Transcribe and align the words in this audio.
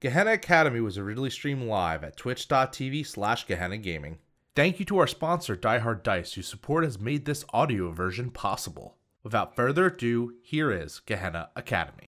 Gehenna 0.00 0.34
Academy 0.34 0.80
was 0.80 0.96
originally 0.96 1.28
streamed 1.30 1.64
live 1.64 2.04
at 2.04 2.16
twitch.tv 2.16 3.04
slash 3.04 3.44
Gehenna 3.48 3.78
Gaming. 3.78 4.18
Thank 4.54 4.78
you 4.78 4.84
to 4.86 4.98
our 4.98 5.08
sponsor, 5.08 5.56
Die 5.56 5.78
Hard 5.78 6.04
Dice, 6.04 6.34
whose 6.34 6.46
support 6.46 6.84
has 6.84 7.00
made 7.00 7.24
this 7.24 7.44
audio 7.52 7.90
version 7.90 8.30
possible. 8.30 8.96
Without 9.24 9.56
further 9.56 9.86
ado, 9.86 10.34
here 10.40 10.70
is 10.70 11.00
Gehenna 11.00 11.50
Academy. 11.56 12.07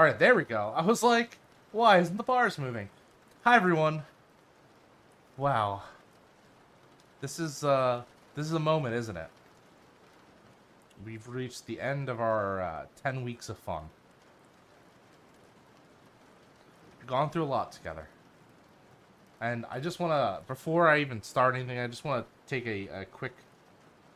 All 0.00 0.06
right, 0.06 0.18
there 0.18 0.34
we 0.34 0.44
go. 0.44 0.72
I 0.74 0.80
was 0.80 1.02
like, 1.02 1.36
why 1.72 1.98
isn't 1.98 2.16
the 2.16 2.22
bars 2.22 2.56
moving? 2.56 2.88
Hi 3.44 3.56
everyone. 3.56 4.04
Wow. 5.36 5.82
This 7.20 7.38
is 7.38 7.62
uh 7.62 8.04
this 8.34 8.46
is 8.46 8.54
a 8.54 8.58
moment, 8.58 8.94
isn't 8.94 9.18
it? 9.18 9.28
We've 11.04 11.28
reached 11.28 11.66
the 11.66 11.82
end 11.82 12.08
of 12.08 12.18
our 12.18 12.62
uh, 12.62 12.86
10 13.02 13.24
weeks 13.24 13.50
of 13.50 13.58
fun. 13.58 13.90
Gone 17.06 17.28
through 17.28 17.44
a 17.44 17.52
lot 17.52 17.70
together. 17.70 18.08
And 19.38 19.66
I 19.70 19.80
just 19.80 20.00
want 20.00 20.12
to 20.12 20.40
before 20.46 20.88
I 20.88 21.00
even 21.00 21.22
start 21.22 21.54
anything, 21.54 21.78
I 21.78 21.86
just 21.88 22.06
want 22.06 22.24
to 22.24 22.48
take 22.48 22.66
a, 22.66 23.02
a 23.02 23.04
quick 23.04 23.34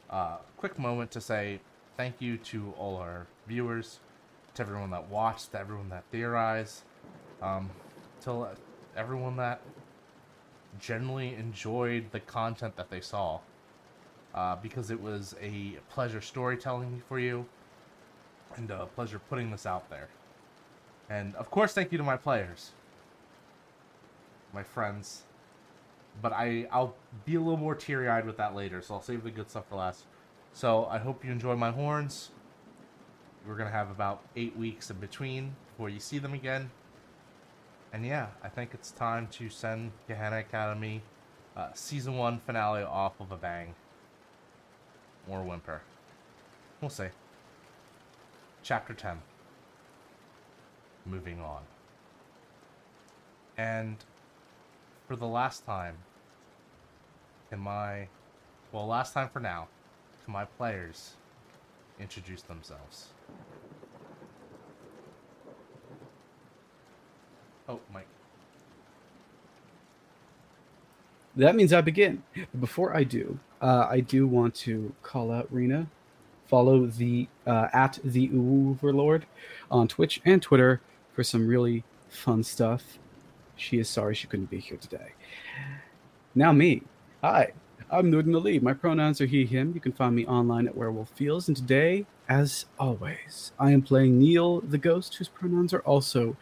uh, 0.09 0.39
quick 0.57 0.79
moment 0.79 1.11
to 1.11 1.21
say 1.21 1.61
thank 1.99 2.23
you 2.23 2.39
to 2.39 2.73
all 2.79 2.97
our 2.97 3.27
viewers, 3.47 3.99
to 4.55 4.63
everyone 4.63 4.91
that 4.91 5.09
watched, 5.09 5.53
to 5.53 5.61
everyone 5.61 5.89
that 5.91 6.05
theorized, 6.11 6.83
um, 7.43 7.71
to 8.23 8.49
everyone 8.97 9.37
that 9.37 9.61
generally 10.81 11.35
enjoyed 11.35 12.11
the 12.13 12.21
content 12.21 12.77
that 12.77 12.91
they 12.91 13.01
saw. 13.01 13.41
Uh, 14.35 14.57
because 14.57 14.91
it 14.91 15.01
was 15.01 15.37
a 15.41 15.77
pleasure 15.89 16.21
storytelling 16.21 17.01
for 17.09 17.21
you, 17.21 17.47
and 18.57 18.69
a 18.71 18.87
pleasure 18.87 19.21
putting 19.31 19.51
this 19.51 19.65
out 19.65 19.89
there. 19.91 20.09
And 21.09 21.37
of 21.37 21.53
course, 21.53 21.73
thank 21.73 21.93
you 21.93 21.99
to 21.99 22.05
my 22.05 22.17
players, 22.17 22.73
my 24.53 24.65
friends. 24.65 25.23
But 26.21 26.33
I 26.33 26.67
I'll 26.73 26.97
be 27.25 27.37
a 27.37 27.41
little 27.41 27.57
more 27.57 27.77
teary 27.77 28.09
eyed 28.09 28.27
with 28.27 28.37
that 28.39 28.57
later, 28.57 28.83
so 28.83 28.95
I'll 28.95 29.03
save 29.03 29.23
the 29.23 29.31
good 29.31 29.51
stuff 29.51 29.69
for 29.69 29.77
last. 29.77 30.05
So 30.53 30.87
I 30.87 30.99
hope 30.99 31.25
you 31.25 31.31
enjoy 31.31 31.55
my 31.55 31.71
horns. 31.71 32.31
We're 33.47 33.57
gonna 33.57 33.71
have 33.71 33.91
about 33.91 34.23
eight 34.37 34.57
weeks 34.57 34.91
in 34.91 34.97
between 34.97 35.55
before 35.69 35.89
you 35.89 36.01
see 36.01 36.19
them 36.19 36.33
again. 36.35 36.71
And 37.93 38.05
yeah, 38.05 38.29
I 38.43 38.49
think 38.49 38.71
it's 38.75 38.91
time 38.91 39.29
to 39.33 39.49
send 39.49 39.93
Gehenna 40.09 40.39
Academy 40.39 41.03
uh, 41.57 41.69
season 41.75 42.17
one 42.17 42.41
finale 42.45 42.83
off 42.83 43.21
of 43.21 43.31
a 43.31 43.37
bang. 43.37 43.75
Or 45.29 45.43
whimper. 45.43 45.83
We'll 46.81 46.91
see. 46.91 47.09
Chapter 48.63 48.95
10. 48.95 49.19
Moving 51.07 51.41
on. 51.41 51.63
And 53.57 53.97
for 55.07 55.17
the 55.17 55.27
last 55.27 55.65
time, 55.65 55.97
can 57.51 57.61
my. 57.61 58.09
Well, 58.73 58.87
last 58.87 59.13
time 59.15 59.29
for 59.29 59.39
now, 59.39 59.69
can 60.25 60.33
my 60.33 60.45
players 60.45 61.15
introduce 62.01 62.43
themselves? 62.43 63.14
Oh, 67.69 67.81
Mike. 67.93 68.07
That 71.37 71.57
means 71.57 71.73
I 71.73 71.81
begin. 71.81 72.23
But 72.37 72.61
before 72.61 72.97
I 72.97 73.05
do, 73.05 73.39
uh, 73.61 73.87
I 73.91 74.01
do 74.01 74.27
want 74.27 74.55
to 74.57 74.95
call 75.03 75.33
out 75.33 75.49
Rena. 75.51 75.89
Follow 76.47 76.87
the 76.87 77.27
uh, 77.47 77.69
at 77.73 77.99
the 78.05 78.31
Overlord 78.33 79.27
on 79.71 79.89
Twitch 79.89 80.21
and 80.25 80.43
Twitter 80.43 80.81
for 81.13 81.25
some 81.25 81.49
really 81.49 81.83
fun 82.09 82.45
stuff. 82.45 82.99
She 83.57 83.79
is 83.79 83.89
sorry 83.89 84.15
she 84.15 84.27
couldn't 84.27 84.51
be 84.51 84.61
here 84.61 84.77
today. 84.77 85.13
Now 86.35 86.53
me. 86.53 86.83
Hi, 87.23 87.53
I'm 87.91 88.11
Norden 88.11 88.35
Ali. 88.35 88.59
My 88.61 88.75
pronouns 88.75 89.21
are 89.21 89.27
he, 89.27 89.47
him. 89.47 89.73
You 89.75 89.81
can 89.81 89.93
find 89.93 90.15
me 90.15 90.27
online 90.27 90.67
at 90.67 90.77
Werewolf 90.77 91.09
Fields. 91.11 91.49
And 91.49 91.57
today, 91.57 92.05
as 92.29 92.67
always, 92.79 93.53
I 93.59 93.71
am 93.71 93.83
playing 93.83 94.19
Neil 94.19 94.61
the 94.61 94.79
Ghost, 94.79 95.15
whose 95.15 95.29
pronouns 95.29 95.73
are 95.73 95.81
also 95.81 96.37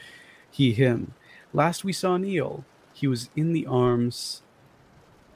he, 0.52 0.72
him. 0.72 1.14
Last 1.52 1.82
we 1.82 1.92
saw 1.92 2.16
Neil, 2.16 2.64
he 2.92 3.08
was 3.08 3.30
in 3.34 3.52
the 3.52 3.66
arms 3.66 4.42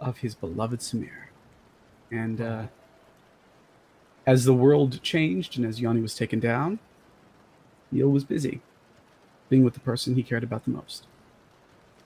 of 0.01 0.19
his 0.19 0.35
beloved 0.35 0.81
Samir. 0.81 1.29
And 2.11 2.41
uh, 2.41 2.67
as 4.27 4.45
the 4.45 4.55
world 4.55 5.03
changed 5.03 5.57
and 5.57 5.67
as 5.67 5.81
Yanni 5.81 6.01
was 6.01 6.15
taken 6.15 6.39
down, 6.39 6.79
Neil 7.91 8.09
was 8.09 8.25
busy 8.25 8.61
being 9.49 9.65
with 9.65 9.75
the 9.75 9.81
person 9.81 10.15
he 10.15 10.23
cared 10.23 10.43
about 10.45 10.65
the 10.65 10.71
most. 10.71 11.07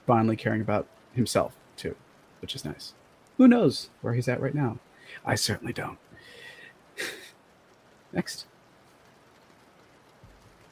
Finally 0.06 0.36
caring 0.36 0.60
about 0.60 0.86
himself, 1.12 1.54
too, 1.76 1.96
which 2.40 2.54
is 2.54 2.64
nice. 2.64 2.94
Who 3.38 3.48
knows 3.48 3.90
where 4.02 4.14
he's 4.14 4.28
at 4.28 4.40
right 4.40 4.54
now? 4.54 4.78
I 5.24 5.34
certainly 5.34 5.72
don't. 5.72 5.98
Next. 8.12 8.46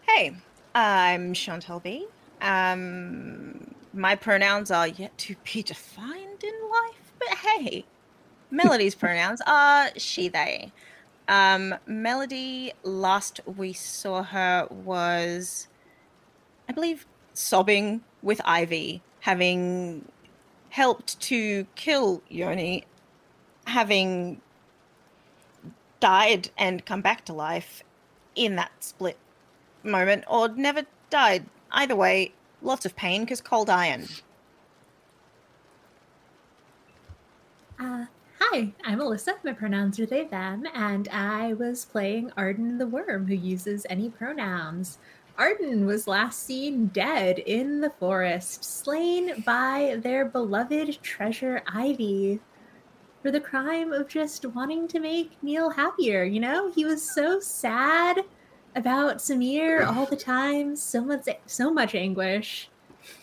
Hey, 0.07 0.37
I'm 0.75 1.33
Chantal 1.33 1.81
B. 1.81 2.07
Um, 2.41 3.75
my 3.93 4.15
pronouns 4.15 4.71
are 4.71 4.89
yet 4.89 5.17
to 5.19 5.37
be 5.45 5.63
defined 5.63 6.43
in 6.43 6.71
life, 6.71 7.13
but 7.19 7.29
hey, 7.39 7.85
Melody's 8.51 8.95
pronouns 9.05 9.41
are 9.47 9.91
she, 9.97 10.29
they. 10.29 10.73
Um, 11.29 11.75
Melody, 11.87 12.73
last 12.83 13.41
we 13.45 13.75
saw 13.75 14.23
her 14.23 14.67
was, 14.71 15.69
I 16.69 16.73
believe, 16.73 17.07
sobbing 17.35 18.03
with 18.23 18.41
Ivy, 18.45 19.03
having 19.21 20.07
helped 20.71 21.21
to 21.21 21.67
kill 21.75 22.23
Yoni, 22.29 22.85
having 23.67 24.41
died 26.01 26.51
and 26.57 26.85
come 26.87 27.03
back 27.03 27.25
to 27.27 27.33
life 27.33 27.83
in 28.35 28.57
that 28.57 28.73
split 28.81 29.19
moment, 29.83 30.25
or 30.29 30.49
never 30.49 30.85
died. 31.11 31.45
Either 31.71 31.97
way, 31.97 32.33
lots 32.63 32.87
of 32.87 32.97
pain 32.97 33.23
because 33.23 33.41
cold 33.41 33.71
iron. 33.71 34.07
Uh, 37.79 38.07
hi, 38.41 38.73
I'm 38.85 38.99
Alyssa. 38.99 39.35
My 39.45 39.53
pronouns 39.53 40.01
are 40.01 40.07
they, 40.07 40.25
them, 40.25 40.65
and 40.75 41.09
I 41.09 41.53
was 41.53 41.85
playing 41.85 42.33
Arden 42.37 42.79
the 42.79 42.87
Worm, 42.87 43.27
who 43.27 43.35
uses 43.35 43.87
any 43.89 44.11
pronouns. 44.11 44.99
Arden 45.37 45.87
was 45.87 46.09
last 46.09 46.43
seen 46.43 46.87
dead 46.87 47.39
in 47.39 47.81
the 47.81 47.91
forest, 47.91 48.65
slain 48.65 49.41
by 49.47 49.99
their 50.03 50.25
beloved 50.25 51.01
treasure 51.03 51.63
Ivy 51.69 52.41
for 53.23 53.31
the 53.31 53.41
crime 53.41 53.93
of 53.93 54.09
just 54.09 54.45
wanting 54.47 54.89
to 54.89 54.99
make 54.99 55.41
Neil 55.43 55.71
happier. 55.71 56.25
You 56.25 56.41
know, 56.41 56.73
he 56.73 56.85
was 56.85 57.09
so 57.15 57.39
sad 57.39 58.25
about 58.75 59.19
Samir 59.19 59.87
all 59.87 60.07
the 60.07 60.17
time, 60.17 60.77
so 60.77 61.03
much, 61.03 61.29
so 61.47 61.73
much 61.73 61.95
anguish, 61.95 62.69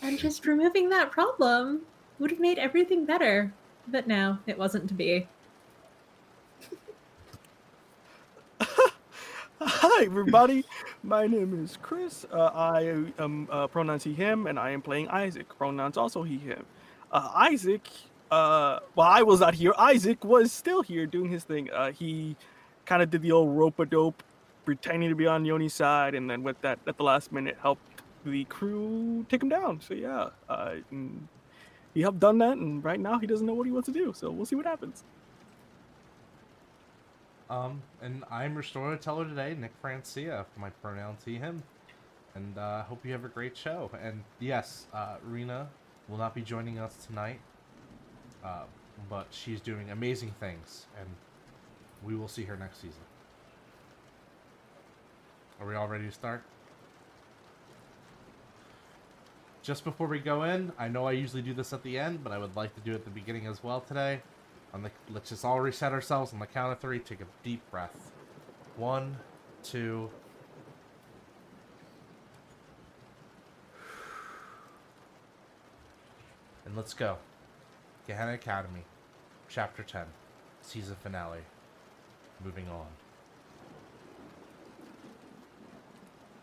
and 0.02 0.18
just 0.18 0.46
removing 0.46 0.88
that 0.90 1.10
problem 1.10 1.82
would 2.18 2.30
have 2.30 2.40
made 2.40 2.58
everything 2.58 3.04
better. 3.04 3.52
But 3.88 4.06
no, 4.06 4.38
it 4.46 4.58
wasn't 4.58 4.88
to 4.88 4.94
be. 4.94 5.28
Hi, 9.60 10.04
everybody. 10.04 10.64
My 11.02 11.26
name 11.26 11.62
is 11.62 11.78
Chris. 11.80 12.26
Uh, 12.32 12.50
I 12.52 13.04
am 13.18 13.48
uh, 13.50 13.66
pronouns 13.68 14.04
he, 14.04 14.12
him, 14.12 14.46
and 14.46 14.58
I 14.58 14.70
am 14.70 14.82
playing 14.82 15.08
Isaac. 15.08 15.48
Pronouns 15.56 15.96
also 15.96 16.22
he, 16.22 16.38
him. 16.38 16.64
Uh, 17.12 17.30
Isaac, 17.34 17.86
uh, 18.30 18.80
well, 18.96 19.06
I 19.06 19.22
was 19.22 19.40
not 19.40 19.54
here. 19.54 19.72
Isaac 19.78 20.24
was 20.24 20.50
still 20.52 20.82
here 20.82 21.06
doing 21.06 21.30
his 21.30 21.44
thing. 21.44 21.70
Uh, 21.70 21.92
he 21.92 22.36
kind 22.84 23.02
of 23.02 23.10
did 23.10 23.22
the 23.22 23.32
old 23.32 23.56
rope 23.56 23.78
a 23.78 23.86
dope, 23.86 24.22
pretending 24.66 25.08
to 25.08 25.14
be 25.14 25.26
on 25.26 25.44
Yoni's 25.44 25.72
side, 25.72 26.14
and 26.14 26.28
then 26.28 26.42
with 26.42 26.60
that, 26.60 26.78
at 26.86 26.98
the 26.98 27.04
last 27.04 27.32
minute, 27.32 27.56
helped 27.62 28.02
the 28.24 28.44
crew 28.44 29.24
take 29.30 29.42
him 29.42 29.48
down. 29.48 29.80
So 29.80 29.94
yeah, 29.94 30.28
uh, 30.48 30.74
he 31.94 32.02
helped 32.02 32.20
done 32.20 32.38
that, 32.38 32.58
and 32.58 32.84
right 32.84 33.00
now 33.00 33.18
he 33.18 33.26
doesn't 33.26 33.46
know 33.46 33.54
what 33.54 33.66
he 33.66 33.72
wants 33.72 33.86
to 33.86 33.92
do. 33.92 34.12
So 34.14 34.30
we'll 34.30 34.44
see 34.44 34.56
what 34.56 34.66
happens. 34.66 35.04
Um, 37.48 37.80
and 38.02 38.24
I'm 38.30 38.54
your 38.54 38.64
storyteller 38.64 39.24
today, 39.24 39.56
Nick 39.58 39.72
Francia. 39.80 40.44
My 40.58 40.70
pronouns 40.70 41.22
he, 41.24 41.36
him. 41.36 41.62
And 42.34 42.58
uh, 42.58 42.82
hope 42.82 43.06
you 43.06 43.12
have 43.12 43.24
a 43.24 43.28
great 43.28 43.56
show. 43.56 43.90
And 44.02 44.22
yes, 44.40 44.86
uh, 44.92 45.16
Rena 45.24 45.68
will 46.08 46.18
not 46.18 46.34
be 46.34 46.42
joining 46.42 46.78
us 46.78 47.06
tonight, 47.06 47.40
uh, 48.44 48.64
but 49.08 49.26
she's 49.30 49.60
doing 49.60 49.90
amazing 49.90 50.32
things, 50.38 50.86
and 51.00 51.08
we 52.04 52.14
will 52.14 52.28
see 52.28 52.44
her 52.44 52.56
next 52.56 52.82
season. 52.82 53.00
Are 55.60 55.66
we 55.66 55.74
all 55.74 55.88
ready 55.88 56.04
to 56.04 56.12
start? 56.12 56.42
Just 59.62 59.84
before 59.84 60.06
we 60.06 60.20
go 60.20 60.44
in, 60.44 60.70
I 60.78 60.88
know 60.88 61.06
I 61.06 61.12
usually 61.12 61.42
do 61.42 61.52
this 61.52 61.72
at 61.72 61.82
the 61.82 61.98
end, 61.98 62.22
but 62.22 62.32
I 62.32 62.38
would 62.38 62.54
like 62.54 62.74
to 62.74 62.80
do 62.80 62.92
it 62.92 62.96
at 62.96 63.04
the 63.04 63.10
beginning 63.10 63.46
as 63.46 63.64
well 63.64 63.80
today. 63.80 64.20
On 64.72 64.82
the, 64.82 64.90
let's 65.10 65.30
just 65.30 65.44
all 65.44 65.58
reset 65.58 65.92
ourselves 65.92 66.32
on 66.32 66.38
the 66.38 66.46
count 66.46 66.72
of 66.72 66.78
three. 66.78 66.98
Take 66.98 67.20
a 67.20 67.26
deep 67.42 67.68
breath. 67.70 68.12
One, 68.76 69.16
two. 69.62 70.10
And 76.64 76.76
let's 76.76 76.94
go. 76.94 77.16
Gehenna 78.06 78.34
Academy, 78.34 78.84
Chapter 79.48 79.82
10, 79.82 80.04
Season 80.62 80.96
Finale. 81.02 81.40
Moving 82.44 82.68
on. 82.68 82.86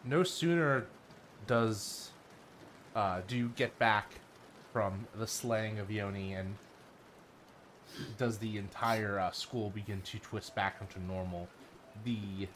No 0.03 0.23
sooner 0.23 0.85
does 1.47 2.11
uh, 2.95 3.21
do 3.27 3.37
you 3.37 3.51
get 3.55 3.77
back 3.79 4.19
from 4.71 5.07
the 5.15 5.27
slaying 5.27 5.79
of 5.79 5.89
Yoni 5.91 6.33
and 6.33 6.55
does 8.17 8.39
the 8.39 8.57
entire 8.57 9.19
uh, 9.19 9.31
school 9.31 9.69
begin 9.69 10.01
to 10.01 10.19
twist 10.19 10.55
back 10.55 10.77
into 10.81 11.01
normal. 11.01 11.47
The 12.03 12.47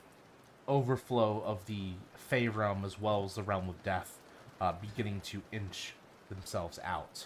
overflow 0.67 1.41
of 1.45 1.65
the 1.67 1.91
Fey 2.15 2.47
realm 2.47 2.83
as 2.83 2.99
well 2.99 3.23
as 3.23 3.35
the 3.35 3.43
realm 3.43 3.69
of 3.69 3.81
death 3.83 4.19
uh, 4.59 4.73
beginning 4.81 5.21
to 5.21 5.41
inch 5.51 5.93
themselves 6.29 6.79
out 6.83 7.25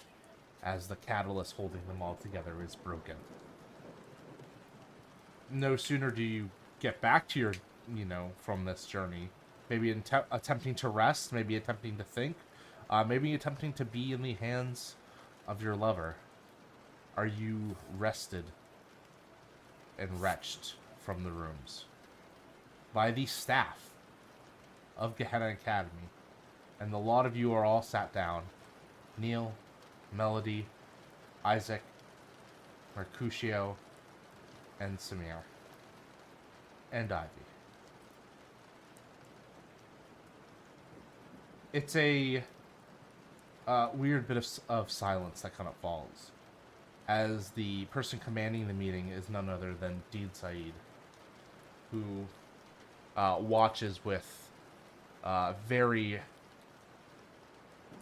as 0.61 0.87
the 0.87 0.95
catalyst 0.97 1.55
holding 1.55 1.81
them 1.87 2.01
all 2.01 2.15
together 2.15 2.53
is 2.63 2.75
broken. 2.75 3.15
No 5.49 5.75
sooner 5.75 6.11
do 6.11 6.21
you 6.21 6.49
get 6.79 7.01
back 7.01 7.27
to 7.29 7.39
your, 7.39 7.53
you 7.93 8.05
know, 8.05 8.31
from 8.37 8.65
this 8.65 8.85
journey, 8.85 9.29
maybe 9.71 9.95
attempting 10.31 10.75
to 10.75 10.89
rest, 10.89 11.31
maybe 11.31 11.55
attempting 11.55 11.95
to 11.95 12.03
think, 12.03 12.35
uh, 12.89 13.05
maybe 13.05 13.33
attempting 13.33 13.71
to 13.71 13.85
be 13.85 14.11
in 14.11 14.21
the 14.21 14.33
hands 14.33 14.95
of 15.47 15.63
your 15.63 15.77
lover 15.77 16.17
are 17.15 17.25
you 17.25 17.77
rested 17.97 18.43
and 19.97 20.21
wretched 20.21 20.73
from 20.99 21.23
the 21.23 21.31
rooms 21.31 21.85
by 22.93 23.11
the 23.11 23.25
staff 23.25 23.91
of 24.97 25.15
Gehenna 25.15 25.47
Academy, 25.47 26.09
and 26.77 26.91
the 26.91 26.99
lot 26.99 27.25
of 27.25 27.37
you 27.37 27.53
are 27.53 27.63
all 27.63 27.81
sat 27.81 28.11
down. 28.11 28.43
Neil, 29.17 29.53
Melody, 30.13 30.65
Isaac, 31.45 31.81
Mercutio, 32.97 33.77
and 34.81 34.97
Samir, 34.97 35.43
and 36.91 37.09
Ivy. 37.09 37.50
It's 41.73 41.95
a 41.95 42.43
uh, 43.65 43.89
weird 43.93 44.27
bit 44.27 44.35
of, 44.35 44.45
of 44.67 44.91
silence 44.91 45.41
that 45.41 45.57
kind 45.57 45.69
of 45.69 45.75
falls 45.75 46.31
as 47.07 47.51
the 47.51 47.85
person 47.85 48.19
commanding 48.19 48.67
the 48.67 48.73
meeting 48.73 49.09
is 49.09 49.29
none 49.29 49.49
other 49.49 49.73
than 49.73 50.01
Dean 50.11 50.29
Said, 50.33 50.73
who 51.91 52.25
uh, 53.15 53.37
watches 53.39 54.03
with 54.03 54.49
uh, 55.23 55.53
very 55.67 56.19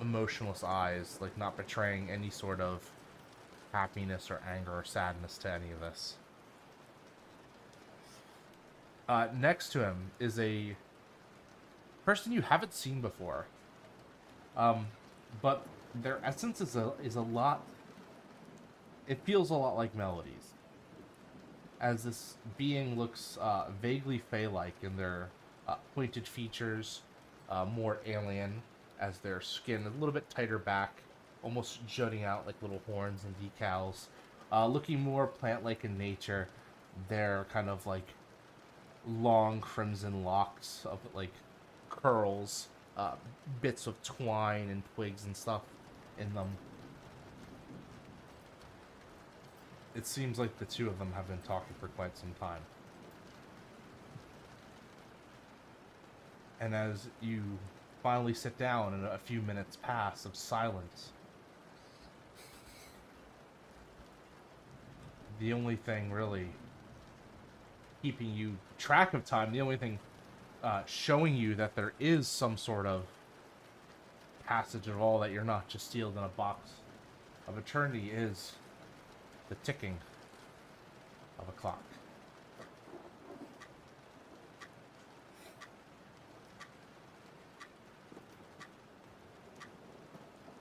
emotionless 0.01 0.63
eyes, 0.63 1.17
like 1.21 1.37
not 1.37 1.57
betraying 1.57 2.09
any 2.09 2.29
sort 2.29 2.61
of 2.61 2.89
happiness 3.71 4.31
or 4.31 4.41
anger 4.47 4.71
or 4.71 4.83
sadness 4.83 5.37
to 5.37 5.51
any 5.51 5.71
of 5.71 5.79
this. 5.79 6.15
Uh, 9.07 9.27
next 9.35 9.69
to 9.69 9.83
him 9.83 10.11
is 10.19 10.39
a 10.39 10.75
person 12.05 12.31
you 12.31 12.41
haven't 12.41 12.73
seen 12.73 13.01
before, 13.01 13.45
um, 14.57 14.87
but 15.41 15.65
their 15.95 16.19
essence 16.23 16.61
is 16.61 16.75
a 16.75 16.93
is 17.03 17.15
a 17.15 17.21
lot 17.21 17.61
it 19.07 19.19
feels 19.23 19.49
a 19.49 19.55
lot 19.55 19.75
like 19.75 19.95
Melody's. 19.95 20.53
As 21.81 22.03
this 22.03 22.35
being 22.57 22.97
looks 22.97 23.37
uh, 23.41 23.69
vaguely 23.81 24.19
fey-like 24.19 24.75
in 24.83 24.97
their 24.97 25.29
uh, 25.67 25.75
pointed 25.95 26.27
features 26.27 27.01
uh, 27.49 27.65
more 27.65 27.99
alien 28.05 28.61
as 28.99 29.19
their 29.19 29.41
skin 29.41 29.85
a 29.87 29.99
little 29.99 30.11
bit 30.11 30.29
tighter 30.29 30.59
back 30.59 31.01
almost 31.41 31.85
jutting 31.87 32.23
out 32.23 32.45
like 32.45 32.55
little 32.61 32.81
horns 32.85 33.23
and 33.23 33.33
decals 33.39 34.07
uh, 34.51 34.67
looking 34.67 34.99
more 34.99 35.27
plant-like 35.27 35.83
in 35.83 35.97
nature. 35.97 36.47
Their 37.07 37.45
kind 37.51 37.69
of 37.69 37.85
like 37.85 38.07
long 39.07 39.61
crimson 39.61 40.23
locks 40.23 40.85
of 40.85 40.99
like 41.13 41.33
curls 41.89 42.67
uh, 42.99 43.15
bits 43.61 43.87
of 43.87 44.01
twine 44.03 44.69
and 44.69 44.83
twigs 44.95 45.25
and 45.25 45.35
stuff 45.35 45.61
in 46.17 46.33
them 46.33 46.49
it 49.95 50.05
seems 50.05 50.37
like 50.39 50.57
the 50.59 50.65
two 50.65 50.87
of 50.87 50.99
them 50.99 51.11
have 51.13 51.27
been 51.27 51.39
talking 51.39 51.75
for 51.79 51.87
quite 51.89 52.17
some 52.17 52.33
time. 52.39 52.61
And 56.61 56.75
as 56.75 57.07
you 57.21 57.41
finally 58.03 58.33
sit 58.33 58.57
down 58.57 58.93
and 58.93 59.05
a 59.05 59.17
few 59.17 59.41
minutes 59.41 59.77
pass 59.81 60.25
of 60.25 60.35
silence, 60.35 61.09
the 65.39 65.53
only 65.53 65.75
thing 65.75 66.11
really 66.11 66.47
keeping 68.01 68.33
you 68.33 68.57
track 68.77 69.13
of 69.13 69.25
time, 69.25 69.51
the 69.51 69.61
only 69.61 69.77
thing 69.77 69.99
uh, 70.63 70.81
showing 70.85 71.35
you 71.35 71.55
that 71.55 71.75
there 71.75 71.93
is 71.99 72.27
some 72.27 72.57
sort 72.57 72.85
of 72.85 73.03
passage 74.45 74.87
at 74.87 74.95
all, 74.95 75.19
that 75.19 75.31
you're 75.31 75.43
not 75.43 75.67
just 75.67 75.91
sealed 75.91 76.17
in 76.17 76.23
a 76.23 76.29
box 76.29 76.71
of 77.47 77.57
eternity, 77.57 78.11
is 78.11 78.53
the 79.47 79.55
ticking 79.55 79.97
of 81.39 81.47
a 81.47 81.51
clock. 81.51 81.81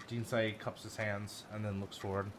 Jinsei 0.09 0.59
cups 0.59 0.85
his 0.85 0.97
hands 0.97 1.45
and 1.53 1.65
then 1.65 1.81
looks 1.81 1.99
forward. 1.99 2.31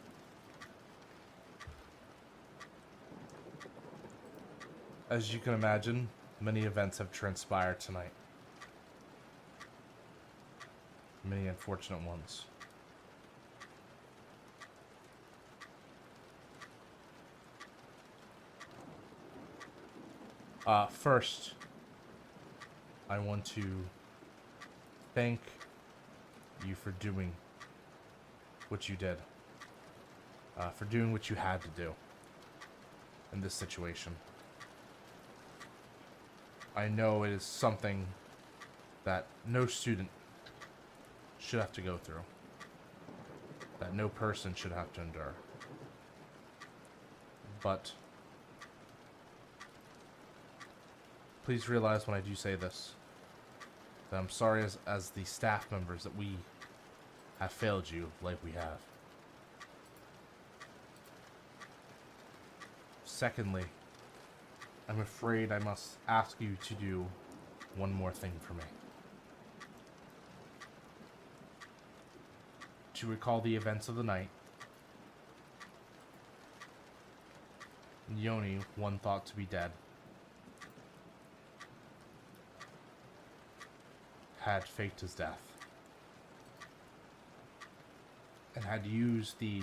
As 5.09 5.33
you 5.33 5.39
can 5.39 5.53
imagine, 5.53 6.09
many 6.41 6.61
events 6.61 6.97
have 6.97 7.11
transpired 7.11 7.79
tonight. 7.79 8.11
Many 11.23 11.47
unfortunate 11.47 12.01
ones. 12.03 12.45
Uh, 20.65 20.85
first, 20.85 21.53
I 23.09 23.17
want 23.17 23.43
to 23.45 23.63
thank 25.15 25.39
you 26.65 26.75
for 26.75 26.91
doing 26.91 27.33
what 28.69 28.87
you 28.87 28.95
did. 28.95 29.17
Uh, 30.57 30.69
for 30.69 30.85
doing 30.85 31.11
what 31.11 31.29
you 31.29 31.35
had 31.35 31.61
to 31.61 31.69
do 31.69 31.93
in 33.33 33.41
this 33.41 33.53
situation. 33.53 34.15
I 36.75 36.87
know 36.87 37.23
it 37.23 37.31
is 37.31 37.43
something 37.43 38.05
that 39.03 39.27
no 39.47 39.65
student 39.65 40.09
should 41.37 41.59
have 41.59 41.71
to 41.73 41.81
go 41.81 41.97
through, 41.97 42.21
that 43.79 43.93
no 43.93 44.09
person 44.09 44.53
should 44.53 44.71
have 44.71 44.91
to 44.93 45.01
endure. 45.01 45.33
But 47.61 47.91
please 51.43 51.67
realize 51.67 52.07
when 52.07 52.15
I 52.15 52.21
do 52.21 52.35
say 52.35 52.55
this 52.55 52.93
that 54.11 54.17
I'm 54.17 54.29
sorry 54.29 54.63
as, 54.63 54.77
as 54.87 55.11
the 55.11 55.23
staff 55.23 55.71
members 55.71 56.03
that 56.03 56.15
we 56.15 56.37
have 57.39 57.51
failed 57.51 57.89
you 57.89 58.11
like 58.21 58.37
we 58.43 58.51
have. 58.51 58.79
Secondly, 63.05 63.63
I'm 64.89 65.01
afraid 65.01 65.51
I 65.51 65.59
must 65.59 65.99
ask 66.07 66.41
you 66.41 66.57
to 66.65 66.73
do 66.73 67.05
one 67.75 67.93
more 67.93 68.11
thing 68.11 68.31
for 68.41 68.55
me. 68.55 68.63
To 72.95 73.07
recall 73.07 73.39
the 73.39 73.55
events 73.55 73.87
of 73.87 73.95
the 73.95 74.03
night, 74.03 74.29
Yoni, 78.17 78.57
one 78.75 78.97
thought 78.97 79.27
to 79.27 79.35
be 79.35 79.45
dead, 79.45 79.71
had 84.39 84.63
faked 84.63 85.01
his 85.01 85.13
death. 85.13 85.39
And 88.55 88.65
had 88.65 88.87
used 88.87 89.37
the 89.37 89.61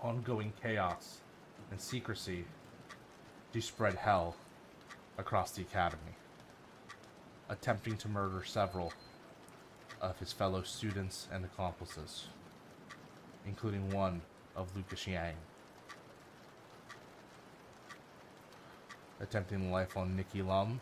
ongoing 0.00 0.52
chaos 0.60 1.20
and 1.70 1.80
secrecy 1.80 2.44
to 3.52 3.60
spread 3.62 3.94
hell 3.94 4.36
across 5.16 5.52
the 5.52 5.62
academy, 5.62 6.14
attempting 7.48 7.96
to 7.96 8.08
murder 8.08 8.44
several 8.44 8.92
of 10.00 10.18
his 10.18 10.32
fellow 10.32 10.62
students 10.62 11.28
and 11.32 11.44
accomplices, 11.44 12.26
including 13.46 13.90
one 13.90 14.20
of 14.54 14.74
Lucas 14.76 15.06
Yang. 15.06 15.34
Attempting 19.20 19.72
life 19.72 19.96
on 19.96 20.14
Nikki 20.14 20.42
Lum, 20.42 20.80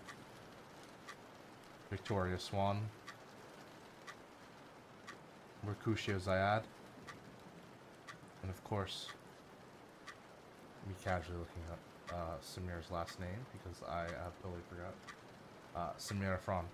Victoria 1.88 2.38
Swan, 2.38 2.80
Mercutio 5.64 6.18
Zayad, 6.18 6.62
and 8.42 8.50
of 8.50 8.62
course, 8.64 9.08
me 10.86 10.94
casually 11.02 11.38
looking 11.38 11.62
up 11.72 11.78
uh, 12.12 12.38
Samir's 12.42 12.90
last 12.90 13.18
name 13.20 13.46
because 13.52 13.82
I 13.88 14.02
have 14.02 14.40
totally 14.42 14.62
forgot. 14.68 14.94
Uh, 15.74 15.90
Samir 15.98 16.38
Afron. 16.38 16.64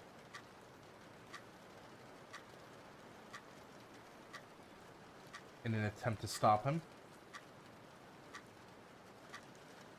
In 5.64 5.74
an 5.74 5.84
attempt 5.84 6.20
to 6.22 6.28
stop 6.28 6.64
him, 6.64 6.82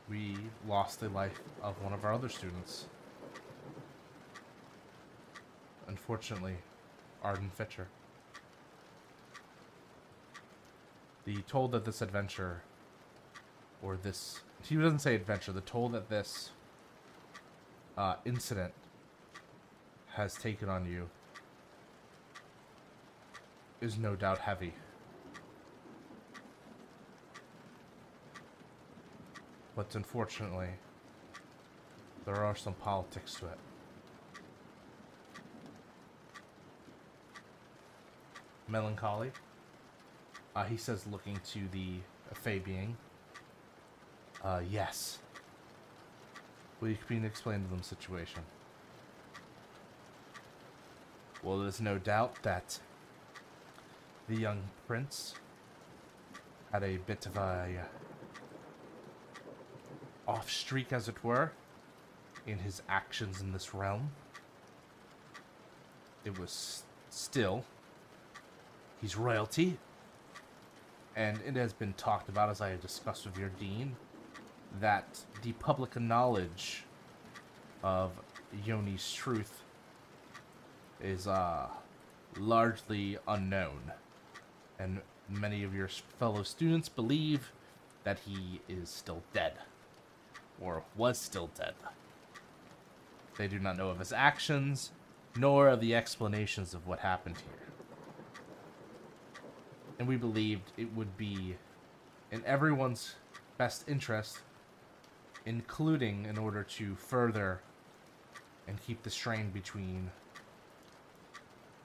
we 0.10 0.36
lost 0.68 1.00
the 1.00 1.10
life 1.10 1.40
of 1.62 1.82
one 1.82 1.94
of 1.94 2.04
our 2.04 2.14
other 2.14 2.30
students. 2.30 2.86
Unfortunately, 5.88 6.56
Arden 7.24 7.50
Fitcher. 7.50 7.88
The 11.26 11.38
told 11.44 11.72
that 11.72 11.86
this 11.86 12.02
adventure, 12.02 12.64
or 13.82 13.96
this, 13.96 14.42
he 14.64 14.76
doesn't 14.76 15.00
say 15.00 15.16
adventure, 15.16 15.52
the 15.52 15.62
toll 15.62 15.90
that 15.90 16.10
this 16.10 16.52
uh, 17.98 18.16
incident 18.26 18.74
has 20.08 20.36
taken 20.36 20.70
on 20.70 20.86
you 20.86 21.10
is 23.82 23.98
no 23.98 24.16
doubt 24.16 24.40
heavy. 24.40 24.74
But 29.76 29.94
unfortunately, 29.96 30.70
there 32.26 32.36
are 32.36 32.56
some 32.56 32.74
politics 32.74 33.36
to 33.36 33.48
it. 33.48 33.58
Melancholy. 38.68 39.32
Uh, 40.56 40.64
he 40.64 40.78
says, 40.78 41.06
looking 41.08 41.40
to 41.52 41.68
the 41.72 41.96
Fey 42.34 42.60
being. 42.60 42.96
Uh, 44.44 44.62
yes. 44.70 45.20
You 46.82 46.98
please 47.08 47.24
explain 47.24 47.64
to 47.64 47.70
them 47.70 47.78
the 47.78 47.84
situation? 47.84 48.42
Well, 51.42 51.60
there's 51.60 51.80
no 51.80 51.98
doubt 51.98 52.44
that 52.44 52.80
the 54.28 54.36
young 54.36 54.64
prince 54.86 55.36
had 56.74 56.84
a 56.84 56.98
bit 56.98 57.26
of 57.26 57.38
a 57.38 57.86
uh, 60.28 60.32
off 60.32 60.52
streak, 60.52 60.92
as 60.92 61.08
it 61.08 61.24
were, 61.24 61.52
in 62.46 62.60
his 62.60 62.82
actions 62.90 63.40
in 63.40 63.54
this 63.54 63.74
realm. 63.74 64.12
It 66.26 66.38
was 66.38 66.84
still, 67.10 67.64
he's 69.02 69.16
royalty, 69.16 69.78
and 71.16 71.40
it 71.46 71.56
has 71.56 71.72
been 71.72 71.94
talked 71.94 72.28
about, 72.28 72.50
as 72.50 72.60
I 72.60 72.76
discussed 72.78 73.26
with 73.26 73.38
your 73.38 73.50
dean, 73.60 73.96
that 74.80 75.20
the 75.42 75.54
public 75.54 76.00
knowledge 76.00 76.84
of 77.84 78.12
Yoni's 78.66 79.14
truth 79.14 79.62
is 81.02 81.28
uh, 81.28 81.68
largely 82.38 83.18
unknown, 83.28 83.92
and 84.80 85.02
many 85.30 85.64
of 85.64 85.74
your 85.74 85.88
fellow 85.88 86.44
students 86.44 86.90
believe 86.90 87.52
that 88.04 88.20
he 88.26 88.62
is 88.68 88.90
still 88.90 89.24
dead, 89.34 89.54
or 90.60 90.84
was 90.96 91.18
still 91.18 91.50
dead. 91.58 91.74
They 93.38 93.48
do 93.48 93.60
not 93.60 93.78
know 93.78 93.90
of 93.90 94.00
his 94.00 94.14
actions, 94.14 94.92
nor 95.36 95.68
of 95.68 95.80
the 95.80 95.96
explanations 95.96 96.74
of 96.74 96.86
what 96.86 97.00
happened 97.00 97.38
here. 97.38 97.68
And 99.98 100.08
we 100.08 100.18
believed 100.18 100.72
it 100.78 100.94
would 100.96 101.18
be 101.18 101.56
in 102.32 102.44
everyone's 102.46 103.16
best 103.58 103.88
interest, 103.88 104.40
including 105.46 106.26
in 106.26 106.38
order 106.38 106.64
to 106.64 106.96
further 106.96 107.62
and 108.68 108.82
keep 108.82 109.04
the 109.04 109.10
strain 109.10 109.50
between 109.50 110.12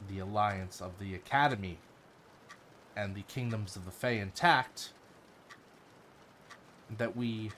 the 0.09 0.21
alliance 0.21 0.81
of 0.81 0.99
the 0.99 1.15
Academy 1.15 1.79
and 2.97 3.15
the 3.15 3.23
kingdoms 3.23 3.77
of 3.77 3.85
the 3.85 3.91
Fae 3.91 4.11
intact, 4.11 4.93
that 6.97 7.17
we 7.17 7.51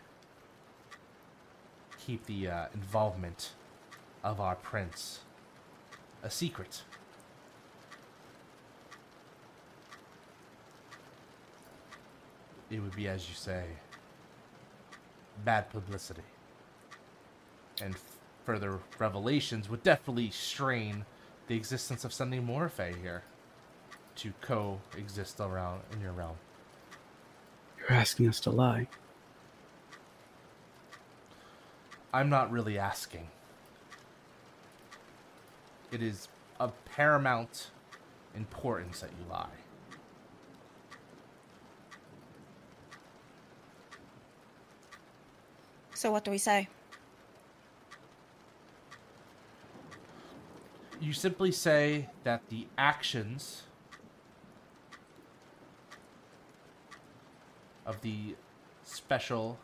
keep 1.99 2.27
the 2.27 2.49
uh, 2.49 2.67
involvement 2.75 3.53
of 4.25 4.41
our 4.41 4.55
prince 4.57 5.21
a 6.23 6.31
secret. 6.31 6.83
It 12.71 12.81
would 12.81 12.95
be, 12.95 13.09
as 13.09 13.29
you 13.29 13.35
say, 13.35 13.65
bad 15.45 15.71
publicity. 15.71 16.23
And 17.83 17.95
further 18.45 18.81
revelations 18.99 19.69
would 19.69 19.83
definitely 19.83 20.31
strain 20.31 21.05
the 21.47 21.57
existence 21.57 22.05
of 22.05 22.13
sending 22.13 22.45
more 22.45 22.69
Fae 22.69 22.95
here 23.01 23.23
to 24.17 24.33
coexist 24.41 25.41
around 25.41 25.81
in 25.93 26.01
your 26.01 26.13
realm. 26.13 26.37
You're 27.79 27.93
asking 27.93 28.29
us 28.29 28.41
to 28.41 28.51
lie. 28.51 28.87
I'm 32.13 32.29
not 32.29 32.51
really 32.51 32.79
asking. 32.79 33.29
It 35.93 36.03
is 36.03 36.29
of 36.59 36.73
paramount 36.85 37.71
importance 38.37 39.01
that 39.01 39.11
you 39.11 39.31
lie. 39.31 39.47
So 46.01 46.11
what 46.11 46.25
do 46.25 46.31
we 46.31 46.39
say? 46.39 46.67
You 50.99 51.13
simply 51.13 51.53
say 51.53 52.09
that 52.25 52.49
the 52.49 52.69
actions 52.79 53.65
of 57.85 58.01
the 58.01 58.35
special 58.83 59.59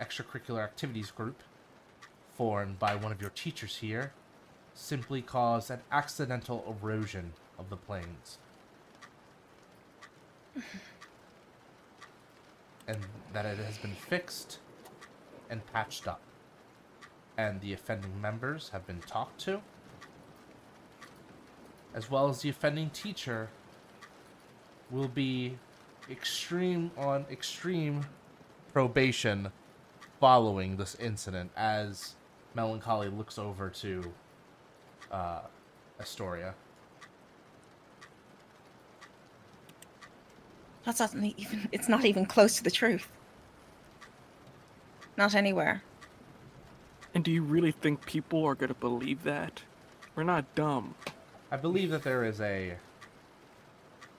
extracurricular 0.00 0.62
activities 0.62 1.10
group 1.10 1.42
formed 2.36 2.78
by 2.78 2.94
one 2.94 3.10
of 3.10 3.20
your 3.20 3.30
teachers 3.30 3.78
here 3.78 4.12
simply 4.74 5.22
caused 5.22 5.72
an 5.72 5.80
accidental 5.90 6.64
erosion 6.80 7.32
of 7.58 7.68
the 7.68 7.76
planes. 7.76 8.38
and 12.86 12.98
that 13.32 13.44
it 13.44 13.58
has 13.58 13.76
been 13.78 13.96
fixed 13.96 14.60
and 15.50 15.66
patched 15.72 16.08
up. 16.08 16.20
And 17.36 17.60
the 17.60 17.72
offending 17.72 18.20
members 18.20 18.70
have 18.70 18.86
been 18.86 19.00
talked 19.00 19.40
to, 19.42 19.60
as 21.94 22.10
well 22.10 22.28
as 22.28 22.42
the 22.42 22.48
offending 22.48 22.90
teacher 22.90 23.48
will 24.90 25.08
be 25.08 25.58
extreme 26.10 26.90
on 26.96 27.26
extreme 27.30 28.06
probation 28.72 29.50
following 30.18 30.76
this 30.76 30.94
incident 30.96 31.50
as 31.56 32.14
Melancholy 32.54 33.08
looks 33.08 33.38
over 33.38 33.70
to 33.70 34.12
uh, 35.10 35.40
Astoria. 35.98 36.54
That's 40.84 41.00
not 41.00 41.14
even. 41.14 41.68
It's 41.72 41.88
not 41.88 42.04
even 42.04 42.26
close 42.26 42.56
to 42.56 42.64
the 42.64 42.70
truth. 42.70 43.08
Not 45.16 45.34
anywhere. 45.34 45.82
And 47.14 47.24
do 47.24 47.30
you 47.30 47.42
really 47.42 47.72
think 47.72 48.06
people 48.06 48.44
are 48.44 48.54
gonna 48.54 48.74
believe 48.74 49.24
that? 49.24 49.62
We're 50.14 50.22
not 50.22 50.54
dumb. 50.54 50.94
I 51.50 51.56
believe 51.56 51.90
that 51.90 52.02
there 52.02 52.24
is 52.24 52.40
a, 52.40 52.76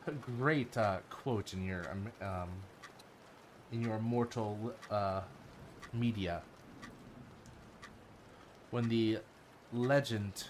a 0.08 0.12
great 0.12 0.78
uh, 0.78 0.98
quote 1.10 1.54
in 1.54 1.66
your 1.66 1.90
um, 1.90 2.12
um, 2.22 2.50
in 3.72 3.82
your 3.82 4.00
mortal 4.00 4.74
uh, 4.90 5.22
media 5.94 6.42
when 8.72 8.90
the 8.90 9.20
legend 9.74 10.46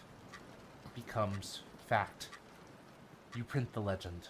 becomes 0.95 1.61
fact. 1.87 2.29
You 3.35 3.43
print 3.43 3.73
the 3.73 3.81
legend. 3.81 4.29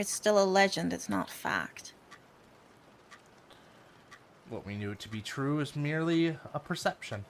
It's 0.00 0.10
still 0.10 0.42
a 0.42 0.48
legend. 0.48 0.94
It's 0.94 1.10
not 1.10 1.28
fact. 1.28 1.92
What 4.48 4.64
we 4.64 4.74
knew 4.74 4.94
to 4.94 5.08
be 5.10 5.20
true 5.20 5.60
is 5.60 5.76
merely 5.76 6.38
a 6.54 6.58
perception. 6.58 7.26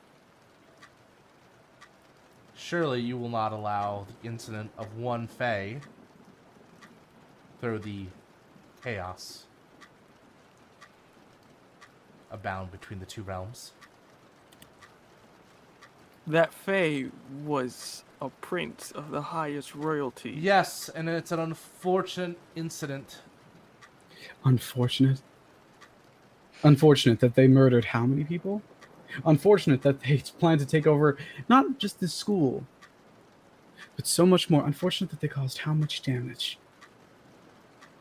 Surely 2.55 3.00
you 3.00 3.19
will 3.19 3.29
not 3.29 3.53
allow 3.53 4.07
the 4.07 4.29
incident 4.29 4.71
of 4.79 4.97
one 4.97 5.27
Fae 5.27 5.81
throw 7.61 7.77
the 7.77 8.07
chaos 8.85 9.47
abound 12.31 12.71
between 12.71 13.00
the 13.00 13.07
two 13.07 13.25
realms. 13.25 13.73
That 16.31 16.55
Fae 16.55 17.07
was 17.45 18.05
a 18.21 18.29
prince 18.29 18.93
of 18.93 19.11
the 19.11 19.21
highest 19.21 19.75
royalty. 19.75 20.31
Yes, 20.31 20.89
and 20.89 21.09
it's 21.09 21.33
an 21.33 21.41
unfortunate 21.41 22.39
incident. 22.55 23.23
Unfortunate. 24.45 25.23
Unfortunate 26.63 27.19
that 27.19 27.35
they 27.35 27.49
murdered 27.49 27.87
how 27.87 28.07
many 28.07 28.23
people? 28.23 28.63
Unfortunate 29.25 29.83
that 29.83 30.03
they 30.03 30.19
plan 30.39 30.59
to 30.59 30.67
take 30.67 30.87
over 30.87 31.19
not 31.49 31.79
just 31.79 31.99
this 31.99 32.15
school, 32.15 32.65
but 33.97 34.07
so 34.07 34.25
much 34.25 34.49
more. 34.49 34.65
Unfortunate 34.65 35.11
that 35.11 35.19
they 35.19 35.27
caused 35.27 35.59
how 35.59 35.75
much 35.75 36.01
damage. 36.01 36.61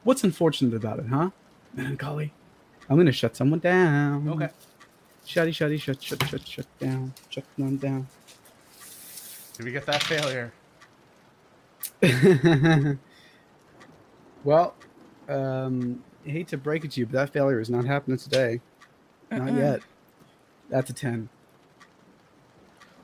What's 0.04 0.24
unfortunate 0.24 0.76
about 0.76 1.00
it, 1.00 1.08
huh? 1.08 1.32
Melancholy. 1.74 2.32
I'm 2.88 2.98
gonna 2.98 3.12
shut 3.12 3.36
someone 3.36 3.60
down. 3.60 4.30
Okay. 4.30 4.50
Shutty, 5.26 5.50
shutty, 5.50 5.82
shut, 5.82 6.04
shut, 6.04 6.24
shut, 6.28 6.48
shut 6.48 6.80
down. 6.80 7.16
Shut 7.30 7.44
them 7.58 7.78
down. 7.78 8.08
Did 9.60 9.66
we 9.66 9.72
get 9.74 9.86
that 9.88 10.02
failure? 10.04 10.54
well, 14.46 14.74
um, 15.28 16.02
I 16.26 16.30
hate 16.30 16.48
to 16.48 16.58
break 16.58 16.86
it 16.86 16.92
to 16.92 17.02
you, 17.02 17.06
but 17.06 17.12
that 17.12 17.34
failure 17.34 17.60
is 17.60 17.70
not 17.70 17.84
happening 17.84 18.18
today. 18.18 18.62
Not 19.30 19.50
Mm-mm. 19.50 19.58
yet. 19.58 19.82
That's 20.70 20.90
a 20.90 20.94
10. 20.94 21.28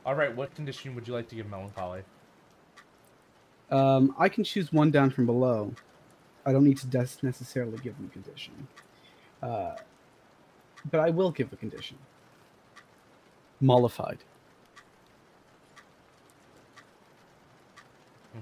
All 0.06 0.16
right, 0.16 0.34
what 0.34 0.56
condition 0.56 0.96
would 0.96 1.06
you 1.06 1.14
like 1.14 1.28
to 1.28 1.36
give 1.36 1.50
Melancholy? 1.50 2.04
Um, 3.70 4.16
I 4.18 4.30
can 4.30 4.46
choose 4.46 4.72
one 4.72 4.92
down 4.92 5.10
from 5.10 5.26
below. 5.26 5.74
I 6.46 6.54
don't 6.54 6.64
need 6.64 6.78
to 6.78 6.88
des- 6.88 7.18
necessarily 7.22 7.80
give 7.80 7.98
them 7.98 8.10
a 8.10 8.14
condition. 8.14 8.54
Uh, 9.44 9.76
but 10.90 11.02
I 11.02 11.10
will 11.10 11.32
give 11.32 11.52
a 11.52 11.58
condition. 11.58 11.98
Mollified. 13.60 14.20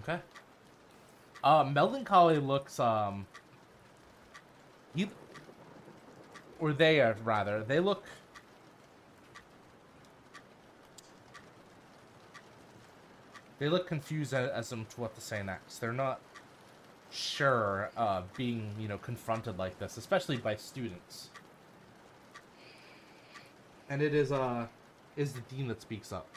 Okay. 0.02 0.20
Uh, 1.44 1.64
Melancholy 1.64 2.38
looks 2.38 2.80
um. 2.80 3.28
He, 4.96 5.10
or 6.60 6.74
they 6.74 7.02
are 7.02 7.16
rather. 7.24 7.64
They 7.64 7.80
look. 7.80 8.04
They 13.60 13.70
look 13.70 13.88
confused 13.88 14.34
as, 14.34 14.50
as 14.50 14.70
to 14.70 14.86
what 14.98 15.16
to 15.16 15.22
say 15.22 15.42
next. 15.44 15.80
They're 15.80 15.94
not 15.94 16.20
sure, 17.12 17.92
uh, 17.96 18.24
being 18.36 18.74
you 18.80 18.88
know 18.88 18.98
confronted 18.98 19.58
like 19.58 19.80
this, 19.80 19.98
especially 19.98 20.38
by 20.38 20.56
students. 20.56 21.30
And 23.90 24.02
it 24.02 24.14
is 24.14 24.32
uh, 24.32 24.68
is 25.16 25.34
the 25.34 25.42
dean 25.42 25.68
that 25.68 25.82
speaks 25.82 26.12
up. 26.12 26.28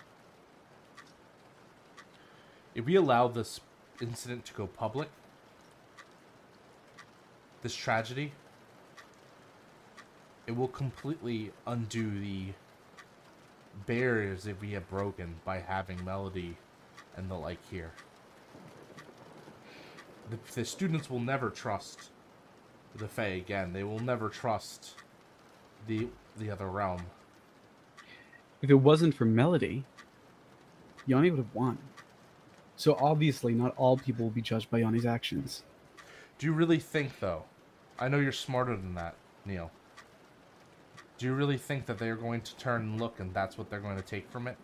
If 2.76 2.84
we 2.84 2.94
allow 2.94 3.26
this 3.26 3.58
incident 4.02 4.44
to 4.44 4.52
go 4.52 4.66
public, 4.66 5.08
this 7.62 7.74
tragedy, 7.74 8.32
it 10.46 10.54
will 10.54 10.68
completely 10.68 11.52
undo 11.66 12.20
the 12.20 12.48
barriers 13.86 14.44
that 14.44 14.60
we 14.60 14.72
have 14.72 14.90
broken 14.90 15.36
by 15.42 15.60
having 15.60 16.04
Melody 16.04 16.58
and 17.16 17.30
the 17.30 17.34
like 17.34 17.66
here. 17.70 17.92
The, 20.28 20.36
the 20.54 20.64
students 20.66 21.08
will 21.08 21.20
never 21.20 21.48
trust 21.48 22.10
the 22.94 23.08
Fae 23.08 23.36
again. 23.38 23.72
They 23.72 23.84
will 23.84 24.00
never 24.00 24.28
trust 24.28 24.96
the 25.86 26.08
the 26.36 26.50
other 26.50 26.68
realm. 26.68 27.06
If 28.60 28.68
it 28.68 28.74
wasn't 28.74 29.14
for 29.14 29.24
Melody, 29.24 29.86
Yanni 31.06 31.30
would 31.30 31.38
have 31.38 31.54
won. 31.54 31.78
So 32.76 32.96
obviously, 33.00 33.54
not 33.54 33.74
all 33.76 33.96
people 33.96 34.24
will 34.24 34.30
be 34.30 34.42
judged 34.42 34.70
by 34.70 34.80
Yanni's 34.80 35.06
actions. 35.06 35.62
Do 36.38 36.46
you 36.46 36.52
really 36.52 36.78
think, 36.78 37.20
though? 37.20 37.44
I 37.98 38.08
know 38.08 38.18
you're 38.18 38.32
smarter 38.32 38.76
than 38.76 38.94
that, 38.94 39.14
Neil. 39.44 39.70
Do 41.18 41.24
you 41.24 41.32
really 41.32 41.56
think 41.56 41.86
that 41.86 41.98
they're 41.98 42.16
going 42.16 42.42
to 42.42 42.56
turn 42.56 42.82
and 42.82 43.00
look 43.00 43.18
and 43.18 43.32
that's 43.32 43.56
what 43.56 43.70
they're 43.70 43.80
going 43.80 43.96
to 43.96 44.02
take 44.02 44.30
from 44.30 44.46
it? 44.46 44.58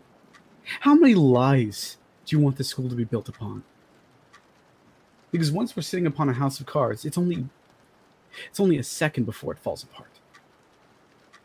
How 0.81 0.95
many 0.95 1.15
lies 1.15 1.97
do 2.27 2.37
you 2.37 2.43
want 2.43 2.57
this 2.57 2.69
school 2.69 2.91
to 2.91 2.95
be 2.95 3.05
built 3.05 3.29
upon? 3.29 3.65
Because 5.31 5.51
once 5.51 5.75
we're 5.75 5.83
sitting 5.83 6.07
upon 6.07 6.29
a 6.29 6.35
house 6.35 6.61
of 6.61 6.67
cards, 6.67 7.07
it's 7.07 7.17
only 7.17 7.47
it's 8.49 8.61
only 8.61 8.77
a 8.79 8.83
second 8.83 9.25
before 9.25 9.53
it 9.53 9.59
falls 9.59 9.83
apart. 9.83 10.21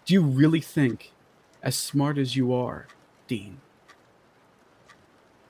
Do 0.05 0.13
you 0.13 0.21
really 0.21 0.61
think, 0.61 1.11
as 1.63 1.75
smart 1.75 2.17
as 2.17 2.35
you 2.35 2.53
are, 2.53 2.87
Dean, 3.27 3.59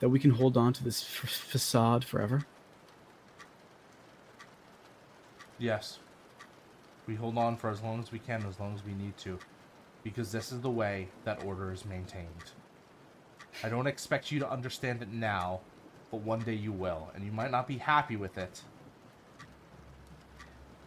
that 0.00 0.08
we 0.08 0.18
can 0.18 0.30
hold 0.30 0.56
on 0.56 0.72
to 0.74 0.84
this 0.84 1.02
f- 1.02 1.30
facade 1.30 2.04
forever? 2.04 2.44
Yes. 5.58 5.98
We 7.06 7.14
hold 7.14 7.38
on 7.38 7.56
for 7.56 7.70
as 7.70 7.80
long 7.82 8.00
as 8.00 8.12
we 8.12 8.18
can, 8.18 8.44
as 8.46 8.60
long 8.60 8.74
as 8.74 8.84
we 8.84 8.92
need 8.92 9.16
to. 9.18 9.38
Because 10.04 10.30
this 10.30 10.52
is 10.52 10.60
the 10.60 10.70
way 10.70 11.08
that 11.24 11.44
order 11.44 11.72
is 11.72 11.84
maintained. 11.84 12.52
I 13.64 13.68
don't 13.68 13.86
expect 13.86 14.30
you 14.30 14.38
to 14.40 14.50
understand 14.50 15.02
it 15.02 15.08
now, 15.08 15.60
but 16.10 16.18
one 16.18 16.40
day 16.40 16.54
you 16.54 16.72
will, 16.72 17.10
and 17.14 17.24
you 17.24 17.32
might 17.32 17.50
not 17.50 17.66
be 17.66 17.78
happy 17.78 18.16
with 18.16 18.38
it. 18.38 18.62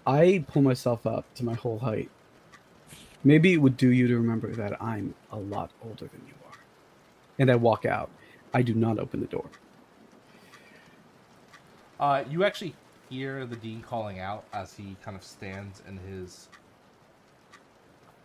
I 0.07 0.45
pull 0.47 0.61
myself 0.61 1.05
up 1.05 1.25
to 1.35 1.45
my 1.45 1.53
whole 1.53 1.79
height. 1.79 2.09
Maybe 3.23 3.53
it 3.53 3.57
would 3.57 3.77
do 3.77 3.89
you 3.89 4.07
to 4.07 4.15
remember 4.15 4.53
that 4.55 4.81
I'm 4.81 5.13
a 5.31 5.37
lot 5.37 5.71
older 5.83 6.05
than 6.07 6.21
you 6.27 6.33
are. 6.47 6.57
And 7.37 7.51
I 7.51 7.55
walk 7.55 7.85
out. 7.85 8.09
I 8.53 8.61
do 8.61 8.73
not 8.73 8.99
open 8.99 9.21
the 9.21 9.27
door. 9.27 9.45
Uh, 11.99 12.23
you 12.29 12.43
actually 12.43 12.73
hear 13.09 13.45
the 13.45 13.55
dean 13.55 13.81
calling 13.81 14.19
out 14.19 14.43
as 14.53 14.73
he 14.73 14.95
kind 15.03 15.15
of 15.15 15.23
stands 15.23 15.81
in 15.87 15.97
his 15.97 16.49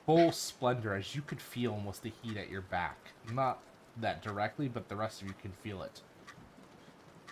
full 0.06 0.32
splendor, 0.32 0.94
as 0.94 1.14
you 1.14 1.22
could 1.22 1.40
feel 1.40 1.72
almost 1.72 2.02
the 2.02 2.12
heat 2.22 2.36
at 2.36 2.48
your 2.48 2.62
back. 2.62 2.96
Not 3.32 3.58
that 4.00 4.22
directly, 4.22 4.68
but 4.68 4.88
the 4.88 4.96
rest 4.96 5.20
of 5.20 5.28
you 5.28 5.34
can 5.42 5.52
feel 5.62 5.82
it. 5.82 6.00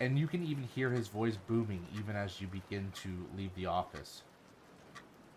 And 0.01 0.19
you 0.19 0.27
can 0.27 0.45
even 0.45 0.65
hear 0.65 0.91
his 0.91 1.09
voice 1.09 1.39
booming 1.49 1.87
even 1.99 2.17
as 2.17 2.41
you 2.41 2.49
begin 2.49 2.91
to 3.03 3.09
leave 3.37 3.55
the 3.55 3.67
office. 3.67 4.23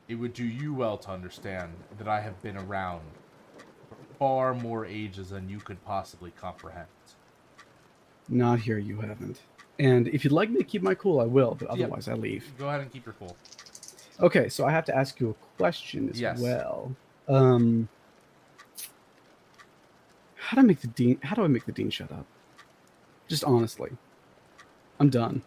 It 0.10 0.16
would 0.16 0.34
do 0.34 0.46
you 0.46 0.74
well 0.74 0.98
to 0.98 1.12
understand 1.12 1.74
that 1.98 2.08
I 2.08 2.22
have 2.22 2.42
been 2.42 2.58
around 2.58 3.02
far 4.18 4.54
more 4.54 4.86
ages 4.86 5.30
than 5.30 5.50
you 5.50 5.60
could 5.60 5.84
possibly 5.86 6.32
comprehend. 6.32 6.88
Not 8.30 8.60
here, 8.60 8.78
you 8.78 9.00
haven't. 9.00 9.42
And 9.80 10.08
if 10.10 10.24
you'd 10.24 10.34
like 10.34 10.50
me 10.50 10.58
to 10.58 10.64
keep 10.64 10.82
my 10.82 10.96
cool, 10.96 11.20
I 11.20 11.26
will, 11.26 11.56
but 11.56 11.70
Yep. 11.70 11.80
otherwise 11.80 12.08
I 12.08 12.14
leave. 12.14 12.52
Go 12.58 12.68
ahead 12.68 12.82
and 12.82 12.92
keep 12.92 13.06
your 13.06 13.16
cool. 13.20 13.38
Okay, 14.20 14.50
so 14.50 14.66
I 14.66 14.72
have 14.72 14.86
to 14.86 14.96
ask 14.96 15.20
you 15.20 15.30
a 15.30 15.34
question 15.58 16.10
as 16.10 16.20
Yes. 16.20 16.42
well. 16.42 16.96
Um, 17.28 17.88
how 20.36 20.56
do 20.56 20.62
I 20.62 20.64
make 20.64 20.82
the 20.82 20.88
dean? 20.88 21.20
How 21.22 21.36
do 21.36 21.44
I 21.44 21.48
make 21.48 21.66
the 21.66 21.72
dean 21.72 21.90
shut 21.90 22.12
up? 22.12 22.26
Just 23.28 23.44
honestly, 23.44 23.92
I'm 25.00 25.10
done. 25.10 25.44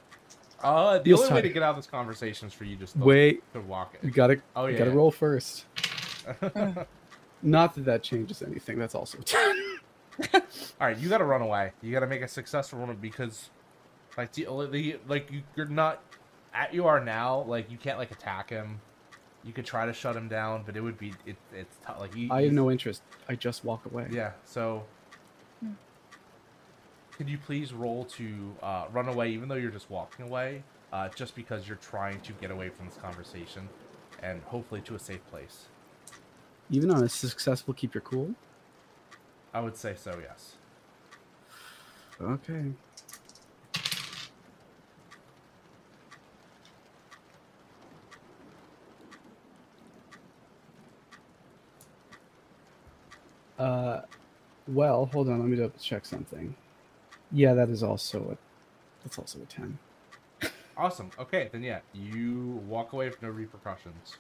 Uh, 0.63 0.99
the 0.99 1.05
Feels 1.05 1.23
only 1.23 1.35
way 1.35 1.43
to 1.43 1.49
get 1.49 1.63
out 1.63 1.71
of 1.71 1.77
this 1.77 1.87
conversation 1.87 2.49
is 2.49 2.55
for 2.55 2.65
you 2.65 2.77
just 2.77 2.93
to, 2.93 3.05
Wait, 3.05 3.43
to 3.55 3.61
walk 3.63 3.97
it. 4.01 4.13
gotta, 4.13 4.43
Oh 4.55 4.67
yeah. 4.67 4.79
gotta 4.79 4.91
roll 4.91 5.11
first. 5.11 5.65
Not 7.43 7.75
that 7.75 7.85
that 7.87 8.03
changes 8.03 8.43
anything. 8.43 8.79
That's 8.79 8.95
also 8.95 9.19
All 10.35 10.41
right, 10.81 10.99
you 10.99 11.09
got 11.09 11.19
to 11.19 11.25
run 11.25 11.43
away. 11.43 11.73
You 11.83 11.93
got 11.93 12.01
to 12.01 12.07
make 12.07 12.23
a 12.23 12.29
successful 12.29 12.79
run 12.79 12.97
because, 13.01 13.51
like, 14.17 14.33
the, 14.33 14.47
the 14.71 14.97
like 15.09 15.31
you, 15.31 15.43
you're 15.57 15.67
not 15.67 16.03
at 16.55 16.75
you 16.75 16.87
are 16.87 17.03
now. 17.03 17.43
Like, 17.43 17.71
you 17.71 17.79
can't 17.79 17.99
like 17.99 18.11
attack 18.11 18.51
him. 18.51 18.81
You 19.45 19.53
could 19.53 19.65
try 19.65 19.87
to 19.87 19.93
shut 19.93 20.17
him 20.17 20.29
down, 20.29 20.65
but 20.67 20.77
it 20.77 20.81
would 20.83 20.99
be 20.99 21.15
it, 21.25 21.37
it's 21.55 21.77
tough. 21.85 22.01
Like, 22.01 22.15
he, 22.15 22.29
I 22.31 22.43
have 22.43 22.53
no 22.53 22.71
interest. 22.71 23.03
I 23.29 23.35
just 23.35 23.65
walk 23.65 23.87
away. 23.87 24.09
Yeah. 24.11 24.33
So, 24.45 24.85
Hmm. 25.63 25.73
could 27.13 27.29
you 27.29 27.39
please 27.39 27.73
roll 27.73 28.05
to 28.05 28.55
uh, 28.63 28.87
run 28.93 29.09
away, 29.09 29.31
even 29.31 29.49
though 29.49 29.55
you're 29.57 29.71
just 29.71 29.91
walking 29.91 30.27
away, 30.27 30.63
uh, 30.93 31.09
just 31.15 31.35
because 31.35 31.69
you're 31.69 31.79
trying 31.79 32.21
to 32.21 32.33
get 32.35 32.51
away 32.51 32.69
from 32.69 32.87
this 32.87 32.97
conversation, 32.97 33.69
and 34.23 34.43
hopefully 34.43 34.81
to 34.83 34.95
a 34.95 34.99
safe 34.99 35.27
place. 35.31 35.69
Even 36.71 36.91
on 36.91 37.03
a 37.03 37.09
successful 37.09 37.75
keep 37.75 37.95
your 37.95 38.03
cool. 38.03 38.35
I 39.53 39.61
would 39.61 39.77
say 39.77 39.95
so. 39.97 40.19
Yes. 40.21 40.55
Okay. 42.21 42.73
Uh, 53.59 54.01
well, 54.69 55.07
hold 55.13 55.29
on. 55.29 55.41
Let 55.41 55.49
me 55.49 55.57
double 55.57 55.79
check 55.79 56.07
something. 56.07 56.55
Yeah, 57.33 57.55
that 57.55 57.69
is 57.69 57.83
also 57.83 58.33
a. 58.33 58.37
That's 59.05 59.19
also 59.19 59.41
a 59.41 59.47
ten. 59.47 59.79
Awesome. 60.77 61.11
Okay, 61.19 61.51
then 61.53 61.63
yeah, 61.63 61.81
you 61.93 62.63
walk 62.67 62.95
away 62.95 63.09
with 63.09 63.21
no 63.21 63.29
repercussions. 63.29 64.17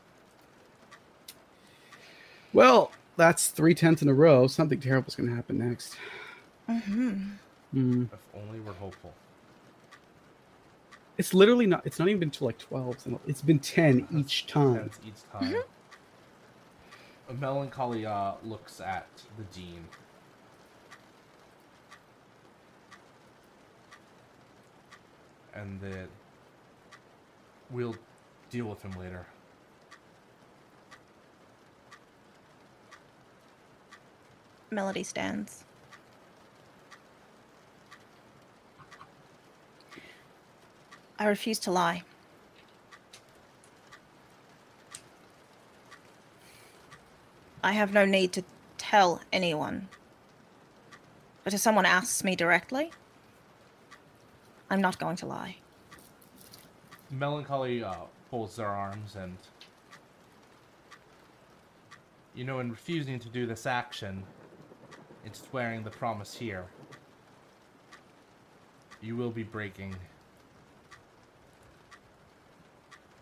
Well, 2.52 2.90
that's 3.16 3.48
three 3.48 3.74
tenths 3.74 4.02
in 4.02 4.08
a 4.08 4.14
row. 4.14 4.46
Something 4.46 4.80
terrible's 4.80 5.14
going 5.14 5.28
to 5.28 5.34
happen 5.34 5.58
next. 5.58 5.96
hmm 6.66 7.12
Hmm. 7.72 8.04
If 8.12 8.18
only 8.34 8.58
we're 8.60 8.72
hopeful. 8.72 9.12
It's 11.18 11.34
literally 11.34 11.66
not. 11.66 11.86
It's 11.86 11.98
not 11.98 12.08
even 12.08 12.18
been 12.18 12.30
to 12.32 12.44
like 12.44 12.58
twelve. 12.58 12.96
It's 13.26 13.42
been 13.42 13.58
ten 13.58 14.08
each 14.10 14.46
time. 14.46 14.88
Tense 14.88 14.98
each 15.06 15.30
time. 15.30 15.62
A 17.28 17.34
melancholy 17.34 18.06
uh, 18.06 18.32
looks 18.42 18.80
at 18.80 19.06
the 19.36 19.44
dean. 19.56 19.84
And 25.54 25.80
that 25.82 26.08
we'll 27.70 27.96
deal 28.50 28.66
with 28.66 28.82
him 28.82 28.98
later. 28.98 29.26
Melody 34.70 35.02
stands. 35.02 35.64
I 41.18 41.26
refuse 41.26 41.58
to 41.60 41.70
lie. 41.70 42.02
I 47.62 47.72
have 47.72 47.92
no 47.92 48.06
need 48.06 48.32
to 48.32 48.44
tell 48.78 49.20
anyone. 49.32 49.88
But 51.44 51.52
if 51.52 51.60
someone 51.60 51.84
asks 51.84 52.24
me 52.24 52.34
directly, 52.36 52.90
I'm 54.70 54.80
not 54.80 54.98
going 54.98 55.16
to 55.16 55.26
lie. 55.26 55.56
Melancholy 57.10 57.82
uh, 57.82 57.94
folds 58.30 58.56
their 58.56 58.68
arms 58.68 59.16
and. 59.16 59.36
You 62.34 62.44
know, 62.44 62.60
in 62.60 62.70
refusing 62.70 63.18
to 63.18 63.28
do 63.28 63.44
this 63.44 63.66
action, 63.66 64.22
in 65.24 65.34
swearing 65.34 65.82
the 65.82 65.90
promise 65.90 66.34
here, 66.34 66.66
you 69.00 69.16
will 69.16 69.30
be 69.30 69.42
breaking 69.42 69.94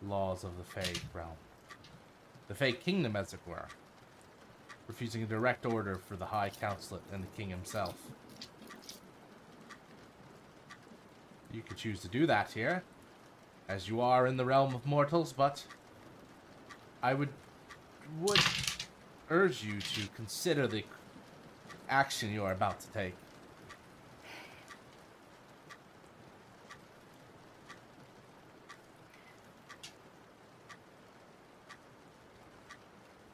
laws 0.07 0.45
of 0.45 0.57
the 0.57 0.65
Fey 0.65 0.93
realm. 1.13 1.37
The 2.49 2.55
Fey 2.55 2.73
kingdom, 2.73 3.17
as 3.17 3.35
it 3.35 3.41
were. 3.47 3.67
Refusing 4.87 5.23
a 5.23 5.27
direct 5.27 5.67
order 5.67 5.97
for 5.97 6.17
the 6.17 6.27
High 6.27 6.51
Counselate 6.51 7.03
and 7.13 7.23
the 7.23 7.29
King 7.37 7.51
himself. 7.51 7.95
You 11.53 11.63
could 11.63 11.77
choose 11.77 12.01
to 12.01 12.09
do 12.09 12.27
that 12.27 12.53
here, 12.53 12.83
as 13.69 13.89
you 13.89 14.01
are 14.01 14.27
in 14.27 14.37
the 14.37 14.45
realm 14.45 14.75
of 14.75 14.87
mortals, 14.87 15.33
but 15.33 15.65
I 17.03 17.15
would 17.15 17.31
would 18.21 18.41
urge 19.31 19.63
you 19.63 19.81
to 19.81 20.09
consider 20.17 20.67
the 20.67 20.85
action 21.89 22.33
you 22.33 22.45
are 22.45 22.53
about 22.53 22.81
to 22.81 22.89
take. 22.89 23.15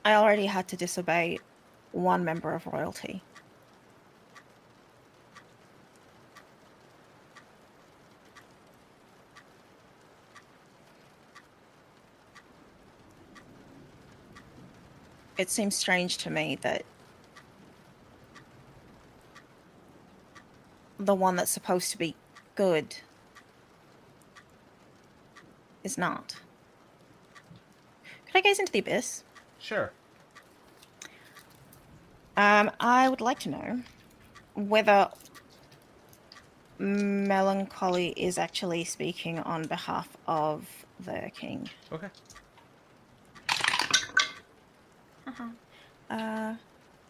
I 0.05 0.15
already 0.15 0.47
had 0.47 0.69
to 0.69 0.77
disobey 0.77 1.39
one 1.93 2.25
member 2.25 2.53
of 2.53 2.67
royalty. 2.67 3.23
It 15.37 15.51
seems 15.51 15.75
strange 15.75 16.19
to 16.19 16.31
me 16.31 16.59
that 16.63 16.85
the 21.05 21.15
one 21.15 21.37
that's 21.37 21.51
supposed 21.51 21.91
to 21.93 21.99
be 21.99 22.15
good 22.55 22.97
is 25.83 25.99
not. 25.99 26.37
Could 28.27 28.37
I 28.37 28.41
gaze 28.41 28.59
into 28.59 28.73
the 28.73 28.79
abyss? 28.81 29.25
Sure. 29.59 29.93
Um, 32.37 32.71
I 32.81 33.09
would 33.09 33.21
like 33.21 33.39
to 33.41 33.51
know 33.51 33.81
whether 34.55 35.09
Melancholy 36.79 38.09
is 38.09 38.39
actually 38.39 38.85
speaking 38.85 39.39
on 39.39 39.67
behalf 39.67 40.09
of 40.27 40.67
the 40.99 41.31
king. 41.35 41.69
Okay. 41.93 42.09
Uh, 46.11 46.55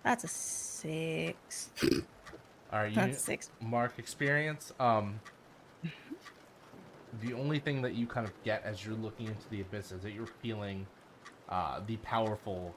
that's 0.03 0.25
a 0.25 0.29
six. 0.29 1.71
All 2.75 2.81
right. 2.81 2.93
You 2.93 3.15
six. 3.15 3.51
mark 3.61 3.93
experience. 3.99 4.73
Um, 4.81 5.21
the 7.23 7.33
only 7.33 7.61
thing 7.61 7.83
that 7.83 7.95
you 7.95 8.07
kind 8.09 8.27
of 8.27 8.33
get 8.43 8.65
as 8.65 8.85
you're 8.85 8.97
looking 8.97 9.27
into 9.29 9.49
the 9.49 9.61
abyss 9.61 9.93
is 9.93 10.03
that 10.03 10.11
you're 10.11 10.27
feeling 10.43 10.85
uh, 11.49 11.81
the 11.87 11.97
powerful 11.99 12.75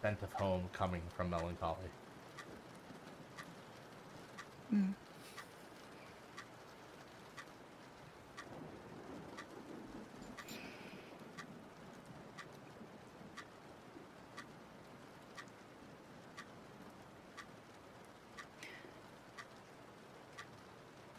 scent 0.00 0.22
of 0.22 0.32
home 0.34 0.68
coming 0.72 1.02
from 1.16 1.30
melancholy. 1.30 1.76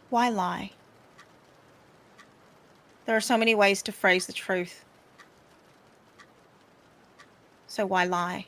Why 0.10 0.30
lie? 0.30 0.72
There 3.06 3.16
are 3.16 3.22
so 3.22 3.38
many 3.38 3.56
ways 3.56 3.82
to 3.84 3.92
phrase 3.92 4.26
the 4.26 4.34
truth. 4.34 4.86
So 7.68 7.86
why 7.86 8.06
lie? 8.06 8.48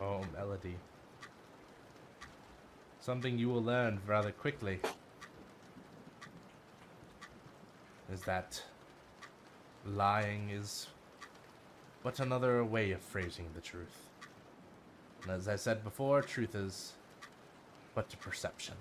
Oh, 0.00 0.20
melody. 0.34 0.76
Something 3.00 3.38
you 3.38 3.48
will 3.48 3.62
learn 3.62 4.00
rather 4.06 4.32
quickly 4.32 4.80
is 8.12 8.22
that 8.22 8.62
lying 9.86 10.50
is 10.50 10.88
but 12.02 12.18
another 12.18 12.64
way 12.64 12.90
of 12.90 13.00
phrasing 13.00 13.46
the 13.54 13.60
truth. 13.60 14.09
And 15.22 15.30
as 15.32 15.48
I 15.48 15.56
said 15.56 15.84
before, 15.84 16.22
truth 16.22 16.54
is 16.54 16.94
but 17.94 18.12
a 18.12 18.16
perception. 18.16 18.74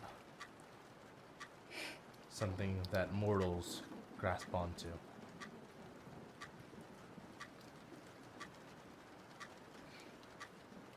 Something 2.30 2.78
that 2.92 3.14
mortals 3.14 3.82
grasp 4.18 4.54
onto. 4.54 4.88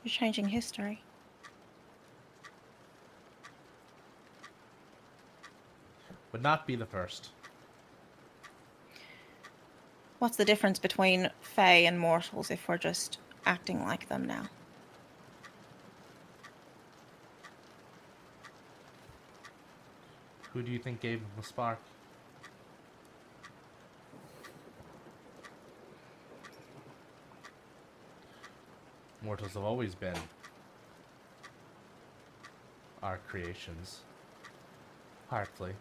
You're 0.05 0.11
changing 0.11 0.49
history. 0.49 1.03
Would 6.33 6.43
not 6.43 6.67
be 6.67 6.77
the 6.77 6.87
first. 6.87 7.31
What's 10.19 10.37
the 10.37 10.45
difference 10.45 10.79
between 10.79 11.31
Fae 11.41 11.85
and 11.85 11.99
mortals 11.99 12.51
if 12.51 12.69
we're 12.69 12.79
just 12.79 13.19
acting 13.45 13.85
like 13.85 14.09
them 14.09 14.25
now? 14.25 14.49
Who 20.53 20.63
do 20.63 20.71
you 20.71 20.79
think 20.79 21.01
gave 21.01 21.21
him 21.21 21.31
the 21.37 21.43
spark? 21.43 21.79
Mortals 29.23 29.55
have 29.55 29.63
always 29.63 29.95
been 29.95 30.19
our 33.03 33.19
creations. 33.29 34.01
Partly. 35.31 35.73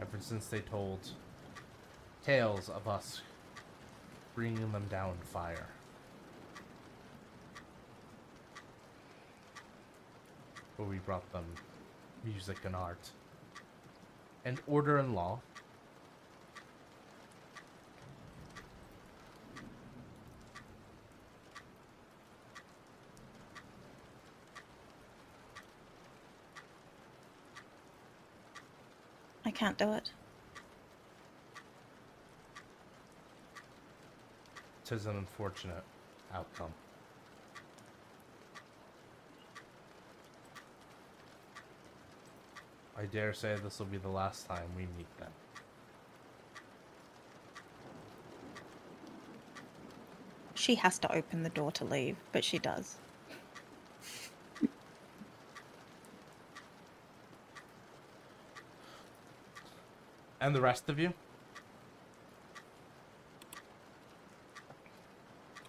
Ever 0.00 0.18
since 0.18 0.46
they 0.46 0.60
told 0.60 1.00
tales 2.24 2.70
of 2.70 2.88
us 2.88 3.20
bringing 4.34 4.72
them 4.72 4.86
down 4.88 5.16
fire. 5.22 5.73
Where 10.76 10.88
we 10.88 10.98
brought 10.98 11.30
them 11.32 11.44
music 12.24 12.56
and 12.64 12.74
art 12.74 13.10
and 14.44 14.58
order 14.66 14.98
and 14.98 15.14
law. 15.14 15.40
I 29.46 29.50
can't 29.50 29.76
do 29.78 29.92
it. 29.92 30.10
Tis 34.84 35.06
an 35.06 35.16
unfortunate 35.16 35.84
outcome. 36.34 36.72
I 43.04 43.06
dare 43.08 43.34
say 43.34 43.54
this 43.62 43.78
will 43.78 43.84
be 43.84 43.98
the 43.98 44.08
last 44.08 44.48
time 44.48 44.64
we 44.74 44.84
meet 44.96 45.18
them. 45.18 45.30
She 50.54 50.76
has 50.76 50.98
to 51.00 51.14
open 51.14 51.42
the 51.42 51.50
door 51.50 51.70
to 51.72 51.84
leave, 51.84 52.16
but 52.32 52.42
she 52.42 52.58
does. 52.58 52.96
And 60.40 60.54
the 60.54 60.62
rest 60.62 60.88
of 60.88 60.98
you? 60.98 61.12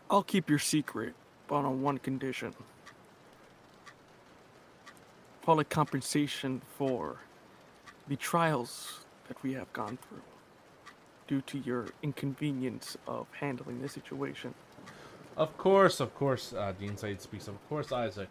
I'll 0.09 0.23
keep 0.23 0.49
your 0.49 0.59
secret, 0.59 1.13
but 1.47 1.65
on 1.65 1.81
one 1.81 1.97
condition. 1.97 2.55
Probably 5.41 5.65
compensation 5.65 6.61
for 6.77 7.17
the 8.07 8.15
trials 8.15 9.05
that 9.27 9.41
we 9.43 9.53
have 9.53 9.71
gone 9.73 9.97
through 10.07 10.21
due 11.27 11.41
to 11.41 11.57
your 11.59 11.87
inconvenience 12.03 12.97
of 13.07 13.27
handling 13.39 13.81
the 13.81 13.89
situation. 13.89 14.53
Of 15.37 15.57
course, 15.57 15.99
of 15.99 16.13
course, 16.15 16.53
uh, 16.53 16.73
Dean 16.79 16.95
Said 16.97 17.21
speaks. 17.21 17.47
Of 17.47 17.57
course, 17.67 17.91
Isaac. 17.91 18.29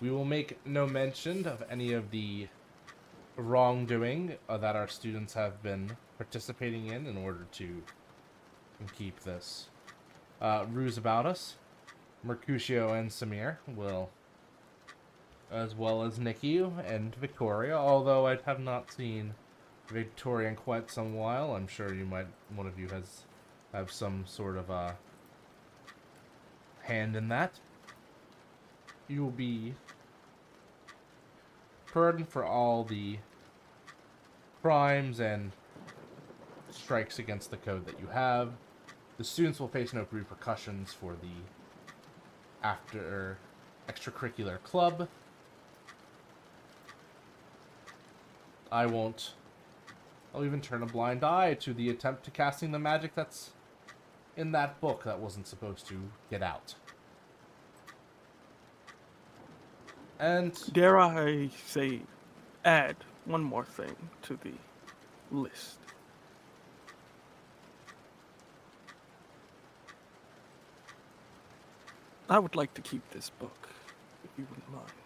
We 0.00 0.10
will 0.10 0.24
make 0.24 0.58
no 0.66 0.86
mention 0.86 1.46
of 1.46 1.62
any 1.70 1.92
of 1.92 2.10
the 2.10 2.48
wrongdoing 3.36 4.36
uh, 4.48 4.58
that 4.58 4.76
our 4.76 4.88
students 4.88 5.34
have 5.34 5.62
been 5.62 5.96
participating 6.18 6.88
in 6.88 7.06
in 7.06 7.16
order 7.16 7.46
to 7.52 7.82
keep 8.94 9.20
this 9.20 9.68
uh, 10.40 10.66
ruse 10.70 10.98
about 10.98 11.26
us. 11.26 11.54
Mercutio 12.22 12.92
and 12.92 13.10
Samir 13.10 13.56
will, 13.66 14.10
as 15.50 15.74
well 15.74 16.02
as 16.02 16.18
Nikki 16.18 16.58
and 16.58 17.14
Victoria. 17.14 17.76
Although 17.76 18.26
I 18.26 18.38
have 18.44 18.60
not 18.60 18.92
seen 18.92 19.34
Victoria 19.88 20.48
in 20.48 20.56
quite 20.56 20.90
some 20.90 21.14
while, 21.14 21.54
I'm 21.54 21.68
sure 21.68 21.94
you 21.94 22.04
might. 22.04 22.26
One 22.54 22.66
of 22.66 22.78
you 22.78 22.88
has 22.88 23.22
have 23.72 23.90
some 23.90 24.24
sort 24.26 24.56
of 24.56 24.70
a 24.70 24.96
hand 26.82 27.16
in 27.16 27.28
that. 27.28 27.60
You 29.08 29.22
will 29.22 29.30
be 29.30 29.74
pardoned 31.92 32.28
for 32.28 32.44
all 32.44 32.84
the 32.84 33.18
crimes 34.62 35.20
and 35.20 35.52
strikes 36.70 37.18
against 37.18 37.50
the 37.50 37.56
code 37.56 37.86
that 37.86 38.00
you 38.00 38.08
have. 38.08 38.52
The 39.18 39.24
students 39.24 39.60
will 39.60 39.68
face 39.68 39.92
no 39.92 40.06
repercussions 40.10 40.92
for 40.92 41.12
the 41.14 41.28
after 42.62 43.38
extracurricular 43.88 44.62
club. 44.62 45.08
I 48.70 48.86
won't. 48.86 49.34
I'll 50.34 50.44
even 50.44 50.60
turn 50.60 50.82
a 50.82 50.86
blind 50.86 51.24
eye 51.24 51.54
to 51.54 51.72
the 51.72 51.88
attempt 51.88 52.24
to 52.24 52.30
casting 52.30 52.72
the 52.72 52.78
magic 52.78 53.14
that's 53.14 53.50
in 54.36 54.52
that 54.52 54.80
book 54.80 55.04
that 55.04 55.18
wasn't 55.18 55.46
supposed 55.46 55.86
to 55.88 56.00
get 56.30 56.42
out. 56.42 56.74
And 60.18 60.58
Dare 60.72 60.98
I 60.98 61.50
say, 61.66 62.00
add 62.64 62.96
one 63.24 63.42
more 63.42 63.64
thing 63.64 63.94
to 64.22 64.38
the 64.42 64.52
list? 65.30 65.78
I 72.28 72.38
would 72.38 72.56
like 72.56 72.74
to 72.74 72.82
keep 72.82 73.08
this 73.10 73.30
book, 73.30 73.68
if 74.24 74.30
you 74.36 74.46
wouldn't 74.50 74.72
mind. 74.72 75.05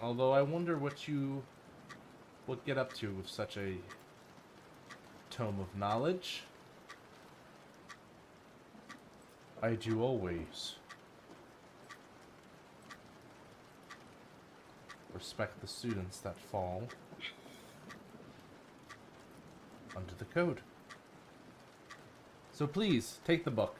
Although 0.00 0.32
I 0.32 0.42
wonder 0.42 0.78
what 0.78 1.08
you 1.08 1.42
would 2.46 2.64
get 2.64 2.78
up 2.78 2.92
to 2.94 3.12
with 3.12 3.28
such 3.28 3.56
a 3.56 3.76
tome 5.30 5.60
of 5.60 5.76
knowledge. 5.78 6.42
I 9.62 9.74
do 9.74 10.02
always 10.02 10.76
respect 15.12 15.60
the 15.60 15.66
students 15.66 16.18
that 16.18 16.38
fall 16.38 16.84
under 19.96 20.14
the 20.16 20.24
code. 20.24 20.60
So 22.52 22.66
please, 22.66 23.18
take 23.24 23.44
the 23.44 23.50
book. 23.50 23.76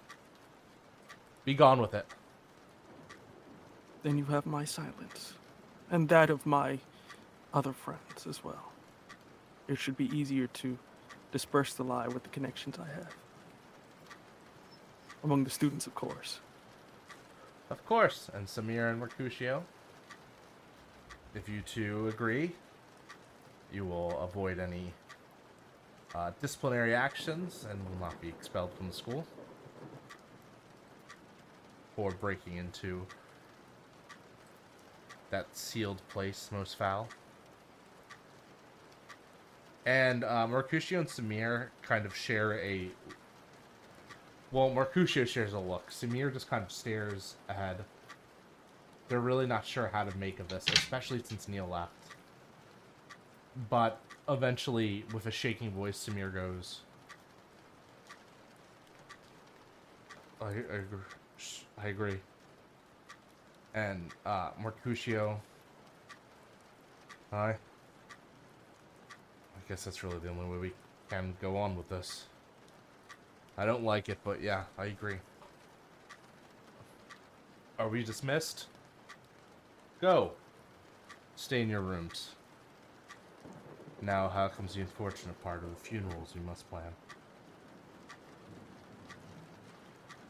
Be 1.44 1.54
gone 1.54 1.80
with 1.80 1.94
it. 1.94 2.06
Then 4.02 4.18
you 4.18 4.24
have 4.26 4.46
my 4.46 4.64
silence, 4.64 5.34
and 5.90 6.08
that 6.08 6.30
of 6.30 6.46
my 6.46 6.78
other 7.52 7.72
friends 7.72 8.26
as 8.26 8.44
well. 8.44 8.72
It 9.66 9.78
should 9.78 9.96
be 9.96 10.06
easier 10.16 10.46
to 10.46 10.78
disperse 11.32 11.74
the 11.74 11.84
lie 11.84 12.08
with 12.08 12.22
the 12.22 12.28
connections 12.30 12.78
I 12.78 12.88
have. 12.88 13.14
Among 15.22 15.44
the 15.44 15.50
students, 15.50 15.86
of 15.86 15.94
course. 15.94 16.40
Of 17.70 17.84
course, 17.84 18.30
and 18.32 18.46
Samir 18.46 18.90
and 18.90 18.98
Mercutio. 18.98 19.64
If 21.34 21.48
you 21.48 21.60
two 21.60 22.08
agree, 22.08 22.52
you 23.72 23.84
will 23.84 24.18
avoid 24.20 24.58
any 24.58 24.92
uh, 26.14 26.30
disciplinary 26.40 26.94
actions 26.94 27.66
and 27.68 27.78
will 27.88 27.98
not 28.00 28.18
be 28.20 28.28
expelled 28.28 28.72
from 28.72 28.88
the 28.88 28.94
school 28.94 29.26
for 31.94 32.12
breaking 32.12 32.56
into 32.56 33.06
that 35.30 35.56
sealed 35.56 36.02
place 36.08 36.50
most 36.52 36.76
foul. 36.76 37.08
And 39.86 40.24
uh, 40.24 40.46
Mercutio 40.48 41.00
and 41.00 41.08
Samir 41.08 41.68
kind 41.82 42.06
of 42.06 42.14
share 42.16 42.58
a. 42.60 42.90
Well, 44.52 44.70
Mercutio 44.70 45.24
shares 45.24 45.52
a 45.54 45.58
look. 45.60 45.90
Samir 45.90 46.32
just 46.32 46.48
kind 46.50 46.64
of 46.64 46.72
stares 46.72 47.36
ahead. 47.48 47.84
They're 49.08 49.20
really 49.20 49.46
not 49.46 49.66
sure 49.66 49.88
how 49.92 50.04
to 50.04 50.16
make 50.18 50.40
of 50.40 50.48
this, 50.48 50.66
especially 50.72 51.22
since 51.22 51.48
Neil 51.48 51.68
left. 51.68 51.92
but 53.70 54.00
eventually, 54.28 55.04
with 55.12 55.26
a 55.26 55.30
shaking 55.30 55.70
voice, 55.72 56.06
Samir 56.08 56.32
goes, 56.32 56.82
I, 60.40 60.46
I. 60.46 60.80
I 61.78 61.88
agree. 61.88 62.20
And 63.74 64.12
uh, 64.26 64.50
Mercutio, 64.60 65.40
hi. 67.30 67.56
I 69.10 69.68
guess 69.68 69.84
that's 69.84 70.02
really 70.02 70.18
the 70.18 70.30
only 70.30 70.46
way 70.46 70.58
we 70.58 70.72
can 71.10 71.34
go 71.40 71.56
on 71.56 71.76
with 71.76 71.88
this. 71.88 72.26
I 73.56 73.66
don't 73.66 73.84
like 73.84 74.08
it, 74.08 74.18
but 74.24 74.40
yeah, 74.40 74.64
I 74.78 74.86
agree. 74.86 75.18
Are 77.78 77.88
we 77.88 78.02
dismissed? 78.02 78.66
Go. 80.00 80.32
Stay 81.36 81.62
in 81.62 81.68
your 81.68 81.80
rooms. 81.80 82.30
Now, 84.00 84.28
how 84.28 84.48
comes 84.48 84.74
the 84.74 84.80
unfortunate 84.80 85.40
part 85.42 85.62
of 85.62 85.70
the 85.70 85.76
funerals 85.76 86.32
we 86.34 86.40
must 86.40 86.68
plan? 86.70 86.92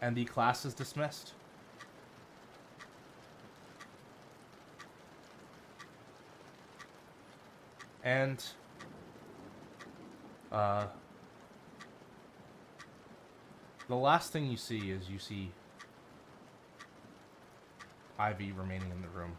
And 0.00 0.16
the 0.16 0.24
class 0.24 0.64
is 0.64 0.74
dismissed. 0.74 1.32
And 8.08 8.42
uh 10.50 10.86
the 13.86 13.96
last 13.96 14.32
thing 14.32 14.50
you 14.50 14.56
see 14.56 14.90
is 14.90 15.10
you 15.10 15.18
see 15.18 15.50
Ivy 18.18 18.52
remaining 18.52 18.90
in 18.90 19.02
the 19.02 19.08
room. 19.08 19.36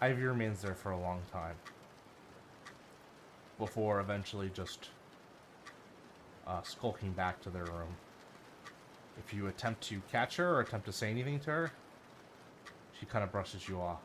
Ivy 0.00 0.22
remains 0.22 0.62
there 0.62 0.74
for 0.74 0.90
a 0.90 0.98
long 0.98 1.22
time. 1.30 1.54
Before 3.60 4.00
eventually 4.00 4.50
just 4.52 4.88
uh, 6.44 6.62
skulking 6.62 7.12
back 7.12 7.40
to 7.42 7.50
their 7.50 7.66
room. 7.66 7.94
If 9.16 9.32
you 9.32 9.46
attempt 9.46 9.80
to 9.90 10.02
catch 10.10 10.36
her 10.36 10.56
or 10.56 10.60
attempt 10.60 10.86
to 10.86 10.92
say 10.92 11.08
anything 11.08 11.38
to 11.40 11.50
her, 11.50 11.72
she 12.98 13.06
kind 13.06 13.22
of 13.22 13.30
brushes 13.30 13.68
you 13.68 13.80
off. 13.80 14.00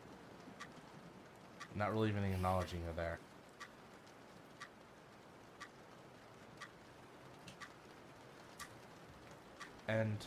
Not 1.75 1.93
really 1.93 2.09
even 2.09 2.23
acknowledging 2.23 2.79
you 2.79 2.93
there. 2.95 3.19
And 9.87 10.25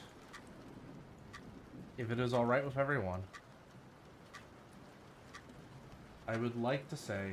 if 1.99 2.11
it 2.11 2.19
is 2.19 2.35
alright 2.35 2.65
with 2.65 2.77
everyone, 2.77 3.23
I 6.27 6.37
would 6.37 6.61
like 6.61 6.89
to 6.89 6.97
say 6.97 7.33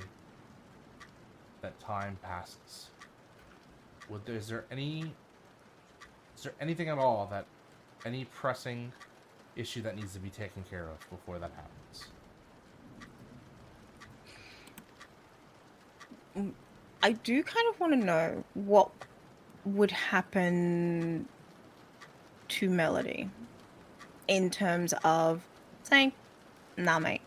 that 1.62 1.80
time 1.80 2.18
passes. 2.22 2.90
Would 4.10 4.26
there, 4.26 4.36
is 4.36 4.48
there 4.48 4.66
any 4.72 5.14
is 6.36 6.44
there 6.44 6.54
anything 6.62 6.88
at 6.88 6.98
all 6.98 7.28
that 7.32 7.46
any 8.06 8.26
pressing 8.26 8.94
issue 9.56 9.82
that 9.82 9.96
needs 9.96 10.14
to 10.14 10.20
be 10.20 10.30
taken 10.30 10.64
care 10.64 10.88
of 10.88 11.00
before 11.10 11.38
that 11.40 11.52
happens? 11.52 11.79
I 17.02 17.12
do 17.12 17.44
kind 17.44 17.66
of 17.74 17.80
want 17.80 17.94
to 17.94 18.00
know 18.06 18.44
what 18.54 18.92
would 19.66 19.92
happen 19.92 21.28
to 22.50 22.70
Melody 22.70 23.30
in 24.28 24.50
terms 24.50 24.94
of 25.04 25.42
saying, 25.84 26.12
nah, 26.78 27.00
mate. 27.00 27.22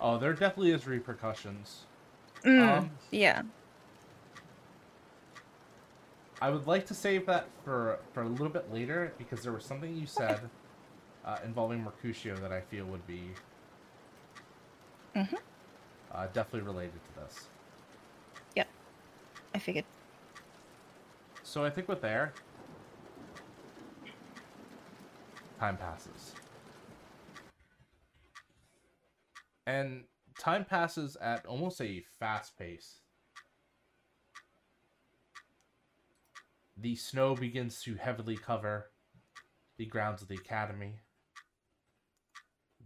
Oh, 0.00 0.18
there 0.18 0.32
definitely 0.32 0.72
is 0.72 0.86
repercussions. 0.86 1.82
Mm, 2.44 2.78
Um, 2.78 2.90
yeah. 3.10 3.42
I 6.42 6.50
would 6.50 6.66
like 6.66 6.84
to 6.86 6.94
save 6.94 7.26
that 7.26 7.48
for 7.64 7.98
for 8.12 8.22
a 8.22 8.28
little 8.28 8.50
bit 8.50 8.70
later 8.72 9.14
because 9.16 9.42
there 9.42 9.52
was 9.52 9.64
something 9.64 9.94
you 9.96 10.06
said 10.06 10.40
uh, 11.24 11.38
involving 11.44 11.82
Mercutio 11.82 12.36
that 12.36 12.52
I 12.52 12.60
feel 12.60 12.84
would 12.86 13.06
be 13.06 13.30
Mhm. 15.14 15.38
uh, 16.12 16.26
definitely 16.34 16.66
related 16.68 16.92
to 16.92 17.20
this. 17.22 17.48
I 19.54 19.58
figured. 19.58 19.84
So 21.42 21.64
I 21.64 21.70
think 21.70 21.88
we're 21.88 21.94
there, 21.94 22.34
time 25.60 25.76
passes. 25.76 26.34
And 29.66 30.04
time 30.38 30.64
passes 30.64 31.16
at 31.16 31.46
almost 31.46 31.80
a 31.80 32.02
fast 32.18 32.58
pace. 32.58 32.98
The 36.76 36.96
snow 36.96 37.36
begins 37.36 37.80
to 37.82 37.94
heavily 37.94 38.36
cover 38.36 38.90
the 39.76 39.86
grounds 39.86 40.22
of 40.22 40.28
the 40.28 40.34
academy. 40.34 40.96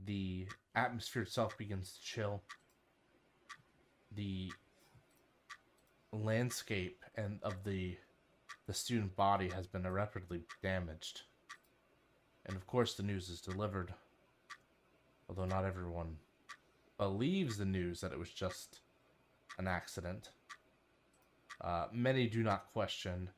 The 0.05 0.47
atmosphere 0.75 1.23
itself 1.23 1.57
begins 1.57 1.95
to 1.95 2.03
chill. 2.03 2.43
The 4.15 4.53
landscape 6.12 7.05
and 7.16 7.38
of 7.42 7.64
the 7.64 7.97
the 8.66 8.75
student 8.75 9.16
body 9.16 9.49
has 9.49 9.66
been 9.66 9.87
irreparably 9.87 10.42
damaged. 10.62 11.23
And 12.44 12.55
of 12.55 12.66
course 12.66 12.94
the 12.94 13.03
news 13.03 13.31
is 13.31 13.40
delivered. 13.40 13.94
Although 15.29 15.47
not 15.47 15.64
everyone 15.64 16.16
believes 16.99 17.57
the 17.57 17.64
news 17.64 18.01
that 18.01 18.12
it 18.12 18.18
was 18.18 18.31
just 18.31 18.81
an 19.59 19.66
accident. 19.66 20.31
Uh, 21.62 21.87
many 21.92 22.27
do 22.27 22.42
not 22.42 22.71
question 22.73 23.31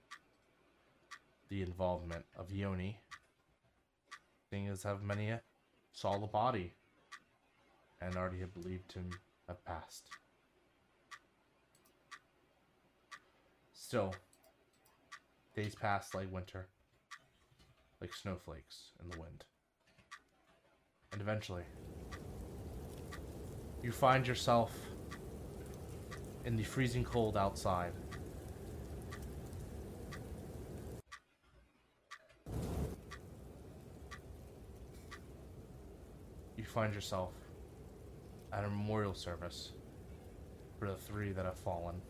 the 1.48 1.62
involvement 1.62 2.24
of 2.36 2.52
Yoni. 2.52 2.98
Thing 4.50 4.66
is, 4.66 4.82
have 4.82 5.02
many 5.02 5.32
saw 5.92 6.18
the 6.18 6.26
body 6.26 6.72
and 8.00 8.16
already 8.16 8.40
had 8.40 8.52
believed 8.54 8.92
him 8.92 9.10
have 9.46 9.64
passed. 9.64 10.10
Still, 13.90 14.14
days 15.56 15.74
pass 15.74 16.14
like 16.14 16.32
winter, 16.32 16.68
like 18.00 18.14
snowflakes 18.14 18.92
in 19.02 19.10
the 19.10 19.18
wind. 19.18 19.42
And 21.10 21.20
eventually, 21.20 21.64
you 23.82 23.90
find 23.90 24.24
yourself 24.24 24.70
in 26.44 26.56
the 26.56 26.62
freezing 26.62 27.02
cold 27.02 27.36
outside. 27.36 27.90
You 36.56 36.64
find 36.64 36.94
yourself 36.94 37.32
at 38.52 38.62
a 38.62 38.68
memorial 38.68 39.14
service 39.14 39.72
for 40.78 40.86
the 40.86 40.96
three 40.96 41.32
that 41.32 41.44
have 41.44 41.58
fallen. 41.58 42.00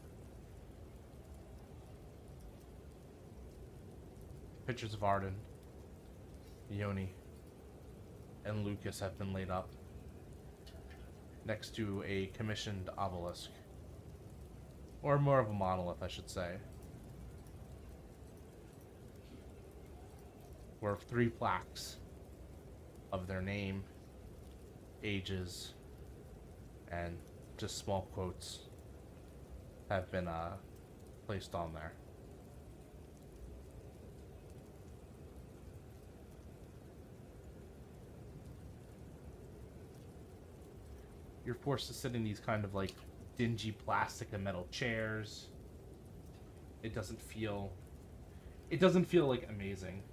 Pictures 4.71 4.95
of 4.95 5.03
Arden, 5.03 5.35
Yoni, 6.71 7.13
and 8.45 8.65
Lucas 8.65 9.01
have 9.01 9.19
been 9.19 9.33
laid 9.33 9.51
up 9.51 9.69
next 11.45 11.75
to 11.75 12.05
a 12.07 12.27
commissioned 12.27 12.89
obelisk. 12.97 13.51
Or 15.03 15.19
more 15.19 15.41
of 15.41 15.49
a 15.49 15.53
monolith, 15.53 16.01
I 16.05 16.07
should 16.07 16.31
say. 16.31 16.59
Where 20.79 20.95
three 20.95 21.31
plaques 21.31 21.97
of 23.13 23.27
their 23.27 23.43
name, 23.43 23.83
ages, 25.03 25.75
and 26.93 27.19
just 27.57 27.77
small 27.77 28.03
quotes 28.13 28.69
have 29.89 30.13
been 30.13 30.29
uh, 30.29 30.53
placed 31.27 31.57
on 31.57 31.75
there. 31.75 31.95
You're 41.51 41.57
forced 41.57 41.89
to 41.89 41.95
sit 41.95 42.15
in 42.15 42.23
these 42.23 42.39
kind 42.39 42.65
of 42.65 42.77
like 42.77 42.95
dingy 43.37 43.73
plastic 43.73 44.29
and 44.33 44.45
metal 44.45 44.69
chairs. 44.71 45.49
It 46.85 46.95
doesn't 46.95 47.21
feel. 47.21 47.73
It 48.71 48.79
doesn't 48.79 49.05
feel 49.07 49.27
like 49.27 49.49
amazing. 49.51 50.05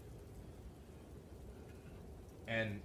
And 2.47 2.81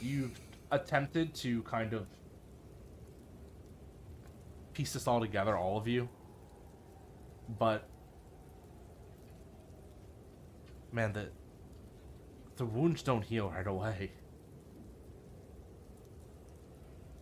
you've 0.00 0.38
attempted 0.70 1.34
to 1.34 1.62
kind 1.62 1.94
of 1.94 2.06
piece 4.72 4.92
this 4.92 5.08
all 5.08 5.18
together, 5.18 5.56
all 5.56 5.76
of 5.76 5.88
you. 5.88 6.08
But 7.58 7.88
man, 10.92 11.12
the 11.12 11.26
the 12.54 12.66
wounds 12.66 13.02
don't 13.02 13.22
heal 13.22 13.50
right 13.50 13.66
away. 13.66 14.12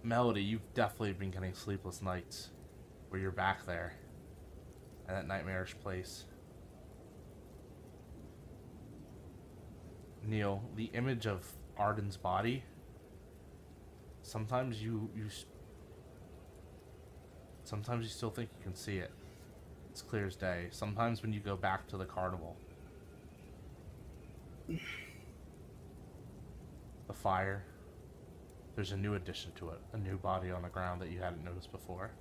Melody, 0.03 0.43
you've 0.43 0.75
definitely 0.75 1.13
been 1.13 1.31
getting 1.31 1.55
sleepless 1.55 2.01
nights 2.01 2.51
where 3.11 3.21
you're 3.21 3.31
back 3.31 3.67
there 3.67 3.95
at 5.09 5.15
that 5.15 5.29
nightmarish 5.29 5.77
place. 5.83 6.25
Neil, 10.25 10.63
the 10.77 10.91
image 10.95 11.27
of 11.27 11.47
Arden's 11.77 12.17
body. 12.17 12.63
Sometimes 14.23 14.83
you 14.83 15.11
you. 15.15 15.27
Sometimes 17.65 18.05
you 18.05 18.11
still 18.11 18.31
think 18.31 18.51
you 18.59 18.63
can 18.63 18.75
see 18.75 18.99
it. 18.99 19.11
It's 19.91 20.03
clear 20.03 20.27
as 20.27 20.37
day. 20.37 20.69
Sometimes 20.71 21.23
when 21.23 21.33
you 21.33 21.41
go 21.41 21.57
back 21.57 21.87
to 21.89 21.97
the 21.97 22.05
carnival. 22.05 22.57
The 24.69 24.79
fire. 27.13 27.65
There's 28.81 28.93
a 28.93 28.97
new 28.97 29.15
addition 29.15 29.53
to 29.57 29.69
it. 29.69 29.79
A 29.93 29.99
new 29.99 30.17
body 30.17 30.51
on 30.51 30.63
the 30.63 30.71
ground 30.71 31.03
that 31.03 31.11
you 31.11 31.19
hadn't 31.21 31.45
noticed 31.45 31.71
before. 31.71 32.13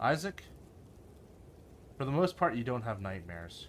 Isaac, 0.00 0.42
for 1.96 2.04
the 2.04 2.10
most 2.10 2.36
part, 2.36 2.56
you 2.56 2.64
don't 2.64 2.82
have 2.82 3.00
nightmares. 3.00 3.68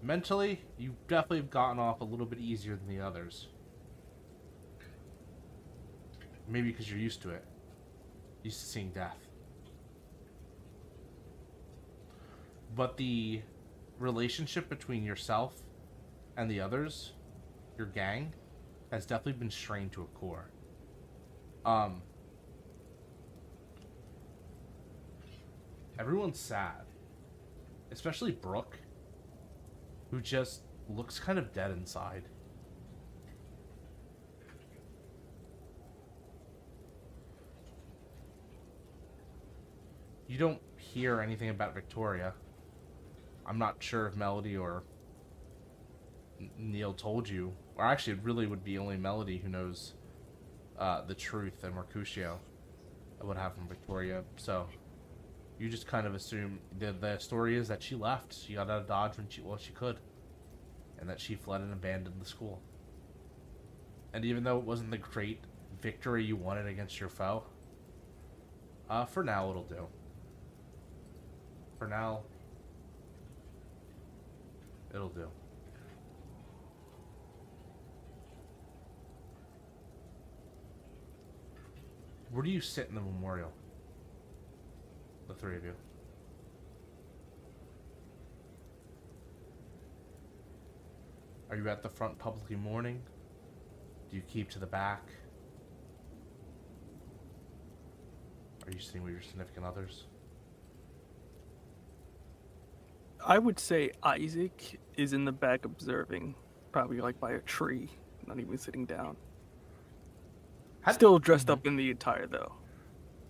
Mentally, 0.00 0.60
you 0.78 0.94
definitely 1.08 1.38
have 1.38 1.50
gotten 1.50 1.80
off 1.80 2.00
a 2.00 2.04
little 2.04 2.24
bit 2.24 2.38
easier 2.38 2.76
than 2.76 2.86
the 2.86 3.04
others. 3.04 3.48
Maybe 6.48 6.70
because 6.70 6.88
you're 6.88 7.00
used 7.00 7.20
to 7.22 7.30
it. 7.30 7.44
Used 8.44 8.60
to 8.60 8.66
seeing 8.66 8.90
death. 8.90 9.18
But 12.76 12.96
the 12.96 13.42
relationship 13.98 14.68
between 14.68 15.02
yourself 15.02 15.62
and 16.36 16.48
the 16.48 16.60
others, 16.60 17.10
your 17.78 17.88
gang, 17.88 18.32
has 18.90 19.06
definitely 19.06 19.34
been 19.34 19.50
strained 19.50 19.92
to 19.92 20.02
a 20.02 20.06
core. 20.18 20.50
Um, 21.64 22.02
everyone's 25.98 26.38
sad, 26.38 26.86
especially 27.90 28.32
Brooke, 28.32 28.78
who 30.10 30.20
just 30.20 30.62
looks 30.88 31.18
kind 31.18 31.38
of 31.38 31.52
dead 31.52 31.72
inside. 31.72 32.24
You 40.28 40.38
don't 40.38 40.60
hear 40.76 41.20
anything 41.20 41.50
about 41.50 41.74
Victoria. 41.74 42.34
I'm 43.46 43.58
not 43.58 43.76
sure 43.78 44.06
if 44.06 44.16
Melody 44.16 44.56
or 44.56 44.82
Neil 46.58 46.92
told 46.92 47.28
you, 47.28 47.54
or 47.76 47.84
actually, 47.84 48.14
it 48.14 48.20
really 48.22 48.46
would 48.46 48.64
be 48.64 48.78
only 48.78 48.96
Melody 48.96 49.38
who 49.38 49.48
knows 49.48 49.94
uh, 50.78 51.02
the 51.02 51.14
truth, 51.14 51.62
and 51.62 51.74
Mercutio 51.74 52.40
what 53.20 53.36
happened 53.36 53.66
from 53.66 53.76
Victoria. 53.76 54.24
So 54.36 54.66
you 55.58 55.68
just 55.68 55.86
kind 55.86 56.06
of 56.06 56.14
assume 56.14 56.60
the 56.78 56.92
the 56.92 57.18
story 57.18 57.56
is 57.56 57.68
that 57.68 57.82
she 57.82 57.94
left. 57.94 58.34
She 58.34 58.54
got 58.54 58.70
out 58.70 58.82
of 58.82 58.86
Dodge 58.86 59.16
when 59.16 59.28
she 59.28 59.40
well 59.40 59.58
she 59.58 59.72
could, 59.72 59.98
and 60.98 61.08
that 61.08 61.20
she 61.20 61.34
fled 61.34 61.60
and 61.60 61.72
abandoned 61.72 62.20
the 62.20 62.26
school. 62.26 62.60
And 64.12 64.24
even 64.24 64.44
though 64.44 64.58
it 64.58 64.64
wasn't 64.64 64.90
the 64.90 64.98
great 64.98 65.40
victory 65.80 66.24
you 66.24 66.36
wanted 66.36 66.66
against 66.66 66.98
your 66.98 67.08
foe, 67.08 67.44
uh, 68.88 69.04
for 69.04 69.22
now 69.22 69.50
it'll 69.50 69.64
do. 69.64 69.86
For 71.78 71.86
now, 71.86 72.22
it'll 74.94 75.10
do. 75.10 75.28
Where 82.36 82.44
do 82.44 82.50
you 82.50 82.60
sit 82.60 82.90
in 82.90 82.94
the 82.94 83.00
memorial? 83.00 83.50
The 85.26 85.32
three 85.32 85.56
of 85.56 85.64
you. 85.64 85.72
Are 91.48 91.56
you 91.56 91.66
at 91.70 91.82
the 91.82 91.88
front 91.88 92.18
publicly 92.18 92.56
mourning? 92.56 93.00
Do 94.10 94.16
you 94.16 94.22
keep 94.28 94.50
to 94.50 94.58
the 94.58 94.66
back? 94.66 95.08
Are 98.66 98.70
you 98.70 98.80
sitting 98.80 99.02
with 99.02 99.14
your 99.14 99.22
significant 99.22 99.64
others? 99.64 100.04
I 103.24 103.38
would 103.38 103.58
say 103.58 103.92
Isaac 104.02 104.78
is 104.94 105.14
in 105.14 105.24
the 105.24 105.32
back 105.32 105.64
observing, 105.64 106.34
probably 106.70 107.00
like 107.00 107.18
by 107.18 107.32
a 107.32 107.40
tree, 107.40 107.88
not 108.26 108.38
even 108.38 108.58
sitting 108.58 108.84
down. 108.84 109.16
Still 110.92 111.18
dressed 111.18 111.50
up 111.50 111.66
in 111.66 111.76
the 111.76 111.90
attire 111.90 112.26
though. 112.26 112.52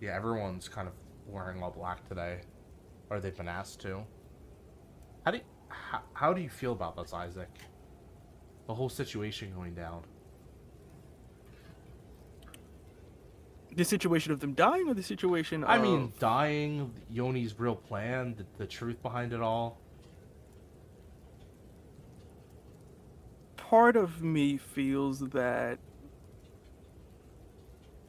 Yeah, 0.00 0.14
everyone's 0.14 0.68
kind 0.68 0.88
of 0.88 0.94
wearing 1.26 1.62
all 1.62 1.70
black 1.70 2.06
today, 2.08 2.40
or 3.10 3.20
they've 3.20 3.36
been 3.36 3.48
asked 3.48 3.80
to. 3.80 4.04
How 5.24 5.30
do 5.30 5.38
you, 5.38 5.44
how, 5.68 6.00
how 6.12 6.32
do 6.32 6.42
you 6.42 6.50
feel 6.50 6.72
about 6.72 6.96
this, 6.96 7.12
Isaac? 7.12 7.48
The 8.66 8.74
whole 8.74 8.88
situation 8.88 9.52
going 9.54 9.74
down. 9.74 10.02
The 13.74 13.84
situation 13.84 14.32
of 14.32 14.40
them 14.40 14.54
dying, 14.54 14.88
or 14.88 14.94
the 14.94 15.02
situation? 15.02 15.64
I 15.64 15.76
of... 15.76 15.82
mean, 15.82 16.12
dying, 16.18 16.92
Yoni's 17.12 17.58
real 17.58 17.76
plan, 17.76 18.34
the, 18.36 18.44
the 18.58 18.66
truth 18.66 19.02
behind 19.02 19.32
it 19.32 19.40
all. 19.40 19.78
part 23.68 23.96
of 23.96 24.22
me 24.22 24.56
feels 24.56 25.20
that 25.20 25.78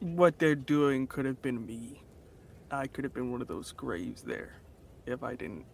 what 0.00 0.38
they're 0.38 0.54
doing 0.54 1.06
could 1.06 1.24
have 1.24 1.42
been 1.42 1.64
me. 1.66 2.02
I 2.70 2.86
could 2.86 3.04
have 3.04 3.14
been 3.14 3.32
one 3.32 3.40
of 3.40 3.48
those 3.48 3.72
graves 3.72 4.22
there 4.22 4.60
if 5.06 5.22
I 5.22 5.34
didn't 5.34 5.64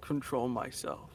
control 0.00 0.48
myself. 0.48 1.10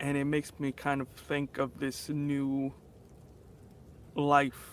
And 0.00 0.16
it 0.16 0.24
makes 0.24 0.52
me 0.58 0.72
kind 0.72 1.00
of 1.00 1.08
think 1.08 1.58
of 1.58 1.78
this 1.78 2.08
new 2.08 2.72
life 4.14 4.70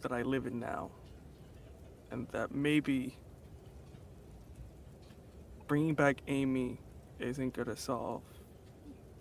that 0.00 0.12
I 0.12 0.22
live 0.22 0.46
in 0.46 0.58
now. 0.58 0.90
And 2.10 2.26
that 2.28 2.54
maybe 2.54 3.18
bringing 5.66 5.94
back 5.94 6.22
Amy 6.28 6.80
isn't 7.18 7.52
going 7.52 7.68
to 7.68 7.76
solve 7.76 8.22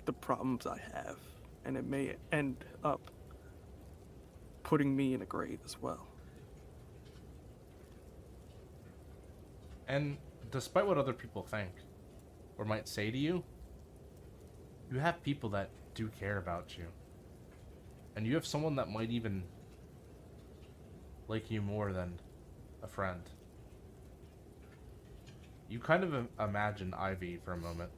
the 0.05 0.13
problems 0.13 0.65
I 0.65 0.79
have. 0.93 1.17
And 1.65 1.75
it 1.75 1.85
may 1.85 2.15
end 2.31 2.63
up 2.83 3.11
putting 4.67 4.93
me 4.97 5.13
in 5.13 5.21
a 5.21 5.25
grave 5.25 5.59
as 5.65 5.81
well. 5.81 6.05
And 9.87 10.17
despite 10.51 10.85
what 10.85 10.97
other 10.97 11.13
people 11.13 11.41
think 11.41 11.71
or 12.57 12.65
might 12.65 12.85
say 12.89 13.09
to 13.09 13.17
you, 13.17 13.45
you 14.91 14.99
have 14.99 15.23
people 15.23 15.49
that 15.51 15.69
do 15.95 16.09
care 16.09 16.37
about 16.37 16.77
you. 16.77 16.83
And 18.17 18.27
you 18.27 18.35
have 18.35 18.45
someone 18.45 18.75
that 18.75 18.89
might 18.89 19.09
even 19.09 19.43
like 21.29 21.49
you 21.49 21.61
more 21.61 21.93
than 21.93 22.19
a 22.83 22.87
friend. 22.87 23.21
You 25.69 25.79
kind 25.79 26.03
of 26.03 26.27
imagine 26.37 26.93
Ivy 26.93 27.39
for 27.43 27.53
a 27.53 27.57
moment 27.57 27.91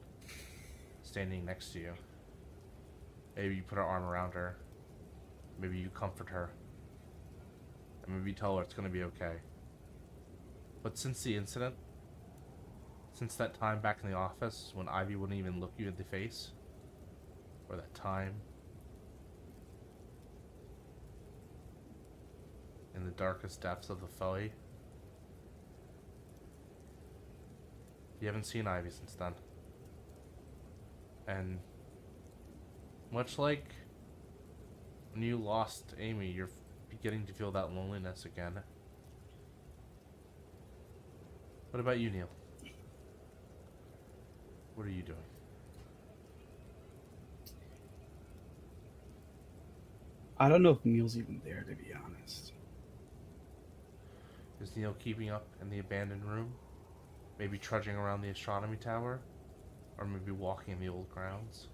standing 1.02 1.44
next 1.44 1.72
to 1.72 1.80
you. 1.80 1.94
Maybe 3.34 3.56
you 3.56 3.62
put 3.62 3.78
an 3.78 3.84
arm 3.84 4.04
around 4.04 4.34
her. 4.34 4.56
Maybe 5.58 5.78
you 5.78 5.88
comfort 5.88 6.28
her. 6.28 6.50
And 8.10 8.18
maybe 8.18 8.32
tell 8.32 8.56
her 8.56 8.62
it's 8.62 8.74
going 8.74 8.88
to 8.88 8.92
be 8.92 9.04
okay. 9.04 9.34
But 10.82 10.98
since 10.98 11.22
the 11.22 11.36
incident, 11.36 11.76
since 13.12 13.36
that 13.36 13.54
time 13.54 13.80
back 13.80 13.98
in 14.02 14.10
the 14.10 14.16
office 14.16 14.72
when 14.74 14.88
Ivy 14.88 15.14
wouldn't 15.14 15.38
even 15.38 15.60
look 15.60 15.72
you 15.78 15.86
in 15.86 15.94
the 15.96 16.04
face, 16.04 16.50
or 17.68 17.76
that 17.76 17.94
time 17.94 18.34
in 22.96 23.04
the 23.04 23.12
darkest 23.12 23.60
depths 23.60 23.90
of 23.90 24.00
the 24.00 24.08
Foe, 24.08 24.48
you 28.20 28.26
haven't 28.26 28.44
seen 28.44 28.66
Ivy 28.66 28.90
since 28.90 29.14
then. 29.14 29.34
And 31.28 31.60
much 33.12 33.38
like 33.38 33.66
when 35.12 35.22
you 35.22 35.36
lost 35.36 35.94
Amy, 35.98 36.30
you're 36.30 36.50
beginning 37.00 37.26
to 37.26 37.32
feel 37.32 37.50
that 37.52 37.72
loneliness 37.72 38.26
again. 38.26 38.60
What 41.70 41.80
about 41.80 41.98
you, 41.98 42.10
Neil? 42.10 42.28
What 44.74 44.86
are 44.86 44.90
you 44.90 45.02
doing? 45.02 45.18
I 50.38 50.48
don't 50.48 50.62
know 50.62 50.70
if 50.70 50.84
Neil's 50.84 51.16
even 51.16 51.40
there, 51.44 51.64
to 51.68 51.74
be 51.74 51.92
honest. 51.94 52.52
Is 54.60 54.76
Neil 54.76 54.94
keeping 54.98 55.30
up 55.30 55.46
in 55.62 55.70
the 55.70 55.78
abandoned 55.78 56.24
room? 56.24 56.52
Maybe 57.38 57.56
trudging 57.56 57.96
around 57.96 58.20
the 58.20 58.28
astronomy 58.28 58.76
tower? 58.76 59.20
Or 59.98 60.06
maybe 60.06 60.32
walking 60.32 60.74
in 60.74 60.80
the 60.80 60.88
old 60.88 61.08
grounds? 61.10 61.68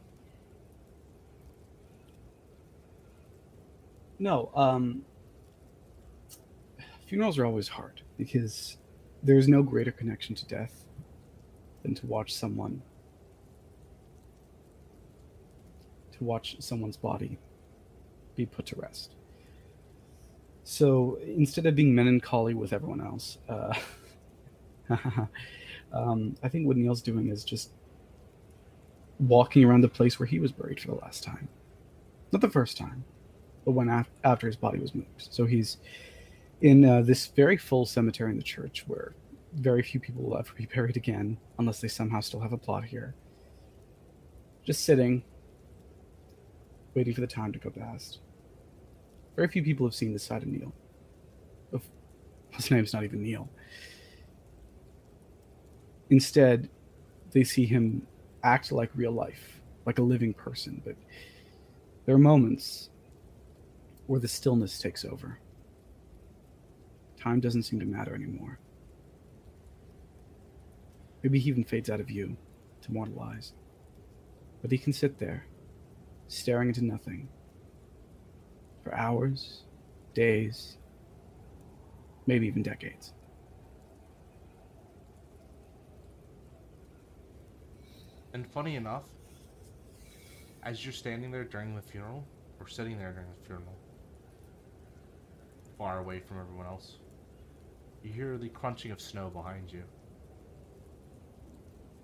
No, 4.19 4.51
um, 4.55 5.03
funerals 7.07 7.39
are 7.39 7.47
always 7.47 7.69
hard 7.69 8.03
because 8.19 8.79
there's 9.23 9.49
no 9.49 9.63
greater 9.63 9.93
connection 9.93 10.35
to 10.35 10.47
death 10.47 10.85
than 11.83 11.95
to 11.95 12.07
watch 12.07 12.35
someone 12.35 12.83
to 16.13 16.25
watch 16.25 16.57
someone's 16.61 16.97
body 16.97 17.39
be 18.35 18.47
put 18.47 18.67
to 18.67 18.77
rest. 18.77 19.15
So 20.65 21.19
instead 21.23 21.67
of 21.67 21.77
being 21.77 21.95
melancholy 21.95 22.55
with 22.55 22.73
everyone 22.73 23.01
else, 23.01 23.39
uh, 23.49 23.75
um, 25.93 26.35
I 26.43 26.49
think 26.49 26.67
what 26.67 26.77
Neil's 26.77 27.03
doing 27.03 27.29
is 27.29 27.45
just 27.45 27.71
walking 29.19 29.65
around 29.65 29.83
the 29.83 29.89
place 29.89 30.19
where 30.19 30.27
he 30.27 30.39
was 30.39 30.53
buried 30.53 30.81
for 30.81 30.89
the 30.89 30.97
last 30.97 31.23
time. 31.23 31.49
Not 32.33 32.41
the 32.41 32.51
first 32.51 32.77
time, 32.77 33.05
but 33.65 33.73
when 33.73 33.89
af- 33.89 34.11
after 34.25 34.47
his 34.47 34.57
body 34.57 34.79
was 34.79 34.95
moved. 34.95 35.29
So 35.31 35.45
he's 35.45 35.79
in 36.67 36.85
uh, 36.85 37.01
this 37.01 37.29
very 37.29 37.57
full 37.57 37.87
cemetery 37.87 38.33
in 38.33 38.37
the 38.37 38.43
church 38.43 38.83
where 38.89 39.15
very 39.55 39.83
few 39.85 40.01
people 40.01 40.25
will 40.25 40.37
ever 40.37 40.53
be 40.57 40.67
buried 40.67 40.97
again 40.97 41.39
unless 41.61 41.81
they 41.81 41.87
somehow 41.87 42.19
still 42.19 42.41
have 42.41 42.53
a 42.53 42.59
plot 42.59 42.85
here. 42.85 43.15
Just 44.65 44.85
sitting, 44.85 45.23
waiting 46.95 47.15
for 47.15 47.21
the 47.21 47.27
time 47.29 47.53
to 47.53 47.61
go 47.61 47.71
past. 47.71 48.19
Very 49.37 49.47
few 49.47 49.63
people 49.63 49.87
have 49.87 49.95
seen 49.95 50.13
this 50.13 50.25
side 50.25 50.43
of 50.43 50.49
Neil. 50.49 50.73
Of- 51.73 51.89
His 52.51 52.69
name's 52.73 52.93
not 52.93 53.05
even 53.05 53.23
Neil. 53.23 53.49
Instead, 56.11 56.69
they 57.31 57.45
see 57.45 57.65
him 57.65 58.05
act 58.43 58.73
like 58.73 58.91
real 58.97 59.13
life, 59.13 59.61
like 59.85 60.01
a 60.01 60.03
living 60.03 60.35
person, 60.35 60.83
but 60.85 60.97
there 62.07 62.15
are 62.17 62.19
moments 62.19 62.91
where 64.09 64.19
the 64.19 64.27
stillness 64.27 64.81
takes 64.81 65.05
over. 65.05 65.39
Time 67.27 67.41
doesn't 67.41 67.65
seem 67.65 67.81
to 67.81 67.87
matter 67.87 68.15
anymore. 68.15 68.57
Maybe 71.25 71.41
he 71.41 71.49
even 71.49 71.65
fades 71.65 71.91
out 71.91 71.99
of 71.99 72.07
view 72.07 72.37
to 72.83 72.93
mortal 72.93 73.21
eyes. 73.21 73.53
But 74.63 74.71
he 74.71 74.79
can 74.79 74.93
sit 74.93 75.19
there, 75.19 75.45
staring 76.29 76.69
into 76.69 76.85
nothing, 76.85 77.29
for 78.85 78.95
hours, 78.95 79.65
days, 80.15 80.77
maybe 82.29 82.47
even 82.47 82.63
decades. 82.63 83.13
And 88.35 88.47
funny 88.47 88.77
enough, 88.77 89.07
as 90.63 90.85
you're 90.85 90.93
standing 90.93 91.33
there 91.33 91.43
during 91.43 91.75
the 91.75 91.83
funeral, 91.83 92.25
or 92.61 92.69
sitting 92.69 92.97
there 92.97 93.11
during 93.11 93.27
the 93.29 93.47
funeral, 93.47 93.77
far 95.77 95.99
away 95.99 96.21
from 96.21 96.39
everyone 96.39 96.67
else, 96.67 96.99
you 98.07 98.13
hear 98.13 98.39
the 98.39 98.49
crunching 98.49 98.93
of 98.93 99.01
snow 99.01 99.29
behind 99.29 99.73
you. 99.73 99.83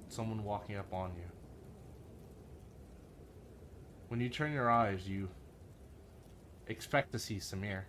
Someone 0.09 0.43
walking 0.43 0.77
up 0.77 0.93
on 0.93 1.13
you. 1.15 1.31
When 4.09 4.21
you 4.21 4.29
turn 4.29 4.53
your 4.53 4.69
eyes, 4.69 5.09
you 5.09 5.29
expect 6.67 7.13
to 7.13 7.21
see 7.21 7.37
Samir. 7.37 7.83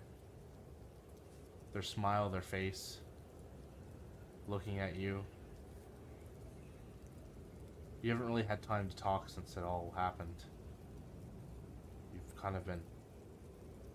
Their 1.74 1.82
smile, 1.82 2.30
their 2.30 2.44
face, 2.44 3.00
looking 4.48 4.80
at 4.80 4.96
you. 4.96 5.26
You 8.04 8.12
haven't 8.12 8.28
really 8.28 8.44
had 8.44 8.62
time 8.62 8.90
to 8.90 8.96
talk 8.96 9.28
since 9.28 9.58
it 9.58 9.64
all 9.64 9.92
happened. 9.98 10.44
You've 12.14 12.36
kind 12.40 12.56
of 12.56 12.64
been 12.64 12.82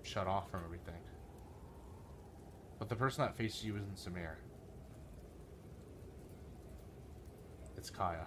shut 0.03 0.27
off 0.27 0.51
from 0.51 0.65
everything. 0.65 1.08
But 2.79 2.89
the 2.89 2.97
person 2.97 3.25
that 3.25 3.37
faces 3.37 3.65
you 3.65 3.77
isn't 3.77 3.97
Samir. 3.97 4.35
It's 7.77 7.91
Kaya. 7.91 8.27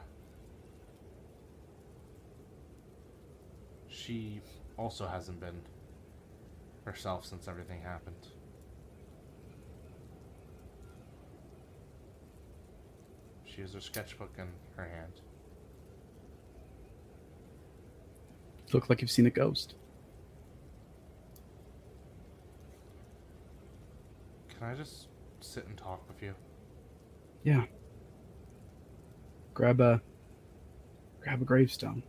She 3.87 4.41
also 4.77 5.07
hasn't 5.07 5.39
been 5.39 5.61
herself 6.85 7.25
since 7.25 7.47
everything 7.47 7.81
happened. 7.81 8.27
She 13.45 13.61
has 13.61 13.73
her 13.73 13.81
sketchbook 13.81 14.33
in 14.37 14.47
her 14.77 14.87
hand. 14.89 15.21
Look 18.73 18.89
like 18.89 19.01
you've 19.01 19.11
seen 19.11 19.25
a 19.25 19.31
ghost. 19.31 19.75
Can 24.61 24.69
I 24.69 24.75
just 24.75 25.07
sit 25.39 25.65
and 25.65 25.75
talk 25.75 26.07
with 26.07 26.21
you? 26.21 26.35
Yeah. 27.41 27.63
Grab 29.55 29.81
a 29.81 29.99
grab 31.19 31.41
a 31.41 31.45
gravestone. 31.45 32.03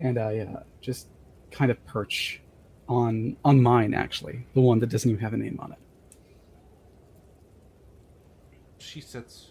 And 0.00 0.16
I 0.16 0.38
uh, 0.38 0.62
just 0.80 1.08
kind 1.50 1.70
of 1.70 1.84
perch 1.84 2.40
on 2.88 3.36
on 3.44 3.62
mine 3.62 3.92
actually, 3.92 4.46
the 4.54 4.62
one 4.62 4.78
that 4.78 4.88
doesn't 4.88 5.10
even 5.10 5.20
have 5.20 5.34
a 5.34 5.36
name 5.36 5.58
on 5.60 5.72
it. 5.72 5.78
She 8.78 9.02
sits 9.02 9.50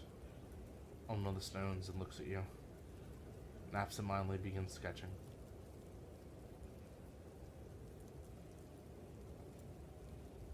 on 1.08 1.24
one 1.24 1.36
of 1.36 1.40
the 1.40 1.46
stones 1.46 1.90
and 1.90 2.00
looks 2.00 2.20
at 2.20 2.26
you. 2.26 2.42
And 3.68 3.78
absentmindedly 3.78 4.40
begins 4.40 4.74
sketching. 4.74 5.10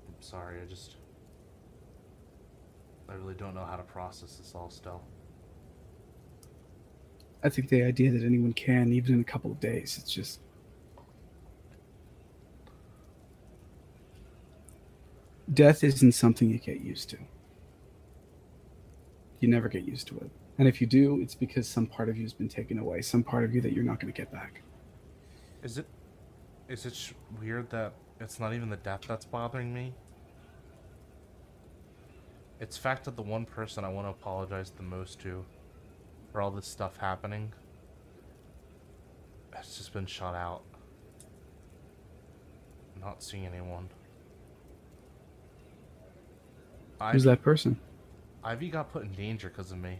I'm 0.05 0.21
sorry, 0.21 0.61
I 0.61 0.65
just. 0.65 0.98
I 3.09 3.13
really 3.15 3.33
don't 3.33 3.55
know 3.55 3.65
how 3.65 3.75
to 3.75 3.83
process 3.83 4.35
this 4.35 4.53
all 4.55 4.69
still. 4.69 5.01
I 7.43 7.49
think 7.49 7.69
the 7.69 7.83
idea 7.83 8.11
that 8.11 8.23
anyone 8.23 8.53
can, 8.53 8.91
even 8.91 9.15
in 9.15 9.21
a 9.21 9.23
couple 9.23 9.51
of 9.51 9.59
days, 9.59 9.97
it's 9.99 10.11
just 10.11 10.41
death 15.53 15.83
isn't 15.83 16.11
something 16.11 16.49
you 16.49 16.59
get 16.59 16.81
used 16.81 17.09
to. 17.09 17.17
You 19.39 19.47
never 19.47 19.69
get 19.69 19.85
used 19.85 20.07
to 20.07 20.17
it. 20.17 20.29
And 20.57 20.67
if 20.67 20.81
you 20.81 20.87
do, 20.87 21.21
it's 21.21 21.35
because 21.35 21.67
some 21.67 21.87
part 21.87 22.09
of 22.09 22.17
you 22.17 22.23
has 22.23 22.33
been 22.33 22.49
taken 22.49 22.77
away, 22.77 23.01
some 23.01 23.23
part 23.23 23.45
of 23.45 23.55
you 23.55 23.61
that 23.61 23.71
you're 23.71 23.85
not 23.85 23.99
going 23.99 24.11
to 24.11 24.17
get 24.17 24.31
back. 24.31 24.61
Is 25.63 25.77
it. 25.77 25.87
Is 26.67 26.85
it 26.85 26.93
sh- 26.93 27.13
weird 27.39 27.69
that 27.71 27.93
it's 28.19 28.39
not 28.39 28.53
even 28.53 28.69
the 28.69 28.77
death 28.77 29.01
that's 29.07 29.25
bothering 29.25 29.73
me? 29.73 29.93
It's 32.59 32.75
fact 32.77 33.05
that 33.05 33.15
the 33.15 33.21
one 33.21 33.45
person 33.45 33.85
I 33.85 33.89
want 33.89 34.05
to 34.05 34.11
apologize 34.11 34.71
the 34.71 34.83
most 34.83 35.19
to 35.21 35.45
for 36.31 36.41
all 36.41 36.51
this 36.51 36.67
stuff 36.67 36.97
happening 36.97 37.53
has 39.51 39.77
just 39.77 39.93
been 39.93 40.05
shut 40.05 40.35
out. 40.35 40.61
Not 42.99 43.23
seeing 43.23 43.45
anyone. 43.45 43.89
Who's 47.11 47.23
that 47.23 47.41
person? 47.41 47.79
Ivy 48.43 48.69
got 48.69 48.91
put 48.91 49.03
in 49.03 49.13
danger 49.13 49.47
because 49.47 49.71
of 49.71 49.77
me. 49.77 49.99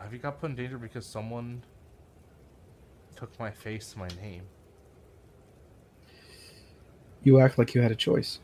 Ivy 0.00 0.18
got 0.18 0.40
put 0.40 0.50
in 0.50 0.56
danger 0.56 0.78
because 0.78 1.04
someone 1.04 1.62
took 3.14 3.38
my 3.38 3.50
face, 3.50 3.94
my 3.96 4.08
name. 4.20 4.42
You 7.22 7.40
act 7.40 7.58
like 7.58 7.74
you 7.74 7.82
had 7.82 7.92
a 7.92 7.96
choice. 7.96 8.38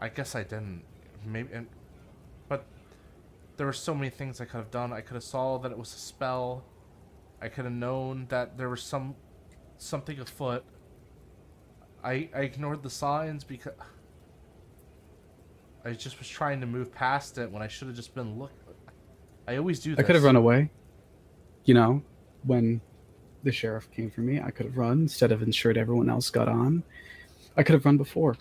I 0.00 0.08
guess 0.08 0.34
I 0.34 0.42
didn't. 0.42 0.84
Maybe, 1.24 1.52
and, 1.52 1.66
but 2.48 2.64
there 3.56 3.66
were 3.66 3.72
so 3.72 3.94
many 3.94 4.10
things 4.10 4.40
I 4.40 4.44
could 4.44 4.58
have 4.58 4.70
done. 4.70 4.92
I 4.92 5.00
could 5.00 5.14
have 5.14 5.24
saw 5.24 5.58
that 5.58 5.72
it 5.72 5.78
was 5.78 5.94
a 5.94 5.98
spell. 5.98 6.64
I 7.40 7.48
could 7.48 7.64
have 7.64 7.74
known 7.74 8.26
that 8.28 8.56
there 8.56 8.68
was 8.68 8.82
some 8.82 9.14
something 9.76 10.18
afoot. 10.18 10.64
I 12.02 12.28
I 12.34 12.40
ignored 12.40 12.82
the 12.82 12.90
signs 12.90 13.44
because 13.44 13.74
I 15.84 15.92
just 15.92 16.18
was 16.18 16.28
trying 16.28 16.60
to 16.60 16.66
move 16.66 16.92
past 16.92 17.38
it 17.38 17.50
when 17.50 17.62
I 17.62 17.68
should 17.68 17.88
have 17.88 17.96
just 17.96 18.14
been 18.14 18.38
look. 18.38 18.52
I 19.46 19.56
always 19.56 19.80
do. 19.80 19.94
I 19.98 20.02
could 20.02 20.14
have 20.14 20.24
run 20.24 20.36
away. 20.36 20.70
You 21.64 21.74
know, 21.74 22.02
when 22.44 22.80
the 23.42 23.52
sheriff 23.52 23.90
came 23.90 24.10
for 24.10 24.20
me, 24.20 24.40
I 24.40 24.50
could 24.50 24.66
have 24.66 24.76
run 24.76 25.02
instead 25.02 25.32
of 25.32 25.42
ensured 25.42 25.78
everyone 25.78 26.10
else 26.10 26.30
got 26.30 26.48
on. 26.48 26.82
I 27.56 27.62
could 27.62 27.74
have 27.74 27.84
run 27.84 27.96
before. 27.96 28.36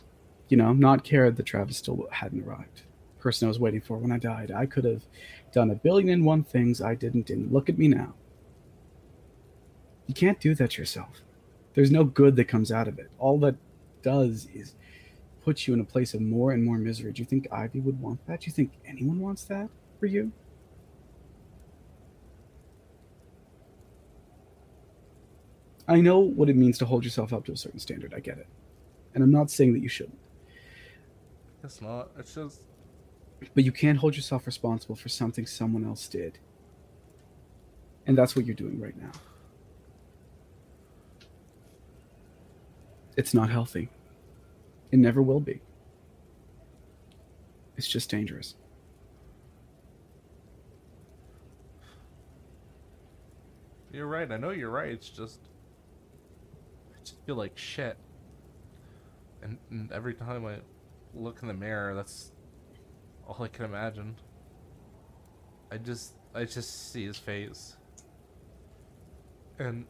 You 0.50 0.58
know, 0.58 0.74
not 0.74 1.04
cared 1.04 1.36
that 1.38 1.44
Travis 1.44 1.78
still 1.78 2.08
hadn't 2.12 2.44
arrived. 2.44 2.84
Person 3.20 3.48
I 3.48 3.50
was 3.50 3.60
waiting 3.60 3.82
for 3.82 3.98
when 3.98 4.12
I 4.12 4.18
died. 4.18 4.52
I 4.52 4.66
could 4.66 4.86
have 4.86 5.04
done 5.52 5.72
a 5.72 5.76
billion 5.76 6.10
and 6.10 6.26
one 6.26 6.44
things 6.44 6.82
I 6.82 6.96
didn't, 6.96 7.30
and 7.30 7.52
look 7.52 7.70
at 7.70 7.78
me 7.78 7.88
now. 7.88 8.14
You 10.06 10.14
can't 10.14 10.40
do 10.40 10.56
that 10.56 10.78
yourself. 10.78 11.22
There's 11.74 11.92
no 11.92 12.06
good 12.06 12.36
that 12.38 12.46
comes 12.46 12.72
out 12.72 12.88
of 12.88 12.98
it. 12.98 13.12
All 13.20 13.40
that 13.40 13.56
does 14.02 14.48
is 14.54 14.76
put 15.44 15.68
you 15.68 15.74
in 15.74 15.80
a 15.80 15.84
place 15.84 16.14
of 16.14 16.22
more 16.22 16.52
and 16.52 16.64
more 16.64 16.78
misery. 16.78 17.12
Do 17.12 17.22
you 17.22 17.26
think 17.26 17.48
Ivy 17.52 17.82
would 17.82 18.00
want 18.02 18.26
that? 18.28 18.42
Do 18.42 18.48
you 18.48 18.54
think 18.54 18.72
anyone 18.86 19.20
wants 19.20 19.44
that 19.46 19.70
for 20.00 20.06
you? 20.06 20.32
I 25.88 26.02
know 26.02 26.20
what 26.20 26.50
it 26.50 26.56
means 26.56 26.78
to 26.80 26.86
hold 26.86 27.06
yourself 27.06 27.32
up 27.32 27.46
to 27.46 27.54
a 27.54 27.58
certain 27.58 27.80
standard. 27.80 28.14
I 28.14 28.20
get 28.20 28.38
it. 28.38 28.48
And 29.14 29.24
I'm 29.24 29.32
not 29.32 29.50
saying 29.50 29.74
that 29.74 29.80
you 29.80 29.90
shouldn't. 29.90 30.20
It's 31.68 31.82
not. 31.82 32.12
It's 32.18 32.34
just. 32.34 32.62
But 33.54 33.66
you 33.66 33.74
can't 33.74 33.98
hold 33.98 34.16
yourself 34.16 34.46
responsible 34.46 34.96
for 34.96 35.10
something 35.10 35.46
someone 35.46 35.86
else 35.86 36.08
did. 36.08 36.40
And 38.06 38.18
that's 38.18 38.38
what 38.38 38.46
you're 38.46 38.56
doing 38.56 38.80
right 38.80 38.96
now. 38.96 39.12
It's 43.18 43.34
not 43.34 43.50
healthy. 43.50 43.90
It 44.92 45.00
never 45.00 45.22
will 45.22 45.42
be. 45.42 45.60
It's 47.76 47.88
just 47.88 48.10
dangerous. 48.10 48.56
You're 53.92 54.08
right. 54.08 54.32
I 54.32 54.38
know 54.38 54.52
you're 54.52 54.70
right. 54.70 54.92
It's 54.92 55.10
just. 55.10 55.42
I 56.96 57.00
just 57.00 57.18
feel 57.26 57.36
like 57.36 57.58
shit. 57.58 57.98
And, 59.42 59.58
and 59.70 59.92
every 59.92 60.14
time 60.14 60.46
I 60.46 60.60
look 61.20 61.42
in 61.42 61.48
the 61.48 61.54
mirror, 61.54 61.96
that's 61.96 62.32
all 63.28 63.44
I 63.44 63.48
can 63.48 63.66
imagine. 63.66 64.16
I 65.72 65.78
just. 65.78 66.14
I 66.34 66.46
just 66.46 66.92
see 66.92 67.06
his 67.06 67.18
face. 67.18 67.78
And. 69.60 69.86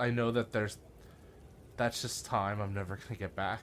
I 0.00 0.10
know 0.10 0.30
that 0.32 0.52
there's. 0.52 0.78
That's 1.76 2.02
just 2.02 2.26
time 2.26 2.60
I'm 2.60 2.74
never 2.74 2.96
gonna 2.96 3.18
get 3.18 3.34
back. 3.34 3.62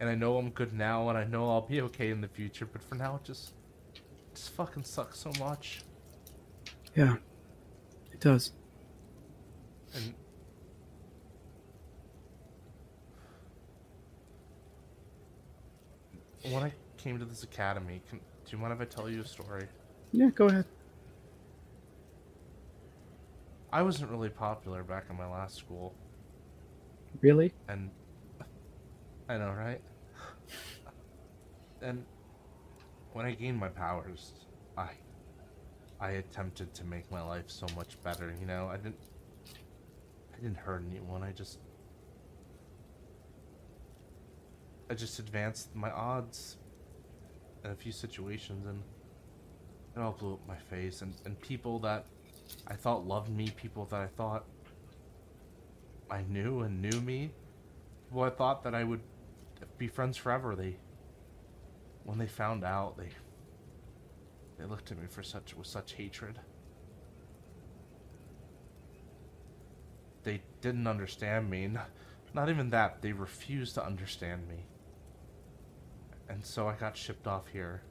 And 0.00 0.08
I 0.08 0.14
know 0.14 0.36
I'm 0.36 0.50
good 0.50 0.72
now, 0.72 1.08
and 1.08 1.18
I 1.18 1.24
know 1.24 1.48
I'll 1.48 1.66
be 1.66 1.80
okay 1.82 2.10
in 2.10 2.20
the 2.20 2.28
future, 2.28 2.66
but 2.66 2.82
for 2.82 2.94
now, 2.96 3.16
it 3.16 3.24
just. 3.24 3.52
It 3.94 4.36
just 4.36 4.50
fucking 4.50 4.84
sucks 4.84 5.18
so 5.18 5.30
much. 5.38 5.82
Yeah, 6.96 7.16
it 8.12 8.20
does. 8.20 8.52
And 9.94 10.14
when 16.50 16.62
I 16.62 16.72
came 16.96 17.18
to 17.18 17.24
this 17.24 17.42
academy, 17.42 18.02
can, 18.08 18.18
do 18.18 18.56
you 18.56 18.58
mind 18.58 18.72
if 18.72 18.80
I 18.80 18.84
tell 18.84 19.08
you 19.08 19.20
a 19.20 19.24
story? 19.26 19.66
Yeah, 20.12 20.30
go 20.30 20.46
ahead. 20.46 20.66
I 23.72 23.82
wasn't 23.82 24.10
really 24.10 24.28
popular 24.28 24.82
back 24.82 25.06
in 25.08 25.16
my 25.16 25.26
last 25.26 25.56
school, 25.56 25.94
Really? 27.20 27.52
and 27.68 27.90
I 29.28 29.38
know, 29.38 29.50
right? 29.52 29.80
and 31.80 32.04
when 33.12 33.24
I 33.24 33.32
gained 33.32 33.58
my 33.58 33.68
powers, 33.68 34.32
I 34.76 34.90
I 36.00 36.10
attempted 36.12 36.74
to 36.74 36.84
make 36.84 37.10
my 37.10 37.22
life 37.22 37.44
so 37.48 37.66
much 37.76 38.00
better. 38.02 38.34
You 38.38 38.46
know, 38.46 38.68
I 38.68 38.76
didn't 38.76 38.96
I 40.34 40.36
didn't 40.40 40.58
hurt 40.58 40.82
anyone. 40.90 41.22
I 41.22 41.32
just 41.32 41.58
I 44.92 44.94
just 44.94 45.18
advanced 45.18 45.74
my 45.74 45.90
odds 45.90 46.58
in 47.64 47.70
a 47.70 47.74
few 47.74 47.92
situations, 47.92 48.66
and 48.66 48.82
it 49.96 50.00
all 50.00 50.12
blew 50.12 50.34
up 50.34 50.46
my 50.46 50.58
face. 50.58 51.00
And 51.00 51.14
and 51.24 51.40
people 51.40 51.78
that 51.78 52.04
I 52.66 52.74
thought 52.74 53.06
loved 53.06 53.30
me, 53.30 53.48
people 53.56 53.86
that 53.86 54.00
I 54.02 54.08
thought 54.08 54.44
I 56.10 56.20
knew 56.28 56.60
and 56.60 56.82
knew 56.82 57.00
me, 57.00 57.32
people 58.06 58.22
I 58.24 58.28
thought 58.28 58.64
that 58.64 58.74
I 58.74 58.84
would 58.84 59.00
be 59.78 59.88
friends 59.88 60.18
forever. 60.18 60.54
They, 60.54 60.76
when 62.04 62.18
they 62.18 62.26
found 62.26 62.62
out, 62.62 62.98
they 62.98 63.08
they 64.58 64.66
looked 64.66 64.92
at 64.92 64.98
me 64.98 65.06
for 65.08 65.22
such 65.22 65.56
with 65.56 65.68
such 65.68 65.94
hatred. 65.94 66.38
They 70.22 70.42
didn't 70.60 70.86
understand 70.86 71.48
me. 71.48 71.66
Not, 71.66 71.88
not 72.34 72.50
even 72.50 72.68
that. 72.68 73.00
They 73.00 73.12
refused 73.12 73.76
to 73.76 73.86
understand 73.86 74.46
me. 74.46 74.66
And 76.32 76.42
so 76.42 76.66
I 76.66 76.74
got 76.74 76.96
shipped 76.96 77.26
off 77.26 77.48
here. 77.52 77.82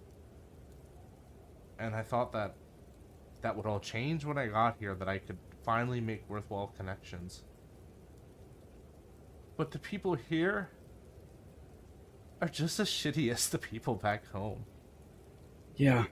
And 1.77 1.95
I 1.95 2.01
thought 2.01 2.33
that 2.33 2.55
that 3.41 3.55
would 3.55 3.67
all 3.67 3.79
change 3.79 4.25
when 4.25 4.35
I 4.35 4.47
got 4.47 4.77
here, 4.79 4.95
that 4.95 5.07
I 5.07 5.19
could 5.19 5.37
finally 5.63 6.01
make 6.01 6.27
worthwhile 6.27 6.73
connections. 6.75 7.43
But 9.57 9.69
the 9.69 9.77
people 9.77 10.15
here 10.15 10.69
are 12.41 12.47
just 12.47 12.79
as 12.79 12.89
shitty 12.89 13.31
as 13.31 13.47
the 13.47 13.59
people 13.59 13.93
back 13.93 14.27
home. 14.31 14.65
Yeah. 15.75 16.05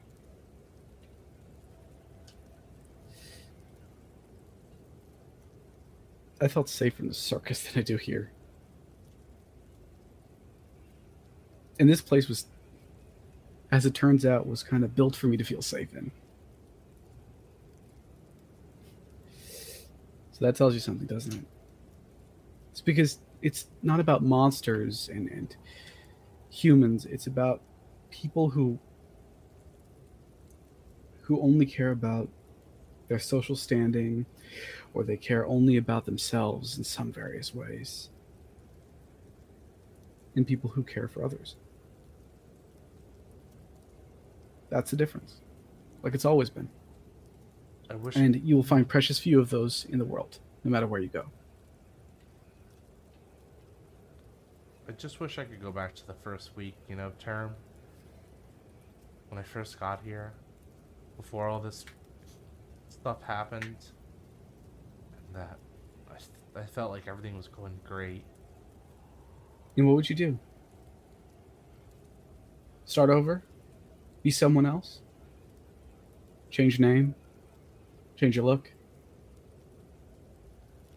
I 6.39 6.47
felt 6.47 6.69
safer 6.69 7.01
in 7.01 7.07
the 7.07 7.15
circus 7.15 7.63
than 7.63 7.79
I 7.79 7.83
do 7.83 7.97
here. 7.97 8.31
And 11.79 11.89
this 11.89 12.01
place 12.01 12.27
was, 12.27 12.45
as 13.71 13.85
it 13.85 13.95
turns 13.95 14.25
out, 14.25 14.45
was 14.45 14.61
kind 14.61 14.83
of 14.83 14.95
built 14.95 15.15
for 15.15 15.27
me 15.27 15.37
to 15.37 15.43
feel 15.43 15.61
safe 15.61 15.93
in. 15.93 16.11
So 20.31 20.45
that 20.45 20.55
tells 20.55 20.73
you 20.73 20.79
something, 20.79 21.07
doesn't 21.07 21.33
it? 21.33 21.45
It's 22.71 22.81
because 22.81 23.19
it's 23.41 23.67
not 23.81 23.99
about 23.99 24.23
monsters 24.23 25.09
and, 25.09 25.29
and 25.29 25.55
humans, 26.49 27.05
it's 27.05 27.27
about 27.27 27.61
people 28.11 28.49
who 28.49 28.79
who 31.23 31.39
only 31.41 31.65
care 31.65 31.91
about 31.91 32.27
their 33.07 33.19
social 33.19 33.55
standing 33.55 34.25
or 34.93 35.03
they 35.03 35.17
care 35.17 35.45
only 35.45 35.77
about 35.77 36.05
themselves 36.05 36.77
in 36.77 36.83
some 36.83 37.11
various 37.11 37.53
ways. 37.53 38.09
And 40.35 40.47
people 40.47 40.71
who 40.71 40.83
care 40.83 41.07
for 41.07 41.23
others. 41.23 41.55
That's 44.69 44.91
the 44.91 44.97
difference. 44.97 45.41
Like 46.03 46.13
it's 46.13 46.25
always 46.25 46.49
been. 46.49 46.69
I 47.89 47.95
wish 47.95 48.15
And 48.15 48.35
you 48.35 48.55
will 48.55 48.63
find 48.63 48.87
precious 48.87 49.17
few 49.17 49.39
of 49.39 49.49
those 49.49 49.85
in 49.89 49.97
the 49.97 50.05
world, 50.05 50.39
no 50.63 50.71
matter 50.71 50.85
where 50.85 51.01
you 51.01 51.07
go. 51.07 51.25
I 54.87 54.91
just 54.93 55.19
wish 55.19 55.37
I 55.39 55.43
could 55.43 55.61
go 55.61 55.71
back 55.71 55.95
to 55.95 56.07
the 56.07 56.13
first 56.13 56.55
week, 56.55 56.75
you 56.87 56.95
know, 56.95 57.11
term. 57.19 57.55
When 59.29 59.39
I 59.39 59.43
first 59.43 59.79
got 59.79 60.01
here, 60.03 60.33
before 61.17 61.47
all 61.47 61.59
this 61.59 61.85
stuff 62.89 63.21
happened, 63.21 63.75
and 65.27 65.35
that 65.35 65.57
I, 66.09 66.59
I 66.59 66.65
felt 66.65 66.91
like 66.91 67.07
everything 67.07 67.37
was 67.37 67.47
going 67.47 67.79
great. 67.83 68.23
And 69.77 69.87
what 69.87 69.95
would 69.95 70.09
you 70.09 70.15
do? 70.15 70.39
Start 72.85 73.11
over? 73.11 73.43
Be 74.23 74.31
someone 74.31 74.65
else? 74.65 74.99
Change 76.49 76.79
your 76.79 76.89
name? 76.89 77.15
Change 78.17 78.35
your 78.35 78.45
look? 78.45 78.71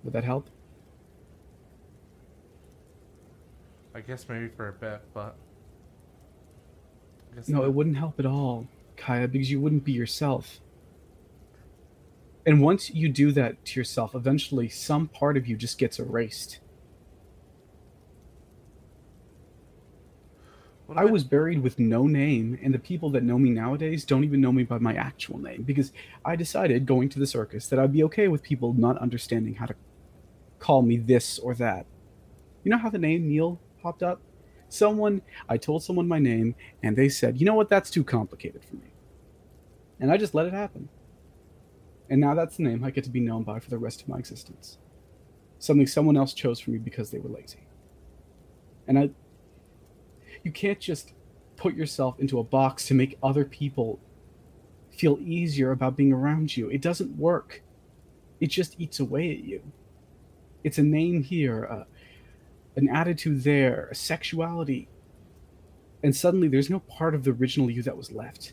Would 0.02 0.12
that 0.12 0.24
help? 0.24 0.48
I 3.94 4.00
guess 4.00 4.26
maybe 4.28 4.48
for 4.48 4.68
a 4.68 4.72
bit, 4.72 5.02
but 5.14 5.36
No, 7.46 7.58
not. 7.58 7.64
it 7.66 7.74
wouldn't 7.74 7.96
help 7.96 8.18
at 8.18 8.26
all, 8.26 8.66
Kaya, 8.96 9.28
because 9.28 9.50
you 9.50 9.60
wouldn't 9.60 9.84
be 9.84 9.92
yourself. 9.92 10.60
And 12.44 12.60
once 12.60 12.90
you 12.90 13.08
do 13.08 13.30
that 13.32 13.64
to 13.66 13.78
yourself, 13.80 14.14
eventually 14.14 14.68
some 14.68 15.06
part 15.08 15.36
of 15.36 15.46
you 15.46 15.56
just 15.56 15.78
gets 15.78 15.98
erased. 15.98 16.58
What 20.92 21.00
I 21.00 21.10
was 21.10 21.24
buried 21.24 21.62
with 21.62 21.78
no 21.78 22.06
name, 22.06 22.58
and 22.62 22.74
the 22.74 22.78
people 22.78 23.08
that 23.12 23.22
know 23.22 23.38
me 23.38 23.48
nowadays 23.48 24.04
don't 24.04 24.24
even 24.24 24.42
know 24.42 24.52
me 24.52 24.62
by 24.62 24.76
my 24.76 24.92
actual 24.92 25.38
name 25.38 25.62
because 25.62 25.90
I 26.22 26.36
decided 26.36 26.84
going 26.84 27.08
to 27.08 27.18
the 27.18 27.26
circus 27.26 27.66
that 27.68 27.78
I'd 27.78 27.94
be 27.94 28.04
okay 28.04 28.28
with 28.28 28.42
people 28.42 28.74
not 28.74 28.98
understanding 28.98 29.54
how 29.54 29.64
to 29.64 29.74
call 30.58 30.82
me 30.82 30.98
this 30.98 31.38
or 31.38 31.54
that. 31.54 31.86
You 32.62 32.70
know 32.70 32.76
how 32.76 32.90
the 32.90 32.98
name 32.98 33.26
Neil 33.26 33.58
popped 33.80 34.02
up? 34.02 34.20
Someone, 34.68 35.22
I 35.48 35.56
told 35.56 35.82
someone 35.82 36.06
my 36.06 36.18
name, 36.18 36.56
and 36.82 36.94
they 36.94 37.08
said, 37.08 37.40
you 37.40 37.46
know 37.46 37.54
what, 37.54 37.70
that's 37.70 37.88
too 37.88 38.04
complicated 38.04 38.62
for 38.62 38.76
me. 38.76 38.92
And 39.98 40.12
I 40.12 40.18
just 40.18 40.34
let 40.34 40.44
it 40.44 40.52
happen. 40.52 40.90
And 42.10 42.20
now 42.20 42.34
that's 42.34 42.58
the 42.58 42.64
name 42.64 42.84
I 42.84 42.90
get 42.90 43.04
to 43.04 43.10
be 43.10 43.20
known 43.20 43.44
by 43.44 43.60
for 43.60 43.70
the 43.70 43.78
rest 43.78 44.02
of 44.02 44.08
my 44.08 44.18
existence. 44.18 44.76
Something 45.58 45.86
someone 45.86 46.18
else 46.18 46.34
chose 46.34 46.60
for 46.60 46.70
me 46.70 46.76
because 46.76 47.10
they 47.10 47.18
were 47.18 47.30
lazy. 47.30 47.66
And 48.86 48.98
I, 48.98 49.10
you 50.42 50.52
can't 50.52 50.80
just 50.80 51.12
put 51.56 51.74
yourself 51.74 52.18
into 52.18 52.38
a 52.38 52.44
box 52.44 52.86
to 52.86 52.94
make 52.94 53.18
other 53.22 53.44
people 53.44 54.00
feel 54.90 55.18
easier 55.20 55.70
about 55.70 55.96
being 55.96 56.12
around 56.12 56.56
you. 56.56 56.68
It 56.68 56.82
doesn't 56.82 57.16
work. 57.16 57.62
It 58.40 58.48
just 58.48 58.78
eats 58.78 59.00
away 59.00 59.30
at 59.32 59.44
you. 59.44 59.62
It's 60.64 60.78
a 60.78 60.82
name 60.82 61.22
here, 61.22 61.66
uh, 61.70 61.84
an 62.76 62.88
attitude 62.88 63.44
there, 63.44 63.88
a 63.90 63.94
sexuality. 63.94 64.88
And 66.02 66.14
suddenly 66.14 66.48
there's 66.48 66.70
no 66.70 66.80
part 66.80 67.14
of 67.14 67.24
the 67.24 67.30
original 67.30 67.70
you 67.70 67.82
that 67.82 67.96
was 67.96 68.12
left. 68.12 68.52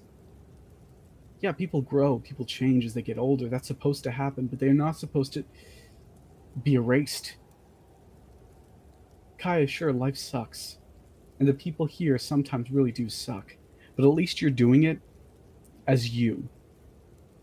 Yeah, 1.42 1.52
people 1.54 1.82
grow, 1.82 2.20
people 2.20 2.46
change 2.46 2.86
as 2.86 2.94
they 2.94 3.02
get 3.02 3.18
older. 3.18 3.48
That's 3.48 3.68
supposed 3.68 4.04
to 4.04 4.12
happen, 4.12 4.48
but 4.48 4.60
they're 4.60 4.74
not 4.74 4.98
supposed 4.98 5.34
to 5.34 5.46
be 6.62 6.74
erased. 6.74 7.36
Kaya, 9.38 9.68
sure, 9.68 9.94
life 9.94 10.18
sucks. 10.18 10.79
And 11.40 11.48
the 11.48 11.54
people 11.54 11.86
here 11.86 12.18
sometimes 12.18 12.70
really 12.70 12.92
do 12.92 13.10
suck. 13.10 13.56
But 13.96 14.04
at 14.06 14.10
least 14.14 14.42
you're 14.42 14.52
doing 14.52 14.84
it 14.84 15.00
as 15.88 16.10
you 16.10 16.48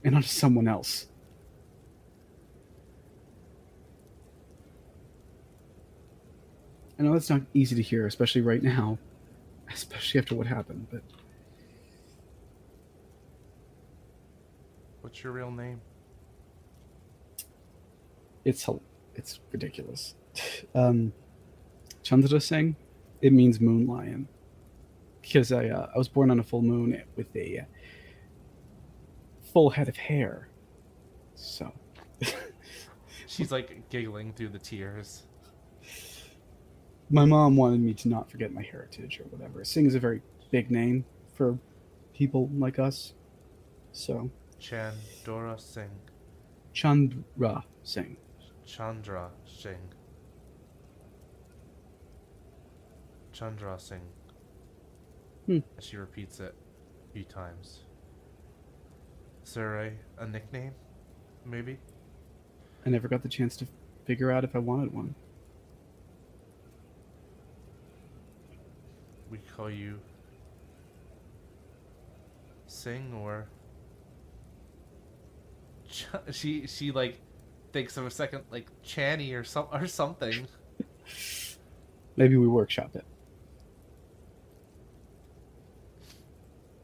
and 0.05 0.15
not 0.15 0.25
as 0.25 0.31
someone 0.31 0.69
else. 0.69 1.09
I 6.99 7.03
know 7.03 7.13
that's 7.13 7.29
not 7.29 7.43
easy 7.53 7.77
to 7.77 7.83
hear, 7.83 8.07
especially 8.07 8.41
right 8.41 8.63
now, 8.63 8.99
especially 9.73 10.21
after 10.21 10.35
what 10.35 10.47
happened, 10.47 10.87
but 10.91 11.03
What's 15.03 15.23
your 15.23 15.33
real 15.33 15.51
name? 15.51 15.81
it's 18.45 18.69
it's 19.15 19.41
ridiculous. 19.53 20.15
Um, 20.75 21.13
Chandra 22.03 22.41
Singh, 22.41 22.77
it 23.21 23.33
means 23.33 23.61
moon 23.61 23.87
lion, 23.87 24.29
because 25.23 25.53
I 25.53 25.69
uh, 25.69 25.89
I 25.95 25.99
was 25.99 26.09
born 26.09 26.31
on 26.31 26.41
a 26.41 26.43
full 26.43 26.62
moon 26.62 27.03
with 27.17 27.35
a 27.37 27.61
uh, 27.61 27.64
full 29.53 29.71
head 29.71 29.89
of 29.89 29.97
hair. 29.97 30.49
So 31.35 31.73
She's 33.27 33.53
like 33.53 33.89
giggling 33.91 34.33
through 34.33 34.49
the 34.49 34.59
tears. 34.59 35.25
my 37.11 37.25
mom 37.25 37.57
wanted 37.57 37.81
me 37.81 37.95
to 37.95 38.09
not 38.09 38.31
forget 38.31 38.53
my 38.53 38.62
heritage 38.62 39.21
or 39.21 39.25
whatever. 39.25 39.64
Singh 39.64 39.87
is 39.87 39.95
a 39.95 40.01
very 40.01 40.23
big 40.51 40.71
name 40.71 41.05
for 41.35 41.59
people 42.14 42.49
like 42.55 42.79
us. 42.79 43.14
So 43.93 44.31
Chandora 44.61 45.61
Singh. 45.61 45.91
Chandra 46.73 47.64
Singh. 47.83 48.17
Chandra 48.64 49.31
Singh. 49.45 49.93
Chandra 53.37 53.78
Singh. 53.78 54.01
Hmm. 55.45 55.59
She 55.78 55.99
repeats 55.99 56.41
it 56.41 56.55
a 57.05 57.12
few 57.12 57.24
times. 57.24 57.80
Is 59.45 59.53
there 59.53 59.78
a, 59.78 59.93
a 60.18 60.26
nickname? 60.26 60.72
Maybe? 61.45 61.76
I 62.87 62.89
never 62.89 63.09
got 63.09 63.22
the 63.22 63.28
chance 63.28 63.55
to 63.59 63.66
figure 64.07 64.30
out 64.30 64.43
if 64.43 64.57
I 64.57 64.59
wanted 64.59 64.95
one. 64.95 65.14
We 69.30 69.39
call 69.55 69.70
you 69.70 69.99
Sing 72.68 73.12
or 73.12 73.49
Ch- 75.91 76.07
she 76.30 76.66
she 76.66 76.91
like 76.91 77.20
thinks 77.72 77.99
of 77.99 78.07
a 78.07 78.11
second 78.11 78.45
like 78.51 78.68
Channy 78.82 79.39
or 79.39 79.45
some 79.45 79.66
or 79.70 79.87
something. 79.87 80.49
Maybe 82.16 82.39
we 82.39 82.49
workshop 82.49 82.97
it. 82.97 83.05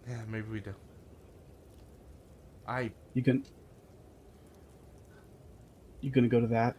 Yeah, 0.09 0.23
maybe 0.29 0.49
we 0.51 0.61
do. 0.61 0.75
I 2.67 2.91
You 3.15 3.23
can. 3.23 3.45
You 6.01 6.11
gonna 6.11 6.29
go 6.29 6.41
to 6.41 6.47
that? 6.49 6.77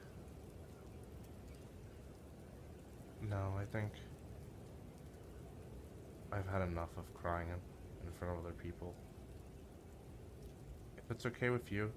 no, 3.30 3.56
I 3.58 3.66
think 3.66 3.92
I've 6.32 6.48
had 6.48 6.62
enough 6.62 6.90
of 6.98 7.14
crying 7.14 7.48
in, 7.50 8.08
in 8.08 8.14
front 8.14 8.38
of 8.38 8.44
other 8.46 8.54
people. 8.54 8.94
If 10.98 11.10
it's 11.12 11.26
okay 11.28 11.50
with 11.50 11.72
you, 11.72 11.92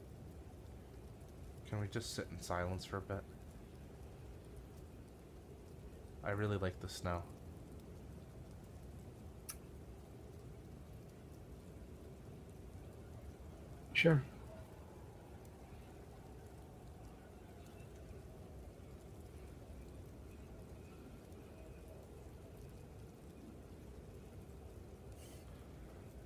can 1.68 1.80
we 1.80 1.88
just 1.88 2.14
sit 2.14 2.26
in 2.30 2.40
silence 2.40 2.84
for 2.84 2.98
a 2.98 3.00
bit? 3.00 3.22
I 6.24 6.30
really 6.30 6.58
like 6.58 6.80
the 6.80 6.88
snow. 6.88 7.22
Sure. 13.97 14.22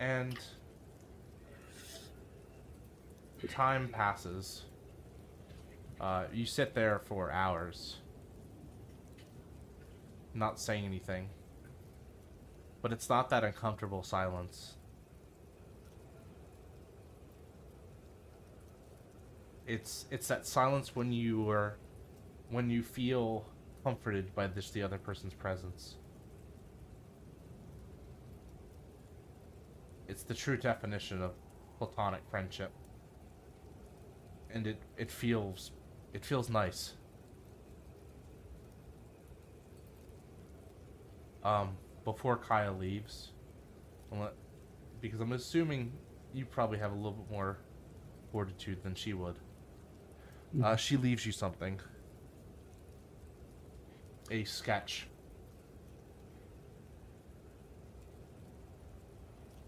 And 0.01 0.37
time 3.49 3.87
passes. 3.87 4.65
Uh, 6.01 6.25
you 6.33 6.47
sit 6.47 6.75
there 6.75 6.99
for 6.99 7.31
hours, 7.31 7.99
not 10.35 10.59
saying 10.59 10.85
anything. 10.85 11.29
But 12.83 12.93
it's 12.93 13.09
not 13.09 13.31
that 13.31 13.45
uncomfortable 13.45 14.03
silence. 14.03 14.75
It's 19.71 20.07
it's 20.11 20.27
that 20.27 20.47
silence 20.47 20.97
when 20.97 21.13
you 21.13 21.49
are 21.49 21.77
when 22.51 22.69
you 22.69 22.83
feel 22.83 23.47
comforted 23.85 24.35
by 24.35 24.49
this 24.49 24.73
the 24.73 24.83
other 24.83 24.99
person's 24.99 25.33
presence. 25.33 25.95
It's 30.09 30.25
the 30.25 30.35
true 30.35 30.57
definition 30.57 31.23
of 31.23 31.35
platonic 31.79 32.23
friendship. 32.29 32.73
And 34.53 34.67
it, 34.67 34.83
it 34.97 35.09
feels 35.09 35.71
it 36.13 36.25
feels 36.25 36.51
nice. 36.51 36.95
Um, 41.45 41.77
before 42.05 42.37
Kaya 42.37 42.73
leaves, 42.73 43.31
because 45.01 45.21
I'm 45.21 45.31
assuming 45.31 45.93
you 46.35 46.45
probably 46.45 46.79
have 46.79 46.91
a 46.91 46.97
little 46.97 47.13
bit 47.13 47.31
more 47.31 47.59
fortitude 48.33 48.83
than 48.83 48.97
she 48.97 49.13
would. 49.13 49.37
Uh, 50.63 50.75
she 50.75 50.97
leaves 50.97 51.25
you 51.25 51.33
something. 51.33 51.79
A 54.31 54.45
sketch. 54.45 55.07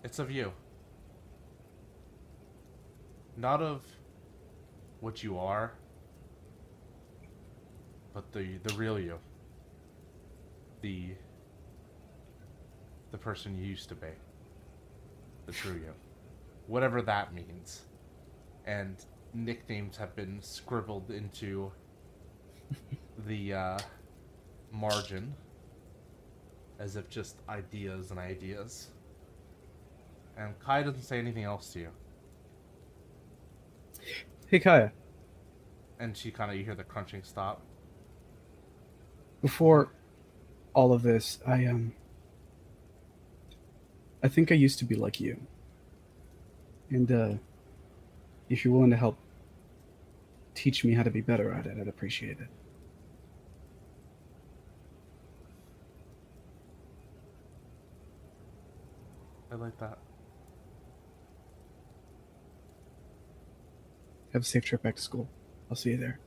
It's 0.03 0.19
of 0.19 0.31
you. 0.31 0.53
Not 3.37 3.63
of 3.63 3.83
what 5.01 5.23
you 5.23 5.39
are, 5.39 5.73
but 8.13 8.33
the 8.33 8.59
the 8.65 8.75
real 8.75 8.99
you. 8.99 9.19
The 10.81 11.15
the 13.13 13.19
person 13.19 13.57
you 13.57 13.65
used 13.65 13.89
to 13.91 13.95
be. 13.95 14.09
The 15.47 15.53
true 15.53 15.75
you. 15.75 15.95
Whatever 16.67 17.03
that 17.03 17.33
means. 17.33 17.83
And 18.67 18.97
nicknames 19.35 19.97
have 19.97 20.15
been 20.17 20.41
scribbled 20.43 21.11
into 21.11 21.73
the 23.27 23.55
uh, 23.55 23.79
margin 24.73 25.35
as 26.79 26.97
if 26.97 27.09
just 27.09 27.43
ideas 27.49 28.11
and 28.11 28.21
ideas. 28.21 28.91
And 30.37 30.59
Kai 30.59 30.83
doesn't 30.83 31.03
say 31.03 31.19
anything 31.19 31.45
else 31.45 31.73
to 31.75 31.81
you. 31.81 31.89
Hey 34.49 34.59
Kaya, 34.61 34.93
And 35.99 36.17
she 36.17 36.31
kind 36.31 36.51
of, 36.51 36.57
you 36.57 36.65
hear 36.65 36.75
the 36.75 36.85
crunching 36.85 37.23
stop. 37.23 37.63
before 39.43 39.91
all 40.75 40.93
of 40.93 41.03
this, 41.03 41.39
I 41.47 41.67
um 41.67 41.95
I 44.23 44.29
think 44.29 44.53
I 44.53 44.57
used 44.57 44.79
to 44.81 44.85
be 44.85 44.95
like 44.97 45.21
you. 45.21 45.41
And 46.91 47.11
uh 47.13 47.35
if 48.49 48.65
you're 48.65 48.75
willing 48.75 48.91
to 48.91 48.97
help 48.97 49.22
teach 50.55 50.85
me 50.85 50.95
how 50.95 51.03
to 51.03 51.11
be 51.11 51.21
better 51.21 51.53
at 51.53 51.67
it, 51.67 51.77
I'd 51.81 51.89
appreciate 51.89 52.41
it. 52.41 52.49
I 59.51 59.55
like 59.57 59.79
that. 59.81 59.99
Have 64.33 64.43
a 64.43 64.45
safe 64.45 64.65
trip 64.65 64.83
back 64.83 64.97
to 64.97 65.03
school. 65.03 65.29
I'll 65.69 65.77
see 65.77 65.91
you 65.91 65.99
there. 65.99 66.19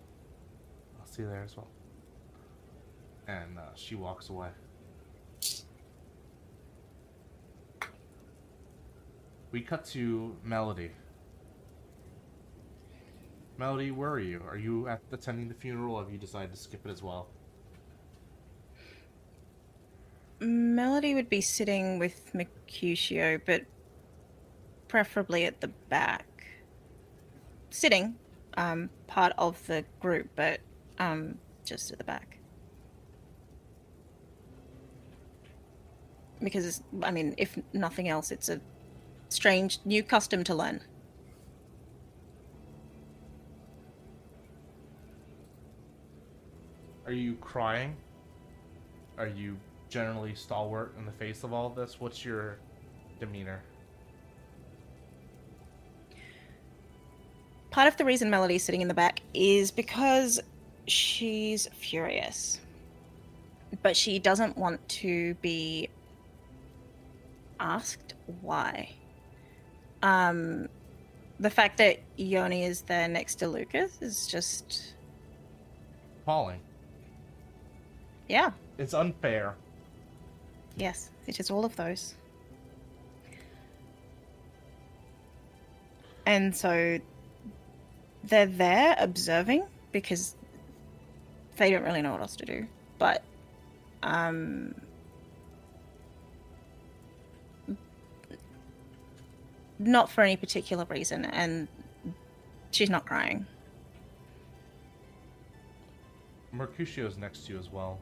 I'll 0.99 1.07
see 1.07 1.23
you 1.23 1.29
there 1.29 1.43
as 1.43 1.57
well. 1.57 1.67
And 3.27 3.57
uh, 3.57 3.73
she 3.73 3.95
walks 3.95 4.29
away. 4.29 4.49
We 9.51 9.61
cut 9.61 9.85
to 9.85 10.35
Melody. 10.43 10.91
Melody, 13.57 13.91
where 13.91 14.11
are 14.11 14.19
you? 14.19 14.41
Are 14.49 14.57
you 14.57 14.87
at 14.87 15.01
attending 15.11 15.47
the 15.47 15.53
funeral? 15.53 15.95
Or 15.95 16.03
have 16.03 16.11
you 16.11 16.17
decided 16.17 16.51
to 16.51 16.57
skip 16.57 16.85
it 16.85 16.89
as 16.89 17.01
well? 17.01 17.27
Melody 20.39 21.15
would 21.15 21.29
be 21.29 21.39
sitting 21.41 21.97
with 21.97 22.33
Mercutio, 22.35 23.39
but 23.45 23.63
preferably 24.89 25.45
at 25.45 25.61
the 25.61 25.69
back. 25.89 26.25
Sitting, 27.69 28.15
um, 28.57 28.89
part 29.07 29.33
of 29.37 29.65
the 29.67 29.85
group, 30.01 30.29
but 30.35 30.59
um, 30.99 31.37
just 31.63 31.91
at 31.91 31.97
the 31.97 32.03
back. 32.03 32.39
Because, 36.41 36.83
I 37.01 37.11
mean, 37.11 37.33
if 37.37 37.57
nothing 37.71 38.09
else, 38.09 38.31
it's 38.31 38.49
a 38.49 38.59
strange 39.29 39.79
new 39.85 40.03
custom 40.03 40.43
to 40.43 40.53
learn. 40.53 40.81
You 47.17 47.35
crying? 47.35 47.95
Are 49.17 49.27
you 49.27 49.57
generally 49.89 50.35
stalwart 50.35 50.93
in 50.97 51.05
the 51.05 51.11
face 51.11 51.43
of 51.43 51.53
all 51.53 51.67
of 51.67 51.75
this? 51.75 51.99
What's 51.99 52.25
your 52.25 52.57
demeanor? 53.19 53.61
Part 57.71 57.87
of 57.87 57.97
the 57.97 58.05
reason 58.05 58.29
Melody's 58.29 58.63
sitting 58.63 58.81
in 58.81 58.87
the 58.87 58.93
back 58.93 59.21
is 59.33 59.71
because 59.71 60.39
she's 60.87 61.67
furious. 61.73 62.59
But 63.83 63.97
she 63.97 64.19
doesn't 64.19 64.57
want 64.57 64.87
to 64.89 65.33
be 65.35 65.89
asked 67.59 68.13
why. 68.41 68.91
Um, 70.01 70.69
the 71.39 71.49
fact 71.49 71.77
that 71.79 71.99
Yoni 72.15 72.63
is 72.63 72.81
there 72.81 73.07
next 73.07 73.35
to 73.35 73.47
Lucas 73.47 73.97
is 74.01 74.27
just, 74.27 74.93
Appalling. 76.23 76.59
Yeah, 78.27 78.51
It's 78.77 78.93
unfair. 78.93 79.55
yes, 80.75 81.09
it 81.27 81.39
is 81.39 81.49
all 81.51 81.65
of 81.65 81.75
those. 81.75 82.15
And 86.25 86.55
so 86.55 86.99
they're 88.23 88.47
there 88.47 88.95
observing 88.97 89.63
because 89.91 90.35
they 91.57 91.69
don't 91.69 91.83
really 91.83 92.01
know 92.01 92.11
what 92.11 92.21
else 92.21 92.35
to 92.37 92.45
do. 92.45 92.67
But 92.97 93.23
um 94.01 94.73
not 99.77 100.09
for 100.09 100.21
any 100.21 100.37
particular 100.37 100.85
reason 100.89 101.25
and 101.25 101.67
she's 102.71 102.89
not 102.89 103.05
crying. 103.05 103.45
Mercutio's 106.53 107.17
next 107.17 107.45
to 107.45 107.53
you 107.53 107.59
as 107.59 107.69
well. 107.69 107.99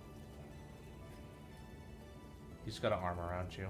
He's 2.66 2.80
got 2.80 2.94
an 2.94 3.00
arm 3.00 3.20
around 3.20 3.56
you. 3.58 3.68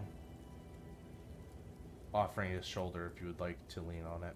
Offering 2.14 2.52
his 2.52 2.66
shoulder 2.66 3.12
if 3.14 3.22
you 3.22 3.28
would 3.28 3.39
like 3.39 3.58
to 3.70 3.82
lean 3.82 4.04
on 4.06 4.24
it. 4.24 4.36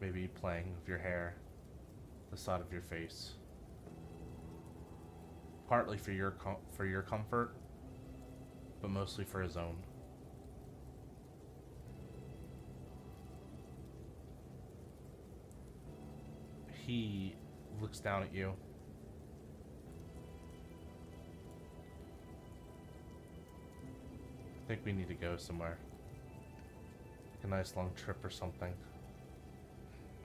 Maybe 0.00 0.28
playing 0.28 0.74
with 0.78 0.86
your 0.86 0.98
hair, 0.98 1.36
the 2.30 2.36
side 2.36 2.60
of 2.60 2.70
your 2.70 2.82
face. 2.82 3.32
Partly 5.68 5.98
for 5.98 6.12
your 6.12 6.34
for 6.76 6.86
your 6.86 7.02
comfort, 7.02 7.54
but 8.80 8.90
mostly 8.90 9.24
for 9.24 9.42
his 9.42 9.56
own. 9.56 9.76
He 16.86 17.34
looks 17.80 17.98
down 18.00 18.22
at 18.22 18.32
you. 18.32 18.54
Think 24.68 24.82
we 24.84 24.92
need 24.92 25.08
to 25.08 25.14
go 25.14 25.38
somewhere. 25.38 25.78
Like 27.34 27.44
a 27.44 27.46
nice 27.46 27.74
long 27.74 27.90
trip 27.96 28.22
or 28.22 28.28
something. 28.28 28.74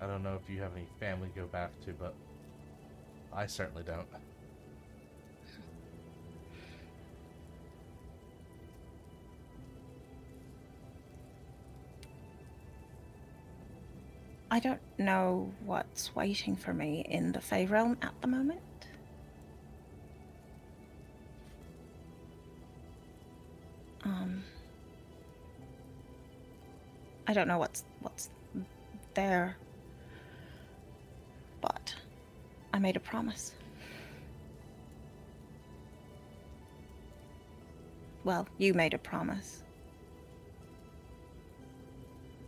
I 0.02 0.06
don't 0.06 0.22
know 0.22 0.36
if 0.36 0.54
you 0.54 0.62
have 0.62 0.74
any 0.76 0.86
family 1.00 1.30
to 1.30 1.40
go 1.40 1.48
back 1.48 1.72
to, 1.86 1.94
but 1.94 2.14
I 3.32 3.46
certainly 3.46 3.84
don't. 3.84 4.06
I 14.52 14.60
don't 14.60 14.82
know 14.98 15.54
what's 15.66 16.14
waiting 16.14 16.58
for 16.58 16.74
me 16.74 17.06
in 17.10 17.32
the 17.32 17.40
Fae 17.40 17.64
realm 17.64 17.98
at 18.02 18.14
the 18.20 18.28
moment. 18.28 18.60
I 27.26 27.34
don't 27.34 27.48
know 27.48 27.58
what's 27.58 27.84
what's 28.02 28.30
there, 29.14 29.58
but 31.62 31.96
I 32.74 32.80
made 32.80 32.96
a 32.96 33.00
promise. 33.00 33.54
Well, 38.24 38.48
you 38.58 38.74
made 38.74 38.94
a 38.94 38.98
promise, 38.98 39.64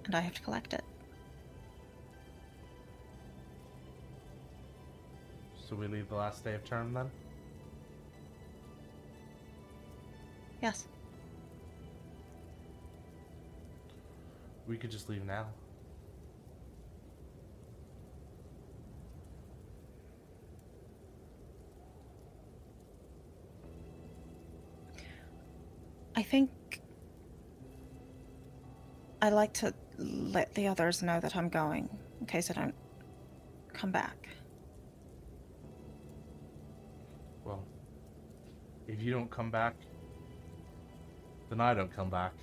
and 0.05 0.15
I 0.15 0.19
have 0.19 0.33
to 0.33 0.41
collect 0.41 0.73
it. 0.73 0.83
So 5.67 5.75
we 5.75 5.87
leave 5.87 6.09
the 6.09 6.15
last 6.15 6.43
day 6.43 6.53
of 6.53 6.63
term 6.63 6.93
then? 6.93 7.09
Yes. 10.61 10.87
We 14.67 14.77
could 14.77 14.91
just 14.91 15.09
leave 15.09 15.23
now. 15.25 15.47
I 26.15 26.23
think 26.23 26.49
I'd 29.21 29.33
like 29.33 29.53
to 29.55 29.73
let 29.97 30.53
the 30.55 30.67
others 30.67 31.03
know 31.03 31.19
that 31.19 31.35
I'm 31.35 31.49
going 31.49 31.89
in 32.19 32.25
case 32.25 32.49
I 32.49 32.53
don't 32.53 32.75
come 33.73 33.91
back. 33.91 34.27
Well, 37.43 37.63
if 38.87 39.01
you 39.01 39.11
don't 39.11 39.29
come 39.29 39.51
back, 39.51 39.75
then 41.49 41.59
I 41.59 41.73
don't 41.73 41.93
come 41.93 42.09
back. 42.09 42.33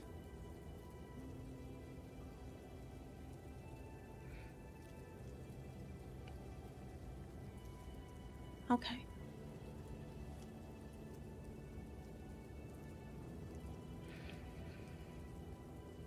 Okay. 8.72 8.96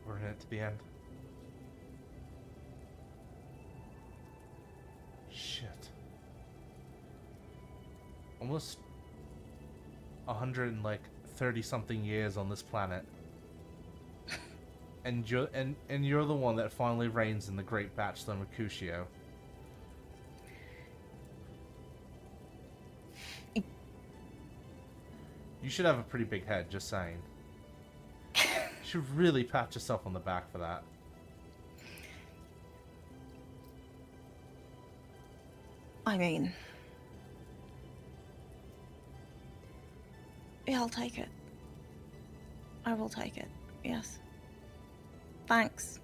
We're 0.08 0.18
in 0.18 0.24
it 0.24 0.40
to 0.40 0.50
the 0.50 0.62
end. 0.62 0.78
Shit. 5.32 5.68
Almost 8.42 8.80
a 10.28 10.34
hundred 10.34 10.74
and 10.74 10.84
like 10.84 11.02
thirty 11.36 11.62
something 11.62 12.04
years 12.04 12.36
on 12.36 12.50
this 12.50 12.64
planet. 12.64 13.06
And 15.06 15.30
you're 15.30 15.50
and, 15.54 15.76
and 15.88 16.04
you're 16.04 16.26
the 16.26 16.34
one 16.34 16.56
that 16.56 16.72
finally 16.72 17.10
reins 17.10 17.48
in 17.48 17.56
the 17.56 17.62
great 17.62 17.96
bachelor 17.96 18.34
Mercutio. 18.34 19.06
You 25.66 25.72
should 25.72 25.88
have 25.88 25.98
a 25.98 26.04
pretty 26.04 26.26
big 26.26 26.46
head, 26.46 26.70
just 26.70 26.90
saying. 26.90 27.18
You 28.86 28.92
should 29.02 29.18
really 29.18 29.44
pat 29.44 29.74
yourself 29.74 30.06
on 30.06 30.14
the 30.14 30.20
back 30.20 30.52
for 30.52 30.60
that. 30.60 30.84
I 36.06 36.20
mean, 36.20 36.54
yeah, 40.68 40.82
I'll 40.82 40.88
take 40.88 41.18
it. 41.18 41.30
I 42.86 42.94
will 42.94 43.10
take 43.10 43.38
it. 43.38 43.48
Yes. 43.84 44.20
Thanks. 45.48 46.00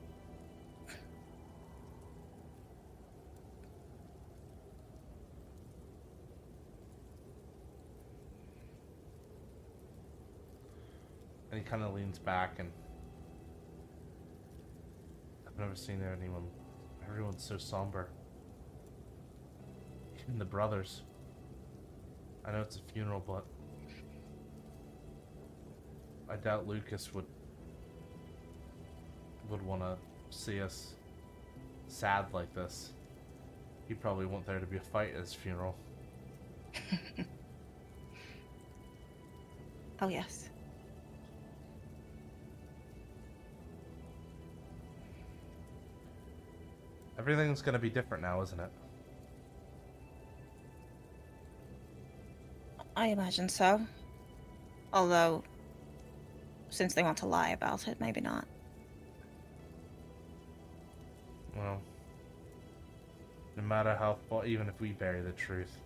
Kind 11.71 11.83
of 11.83 11.93
leans 11.93 12.19
back 12.19 12.59
and. 12.59 12.69
I've 15.47 15.57
never 15.57 15.75
seen 15.75 16.03
anyone. 16.03 16.43
Everyone's 17.07 17.43
so 17.43 17.57
somber. 17.57 18.09
Even 20.21 20.37
the 20.37 20.45
brothers. 20.45 21.03
I 22.45 22.51
know 22.51 22.59
it's 22.59 22.75
a 22.75 22.93
funeral, 22.93 23.23
but. 23.25 23.45
I 26.29 26.35
doubt 26.35 26.67
Lucas 26.67 27.13
would. 27.13 27.25
would 29.49 29.65
want 29.65 29.81
to 29.81 29.95
see 30.29 30.61
us 30.61 30.93
sad 31.87 32.25
like 32.33 32.53
this. 32.53 32.91
He 33.87 33.93
probably 33.93 34.25
want 34.25 34.45
there 34.45 34.59
to 34.59 34.65
be 34.65 34.77
a 34.77 34.81
fight 34.81 35.13
at 35.13 35.21
his 35.21 35.33
funeral. 35.33 35.75
Oh, 40.03 40.07
yes. 40.07 40.50
Everything's 47.21 47.61
gonna 47.61 47.77
be 47.77 47.91
different 47.91 48.23
now, 48.23 48.41
isn't 48.41 48.59
it? 48.59 48.71
I 52.95 53.09
imagine 53.09 53.47
so. 53.47 53.79
Although, 54.91 55.43
since 56.71 56.95
they 56.95 57.03
want 57.03 57.19
to 57.19 57.27
lie 57.27 57.49
about 57.49 57.87
it, 57.87 57.99
maybe 57.99 58.21
not. 58.21 58.47
Well, 61.55 61.79
no 63.55 63.61
matter 63.61 63.95
how 63.95 64.17
far, 64.27 64.43
even 64.47 64.67
if 64.67 64.81
we 64.81 64.93
bury 64.93 65.21
the 65.21 65.33
truth, 65.33 65.77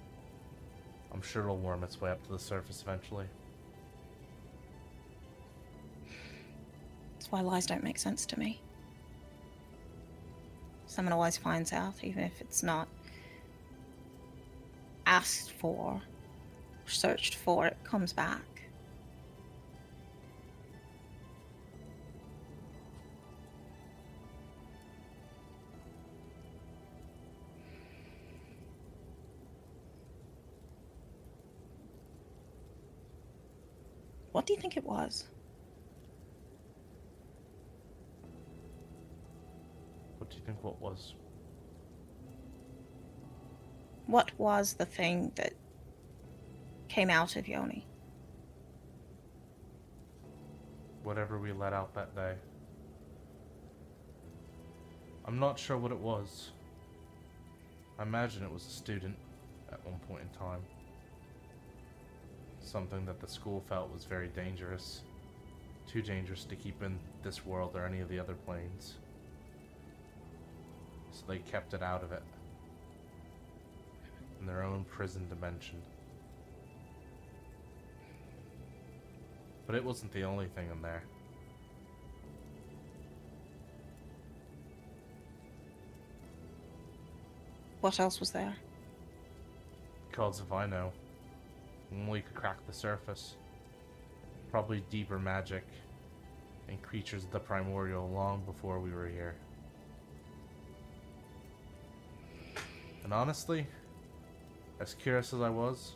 I'm 1.13 1.21
sure 1.21 1.43
it'll 1.43 1.57
worm 1.57 1.83
its 1.83 1.99
way 1.99 2.11
up 2.11 2.23
to 2.27 2.31
the 2.31 2.39
surface 2.39 2.81
eventually. 2.81 3.25
That's 7.15 7.29
why 7.29 7.41
lies 7.41 7.65
don't 7.65 7.83
make 7.83 7.97
sense 7.97 8.25
to 8.27 8.39
me. 8.39 8.61
Someone 10.95 11.11
always 11.11 11.35
finds 11.35 11.73
out, 11.73 11.95
even 12.03 12.23
if 12.23 12.39
it's 12.39 12.63
not 12.63 12.87
asked 15.05 15.51
for, 15.51 16.01
searched 16.85 17.35
for, 17.35 17.67
it 17.67 17.75
comes 17.83 18.13
back. 18.13 18.39
What 34.31 34.45
do 34.45 34.53
you 34.53 34.61
think 34.61 34.77
it 34.77 34.85
was? 34.85 35.25
What 40.25 40.31
do 40.31 40.37
you 40.37 40.43
think? 40.43 40.63
What 40.63 40.81
was? 40.81 41.13
What 44.07 44.31
was 44.39 44.73
the 44.73 44.85
thing 44.85 45.31
that 45.35 45.53
came 46.87 47.11
out 47.11 47.35
of 47.35 47.47
Yoni? 47.47 47.85
Whatever 51.03 51.37
we 51.37 51.51
let 51.51 51.73
out 51.73 51.93
that 51.93 52.15
day. 52.15 52.33
I'm 55.25 55.37
not 55.37 55.59
sure 55.59 55.77
what 55.77 55.91
it 55.91 55.99
was. 55.99 56.49
I 57.99 58.01
imagine 58.01 58.43
it 58.43 58.51
was 58.51 58.65
a 58.65 58.71
student 58.71 59.15
at 59.71 59.85
one 59.85 59.99
point 60.09 60.23
in 60.23 60.39
time. 60.39 60.61
Something 62.61 63.05
that 63.05 63.19
the 63.19 63.27
school 63.27 63.63
felt 63.69 63.93
was 63.93 64.05
very 64.05 64.29
dangerous. 64.29 65.01
Too 65.87 66.01
dangerous 66.01 66.45
to 66.45 66.55
keep 66.55 66.81
in 66.81 66.97
this 67.21 67.45
world 67.45 67.75
or 67.75 67.85
any 67.85 67.99
of 67.99 68.09
the 68.09 68.17
other 68.17 68.33
planes. 68.33 68.95
So 71.15 71.23
they 71.29 71.37
kept 71.37 71.73
it 71.73 71.81
out 71.81 72.03
of 72.03 72.11
it. 72.11 72.23
In 74.41 74.45
their 74.45 74.63
own 74.63 74.83
prison 74.83 75.25
dimension. 75.29 75.81
But 79.65 79.75
it 79.75 79.83
wasn't 79.83 80.11
the 80.11 80.23
only 80.23 80.47
thing 80.47 80.69
in 80.69 80.81
there. 80.81 81.03
What 87.79 87.97
else 87.99 88.19
was 88.19 88.31
there? 88.31 88.55
Gods 90.11 90.41
if 90.41 90.51
I 90.51 90.65
know. 90.65 90.91
Only 91.93 92.21
could 92.21 92.35
crack 92.35 92.57
the 92.67 92.73
surface. 92.73 93.35
Probably 94.51 94.83
deeper 94.89 95.17
magic 95.17 95.63
and 96.67 96.81
creatures 96.81 97.23
of 97.23 97.31
the 97.31 97.39
primordial 97.39 98.09
long 98.09 98.43
before 98.45 98.81
we 98.81 98.91
were 98.91 99.07
here. 99.07 99.35
And 103.05 103.13
honestly, 103.13 103.67
as 104.79 104.95
curious 104.95 105.31
as 105.31 105.39
I 105.39 105.49
was, 105.49 105.93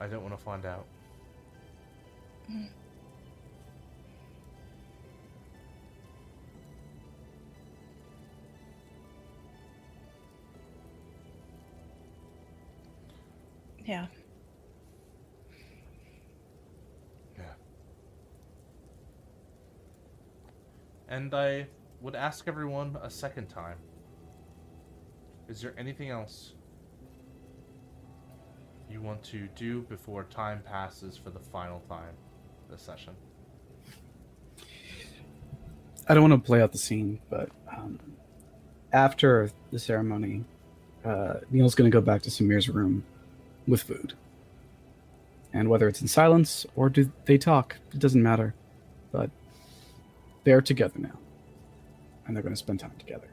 I 0.00 0.06
don't 0.06 0.22
want 0.22 0.34
to 0.34 0.42
find 0.42 0.64
out. 0.64 0.86
Hmm. 2.46 2.62
Yeah. 13.84 14.06
Yeah. 17.36 17.44
And 21.10 21.34
I 21.34 21.66
would 22.00 22.14
ask 22.14 22.48
everyone 22.48 22.96
a 23.02 23.10
second 23.10 23.50
time. 23.50 23.76
Is 25.48 25.60
there 25.60 25.74
anything 25.78 26.10
else 26.10 26.52
you 28.90 29.00
want 29.00 29.22
to 29.24 29.48
do 29.54 29.82
before 29.82 30.24
time 30.24 30.62
passes 30.62 31.16
for 31.16 31.30
the 31.30 31.38
final 31.38 31.80
time 31.88 32.14
this 32.68 32.82
session? 32.82 33.14
I 36.08 36.14
don't 36.14 36.28
want 36.28 36.42
to 36.42 36.46
play 36.46 36.62
out 36.62 36.72
the 36.72 36.78
scene, 36.78 37.20
but 37.30 37.50
um, 37.76 37.98
after 38.92 39.50
the 39.70 39.78
ceremony, 39.78 40.44
uh, 41.04 41.34
Neil's 41.50 41.74
going 41.74 41.90
to 41.90 41.94
go 41.94 42.00
back 42.00 42.22
to 42.22 42.30
Samir's 42.30 42.68
room 42.68 43.04
with 43.66 43.82
food. 43.82 44.14
And 45.52 45.68
whether 45.68 45.88
it's 45.88 46.00
in 46.00 46.08
silence 46.08 46.66
or 46.74 46.88
do 46.88 47.10
they 47.24 47.38
talk, 47.38 47.76
it 47.92 47.98
doesn't 47.98 48.22
matter. 48.22 48.54
But 49.12 49.30
they're 50.44 50.60
together 50.60 50.98
now. 50.98 51.18
And 52.26 52.34
they're 52.34 52.42
going 52.42 52.54
to 52.54 52.58
spend 52.58 52.80
time 52.80 52.92
together. 52.98 53.28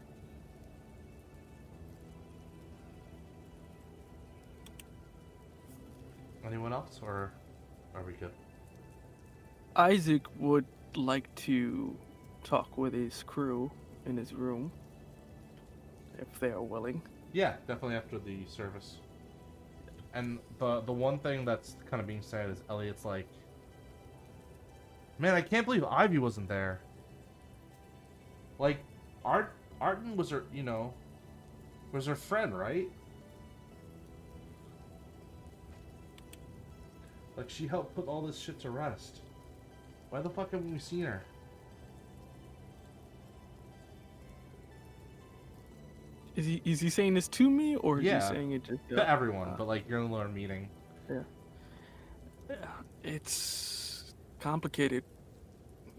Anyone 6.53 6.71
else, 6.71 6.99
or 7.01 7.31
are 7.95 8.03
we 8.03 8.13
good? 8.13 8.29
Isaac 9.75 10.21
would 10.37 10.67
like 10.95 11.33
to 11.33 11.97
talk 12.43 12.77
with 12.77 12.93
his 12.93 13.23
crew 13.23 13.71
in 14.05 14.17
his 14.17 14.35
room 14.35 14.71
if 16.19 16.39
they 16.39 16.49
are 16.51 16.61
willing. 16.61 17.01
Yeah, 17.31 17.55
definitely 17.67 17.95
after 17.95 18.19
the 18.19 18.45
service. 18.45 18.97
And 20.13 20.37
the 20.59 20.81
the 20.81 20.93
one 20.93 21.17
thing 21.17 21.43
that's 21.43 21.75
kind 21.89 21.99
of 21.99 22.05
being 22.05 22.21
said 22.21 22.51
is 22.51 22.61
Elliot's 22.69 23.03
like, 23.03 23.27
man, 25.17 25.33
I 25.33 25.41
can't 25.41 25.65
believe 25.65 25.83
Ivy 25.83 26.19
wasn't 26.19 26.49
there. 26.49 26.81
Like, 28.59 28.77
Art 29.25 29.53
Arden 29.81 30.15
was 30.15 30.29
her, 30.29 30.43
you 30.53 30.61
know, 30.61 30.93
was 31.91 32.05
her 32.05 32.15
friend, 32.15 32.55
right? 32.55 32.91
Like 37.35 37.49
she 37.49 37.67
helped 37.67 37.95
put 37.95 38.07
all 38.07 38.21
this 38.21 38.37
shit 38.37 38.59
to 38.61 38.69
rest. 38.69 39.21
Why 40.09 40.21
the 40.21 40.29
fuck 40.29 40.51
haven't 40.51 40.71
we 40.71 40.79
seen 40.79 41.03
her? 41.05 41.23
Is 46.35 46.45
he 46.45 46.61
is 46.65 46.79
he 46.79 46.89
saying 46.89 47.13
this 47.13 47.27
to 47.29 47.49
me 47.49 47.75
or 47.75 47.99
is 47.99 48.05
Yeah, 48.05 48.27
he 48.27 48.35
saying 48.35 48.51
it 48.51 48.63
just 48.63 48.89
To 48.89 49.09
everyone, 49.09 49.49
uh, 49.49 49.55
but 49.57 49.67
like 49.67 49.87
you're 49.87 49.99
in 49.99 50.09
a 50.09 50.13
learn 50.13 50.33
meeting. 50.33 50.69
Yeah. 51.09 52.55
It's 53.03 54.13
complicated. 54.39 55.03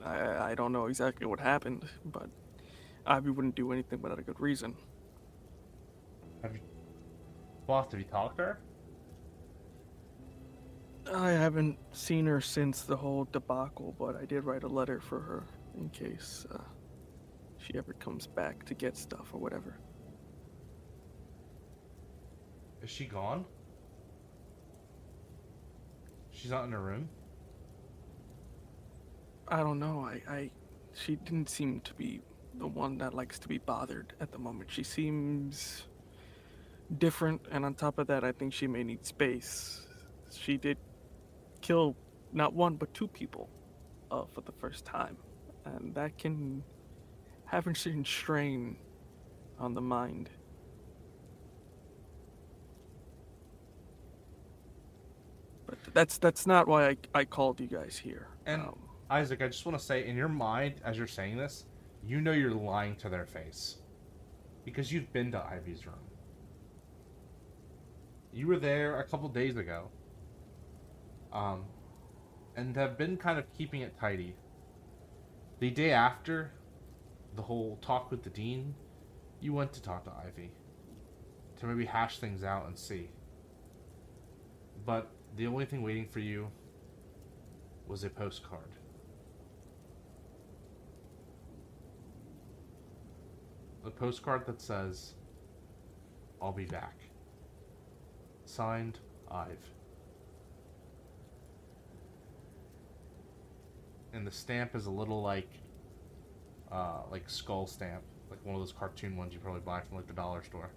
I 0.04 0.50
I 0.50 0.54
don't 0.54 0.72
know 0.72 0.86
exactly 0.86 1.26
what 1.26 1.40
happened, 1.40 1.84
but 2.04 2.28
Ivy 3.06 3.30
wouldn't 3.30 3.54
do 3.54 3.72
anything 3.72 4.02
without 4.02 4.18
a 4.18 4.22
good 4.22 4.40
reason. 4.40 4.74
Have 6.42 6.54
you, 6.54 6.60
boss? 7.66 7.90
Have 7.90 8.00
you 8.00 8.06
talked 8.06 8.38
to 8.38 8.44
her? 8.44 8.58
I 11.12 11.30
haven't 11.30 11.78
seen 11.92 12.26
her 12.26 12.40
since 12.40 12.82
the 12.82 12.96
whole 12.96 13.28
debacle, 13.30 13.94
but 13.98 14.16
I 14.16 14.24
did 14.24 14.44
write 14.44 14.62
a 14.62 14.68
letter 14.68 15.00
for 15.00 15.20
her 15.20 15.44
in 15.76 15.90
case 15.90 16.46
uh, 16.52 16.58
she 17.58 17.76
ever 17.76 17.92
comes 17.94 18.26
back 18.26 18.64
to 18.66 18.74
get 18.74 18.96
stuff 18.96 19.28
or 19.32 19.38
whatever. 19.40 19.78
Is 22.82 22.90
she 22.90 23.04
gone? 23.04 23.44
She's 26.30 26.50
not 26.50 26.64
in 26.64 26.72
her 26.72 26.80
room. 26.80 27.08
I 29.48 29.58
don't 29.58 29.78
know. 29.78 30.00
I, 30.00 30.22
I 30.28 30.50
she 30.94 31.16
didn't 31.16 31.48
seem 31.48 31.80
to 31.80 31.94
be 31.94 32.20
the 32.58 32.66
one 32.66 32.98
that 32.98 33.14
likes 33.14 33.38
to 33.40 33.48
be 33.48 33.58
bothered 33.58 34.14
at 34.20 34.32
the 34.32 34.38
moment. 34.38 34.70
She 34.70 34.82
seems 34.82 35.84
different, 36.98 37.42
and 37.50 37.64
on 37.64 37.74
top 37.74 37.98
of 37.98 38.06
that, 38.08 38.24
I 38.24 38.32
think 38.32 38.52
she 38.52 38.66
may 38.66 38.84
need 38.84 39.04
space. 39.04 39.86
She 40.30 40.56
did 40.56 40.76
kill 41.64 41.96
not 42.32 42.52
one 42.52 42.74
but 42.76 42.92
two 42.92 43.08
people 43.08 43.48
uh, 44.10 44.24
for 44.32 44.42
the 44.42 44.52
first 44.52 44.84
time, 44.84 45.16
and 45.64 45.94
that 45.94 46.18
can 46.18 46.62
have 47.46 47.66
a 47.66 47.74
certain 47.74 48.04
strain 48.04 48.76
on 49.58 49.74
the 49.74 49.80
mind. 49.80 50.28
But 55.66 55.78
that's 55.94 56.18
that's 56.18 56.46
not 56.46 56.68
why 56.68 56.90
I, 56.90 56.96
I 57.14 57.24
called 57.24 57.60
you 57.60 57.66
guys 57.66 57.96
here. 57.96 58.28
And 58.44 58.62
um, 58.62 58.78
Isaac, 59.10 59.40
I 59.42 59.48
just 59.48 59.64
want 59.64 59.78
to 59.78 59.84
say, 59.84 60.06
in 60.06 60.16
your 60.16 60.28
mind, 60.28 60.74
as 60.84 60.98
you're 60.98 61.06
saying 61.06 61.38
this, 61.38 61.64
you 62.06 62.20
know 62.20 62.32
you're 62.32 62.52
lying 62.52 62.94
to 62.96 63.08
their 63.08 63.24
face 63.24 63.78
because 64.66 64.92
you've 64.92 65.10
been 65.14 65.32
to 65.32 65.38
Ivy's 65.38 65.86
room. 65.86 65.96
You 68.32 68.48
were 68.48 68.58
there 68.58 68.98
a 69.00 69.04
couple 69.04 69.28
days 69.30 69.56
ago 69.56 69.88
um, 71.34 71.64
and 72.56 72.76
have 72.76 72.96
been 72.96 73.16
kind 73.16 73.38
of 73.38 73.52
keeping 73.52 73.80
it 73.80 73.98
tidy. 73.98 74.34
The 75.58 75.70
day 75.70 75.90
after 75.90 76.52
the 77.34 77.42
whole 77.42 77.78
talk 77.82 78.10
with 78.10 78.22
the 78.22 78.30
dean, 78.30 78.74
you 79.40 79.52
went 79.52 79.72
to 79.74 79.82
talk 79.82 80.04
to 80.04 80.12
Ivy 80.26 80.52
to 81.58 81.66
maybe 81.66 81.84
hash 81.84 82.18
things 82.18 82.44
out 82.44 82.66
and 82.66 82.78
see. 82.78 83.10
But 84.86 85.10
the 85.36 85.46
only 85.46 85.64
thing 85.64 85.82
waiting 85.82 86.06
for 86.08 86.20
you 86.20 86.50
was 87.86 88.04
a 88.04 88.10
postcard. 88.10 88.70
A 93.84 93.90
postcard 93.90 94.46
that 94.46 94.60
says, 94.60 95.14
I'll 96.40 96.52
be 96.52 96.64
back. 96.64 96.96
Signed, 98.46 98.98
Ive. 99.30 99.73
And 104.14 104.24
the 104.24 104.30
stamp 104.30 104.76
is 104.76 104.86
a 104.86 104.90
little 104.90 105.22
like, 105.22 105.50
uh, 106.70 107.00
like 107.10 107.28
skull 107.28 107.66
stamp, 107.66 108.02
like 108.30 108.38
one 108.44 108.54
of 108.54 108.60
those 108.60 108.72
cartoon 108.72 109.16
ones 109.16 109.34
you 109.34 109.40
probably 109.40 109.60
buy 109.60 109.80
from 109.80 109.96
like 109.96 110.06
the 110.06 110.12
dollar 110.12 110.42
store. 110.44 110.70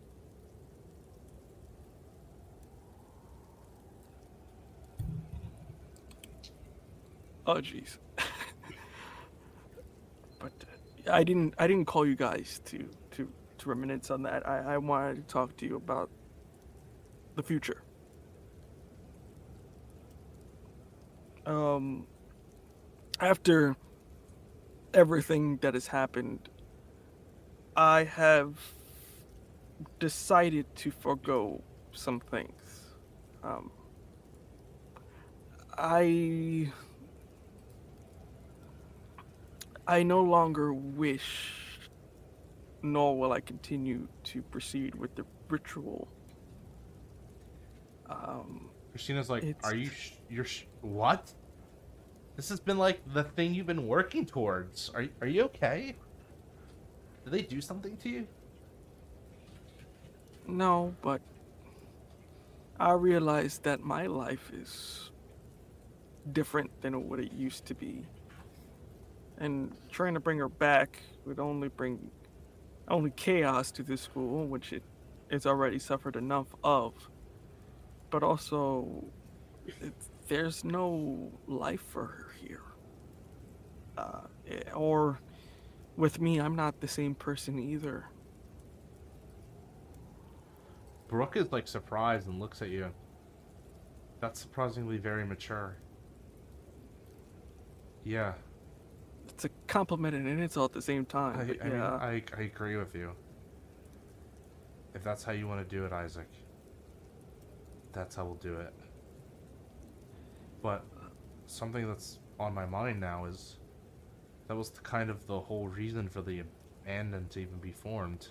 Oh 7.45 7.55
jeez. 7.61 7.97
but 10.39 10.51
uh, 11.07 11.11
I 11.11 11.23
didn't 11.23 11.53
I 11.59 11.67
didn't 11.67 11.85
call 11.85 12.05
you 12.05 12.15
guys 12.15 12.59
to 12.65 12.89
to 13.11 13.29
to 13.59 13.69
reminisce 13.69 14.11
on 14.11 14.23
that. 14.23 14.47
I, 14.47 14.73
I 14.73 14.77
wanted 14.79 15.15
to 15.15 15.33
talk 15.33 15.55
to 15.57 15.65
you 15.65 15.75
about 15.77 16.09
the 17.35 17.43
future. 17.43 17.83
Um 21.45 22.07
after 23.19 23.75
everything 24.93 25.57
that 25.57 25.73
has 25.73 25.87
happened, 25.87 26.49
I 27.75 28.03
have 28.03 28.59
decided 29.99 30.65
to 30.77 30.91
forego 30.91 31.61
some 31.91 32.19
things. 32.19 32.81
Um 33.43 33.71
I 35.77 36.71
I 39.87 40.03
no 40.03 40.21
longer 40.21 40.73
wish, 40.73 41.53
nor 42.81 43.17
will 43.17 43.31
I 43.31 43.39
continue 43.39 44.07
to 44.25 44.41
proceed 44.41 44.95
with 44.95 45.15
the 45.15 45.23
ritual. 45.49 46.09
Um, 48.09 48.69
Christina's 48.91 49.29
like, 49.29 49.55
"Are 49.63 49.75
you? 49.75 49.89
Sh- 49.89 50.13
you're 50.29 50.43
sh- 50.45 50.65
what? 50.81 51.33
This 52.37 52.49
has 52.49 52.59
been 52.61 52.77
like 52.77 53.01
the 53.13 53.23
thing 53.23 53.53
you've 53.53 53.67
been 53.67 53.87
working 53.87 54.25
towards. 54.25 54.91
Are 54.95 55.07
are 55.21 55.27
you 55.27 55.43
okay? 55.45 55.95
Did 57.25 57.33
they 57.33 57.41
do 57.41 57.59
something 57.61 57.97
to 57.97 58.09
you? 58.09 58.27
no, 60.47 60.95
but 61.01 61.21
I 62.79 62.93
realized 62.93 63.63
that 63.63 63.81
my 63.81 64.07
life 64.07 64.51
is 64.53 65.11
different 66.31 66.81
than 66.81 67.09
what 67.09 67.19
it 67.19 67.33
used 67.33 67.65
to 67.65 67.75
be. 67.75 68.05
And 69.39 69.75
trying 69.91 70.13
to 70.13 70.19
bring 70.19 70.39
her 70.39 70.49
back 70.49 70.99
would 71.25 71.39
only 71.39 71.67
bring 71.67 72.11
only 72.87 73.11
chaos 73.11 73.71
to 73.71 73.83
this 73.83 74.01
school, 74.01 74.47
which 74.47 74.73
it 74.73 74.83
it's 75.29 75.45
already 75.45 75.79
suffered 75.79 76.15
enough 76.15 76.47
of. 76.63 76.93
But 78.09 78.23
also, 78.23 79.05
it, 79.67 79.93
there's 80.29 80.63
no 80.63 81.31
life 81.47 81.81
for 81.81 82.05
her 82.05 82.26
here. 82.37 82.61
Uh, 83.97 84.21
or 84.75 85.19
with 85.95 86.21
me, 86.21 86.39
I'm 86.39 86.55
not 86.55 86.79
the 86.81 86.87
same 86.87 87.15
person 87.15 87.59
either. 87.59 88.05
Brooke 91.07 91.37
is 91.37 91.51
like 91.51 91.67
surprised 91.67 92.27
and 92.27 92.39
looks 92.39 92.61
at 92.61 92.69
you. 92.69 92.93
That's 94.19 94.39
surprisingly 94.39 94.97
very 94.97 95.25
mature. 95.25 95.77
Yeah, 98.03 98.33
It's 99.29 99.45
a 99.45 99.49
compliment 99.67 100.15
and 100.15 100.27
an 100.27 100.39
insult 100.39 100.71
at 100.71 100.75
the 100.75 100.81
same 100.81 101.05
time. 101.05 101.37
I, 101.37 101.65
I 101.65 101.69
mean, 101.69 101.77
yeah. 101.77 101.91
I 101.95 102.23
I 102.37 102.41
agree 102.43 102.77
with 102.77 102.95
you. 102.95 103.11
If 104.95 105.03
that's 105.03 105.23
how 105.23 105.33
you 105.33 105.47
want 105.47 105.67
to 105.67 105.75
do 105.75 105.85
it, 105.85 105.91
Isaac, 105.91 106.29
that's 107.93 108.15
how 108.15 108.25
we'll 108.25 108.35
do 108.35 108.59
it. 108.59 108.73
But 110.61 110.85
something 111.47 111.87
that's 111.87 112.19
on 112.39 112.53
my 112.53 112.65
mind 112.65 112.99
now 112.99 113.25
is 113.25 113.57
that 114.47 114.55
was 114.55 114.69
the 114.69 114.81
kind 114.81 115.09
of 115.09 115.27
the 115.27 115.39
whole 115.39 115.67
reason 115.67 116.07
for 116.07 116.21
the 116.21 116.41
abandon 116.83 117.27
to 117.29 117.39
even 117.39 117.57
be 117.57 117.71
formed. 117.71 118.27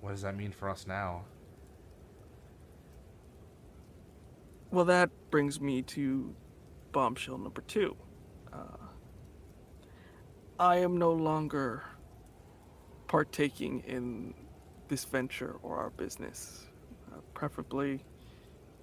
What 0.00 0.12
does 0.12 0.22
that 0.22 0.36
mean 0.36 0.52
for 0.52 0.70
us 0.70 0.86
now? 0.86 1.24
Well, 4.70 4.84
that 4.84 5.10
brings 5.30 5.60
me 5.60 5.82
to 5.82 6.34
bombshell 6.92 7.38
number 7.38 7.62
two. 7.62 7.96
Uh, 8.52 8.76
I 10.58 10.76
am 10.78 10.98
no 10.98 11.12
longer 11.12 11.82
partaking 13.06 13.82
in 13.86 14.34
this 14.88 15.04
venture 15.04 15.56
or 15.62 15.78
our 15.78 15.90
business. 15.90 16.66
Uh, 17.10 17.20
preferably, 17.34 18.04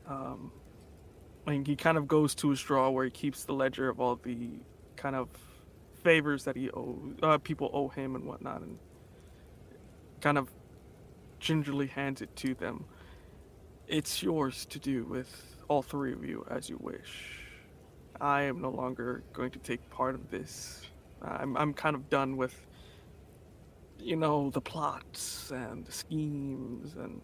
um, 0.08 0.51
and 1.48 1.68
he 1.68 1.76
kind 1.76 1.98
of 1.98 2.08
goes 2.08 2.36
to 2.36 2.50
his 2.50 2.62
drawer 2.62 2.91
where 2.91 3.06
he 3.06 3.12
keeps 3.12 3.43
the 3.43 3.54
ledger 3.54 3.89
of 3.89 4.00
all 4.00 4.16
the 4.16 4.50
kind 4.96 5.16
of 5.16 5.30
favors 6.04 6.43
that 6.46 6.55
he 6.55 6.70
owe, 6.72 7.00
uh, 7.22 7.38
people 7.38 7.70
owe 7.74 7.89
him 7.89 8.16
and 8.16 8.26
whatnot, 8.26 8.62
and 8.62 8.78
kind 10.22 10.38
of 10.38 10.50
gingerly 11.39 11.88
hands 11.88 12.22
it 12.22 12.36
to 12.36 12.54
them. 12.54 12.86
It's 13.88 14.24
yours 14.24 14.66
to 14.67 14.80
do 14.80 15.04
with 15.04 15.55
all 15.67 15.82
three 15.82 16.13
of 16.13 16.24
you 16.24 16.46
as 16.50 16.70
you 16.70 16.78
wish. 16.80 17.42
I 18.20 18.43
am 18.43 18.62
no 18.62 18.70
longer 18.70 19.24
going 19.34 19.51
to 19.51 19.59
take 19.59 19.88
part 19.89 20.16
of 20.16 20.32
this. 20.32 20.82
I'm 21.22 21.58
I'm 21.58 21.74
kind 21.74 21.96
of 21.96 22.09
done 22.09 22.38
with 22.38 22.55
you 24.00 24.16
know 24.16 24.50
the 24.50 24.62
plots 24.62 25.51
and 25.51 25.86
the 25.86 25.92
schemes 25.92 26.96
and 26.96 27.22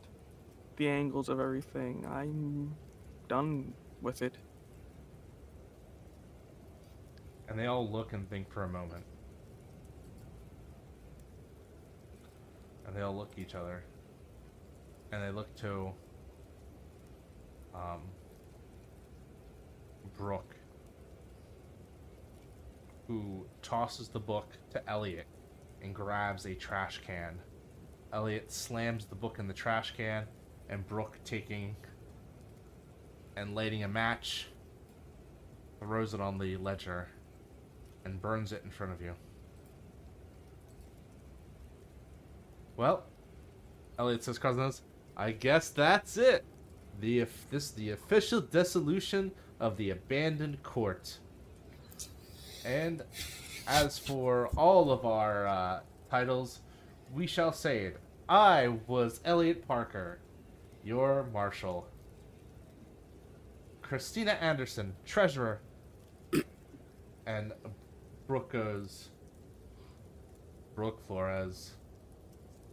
the 0.78 0.90
angles 0.90 1.30
of 1.30 1.40
everything. 1.40 2.06
I'm 2.10 2.76
done 3.28 3.74
with 4.02 4.22
it. 4.22 4.36
And 7.48 7.60
they 7.60 7.66
all 7.66 7.90
look 7.90 8.14
and 8.14 8.30
think 8.30 8.52
for 8.52 8.64
a 8.64 8.70
moment. 8.70 9.04
And 12.86 12.96
they 12.96 13.02
all 13.02 13.16
look 13.16 13.34
at 13.34 13.40
each 13.40 13.56
other. 13.56 13.84
And 15.12 15.24
they 15.24 15.32
look 15.32 15.54
to 15.58 15.92
um 17.74 18.02
Brooke 20.18 20.56
who 23.08 23.46
tosses 23.62 24.08
the 24.08 24.20
book 24.20 24.48
to 24.70 24.90
Elliot 24.90 25.28
and 25.82 25.94
grabs 25.94 26.46
a 26.46 26.56
trash 26.56 27.02
can. 27.06 27.40
Elliot 28.14 28.52
slams 28.52 29.06
the 29.06 29.16
book 29.16 29.40
in 29.40 29.48
the 29.48 29.54
trash 29.54 29.94
can 29.96 30.26
and 30.70 30.88
Brooke 30.88 31.18
taking 31.26 31.76
and 33.36 33.56
lighting 33.56 33.84
a 33.84 33.88
match 33.88 34.48
throws 35.80 36.14
it 36.14 36.22
on 36.22 36.38
the 36.38 36.58
ledger 36.58 37.08
and 38.06 38.22
burns 38.22 38.52
it 38.52 38.62
in 38.64 38.72
front 38.72 38.94
of 38.94 39.02
you. 39.02 39.14
Well, 42.78 43.04
Elliot 44.00 44.24
says, 44.24 44.40
Cousins, 44.40 44.82
I 45.16 45.32
guess 45.32 45.70
that's 45.70 46.18
it. 46.18 46.44
The 47.00 47.26
this 47.50 47.72
the 47.72 47.92
official 47.92 48.42
dissolution 48.42 49.32
of 49.60 49.78
the 49.78 49.90
abandoned 49.92 50.64
court. 50.64 51.20
And 52.66 53.04
as 53.68 53.98
for 53.98 54.48
all 54.58 54.92
of 54.92 55.06
our 55.06 55.48
uh, 55.48 55.80
titles, 56.10 56.60
we 57.14 57.28
shall 57.28 57.54
say 57.54 57.86
it. 57.86 58.00
I 58.28 58.80
was 58.88 59.20
Elliot 59.26 59.68
Parker, 59.68 60.20
your 60.84 61.28
marshal. 61.34 61.88
Christina 63.92 64.32
Anderson, 64.40 64.96
treasurer. 65.06 65.60
and 67.28 67.52
Brooke 68.26 68.54
goes. 68.54 69.10
Brooke 70.76 71.06
Flores, 71.06 71.72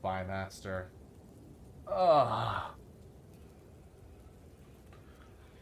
spymaster. 0.01 0.85
Ugh. 1.93 2.63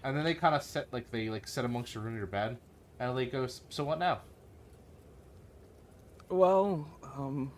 And 0.05 0.15
then 0.15 0.25
they 0.25 0.35
kind 0.35 0.55
of 0.55 0.63
sit 0.63 0.89
like 0.93 1.11
they 1.11 1.31
like 1.31 1.49
sit 1.49 1.65
amongst 1.65 1.95
your 1.95 2.05
room 2.05 2.13
in 2.13 2.19
your 2.19 2.27
bed, 2.27 2.59
and 3.01 3.17
they 3.17 3.25
goes, 3.25 3.63
"So 3.71 3.83
what 3.83 3.99
now?" 3.99 4.21
Well, 6.29 6.87
um, 7.03 7.51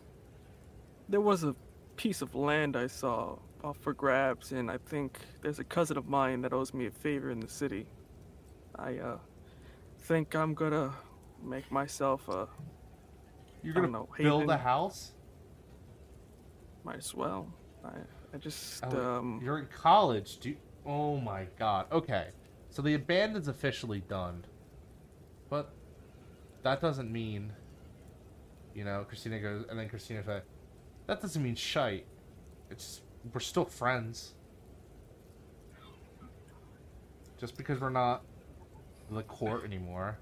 there 1.08 1.20
was 1.20 1.42
a 1.42 1.56
piece 1.96 2.22
of 2.22 2.36
land 2.36 2.76
I 2.76 2.86
saw 2.86 3.38
up 3.64 3.76
for 3.76 3.92
grabs, 3.92 4.52
and 4.52 4.70
I 4.70 4.78
think 4.78 5.18
there's 5.42 5.58
a 5.58 5.64
cousin 5.64 5.96
of 5.96 6.08
mine 6.08 6.42
that 6.42 6.52
owes 6.52 6.72
me 6.72 6.86
a 6.86 6.90
favor 6.90 7.30
in 7.30 7.40
the 7.40 7.48
city. 7.48 7.86
I 8.76 8.98
uh, 8.98 9.18
think 10.00 10.34
I'm 10.34 10.54
gonna 10.54 10.92
make 11.42 11.70
myself 11.70 12.28
a. 12.28 12.48
You're 13.62 13.74
gonna 13.74 13.88
know, 13.88 14.08
build 14.16 14.48
a 14.50 14.56
house. 14.56 15.12
Might 16.84 16.98
as 16.98 17.14
well. 17.14 17.52
I 17.84 17.90
I 18.32 18.38
just 18.38 18.82
Elliot, 18.84 19.00
um. 19.04 19.40
You're 19.42 19.58
in 19.58 19.66
college, 19.66 20.38
dude. 20.38 20.56
Oh 20.86 21.18
my 21.18 21.46
god. 21.58 21.86
Okay, 21.92 22.28
so 22.70 22.82
the 22.82 22.94
abandon's 22.94 23.48
officially 23.48 24.00
done, 24.08 24.44
but 25.50 25.72
that 26.62 26.80
doesn't 26.80 27.10
mean, 27.10 27.52
you 28.74 28.84
know. 28.84 29.04
Christina 29.08 29.40
goes, 29.40 29.64
and 29.68 29.78
then 29.78 29.88
Christina 29.88 30.22
said, 30.24 30.42
"That 31.06 31.20
doesn't 31.20 31.42
mean 31.42 31.56
shite. 31.56 32.06
It's 32.70 33.02
we're 33.32 33.40
still 33.40 33.64
friends. 33.64 34.34
Just 37.38 37.56
because 37.56 37.80
we're 37.80 37.90
not 37.90 38.22
the 39.10 39.22
court 39.22 39.64
anymore, 39.64 40.18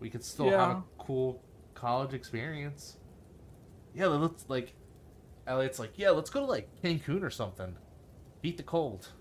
we 0.00 0.08
could 0.08 0.24
still 0.24 0.50
have 0.50 0.70
a 0.78 0.82
cool 0.98 1.42
college 1.74 2.14
experience. 2.14 2.96
Yeah, 3.94 4.06
let's 4.06 4.44
like 4.48 4.74
Elliot's 5.46 5.78
like, 5.78 5.92
yeah, 5.96 6.10
let's 6.10 6.30
go 6.30 6.40
to 6.40 6.46
like 6.46 6.68
Cancun 6.82 7.22
or 7.22 7.30
something. 7.30 7.76
Beat 8.42 8.56
the 8.56 8.62
cold. 8.62 9.12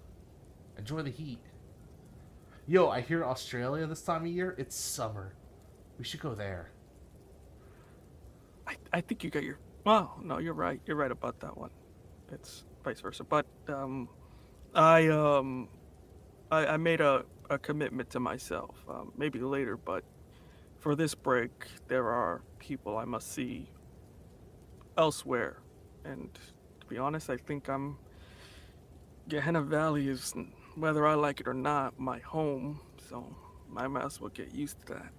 Enjoy 0.78 1.02
the 1.02 1.12
heat. 1.12 1.40
Yo, 2.68 2.90
I 2.90 3.02
hear 3.02 3.24
Australia 3.24 3.86
this 3.86 4.02
time 4.02 4.22
of 4.22 4.28
year, 4.28 4.56
it's 4.58 4.76
summer. 4.76 5.36
We 6.00 6.04
should 6.04 6.20
go 6.20 6.34
there. 6.34 6.72
I, 8.68 8.76
I 8.92 9.02
think 9.02 9.24
you 9.24 9.30
got 9.30 9.44
your. 9.44 9.60
Well, 9.86 10.20
no, 10.24 10.40
you're 10.40 10.56
right. 10.56 10.82
You're 10.88 10.98
right 10.98 11.12
about 11.12 11.40
that 11.42 11.56
one. 11.56 11.70
It's 12.32 12.66
vice 12.84 13.02
versa. 13.02 13.24
But 13.24 13.46
um, 13.68 14.10
I 14.74 15.08
um, 15.10 15.70
I, 16.52 16.66
I 16.66 16.78
made 16.78 17.02
a, 17.02 17.24
a 17.52 17.60
commitment 17.60 18.10
to 18.10 18.20
myself. 18.20 18.76
Um, 18.90 19.12
maybe 19.16 19.40
later, 19.40 19.78
but 19.78 20.04
for 20.80 20.96
this 20.96 21.14
break, 21.14 21.68
there 21.88 22.10
are 22.10 22.42
people 22.58 22.98
I 22.98 23.06
must 23.06 23.32
see 23.32 23.70
elsewhere. 24.98 25.62
And 26.04 26.34
to 26.80 26.86
be 26.88 26.98
honest, 26.98 27.30
I 27.30 27.38
think 27.38 27.70
I'm. 27.70 27.98
Gehenna 29.28 29.62
Valley 29.62 30.08
is, 30.08 30.34
whether 30.76 31.06
I 31.06 31.14
like 31.16 31.40
it 31.40 31.48
or 31.48 31.54
not, 31.54 32.00
my 32.00 32.20
home. 32.20 32.80
So 33.10 33.36
I 33.78 33.88
might 33.88 34.06
as 34.06 34.20
well 34.20 34.32
get 34.32 34.54
used 34.54 34.80
to 34.88 34.94
that. 34.94 35.12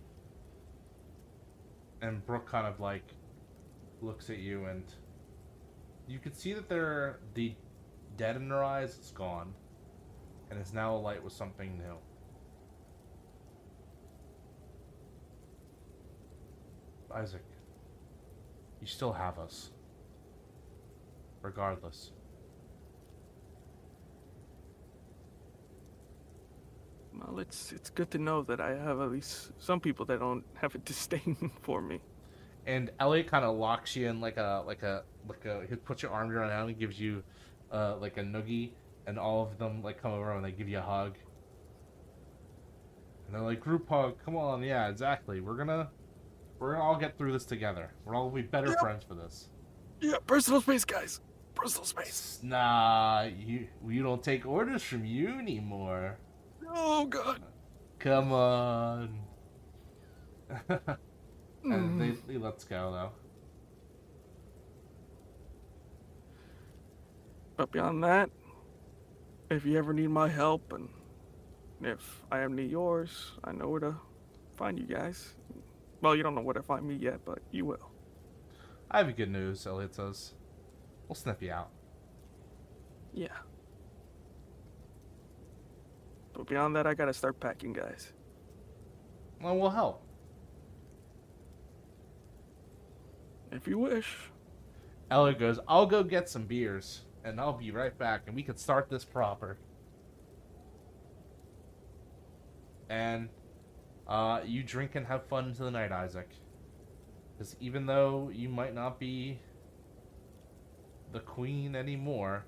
And 2.02 2.24
Brooke 2.26 2.48
kind 2.48 2.66
of 2.66 2.78
like 2.78 3.05
looks 4.01 4.31
at 4.31 4.39
you 4.39 4.66
and 4.66 4.85
you 6.06 6.18
can 6.18 6.32
see 6.32 6.52
that 6.52 6.68
they're 6.68 7.18
the 7.35 7.55
dead 8.16 8.36
in 8.36 8.48
her 8.51 8.62
eyes 8.62 8.98
is 8.98 9.12
gone 9.14 9.52
and 10.51 10.60
is 10.60 10.73
now 10.73 10.94
alight 10.94 11.23
with 11.23 11.32
something 11.32 11.77
new. 11.78 11.97
Isaac, 17.14 17.44
you 18.81 18.86
still 18.86 19.12
have 19.12 19.39
us. 19.39 19.70
Regardless. 21.43 22.12
Well, 27.14 27.39
it's 27.39 27.73
it's 27.73 27.89
good 27.89 28.10
to 28.10 28.18
know 28.18 28.43
that 28.43 28.60
I 28.60 28.70
have 28.77 29.01
at 29.01 29.10
least 29.10 29.52
some 29.59 29.81
people 29.81 30.05
that 30.06 30.20
don't 30.20 30.44
have 30.60 30.74
a 30.74 30.78
disdain 30.90 31.51
for 31.62 31.81
me. 31.81 32.01
And 32.66 32.90
Elliot 32.98 33.28
kind 33.28 33.44
of 33.44 33.56
locks 33.56 33.94
you 33.97 34.09
in 34.09 34.20
like 34.20 34.36
a 34.36 34.62
like 34.66 34.82
a 34.82 35.05
like 35.28 35.44
a 35.44 35.62
he 35.68 35.76
puts 35.76 36.02
your 36.02 36.10
arm 36.10 36.30
around 36.30 36.51
him 36.51 36.68
and 36.68 36.78
gives 36.78 36.98
you 37.01 37.22
uh 37.72 37.97
like 37.97 38.16
a 38.16 38.22
noogie 38.22 38.72
and 39.06 39.18
all 39.18 39.43
of 39.43 39.56
them 39.59 39.82
like 39.82 40.02
come 40.02 40.12
over 40.12 40.32
and 40.32 40.44
they 40.44 40.52
give 40.52 40.68
you 40.68 40.78
a 40.78 40.82
hug. 40.82 41.14
And 43.26 43.34
they're 43.34 43.43
like 43.43 43.60
group 43.60 43.88
hug 43.88 44.16
come 44.24 44.36
on 44.36 44.62
yeah 44.62 44.88
exactly. 44.88 45.40
We're 45.40 45.56
gonna 45.56 45.90
we're 46.59 46.72
gonna 46.72 46.84
all 46.84 46.97
get 46.97 47.16
through 47.16 47.32
this 47.32 47.44
together. 47.44 47.93
We're 48.05 48.14
all 48.14 48.28
gonna 48.30 48.43
be 48.43 48.48
better 48.48 48.76
friends 48.78 49.05
for 49.05 49.14
this. 49.14 49.51
Yeah, 50.01 50.16
personal 50.26 50.60
space, 50.60 50.84
guys. 50.84 51.20
Personal 51.55 51.86
space. 51.86 52.40
nah 52.43 53.22
you 53.22 53.68
you 53.88 54.02
don't 54.02 54.22
take 54.22 54.44
orders 54.44 54.82
from 54.82 55.05
you 55.05 55.38
anymore. 55.38 56.18
Oh 56.68 57.06
God. 57.06 57.43
come 57.98 58.32
on 58.32 59.20
and 61.72 61.98
Mm. 62.01 62.16
they, 62.26 62.32
they 62.34 62.38
let's 62.38 62.64
go 62.64 62.93
though 62.93 63.12
But 67.56 67.72
beyond 67.72 68.05
that, 68.05 68.28
if 69.51 69.64
you 69.64 69.78
ever 69.78 69.94
need 69.94 70.09
my 70.10 70.28
help 70.28 70.74
and 70.74 70.88
if 71.80 72.22
I 72.30 72.40
ever 72.43 72.52
need 72.52 72.70
yours, 72.70 73.32
I 73.44 73.52
know 73.52 73.68
where 73.68 73.80
to 73.80 73.97
find 74.56 74.78
you 74.78 74.84
guys. 74.84 75.32
Well, 76.02 76.14
you 76.14 76.22
don't 76.22 76.34
know 76.34 76.43
where 76.43 76.52
to 76.55 76.62
find 76.62 76.86
me 76.86 76.97
yet, 76.97 77.20
but 77.24 77.38
you 77.51 77.64
will. 77.64 77.90
I 78.90 78.98
have 78.98 79.16
good 79.16 79.30
news 79.30 79.66
Elliot 79.66 79.94
says 79.94 80.34
we'll 81.09 81.16
sniff 81.16 81.40
you 81.40 81.51
out 81.52 81.70
Yeah. 83.14 83.28
But 86.34 86.47
beyond 86.47 86.76
that, 86.76 86.86
I 86.86 86.93
gotta 86.94 87.14
start 87.14 87.40
packing, 87.40 87.72
guys. 87.72 88.12
well 89.40 89.56
we'll 89.56 89.70
help 89.70 90.06
If 93.52 93.66
you 93.66 93.78
wish. 93.78 94.16
Elliot 95.10 95.39
goes, 95.39 95.59
I'll 95.68 95.86
go 95.86 96.02
get 96.02 96.28
some 96.28 96.47
beers, 96.47 97.02
and 97.24 97.40
I'll 97.40 97.52
be 97.52 97.70
right 97.70 97.97
back, 97.97 98.23
and 98.27 98.35
we 98.35 98.43
can 98.43 98.56
start 98.56 98.90
this 98.90 99.05
proper. 99.05 99.56
And 102.89 103.28
uh, 104.09 104.40
you 104.44 104.62
drink 104.62 104.94
and 104.94 105.06
have 105.06 105.27
fun 105.27 105.47
into 105.47 105.62
the 105.62 105.70
night, 105.70 105.93
Isaac. 105.93 106.28
Because 107.32 107.56
even 107.60 107.86
though 107.86 108.31
you 108.32 108.48
might 108.48 108.74
not 108.74 108.98
be 108.98 109.39
the 111.12 111.20
queen 111.20 111.77
anymore, 111.77 112.44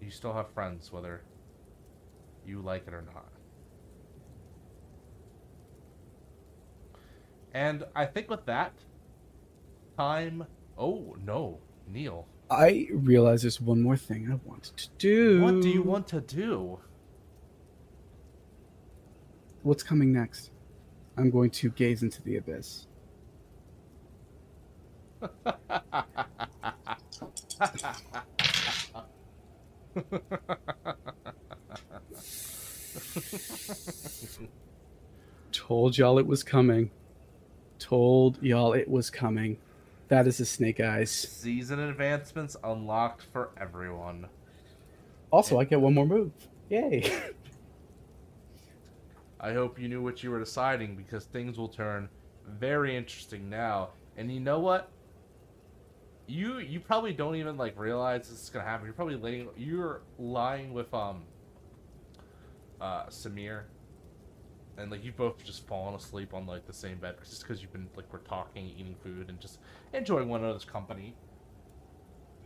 you 0.00 0.10
still 0.10 0.32
have 0.32 0.50
friends, 0.52 0.92
whether 0.92 1.22
you 2.46 2.60
like 2.60 2.86
it 2.86 2.94
or 2.94 3.02
not. 3.02 3.28
And 7.56 7.84
I 7.94 8.04
think 8.04 8.28
with 8.28 8.44
that, 8.44 8.74
time. 9.96 10.44
Oh 10.76 11.16
no, 11.24 11.60
Neil. 11.88 12.28
I 12.50 12.86
realize 12.92 13.40
there's 13.40 13.62
one 13.62 13.80
more 13.80 13.96
thing 13.96 14.30
I 14.30 14.34
wanted 14.46 14.76
to 14.76 14.88
do. 14.98 15.40
What 15.40 15.62
do 15.62 15.70
you 15.70 15.80
want 15.80 16.06
to 16.08 16.20
do? 16.20 16.78
What's 19.62 19.82
coming 19.82 20.12
next? 20.12 20.50
I'm 21.16 21.30
going 21.30 21.48
to 21.52 21.70
gaze 21.70 22.02
into 22.02 22.22
the 22.24 22.36
abyss. 22.36 22.88
Told 35.52 35.96
y'all 35.96 36.18
it 36.18 36.26
was 36.26 36.42
coming. 36.42 36.90
Told 37.78 38.42
y'all 38.42 38.72
it 38.72 38.88
was 38.88 39.10
coming. 39.10 39.58
That 40.08 40.26
is 40.26 40.40
a 40.40 40.46
snake 40.46 40.80
eyes. 40.80 41.10
Season 41.10 41.80
advancements 41.80 42.56
unlocked 42.62 43.22
for 43.32 43.50
everyone. 43.60 44.28
Also, 45.30 45.58
I 45.58 45.64
get 45.64 45.80
one 45.80 45.94
more 45.94 46.06
move. 46.06 46.32
Yay. 46.68 47.12
I 49.40 49.52
hope 49.52 49.78
you 49.78 49.88
knew 49.88 50.02
what 50.02 50.22
you 50.22 50.30
were 50.30 50.38
deciding 50.38 50.96
because 50.96 51.24
things 51.26 51.58
will 51.58 51.68
turn 51.68 52.08
very 52.46 52.96
interesting 52.96 53.50
now. 53.50 53.90
And 54.16 54.32
you 54.32 54.40
know 54.40 54.60
what? 54.60 54.90
You 56.26 56.58
you 56.58 56.80
probably 56.80 57.12
don't 57.12 57.36
even 57.36 57.56
like 57.56 57.78
realize 57.78 58.28
this 58.28 58.42
is 58.42 58.50
gonna 58.50 58.64
happen. 58.64 58.86
You're 58.86 58.94
probably 58.94 59.16
laying 59.16 59.48
you're 59.56 60.00
lying 60.18 60.72
with 60.72 60.92
um 60.92 61.22
uh 62.80 63.06
Samir 63.06 63.62
and 64.78 64.90
like 64.90 65.04
you've 65.04 65.16
both 65.16 65.42
just 65.44 65.66
fallen 65.66 65.94
asleep 65.94 66.34
on 66.34 66.46
like 66.46 66.66
the 66.66 66.72
same 66.72 66.98
bed 66.98 67.16
just 67.24 67.42
because 67.42 67.62
you've 67.62 67.72
been 67.72 67.88
like 67.96 68.12
we're 68.12 68.18
talking, 68.20 68.66
eating 68.66 68.94
food, 69.02 69.28
and 69.28 69.40
just 69.40 69.58
enjoying 69.92 70.28
one 70.28 70.42
another's 70.42 70.64
company. 70.64 71.14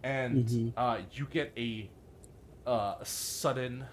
And 0.02 0.46
Mhm. 0.46 0.72
uh, 0.76 1.00
you 1.12 1.26
get 1.26 1.52
a 1.56 1.90
uh, 2.66 3.02
sudden. 3.04 3.86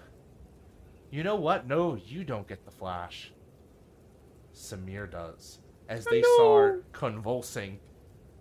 You 1.10 1.22
know 1.22 1.36
what? 1.36 1.66
No, 1.66 1.94
you 1.96 2.22
don't 2.22 2.46
get 2.46 2.64
the 2.64 2.70
flash. 2.70 3.32
Samir 4.54 5.10
does, 5.10 5.60
as 5.88 6.04
they 6.04 6.22
start 6.22 6.92
convulsing 6.92 7.80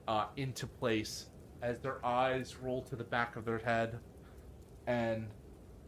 uh, 0.07 0.25
into 0.35 0.67
place 0.67 1.27
as 1.61 1.79
their 1.79 2.03
eyes 2.05 2.55
roll 2.57 2.81
to 2.83 2.95
the 2.95 3.03
back 3.03 3.35
of 3.35 3.45
their 3.45 3.57
head, 3.59 3.99
and 4.85 5.27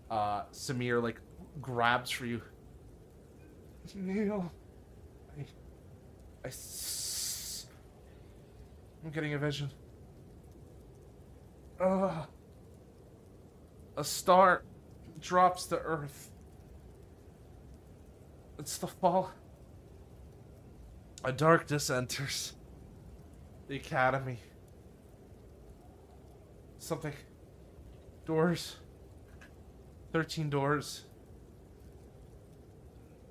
uh, 0.10 0.44
Samir 0.52 1.02
like 1.02 1.20
grabs 1.62 2.10
for 2.10 2.26
you. 2.26 2.42
Neil, 3.96 4.52
I, 5.38 5.46
I, 6.44 6.48
s- 6.48 7.68
I'm 9.04 9.12
getting 9.12 9.34
a 9.34 9.38
vision. 9.38 9.70
Uh, 11.80 12.26
a 13.98 14.04
star 14.04 14.64
drops 15.20 15.66
to 15.68 15.78
earth. 15.80 16.30
It's 18.58 18.78
the 18.78 18.88
fall. 18.88 19.32
A 21.24 21.32
darkness 21.32 21.90
enters 21.90 22.54
the 23.68 23.76
academy. 23.78 24.40
Something. 26.78 27.14
Doors. 28.26 28.78
13 30.12 30.50
doors. 30.50 31.06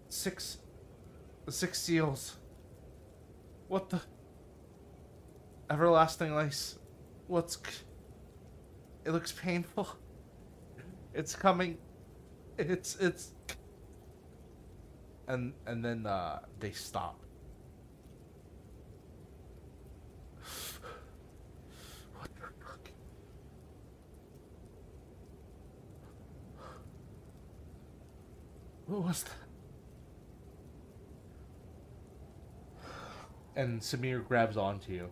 Six. 0.09 0.59
Six 1.49 1.81
seals. 1.81 2.37
What 3.69 3.91
the. 3.91 4.01
Everlasting 5.71 6.33
ice. 6.33 6.79
What's. 7.27 7.59
It 9.05 9.11
looks 9.11 9.33
painful. 9.33 9.89
It's 11.15 11.35
coming. 11.35 11.79
It's. 12.59 12.97
It's. 12.97 13.33
And 15.27 15.53
and 15.67 15.85
then 15.85 16.07
uh, 16.07 16.41
they 16.61 16.73
stop. 16.73 17.21
What 28.87 29.03
was 29.03 29.23
that? 29.25 29.48
And 33.59 33.81
Samir 33.81 34.25
grabs 34.25 34.57
onto 34.57 34.93
you, 34.93 35.09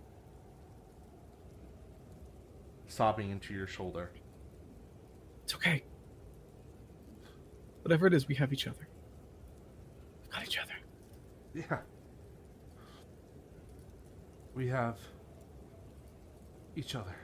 sobbing 2.86 3.30
into 3.30 3.52
your 3.52 3.66
shoulder. 3.66 4.12
It's 5.42 5.56
okay. 5.56 5.82
Whatever 7.82 8.06
it 8.06 8.14
is, 8.14 8.28
we 8.28 8.36
have 8.36 8.52
each 8.52 8.68
other. 8.68 8.86
We've 10.22 10.30
got 10.30 10.44
each 10.44 10.58
other. 10.58 10.74
Yeah. 11.54 11.80
We 14.54 14.68
have 14.68 14.96
each 16.76 16.94
other. 16.94 17.16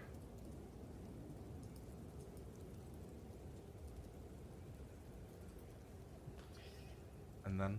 And 7.44 7.60
then 7.60 7.78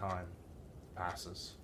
time 0.00 0.26
passes. 0.96 1.56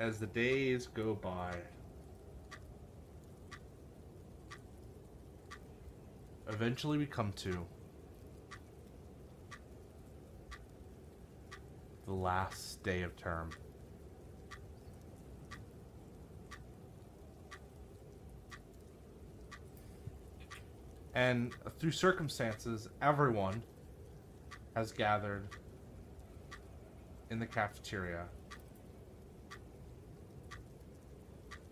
As 0.00 0.18
the 0.18 0.26
days 0.26 0.88
go 0.88 1.14
by, 1.14 1.54
eventually 6.48 6.98
we 6.98 7.06
come 7.06 7.32
to 7.34 7.64
the 12.06 12.12
last 12.12 12.82
day 12.82 13.02
of 13.02 13.16
term. 13.16 13.50
And 21.14 21.54
through 21.78 21.92
circumstances, 21.92 22.88
everyone 23.00 23.62
has 24.74 24.92
gathered 24.92 25.48
in 27.30 27.38
the 27.38 27.46
cafeteria 27.46 28.26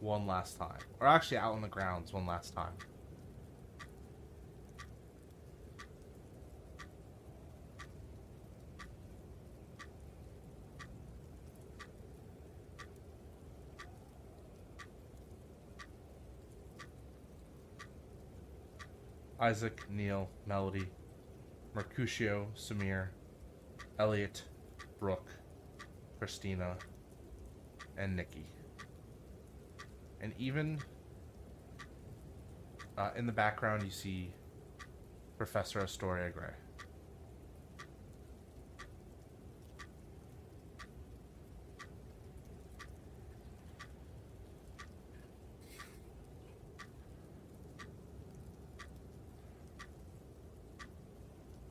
one 0.00 0.26
last 0.26 0.58
time. 0.58 0.78
Or 1.00 1.06
actually 1.06 1.38
out 1.38 1.54
on 1.54 1.62
the 1.62 1.68
grounds 1.68 2.12
one 2.12 2.26
last 2.26 2.54
time. 2.54 2.72
Isaac, 19.40 19.86
Neil, 19.88 20.28
Melody, 20.46 20.86
Mercutio, 21.74 22.48
Samir, 22.54 23.08
Elliot, 23.98 24.42
Brooke, 24.98 25.30
Christina, 26.18 26.76
and 27.96 28.14
Nikki. 28.14 28.46
And 30.20 30.34
even 30.38 30.78
uh, 32.98 33.10
in 33.16 33.24
the 33.24 33.32
background, 33.32 33.82
you 33.82 33.90
see 33.90 34.34
Professor 35.38 35.80
Astoria 35.80 36.28
Gray. 36.28 36.52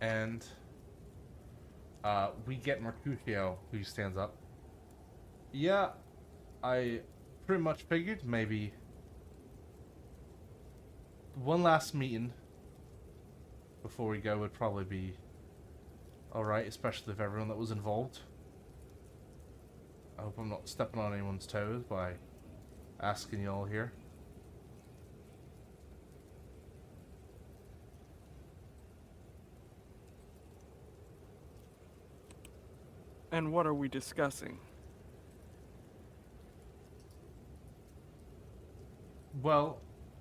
And 0.02 0.46
uh, 2.04 2.30
we 2.46 2.56
get 2.56 2.82
Mercutio, 2.82 3.60
who 3.72 3.84
stands 3.84 4.18
up. 4.18 4.36
Yeah, 5.52 5.90
I 6.64 7.02
pretty 7.46 7.62
much 7.64 7.84
figured 7.84 8.24
maybe 8.24 8.74
one 11.36 11.64
last 11.64 11.96
meeting 11.96 12.34
before 13.82 14.10
we 14.10 14.20
go 14.20 14.38
would 14.38 14.54
probably 14.54 14.84
be 14.84 15.14
alright, 16.34 16.68
especially 16.68 17.14
if 17.14 17.20
everyone 17.20 17.48
that 17.48 17.58
was 17.58 17.72
involved. 17.72 18.20
I 20.18 20.24
hope 20.24 20.38
I'm 20.38 20.50
not 20.50 20.68
stepping 20.68 21.02
on 21.02 21.14
anyone's 21.14 21.48
toes 21.48 21.84
by 21.84 22.14
asking 23.02 23.42
you 23.42 23.50
all 23.50 23.66
here. 23.66 23.94
And 33.40 33.54
what 33.54 33.66
are 33.66 33.74
we 33.74 33.88
discussing? 33.88 34.60
Well, 39.42 39.80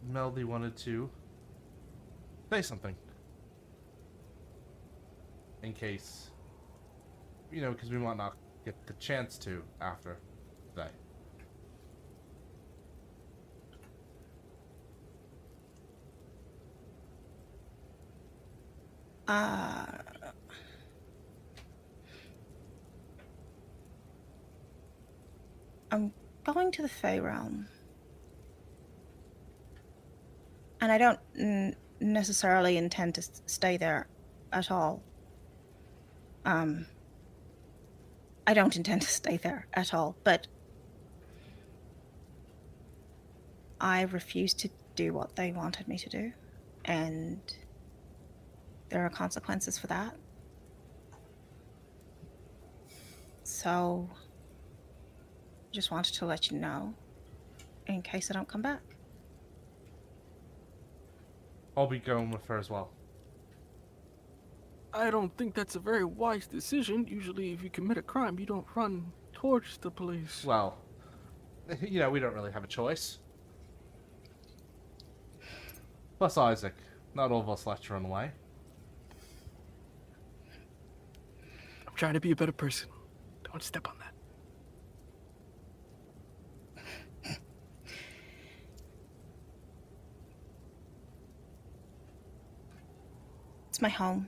Melody 0.08 0.44
wanted 0.44 0.76
to 0.76 1.10
say 2.48 2.62
something. 2.62 2.94
In 5.64 5.72
case, 5.72 6.30
you 7.50 7.60
know, 7.60 7.72
because 7.72 7.90
we 7.90 7.98
might 7.98 8.18
not 8.18 8.36
get 8.64 8.76
the 8.86 8.92
chance 9.00 9.36
to 9.38 9.64
after 9.80 10.18
today. 10.76 10.90
Uh, 19.26 19.86
I'm 25.90 26.12
going 26.44 26.70
to 26.72 26.82
the 26.82 26.88
Fae 26.88 27.18
realm. 27.18 27.68
And 30.80 30.92
I 30.92 30.98
don't 30.98 31.74
necessarily 32.00 32.76
intend 32.76 33.14
to 33.16 33.22
stay 33.46 33.76
there 33.76 34.06
at 34.52 34.70
all. 34.70 35.02
Um, 36.44 36.86
I 38.46 38.54
don't 38.54 38.76
intend 38.76 39.02
to 39.02 39.08
stay 39.08 39.36
there 39.36 39.66
at 39.74 39.92
all, 39.92 40.16
but 40.24 40.46
I 43.80 44.02
refuse 44.02 44.54
to 44.54 44.70
do 44.94 45.12
what 45.12 45.36
they 45.36 45.52
wanted 45.52 45.88
me 45.88 45.98
to 45.98 46.08
do. 46.08 46.32
And 46.84 47.40
there 48.88 49.04
are 49.04 49.10
consequences 49.10 49.78
for 49.78 49.86
that. 49.88 50.16
So, 53.42 54.08
just 55.72 55.90
wanted 55.90 56.14
to 56.14 56.26
let 56.26 56.50
you 56.50 56.58
know 56.58 56.94
in 57.86 58.02
case 58.02 58.30
I 58.30 58.34
don't 58.34 58.48
come 58.48 58.62
back. 58.62 58.82
I'll 61.76 61.86
be 61.86 61.98
going 61.98 62.30
with 62.30 62.44
her 62.46 62.58
as 62.58 62.68
well. 62.70 62.90
I 64.92 65.10
don't 65.10 65.36
think 65.36 65.54
that's 65.54 65.76
a 65.76 65.78
very 65.78 66.04
wise 66.04 66.46
decision. 66.46 67.06
Usually, 67.06 67.52
if 67.52 67.62
you 67.62 67.70
commit 67.70 67.98
a 67.98 68.02
crime, 68.02 68.38
you 68.38 68.46
don't 68.46 68.66
run 68.74 69.12
towards 69.32 69.78
the 69.78 69.90
police. 69.90 70.44
Well, 70.44 70.78
you 71.80 72.00
know, 72.00 72.10
we 72.10 72.20
don't 72.20 72.34
really 72.34 72.52
have 72.52 72.64
a 72.64 72.68
choice. 72.68 73.18
Plus, 76.18 76.36
Isaac, 76.36 76.74
not 77.14 77.30
all 77.30 77.40
of 77.40 77.48
us 77.48 77.66
like 77.66 77.80
to 77.82 77.92
run 77.92 78.04
away. 78.04 78.32
I'm 81.86 81.94
trying 81.94 82.14
to 82.14 82.20
be 82.20 82.32
a 82.32 82.36
better 82.36 82.52
person. 82.52 82.88
Don't 83.44 83.62
step 83.62 83.86
on 83.88 83.97
It's 93.78 93.82
my 93.84 93.88
home. 93.90 94.26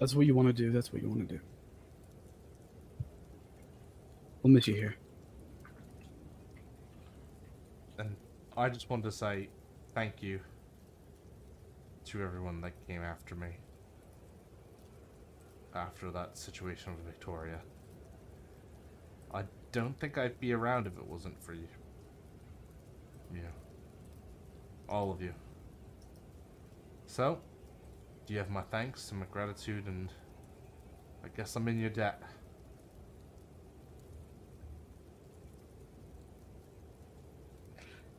That's 0.00 0.14
what 0.14 0.24
you 0.24 0.34
want 0.34 0.48
to 0.48 0.54
do, 0.54 0.72
that's 0.72 0.94
what 0.94 1.02
you 1.02 1.10
want 1.10 1.28
to 1.28 1.34
do. 1.34 1.40
We'll 4.42 4.54
miss 4.54 4.66
you 4.66 4.76
here. 4.76 4.96
And 7.98 8.16
I 8.56 8.70
just 8.70 8.88
wanted 8.88 9.02
to 9.02 9.12
say 9.12 9.50
thank 9.94 10.22
you 10.22 10.40
to 12.06 12.22
everyone 12.22 12.62
that 12.62 12.72
came 12.86 13.02
after 13.02 13.34
me 13.34 13.58
after 15.74 16.10
that 16.10 16.36
situation 16.36 16.94
with 16.94 17.04
Victoria. 17.04 17.60
I 19.32 19.44
don't 19.72 19.98
think 19.98 20.16
I'd 20.18 20.38
be 20.38 20.52
around 20.52 20.86
if 20.86 20.96
it 20.96 21.06
wasn't 21.06 21.42
for 21.42 21.54
you. 21.54 21.68
You. 23.32 23.42
All 24.88 25.10
of 25.10 25.20
you. 25.20 25.34
So, 27.06 27.40
do 28.26 28.32
you 28.32 28.38
have 28.38 28.50
my 28.50 28.62
thanks 28.62 29.10
and 29.10 29.20
my 29.20 29.26
gratitude, 29.26 29.86
and 29.86 30.10
I 31.24 31.28
guess 31.36 31.56
I'm 31.56 31.66
in 31.68 31.78
your 31.78 31.90
debt. 31.90 32.22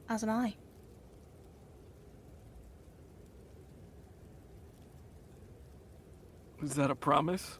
As 0.07 0.23
am 0.23 0.29
I. 0.29 0.55
Is 6.65 6.73
that 6.73 6.89
a 6.89 6.95
promise? 6.95 7.59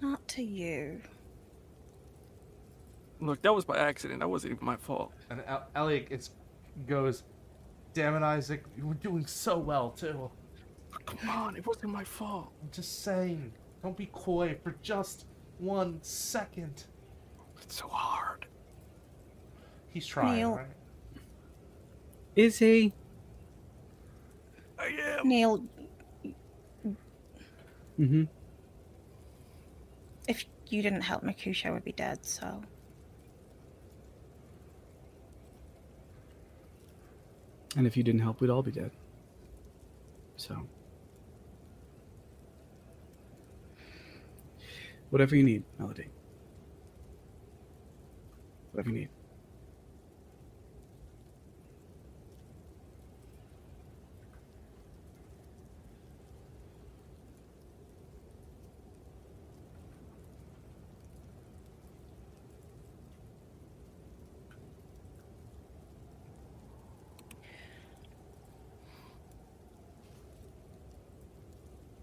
Not 0.00 0.26
to 0.28 0.42
you. 0.42 1.00
Look, 3.20 3.40
that 3.42 3.54
was 3.54 3.64
by 3.64 3.78
accident. 3.78 4.18
That 4.18 4.28
wasn't 4.28 4.54
even 4.54 4.66
my 4.66 4.74
fault. 4.74 5.12
And 5.30 5.42
El- 5.46 5.68
Elliot 5.76 6.08
it's, 6.10 6.30
goes, 6.88 7.22
Damn 7.94 8.16
it, 8.16 8.22
Isaac, 8.22 8.64
you 8.76 8.84
were 8.84 8.94
doing 8.94 9.26
so 9.26 9.56
well, 9.56 9.90
too. 9.90 10.28
Come 11.06 11.28
on, 11.30 11.56
it 11.56 11.64
wasn't 11.64 11.92
my 11.92 12.04
fault. 12.04 12.52
I'm 12.60 12.68
just 12.72 13.04
saying, 13.04 13.52
don't 13.84 13.96
be 13.96 14.10
coy 14.12 14.56
for 14.62 14.74
just 14.82 15.26
one 15.58 16.00
second. 16.02 16.84
It's 17.62 17.76
so 17.76 17.86
hard. 17.88 18.46
He's 19.88 20.06
trying, 20.06 20.34
Neil. 20.36 20.56
right? 20.56 20.66
Is 22.34 22.58
he? 22.58 22.92
I 24.86 25.18
am. 25.18 25.28
Neil, 25.28 25.64
Mm-hmm. 27.98 28.24
if 30.28 30.44
you 30.68 30.82
didn't 30.82 31.00
help, 31.00 31.22
Mercutio 31.22 31.72
would 31.72 31.82
be 31.84 31.92
dead, 31.92 32.24
so. 32.26 32.62
And 37.74 37.86
if 37.86 37.96
you 37.96 38.02
didn't 38.02 38.20
help, 38.20 38.42
we'd 38.42 38.50
all 38.50 38.62
be 38.62 38.70
dead. 38.70 38.90
So. 40.36 40.68
Whatever 45.08 45.36
you 45.36 45.42
need, 45.42 45.64
Melody. 45.78 46.08
Whatever 48.72 48.90
you 48.90 48.96
need. 49.00 49.08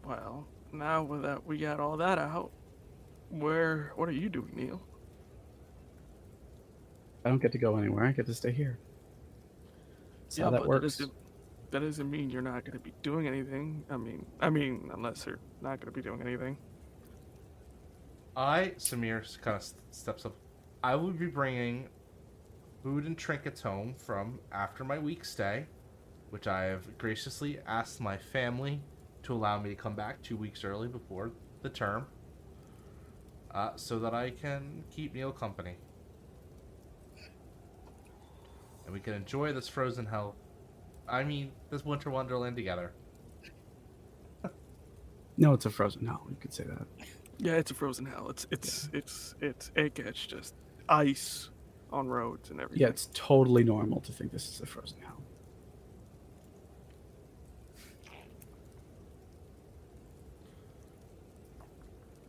Well, 0.06 0.46
now 0.84 1.08
that 1.22 1.46
we 1.46 1.58
got 1.58 1.80
all 1.80 1.98
that 1.98 2.20
out, 2.20 2.52
where? 3.30 3.94
What 3.96 4.10
are 4.10 4.14
you 4.14 4.30
doing, 4.30 4.52
Neil? 4.54 4.82
I 7.24 7.30
don't 7.30 7.42
get 7.42 7.54
to 7.54 7.58
go 7.58 7.78
anywhere. 7.78 8.06
I 8.06 8.12
get 8.12 8.26
to 8.26 8.34
stay 8.34 8.52
here. 8.52 8.78
That's 10.24 10.38
how 10.40 10.50
that 10.50 10.62
but 10.62 10.68
works. 10.68 10.98
doesn't, 10.98 11.14
that 11.72 11.80
doesn't 11.80 12.12
mean 12.12 12.30
you're 12.30 12.42
not 12.42 12.66
going 12.66 12.78
to 12.78 12.84
be 12.84 12.94
doing 13.02 13.28
anything. 13.28 13.84
I 13.90 13.96
mean, 13.96 14.26
I 14.42 14.50
mean, 14.50 14.92
unless 14.94 15.26
you're 15.26 15.40
not 15.62 15.80
going 15.80 15.92
to 15.92 15.92
be 15.92 16.02
doing 16.02 16.22
anything. 16.22 16.58
I, 18.36 18.74
Samir, 18.78 19.24
kind 19.42 19.56
of 19.56 19.64
steps 19.92 20.26
up. 20.26 20.36
I 20.84 20.96
will 20.96 21.12
be 21.12 21.28
bringing 21.28 21.88
food 22.84 23.06
and 23.06 23.18
trinkets 23.18 23.62
home 23.62 23.96
from 23.96 24.40
after 24.52 24.84
my 24.84 25.00
week 25.00 25.24
stay, 25.24 25.66
which 26.32 26.48
I 26.48 26.66
have 26.66 26.98
graciously 26.98 27.60
asked 27.66 28.02
my 28.02 28.18
family 28.18 28.82
to 29.24 29.34
allow 29.34 29.60
me 29.60 29.70
to 29.70 29.76
come 29.76 29.96
back 29.96 30.22
two 30.22 30.38
weeks 30.38 30.64
early 30.64 30.88
before 30.88 31.32
the 31.62 31.70
term, 31.70 32.06
uh, 33.52 33.72
so 33.76 34.00
that 34.00 34.14
I 34.14 34.30
can 34.32 34.84
keep 34.90 35.14
Neil 35.14 35.32
company. 35.32 35.76
And 38.86 38.94
we 38.94 39.00
can 39.00 39.14
enjoy 39.14 39.54
this 39.54 39.68
frozen 39.70 40.06
hell. 40.06 40.36
I 41.08 41.24
mean, 41.24 41.52
this 41.70 41.86
winter 41.86 42.10
wonderland 42.10 42.56
together. 42.56 42.94
No, 45.36 45.54
it's 45.54 45.66
a 45.66 45.72
frozen 45.72 46.06
hell. 46.06 46.28
You 46.30 46.36
could 46.40 46.54
say 46.54 46.64
that. 46.66 46.86
Yeah, 47.40 47.54
it's 47.54 47.72
a 47.72 47.74
frozen 47.74 48.06
hell. 48.06 48.30
It's 48.30 48.46
it's 48.52 48.88
it's 48.94 49.34
it's 49.42 49.72
it 49.76 49.96
gets 49.96 50.24
just 50.28 50.54
ice 50.88 51.50
on 51.92 52.08
roads 52.08 52.52
and 52.52 52.62
everything. 52.62 52.82
Yeah, 52.82 52.90
it's 52.90 53.10
totally 53.16 53.64
normal 53.64 54.00
to 54.02 54.12
think 54.12 54.32
this 54.32 54.48
is 54.48 54.62
a 54.62 54.68
frozen 54.68 55.00
hell. 55.02 55.23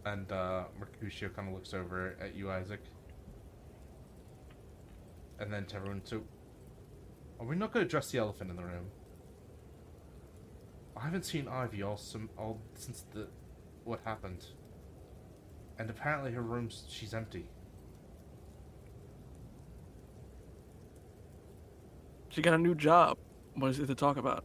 And 0.07 0.31
uh, 0.31 0.65
Mercutio 0.79 1.31
kind 1.31 1.49
of 1.49 1.55
looks 1.55 1.73
over 1.73 2.17
at 2.21 2.35
you, 2.35 2.51
Isaac. 2.51 2.81
And 5.41 5.53
then 5.53 5.65
to 5.67 5.77
everyone, 5.77 6.03
so 6.05 6.23
are 7.41 7.47
we 7.47 7.57
not 7.57 7.73
going 7.73 7.85
to 7.85 7.87
address 7.87 8.11
the 8.11 8.19
elephant 8.19 8.51
in 8.51 8.57
the 8.57 8.63
room? 8.63 8.87
I 10.97 11.05
haven't 11.05 11.25
seen 11.25 11.49
Ivy 11.49 11.83
all 11.83 11.97
some 11.97 12.31
all 12.39 12.61
since 12.75 13.05
the 13.13 13.27
what 13.85 14.01
happened. 14.05 14.47
And 15.79 15.91
apparently 15.91 16.33
her 16.33 16.43
room's 16.43 16.85
she's 16.89 17.15
empty. 17.15 17.47
She 22.29 22.43
got 22.43 22.55
a 22.55 22.59
new 22.59 22.75
job. 22.75 23.19
What 23.55 23.71
is 23.71 23.79
it 23.79 23.87
to 23.87 23.95
talk 23.95 24.17
about? 24.17 24.45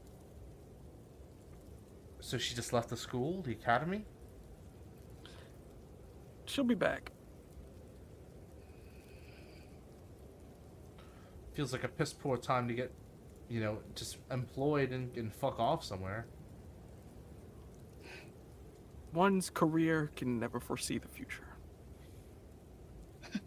So 2.19 2.38
she 2.38 2.56
just 2.56 2.73
left 2.73 2.90
the 2.90 2.98
school, 2.98 3.41
the 3.41 3.52
academy? 3.52 4.06
She'll 6.49 6.63
be 6.63 6.73
back. 6.73 7.11
Feels 11.53 11.71
like 11.71 11.84
a 11.84 11.88
piss 11.88 12.11
poor 12.11 12.38
time 12.38 12.67
to 12.67 12.73
get, 12.73 12.91
you 13.49 13.61
know, 13.61 13.77
just 13.93 14.17
employed 14.31 14.89
and, 14.89 15.15
and 15.15 15.31
fuck 15.31 15.59
off 15.59 15.84
somewhere. 15.84 16.26
One's 19.13 19.51
career 19.51 20.09
can 20.15 20.39
never 20.39 20.59
foresee 20.59 20.97
the 20.97 21.07
future. 21.07 21.45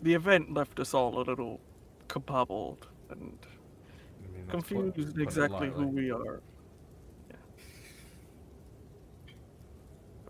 the 0.00 0.14
event 0.14 0.54
left 0.54 0.78
us 0.78 0.94
all 0.94 1.18
a 1.18 1.24
little 1.24 1.60
cabobbled 2.06 2.86
and 3.10 3.36
I 3.42 4.32
mean, 4.32 4.46
that's 4.46 4.68
put- 4.68 4.78
confused 4.78 5.16
put 5.16 5.22
exactly 5.22 5.70
who 5.70 5.88
we 5.88 6.12
are. 6.12 6.40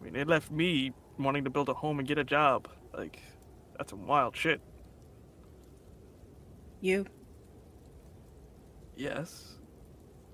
I 0.01 0.05
mean, 0.05 0.17
it 0.17 0.29
left 0.29 0.51
me 0.51 0.93
wanting 1.19 1.45
to 1.45 1.51
build 1.51 1.69
a 1.69 1.75
home 1.75 1.99
and 1.99 2.09
get 2.09 2.19
a 2.19 2.25
job. 2.25 2.69
Like, 2.97 3.21
that's 3.77 3.91
some 3.91 4.07
wild 4.07 4.37
shit. 4.37 4.61
You. 6.81 7.07
Yes. 8.97 9.57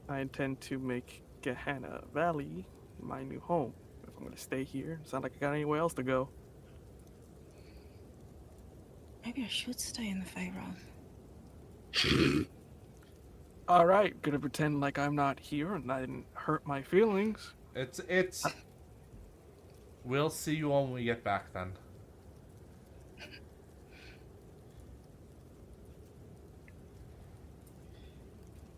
I 0.09 0.21
intend 0.21 0.61
to 0.63 0.79
make 0.79 1.23
Gehenna 1.43 2.03
Valley 2.15 2.67
my 3.01 3.23
new 3.25 3.41
home. 3.41 3.73
If 4.05 4.17
I'm 4.17 4.25
gonna 4.25 4.37
stay 4.37 4.65
here, 4.65 5.01
it's 5.03 5.13
not 5.13 5.23
like 5.23 5.33
I 5.37 5.39
got 5.39 5.53
anywhere 5.55 5.81
else 5.81 5.95
to 5.95 6.03
go. 6.03 6.29
Maybe 9.25 9.43
I 9.45 9.49
should 9.49 9.81
stay 9.81 10.09
in 10.09 10.21
the 10.21 10.25
Fae 10.25 10.53
realm. 10.55 12.47
All 13.69 13.87
right, 13.87 14.21
gonna 14.23 14.39
pretend 14.39 14.81
like 14.81 14.99
I'm 14.99 15.17
not 15.17 15.41
here 15.41 15.75
and 15.75 15.91
I 15.91 16.01
didn't 16.01 16.27
hurt 16.35 16.65
my 16.65 16.83
feelings. 16.83 17.55
It's 17.75 18.01
it's. 18.09 18.47
We'll 20.07 20.31
see 20.31 20.55
you 20.55 20.73
all 20.73 20.85
when 20.85 20.93
we 20.95 21.05
get 21.05 21.25
back 21.25 21.53
then. 21.53 21.73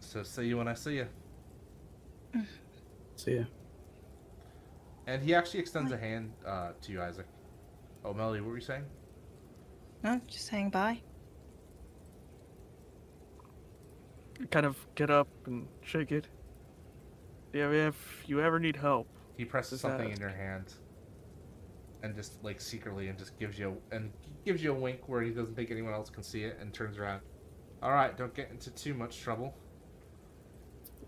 So 0.00 0.22
see 0.22 0.46
you 0.46 0.56
when 0.56 0.68
I 0.68 0.72
see 0.72 0.96
you. 0.96 1.06
See 3.16 3.36
ya. 3.36 3.44
And 5.06 5.22
he 5.22 5.34
actually 5.34 5.60
extends 5.60 5.92
a 5.92 5.98
hand 5.98 6.32
uh, 6.46 6.70
to 6.80 6.92
you, 6.92 7.02
Isaac. 7.02 7.26
Oh, 8.06 8.14
Melody, 8.14 8.40
what 8.40 8.48
were 8.48 8.56
you 8.56 8.62
saying? 8.62 8.84
No, 10.02 10.18
just 10.26 10.46
saying 10.46 10.70
bye. 10.70 11.02
Kind 14.50 14.64
of 14.64 14.78
get 14.94 15.10
up 15.10 15.28
and 15.44 15.66
shake 15.82 16.10
it. 16.10 16.28
Yeah, 17.52 17.70
if 17.70 18.24
you 18.26 18.40
ever 18.40 18.58
need 18.58 18.76
help, 18.76 19.08
He 19.36 19.44
presses 19.44 19.82
Just 19.82 19.82
something 19.82 20.10
in 20.10 20.18
your 20.18 20.30
hand, 20.30 20.72
and 22.02 22.14
just 22.14 22.42
like 22.44 22.60
secretly, 22.60 23.08
and 23.08 23.18
just 23.18 23.38
gives 23.38 23.58
you 23.58 23.76
a, 23.90 23.94
and 23.94 24.12
gives 24.44 24.62
you 24.62 24.72
a 24.72 24.74
wink 24.74 25.08
where 25.08 25.22
he 25.22 25.30
doesn't 25.30 25.54
think 25.54 25.70
anyone 25.70 25.92
else 25.92 26.10
can 26.10 26.22
see 26.22 26.44
it, 26.44 26.58
and 26.60 26.72
turns 26.72 26.98
around. 26.98 27.20
All 27.82 27.92
right, 27.92 28.16
don't 28.16 28.34
get 28.34 28.50
into 28.50 28.70
too 28.70 28.94
much 28.94 29.20
trouble. 29.20 29.54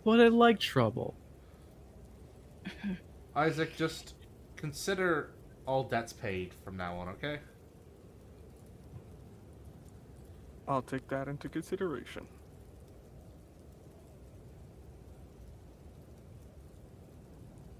But 0.05 0.21
I 0.21 0.29
like 0.29 0.61
trouble. 0.61 1.15
Isaac, 3.37 3.77
just 3.77 4.15
consider 4.57 5.31
all 5.67 5.85
debts 5.85 6.13
paid 6.13 6.55
from 6.65 6.77
now 6.77 6.97
on, 6.97 7.09
okay? 7.09 7.39
I'll 10.67 10.83
take 10.83 11.09
that 11.09 11.29
into 11.29 11.49
consideration. 11.49 12.27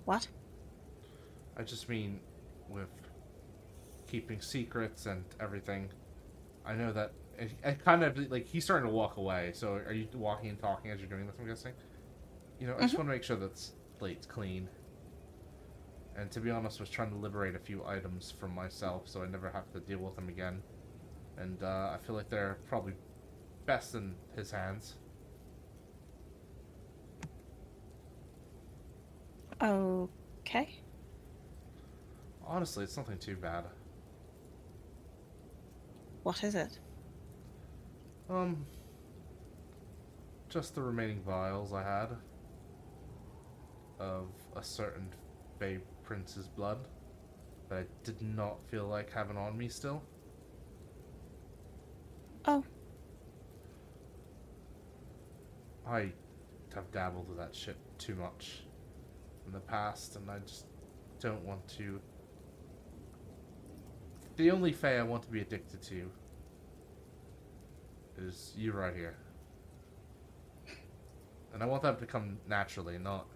What? 0.05 0.27
I 1.57 1.63
just 1.63 1.89
mean 1.89 2.21
with 2.69 2.89
keeping 4.11 4.41
secrets 4.41 5.07
and 5.07 5.25
everything. 5.41 5.89
I 6.67 6.75
know 6.75 6.93
that 6.93 7.13
it, 7.39 7.53
it 7.65 7.85
kind 7.85 8.03
of 8.03 8.19
like 8.31 8.47
he's 8.47 8.65
starting 8.65 8.89
to 8.89 8.95
walk 8.95 9.17
away. 9.17 9.53
So 9.55 9.75
are 9.75 9.93
you 9.93 10.09
walking 10.15 10.51
and 10.51 10.59
talking 10.59 10.91
as 10.91 11.01
you're 11.01 11.09
doing 11.09 11.27
this? 11.27 11.37
I'm 11.41 11.47
guessing. 11.47 11.73
You 12.59 12.67
know, 12.67 12.77
I 12.77 12.83
just 12.83 12.97
want 12.97 13.09
to 13.09 13.13
make 13.13 13.23
sure 13.23 13.37
that 13.37 13.59
slate's 13.99 14.27
clean. 14.27 14.69
And 16.17 16.31
to 16.33 16.41
be 16.41 16.51
honest, 16.51 16.81
was 16.81 16.91
trying 16.91 17.11
to 17.11 17.17
liberate 17.17 17.55
a 17.55 17.59
few 17.59 17.83
items 17.87 18.31
from 18.31 18.55
myself, 18.55 19.09
so 19.09 19.23
I 19.23 19.27
never 19.27 19.49
have 19.51 19.73
to 19.73 19.81
deal 19.81 20.01
with 20.01 20.17
them 20.17 20.29
again. 20.29 20.61
And 21.39 21.63
uh, 21.63 21.93
I 21.95 21.99
feel 22.05 22.15
like 22.15 22.29
they're 22.29 22.59
probably 22.69 22.93
best 23.65 23.95
in 23.95 24.15
his 24.37 24.51
hands. 24.51 24.97
Okay. 29.63 30.81
Honestly, 32.47 32.85
it's 32.85 32.97
nothing 32.97 33.19
too 33.19 33.37
bad. 33.37 33.65
What 36.23 36.45
is 36.45 36.55
it? 36.55 36.79
Um, 38.29 38.67
just 40.49 40.75
the 40.75 40.83
remaining 40.83 41.23
vials 41.23 41.73
I 41.73 41.83
had 41.83 42.17
of 43.99 44.29
a 44.57 44.63
certain 44.63 45.09
Fae 45.59 45.79
Prince's 46.03 46.47
blood 46.49 46.79
that 47.69 47.79
I 47.79 47.85
did 48.05 48.21
not 48.23 48.59
feel 48.71 48.87
like 48.87 49.13
having 49.13 49.37
on 49.37 49.57
me 49.57 49.69
still. 49.69 50.03
Oh, 52.47 52.65
I 55.87 56.13
have 56.75 56.91
dabbled 56.93 57.29
with 57.29 57.39
that 57.39 57.55
shit 57.55 57.77
too 57.99 58.15
much 58.15 58.63
in 59.47 59.53
the 59.53 59.61
past, 59.61 60.17
and 60.17 60.31
I 60.31 60.39
just 60.39 60.67
don't 61.19 61.45
want 61.45 61.67
to. 61.77 62.01
The 64.41 64.51
only 64.51 64.73
Fae 64.73 64.97
I 64.97 65.03
want 65.03 65.23
to 65.25 65.29
be 65.29 65.43
addicted 65.43 65.83
to 65.83 66.11
is 68.17 68.55
you 68.57 68.73
right 68.73 68.97
here. 68.97 69.15
And 71.53 71.63
I 71.63 71.67
want 71.67 71.83
that 71.83 71.99
to 71.99 72.07
come 72.07 72.39
naturally, 72.49 72.97
not 72.97 73.27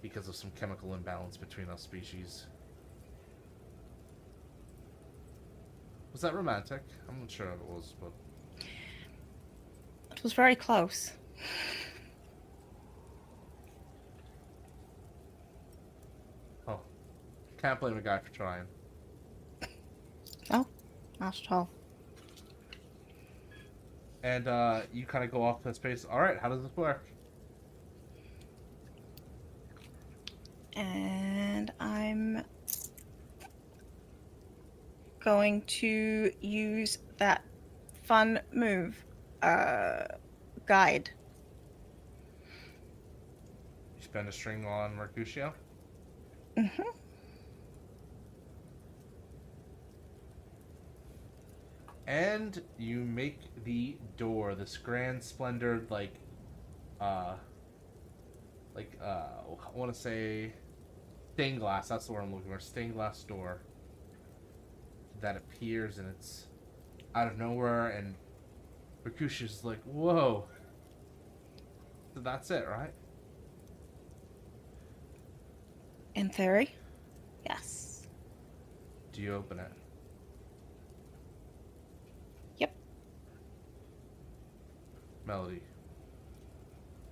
because 0.00 0.28
of 0.28 0.36
some 0.36 0.52
chemical 0.52 0.94
imbalance 0.94 1.36
between 1.36 1.68
us 1.68 1.82
species. 1.82 2.46
Was 6.12 6.20
that 6.20 6.34
romantic? 6.34 6.82
I'm 7.08 7.18
not 7.18 7.28
sure 7.32 7.50
it 7.50 7.60
was, 7.64 7.96
but 8.00 8.12
it 10.12 10.22
was 10.22 10.34
very 10.34 10.54
close. 10.54 11.14
oh, 16.68 16.78
can't 17.60 17.80
blame 17.80 17.96
a 17.98 18.02
guy 18.02 18.20
for 18.20 18.30
trying. 18.30 18.66
Not. 21.20 21.68
And 24.22 24.48
uh, 24.48 24.82
you 24.92 25.06
kind 25.06 25.24
of 25.24 25.30
go 25.30 25.42
off 25.42 25.62
to 25.62 25.74
space. 25.74 26.04
All 26.04 26.20
right, 26.20 26.38
how 26.38 26.48
does 26.48 26.62
this 26.62 26.76
work? 26.76 27.04
And 30.74 31.72
I'm 31.80 32.44
going 35.20 35.62
to 35.62 36.30
use 36.40 36.98
that 37.18 37.44
fun 38.04 38.40
move, 38.52 39.04
uh, 39.42 40.04
guide. 40.66 41.10
You 43.96 44.02
spend 44.02 44.28
a 44.28 44.32
string 44.32 44.64
on 44.64 44.94
Mercutio. 44.94 45.52
hmm 46.56 46.82
and 52.08 52.62
you 52.78 53.00
make 53.00 53.38
the 53.64 53.94
door 54.16 54.54
this 54.54 54.78
grand 54.78 55.22
splendored 55.22 55.90
like 55.90 56.14
uh 57.02 57.34
like 58.74 58.98
uh 59.04 59.44
i 59.46 59.76
want 59.76 59.92
to 59.92 60.00
say 60.00 60.50
stained 61.34 61.60
glass 61.60 61.88
that's 61.88 62.06
the 62.06 62.12
word 62.12 62.22
i'm 62.22 62.34
looking 62.34 62.50
for 62.50 62.58
stained 62.58 62.94
glass 62.94 63.22
door 63.24 63.60
that 65.20 65.36
appears 65.36 65.98
and 65.98 66.08
it's 66.08 66.46
out 67.14 67.30
of 67.30 67.38
nowhere 67.38 67.90
and 67.90 68.14
Mercutio's 69.04 69.64
like 69.64 69.82
whoa. 69.84 70.44
So 72.14 72.20
that's 72.20 72.50
it 72.50 72.66
right? 72.68 72.92
In 76.14 76.30
theory, 76.30 76.74
yes. 77.46 78.06
do 79.12 79.22
you 79.22 79.34
open 79.34 79.58
it 79.58 79.72
melody 85.28 85.62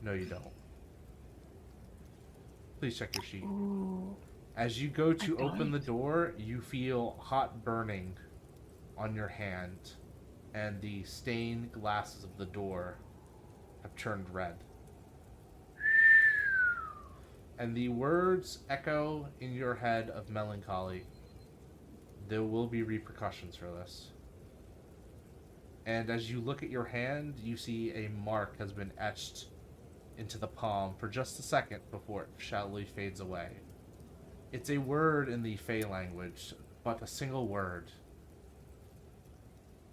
no 0.02 0.12
you 0.12 0.24
don't 0.24 0.42
please 2.80 2.98
check 2.98 3.14
your 3.14 3.24
sheet 3.24 3.44
Ooh. 3.44 4.16
As 4.56 4.80
you 4.80 4.88
go 4.88 5.12
to 5.12 5.36
open 5.36 5.70
the 5.70 5.78
door, 5.78 6.32
you 6.38 6.62
feel 6.62 7.14
hot 7.20 7.62
burning 7.62 8.16
on 8.96 9.14
your 9.14 9.28
hand, 9.28 9.92
and 10.54 10.80
the 10.80 11.04
stained 11.04 11.72
glasses 11.72 12.24
of 12.24 12.38
the 12.38 12.46
door 12.46 12.96
have 13.82 13.94
turned 13.96 14.24
red. 14.32 14.56
And 17.58 17.76
the 17.76 17.90
words 17.90 18.60
echo 18.70 19.28
in 19.40 19.52
your 19.52 19.74
head 19.74 20.08
of 20.08 20.30
melancholy. 20.30 21.04
There 22.28 22.42
will 22.42 22.66
be 22.66 22.82
repercussions 22.82 23.56
for 23.56 23.70
this. 23.70 24.12
And 25.86 26.10
as 26.10 26.28
you 26.28 26.40
look 26.40 26.64
at 26.64 26.68
your 26.68 26.84
hand, 26.84 27.34
you 27.40 27.56
see 27.56 27.92
a 27.92 28.10
mark 28.10 28.58
has 28.58 28.72
been 28.72 28.92
etched 28.98 29.46
into 30.18 30.36
the 30.36 30.48
palm 30.48 30.94
for 30.98 31.08
just 31.08 31.38
a 31.38 31.42
second 31.42 31.80
before 31.92 32.24
it 32.24 32.28
shallowly 32.38 32.84
fades 32.84 33.20
away. 33.20 33.50
It's 34.52 34.70
a 34.70 34.78
word 34.78 35.28
in 35.28 35.42
the 35.42 35.56
Fae 35.56 35.84
language, 35.88 36.54
but 36.82 37.02
a 37.02 37.06
single 37.06 37.46
word. 37.46 37.92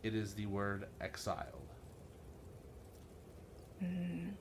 It 0.01 0.15
is 0.15 0.33
the 0.33 0.47
word 0.47 0.87
exile. 0.99 1.61
Mm. 3.83 4.31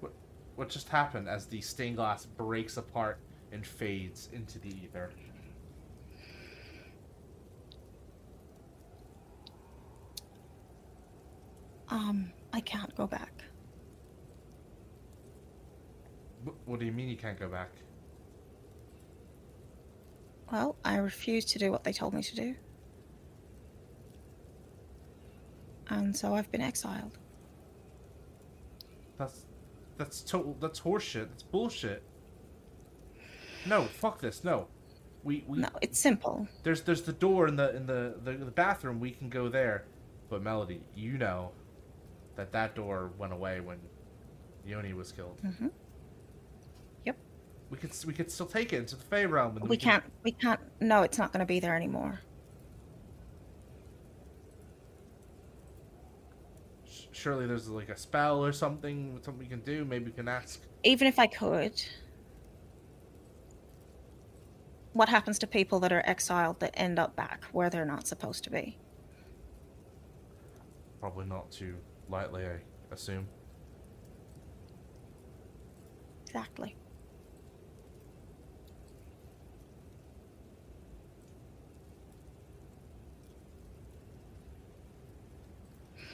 What, 0.00 0.12
what 0.56 0.68
just 0.68 0.88
happened 0.88 1.28
as 1.28 1.46
the 1.46 1.60
stained 1.60 1.96
glass 1.96 2.26
breaks 2.26 2.76
apart 2.76 3.18
and 3.52 3.64
fades 3.64 4.28
into 4.32 4.58
the 4.58 4.68
ether? 4.68 5.10
Um, 11.90 12.32
I 12.52 12.60
can't 12.60 12.94
go 12.96 13.06
back. 13.06 13.32
Wh- 16.44 16.68
What 16.68 16.78
do 16.80 16.86
you 16.86 16.92
mean 16.92 17.08
you 17.08 17.16
can't 17.16 17.38
go 17.38 17.48
back? 17.48 17.70
Well, 20.52 20.76
I 20.84 20.96
refused 20.96 21.48
to 21.50 21.58
do 21.58 21.70
what 21.70 21.84
they 21.84 21.92
told 21.92 22.14
me 22.14 22.22
to 22.22 22.34
do. 22.36 22.54
And 25.88 26.16
so 26.16 26.34
I've 26.34 26.50
been 26.52 26.60
exiled. 26.60 27.18
That's 29.18 29.44
that's 29.98 30.22
total 30.22 30.56
that's 30.60 30.80
horseshit. 30.80 31.28
That's 31.28 31.42
bullshit. 31.42 32.02
No, 33.66 33.82
fuck 33.84 34.20
this. 34.20 34.44
No. 34.44 34.68
We 35.22 35.44
we 35.46 35.58
No, 35.58 35.68
it's 35.82 35.98
simple. 35.98 36.48
there's 36.62 36.82
there's 36.82 37.02
the 37.02 37.12
door 37.12 37.46
in 37.48 37.56
the 37.56 37.74
in 37.76 37.86
the, 37.86 38.14
the 38.24 38.32
the 38.32 38.50
bathroom. 38.50 39.00
We 39.00 39.10
can 39.10 39.28
go 39.28 39.48
there. 39.48 39.84
But 40.28 40.42
Melody, 40.42 40.80
you 40.94 41.18
know 41.18 41.50
that 42.40 42.52
that 42.52 42.74
door 42.74 43.10
went 43.18 43.34
away 43.34 43.60
when 43.60 43.76
Yoni 44.64 44.94
was 44.94 45.12
killed. 45.12 45.38
hmm 45.58 45.66
Yep. 47.04 47.16
We 47.68 47.76
could 47.76 47.92
we 48.06 48.14
could 48.14 48.30
still 48.30 48.46
take 48.46 48.72
it 48.72 48.78
into 48.78 48.96
the 48.96 49.02
Fae 49.04 49.24
realm. 49.26 49.56
Then 49.56 49.68
We 49.68 49.76
can- 49.76 50.00
can't, 50.00 50.04
we 50.22 50.32
can't, 50.32 50.60
no, 50.80 51.02
it's 51.02 51.18
not 51.18 51.32
going 51.32 51.40
to 51.40 51.46
be 51.46 51.60
there 51.60 51.76
anymore. 51.76 52.20
Surely 57.12 57.46
there's 57.46 57.68
like 57.68 57.90
a 57.90 57.96
spell 57.96 58.42
or 58.42 58.52
something, 58.52 59.18
something 59.22 59.38
we 59.44 59.46
can 59.46 59.60
do. 59.60 59.84
Maybe 59.84 60.06
we 60.06 60.12
can 60.12 60.28
ask. 60.28 60.62
Even 60.84 61.06
if 61.06 61.18
I 61.18 61.26
could, 61.26 61.82
what 64.94 65.10
happens 65.10 65.38
to 65.40 65.46
people 65.46 65.78
that 65.80 65.92
are 65.92 66.02
exiled 66.06 66.60
that 66.60 66.70
end 66.74 66.98
up 66.98 67.16
back 67.16 67.44
where 67.52 67.68
they're 67.68 67.84
not 67.84 68.06
supposed 68.06 68.44
to 68.44 68.50
be? 68.50 68.78
Probably 71.00 71.26
not 71.26 71.50
too 71.50 71.76
lightly, 72.10 72.44
I 72.44 72.58
assume. 72.92 73.28
Exactly. 76.26 76.76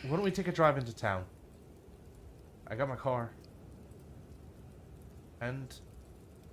Why 0.03 0.11
don't 0.11 0.23
we 0.23 0.31
take 0.31 0.47
a 0.47 0.53
drive 0.53 0.79
into 0.79 0.95
town? 0.95 1.25
I 2.69 2.77
got 2.77 2.89
my 2.89 2.97
car. 2.97 3.33
And 5.41 5.75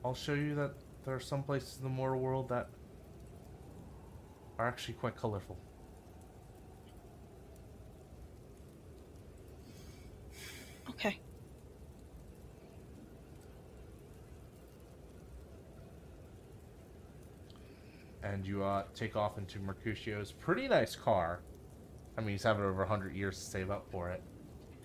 I'll 0.04 0.16
show 0.16 0.34
you 0.34 0.56
that 0.56 0.74
there 1.06 1.14
are 1.14 1.20
some 1.20 1.44
places 1.44 1.78
in 1.78 1.84
the 1.84 1.90
mortal 1.90 2.20
world 2.20 2.50
that 2.50 2.70
are 4.58 4.68
actually 4.68 4.96
quite 4.96 5.16
colorful. 5.16 5.58
Okay. 10.90 11.20
And 18.24 18.46
you 18.48 18.64
uh, 18.64 18.84
take 18.96 19.16
off 19.16 19.38
into 19.38 19.60
Mercutio's 19.60 20.32
pretty 20.32 20.68
nice 20.68 20.96
car. 20.96 21.42
I 22.18 22.22
mean, 22.22 22.32
he's 22.32 22.44
having 22.44 22.64
over 22.64 22.80
100 22.80 23.16
years 23.16 23.38
to 23.38 23.44
save 23.44 23.70
up 23.70 23.86
for 23.92 24.10
it 24.10 24.22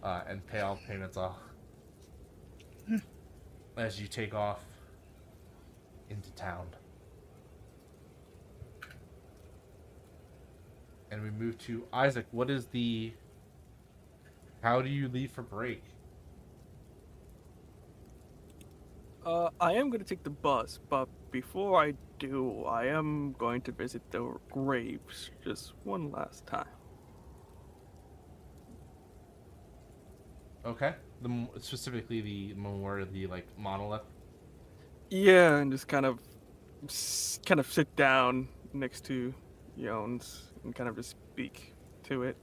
uh, 0.03 0.23
and 0.29 0.45
pay 0.47 0.61
all 0.61 0.77
the 0.77 0.87
payments 0.87 1.17
off. 1.17 1.39
As 3.77 4.01
you 4.01 4.09
take 4.09 4.35
off 4.35 4.65
into 6.11 6.31
town. 6.33 6.67
And 11.11 11.23
we 11.23 11.31
move 11.31 11.59
to 11.59 11.85
Isaac. 11.93 12.27
What 12.33 12.51
is 12.51 12.67
the. 12.67 13.13
How 14.63 14.83
do 14.83 14.89
you 14.89 15.09
leave 15.09 15.31
for 15.33 15.43
break? 15.43 15.83
Uh, 19.25 19.51
I 19.61 19.75
am 19.75 19.91
going 19.91 20.01
to 20.01 20.05
take 20.07 20.23
the 20.23 20.31
bus, 20.31 20.79
but 20.89 21.09
before 21.31 21.83
I 21.83 21.95
do, 22.19 22.65
I 22.65 22.87
am 22.87 23.33
going 23.33 23.61
to 23.63 23.73
visit 23.73 24.03
the 24.11 24.35
graves 24.51 25.31
just 25.45 25.75
one 25.85 26.11
last 26.11 26.47
time. 26.47 26.67
Okay. 30.65 30.95
The 31.23 31.49
specifically 31.61 32.21
the 32.21 32.55
memorial, 32.55 33.07
the 33.13 33.27
like 33.27 33.47
monolith. 33.59 34.03
Yeah, 35.11 35.57
and 35.59 35.73
just 35.73 35.89
kind 35.89 36.07
of, 36.07 36.21
s- 36.85 37.41
kind 37.47 37.61
of 37.61 37.71
sit 37.73 37.95
down 37.97 38.49
next 38.73 39.05
to 39.07 39.35
Jones 39.79 40.53
and 40.65 40.75
kind 40.75 40.89
of 40.89 40.97
just 40.97 41.11
speak 41.11 41.75
to 42.05 42.23
it. 42.25 42.37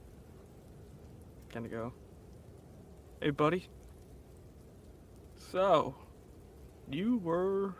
Kind 1.52 1.64
of 1.66 1.72
go, 1.72 1.92
"Hey, 3.20 3.30
buddy. 3.30 3.68
So, 5.36 5.94
you 6.90 7.18
were 7.18 7.74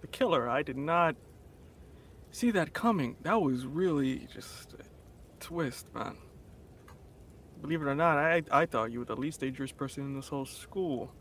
the 0.00 0.06
killer. 0.06 0.48
I 0.48 0.62
did 0.62 0.76
not 0.76 1.16
see 2.30 2.50
that 2.52 2.72
coming. 2.72 3.16
That 3.22 3.42
was 3.42 3.66
really 3.66 4.26
just 4.32 4.74
a 4.74 4.84
twist, 5.38 5.92
man. 5.94 6.16
Believe 7.60 7.82
it 7.82 7.86
or 7.86 7.94
not, 7.94 8.16
I 8.16 8.42
I 8.50 8.66
thought 8.66 8.90
you 8.90 9.00
were 9.00 9.04
the 9.04 9.16
least 9.16 9.40
dangerous 9.40 9.72
person 9.72 10.04
in 10.04 10.14
this 10.14 10.28
whole 10.28 10.46
school. 10.46 11.12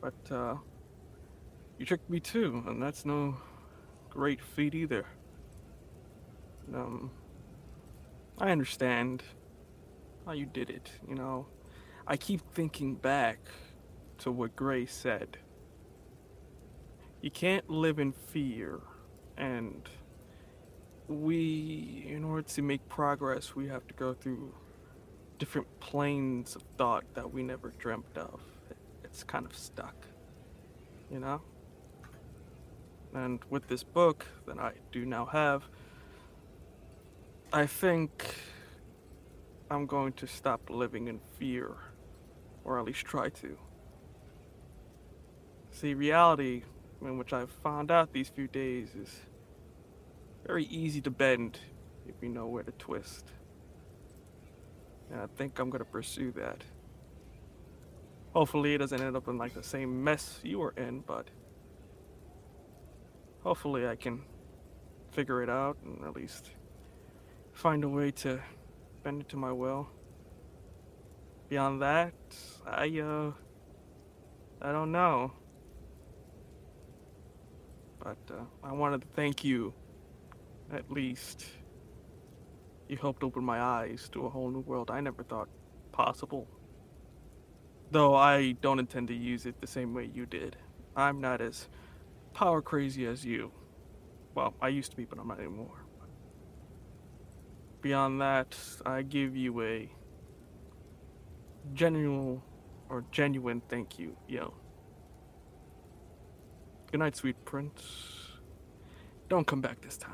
But 0.00 0.32
uh, 0.32 0.56
you 1.78 1.84
tricked 1.84 2.08
me 2.08 2.20
too, 2.20 2.62
and 2.66 2.82
that's 2.82 3.04
no 3.04 3.36
great 4.08 4.40
feat 4.40 4.74
either. 4.74 5.04
Um, 6.74 7.10
I 8.38 8.50
understand 8.50 9.22
how 10.24 10.32
you 10.32 10.46
did 10.46 10.70
it. 10.70 10.90
You 11.06 11.14
know, 11.14 11.46
I 12.10 12.16
keep 12.16 12.40
thinking 12.54 12.94
back 12.94 13.38
to 14.20 14.32
what 14.32 14.56
Gray 14.56 14.86
said. 14.86 15.36
You 17.20 17.30
can't 17.30 17.68
live 17.68 17.98
in 17.98 18.12
fear, 18.12 18.80
and 19.36 19.86
we, 21.06 22.06
in 22.08 22.24
order 22.24 22.48
to 22.48 22.62
make 22.62 22.88
progress, 22.88 23.54
we 23.54 23.68
have 23.68 23.86
to 23.88 23.94
go 23.94 24.14
through 24.14 24.54
different 25.38 25.68
planes 25.80 26.56
of 26.56 26.62
thought 26.78 27.04
that 27.12 27.30
we 27.30 27.42
never 27.42 27.74
dreamt 27.78 28.16
of. 28.16 28.40
It's 29.04 29.22
kind 29.22 29.44
of 29.44 29.54
stuck, 29.54 30.06
you 31.10 31.20
know? 31.20 31.42
And 33.12 33.40
with 33.50 33.68
this 33.68 33.82
book 33.82 34.24
that 34.46 34.58
I 34.58 34.72
do 34.92 35.04
now 35.04 35.26
have, 35.26 35.64
I 37.52 37.66
think 37.66 38.34
I'm 39.70 39.84
going 39.84 40.14
to 40.14 40.26
stop 40.26 40.70
living 40.70 41.08
in 41.08 41.20
fear, 41.38 41.76
or 42.68 42.78
at 42.78 42.84
least 42.84 43.06
try 43.06 43.30
to. 43.30 43.56
See, 45.70 45.94
reality, 45.94 46.64
in 47.00 47.16
which 47.16 47.32
I've 47.32 47.50
found 47.50 47.90
out 47.90 48.12
these 48.12 48.28
few 48.28 48.46
days, 48.46 48.94
is 48.94 49.20
very 50.46 50.64
easy 50.64 51.00
to 51.00 51.10
bend 51.10 51.58
if 52.06 52.16
you 52.20 52.28
know 52.28 52.46
where 52.46 52.62
to 52.62 52.72
twist. 52.72 53.24
And 55.10 55.22
I 55.22 55.26
think 55.36 55.58
I'm 55.58 55.70
gonna 55.70 55.86
pursue 55.86 56.30
that. 56.32 56.62
Hopefully, 58.34 58.74
it 58.74 58.78
doesn't 58.78 59.00
end 59.00 59.16
up 59.16 59.28
in 59.28 59.38
like 59.38 59.54
the 59.54 59.62
same 59.62 60.04
mess 60.04 60.38
you 60.42 60.58
were 60.58 60.74
in, 60.76 61.00
but 61.00 61.26
hopefully, 63.42 63.88
I 63.88 63.96
can 63.96 64.20
figure 65.12 65.42
it 65.42 65.48
out 65.48 65.78
and 65.82 66.04
at 66.04 66.14
least 66.14 66.50
find 67.54 67.82
a 67.82 67.88
way 67.88 68.10
to 68.10 68.42
bend 69.02 69.22
it 69.22 69.28
to 69.30 69.38
my 69.38 69.52
will. 69.52 69.88
Beyond 71.48 71.80
that, 71.80 72.12
I 72.66 73.00
uh, 73.00 73.32
I 74.60 74.72
don't 74.72 74.92
know. 74.92 75.32
But 77.98 78.18
uh, 78.30 78.44
I 78.62 78.72
wanted 78.72 79.02
to 79.02 79.08
thank 79.08 79.44
you, 79.44 79.72
at 80.72 80.90
least. 80.90 81.46
You 82.88 82.96
helped 82.96 83.22
open 83.22 83.44
my 83.44 83.60
eyes 83.60 84.08
to 84.12 84.24
a 84.26 84.30
whole 84.30 84.50
new 84.50 84.60
world 84.60 84.90
I 84.90 85.00
never 85.00 85.22
thought 85.22 85.48
possible. 85.92 86.48
Though 87.90 88.14
I 88.14 88.52
don't 88.52 88.78
intend 88.78 89.08
to 89.08 89.14
use 89.14 89.46
it 89.46 89.60
the 89.60 89.66
same 89.66 89.94
way 89.94 90.10
you 90.12 90.26
did. 90.26 90.56
I'm 90.96 91.20
not 91.20 91.40
as 91.40 91.68
power 92.34 92.60
crazy 92.62 93.06
as 93.06 93.24
you. 93.24 93.52
Well, 94.34 94.54
I 94.60 94.68
used 94.68 94.90
to 94.90 94.96
be, 94.96 95.04
but 95.04 95.18
I'm 95.18 95.28
not 95.28 95.38
anymore. 95.38 95.84
Beyond 97.80 98.20
that, 98.20 98.56
I 98.84 99.02
give 99.02 99.36
you 99.36 99.62
a 99.62 99.90
genuine 101.74 102.42
or 102.88 103.04
genuine 103.10 103.62
thank 103.68 103.98
you, 103.98 104.16
yo. 104.28 104.54
Good 106.90 107.00
night, 107.00 107.16
sweet 107.16 107.44
prince. 107.44 107.82
Don't 109.28 109.46
come 109.46 109.60
back 109.60 109.80
this 109.80 109.96
time. 109.96 110.12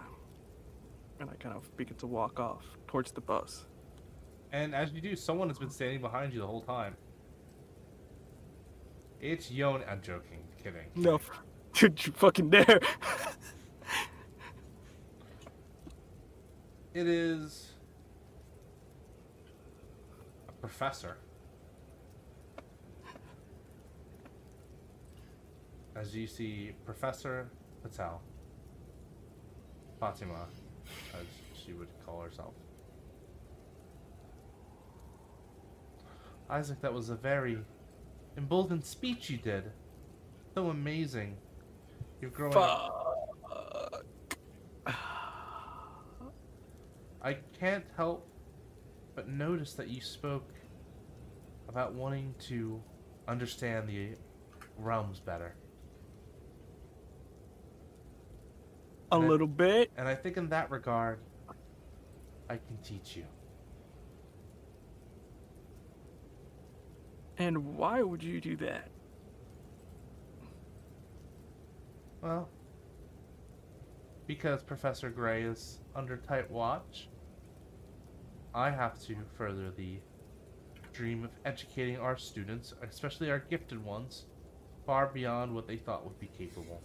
And 1.20 1.30
I 1.30 1.34
kind 1.34 1.54
of 1.54 1.74
begin 1.76 1.96
to 1.98 2.06
walk 2.06 2.40
off 2.40 2.64
towards 2.88 3.12
the 3.12 3.20
bus. 3.20 3.64
And 4.52 4.74
as 4.74 4.92
you 4.92 5.00
do, 5.00 5.14
someone 5.14 5.48
has 5.48 5.58
been 5.58 5.70
standing 5.70 6.00
behind 6.00 6.32
you 6.32 6.40
the 6.40 6.46
whole 6.46 6.62
time. 6.62 6.96
It's 9.20 9.50
Yon. 9.50 9.82
I'm 9.88 10.02
joking. 10.02 10.44
Kidding. 10.62 10.86
No, 10.96 11.20
did 11.72 12.04
you 12.06 12.12
fucking 12.12 12.50
dare? 12.50 12.80
It 16.94 17.08
is 17.08 17.72
a 20.48 20.52
professor. 20.52 21.16
As 25.96 26.14
you 26.14 26.26
see 26.26 26.72
Professor 26.84 27.48
Patel, 27.82 28.20
Fatima, 30.00 30.46
as 31.14 31.26
she 31.54 31.72
would 31.72 31.88
call 32.04 32.20
herself. 32.20 32.54
Isaac, 36.50 36.80
that 36.82 36.92
was 36.92 37.10
a 37.10 37.14
very 37.14 37.58
emboldened 38.36 38.84
speech 38.84 39.30
you 39.30 39.38
did. 39.38 39.70
So 40.54 40.68
amazing. 40.68 41.36
You're 42.20 42.30
growing 42.30 42.56
up. 42.56 43.00
I 47.22 47.38
can't 47.58 47.84
help 47.96 48.28
but 49.14 49.28
notice 49.28 49.72
that 49.74 49.88
you 49.88 50.00
spoke 50.00 50.52
about 51.68 51.94
wanting 51.94 52.34
to 52.48 52.82
understand 53.26 53.88
the 53.88 54.10
realms 54.76 55.20
better. 55.20 55.54
A 59.14 59.16
And 59.16 59.26
I- 59.26 59.28
little 59.28 59.46
bit. 59.46 59.92
And 59.96 60.08
I 60.08 60.16
think 60.16 60.36
in 60.36 60.48
that 60.48 60.72
regard, 60.72 61.20
I 62.50 62.56
can 62.56 62.76
teach 62.82 63.14
you. 63.16 63.24
And 67.38 67.76
why 67.76 68.02
would 68.02 68.24
you 68.24 68.40
do 68.40 68.56
that? 68.56 68.90
Well, 72.22 72.48
because 74.26 74.64
Professor 74.64 75.10
Gray 75.10 75.42
is 75.42 75.80
under 75.94 76.16
tight 76.16 76.50
watch, 76.50 77.08
I 78.52 78.70
have 78.70 78.98
to 79.02 79.16
further 79.36 79.70
the 79.70 80.00
dream 80.92 81.22
of 81.24 81.30
educating 81.44 81.98
our 81.98 82.16
students, 82.16 82.74
especially 82.82 83.30
our 83.30 83.38
gifted 83.40 83.84
ones, 83.84 84.26
far 84.86 85.06
beyond 85.06 85.54
what 85.54 85.68
they 85.68 85.76
thought 85.76 86.04
would 86.04 86.18
be 86.18 86.28
capable. 86.28 86.82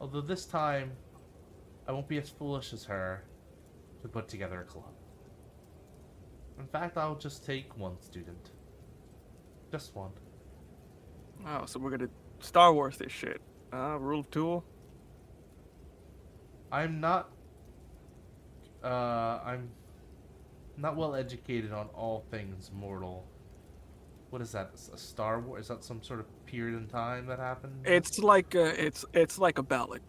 Although 0.00 0.20
this 0.22 0.44
time, 0.44 0.92
I 1.88 1.92
won't 1.92 2.08
be 2.08 2.18
as 2.18 2.28
foolish 2.28 2.72
as 2.72 2.84
her 2.84 3.24
to 4.02 4.08
put 4.08 4.28
together 4.28 4.60
a 4.60 4.64
club. 4.64 4.92
In 6.58 6.66
fact, 6.66 6.96
I'll 6.96 7.16
just 7.16 7.44
take 7.44 7.76
one 7.76 8.00
student. 8.00 8.50
Just 9.70 9.94
one. 9.94 10.10
Oh, 11.46 11.66
so 11.66 11.78
we're 11.78 11.90
gonna 11.90 12.08
Star 12.40 12.72
Wars 12.72 12.96
this 12.96 13.12
shit. 13.12 13.40
Uh, 13.72 13.98
rule 13.98 14.20
of 14.20 14.30
two. 14.30 14.62
I'm 16.72 17.00
not. 17.00 17.30
Uh, 18.82 19.40
I'm 19.44 19.70
not 20.76 20.96
well 20.96 21.14
educated 21.14 21.72
on 21.72 21.88
all 21.88 22.24
things 22.30 22.70
mortal. 22.72 23.26
What 24.30 24.42
is 24.42 24.52
that? 24.52 24.72
A 24.92 24.98
Star 24.98 25.40
Wars? 25.40 25.62
Is 25.62 25.68
that 25.68 25.84
some 25.84 26.02
sort 26.02 26.20
of 26.20 26.26
period 26.46 26.76
in 26.76 26.88
time 26.88 27.26
that 27.26 27.38
happened? 27.38 27.74
It's 27.84 28.18
like 28.18 28.54
a, 28.54 28.84
it's 28.86 29.04
it's 29.14 29.38
like 29.38 29.58
a 29.58 29.62
ballad. 29.62 30.02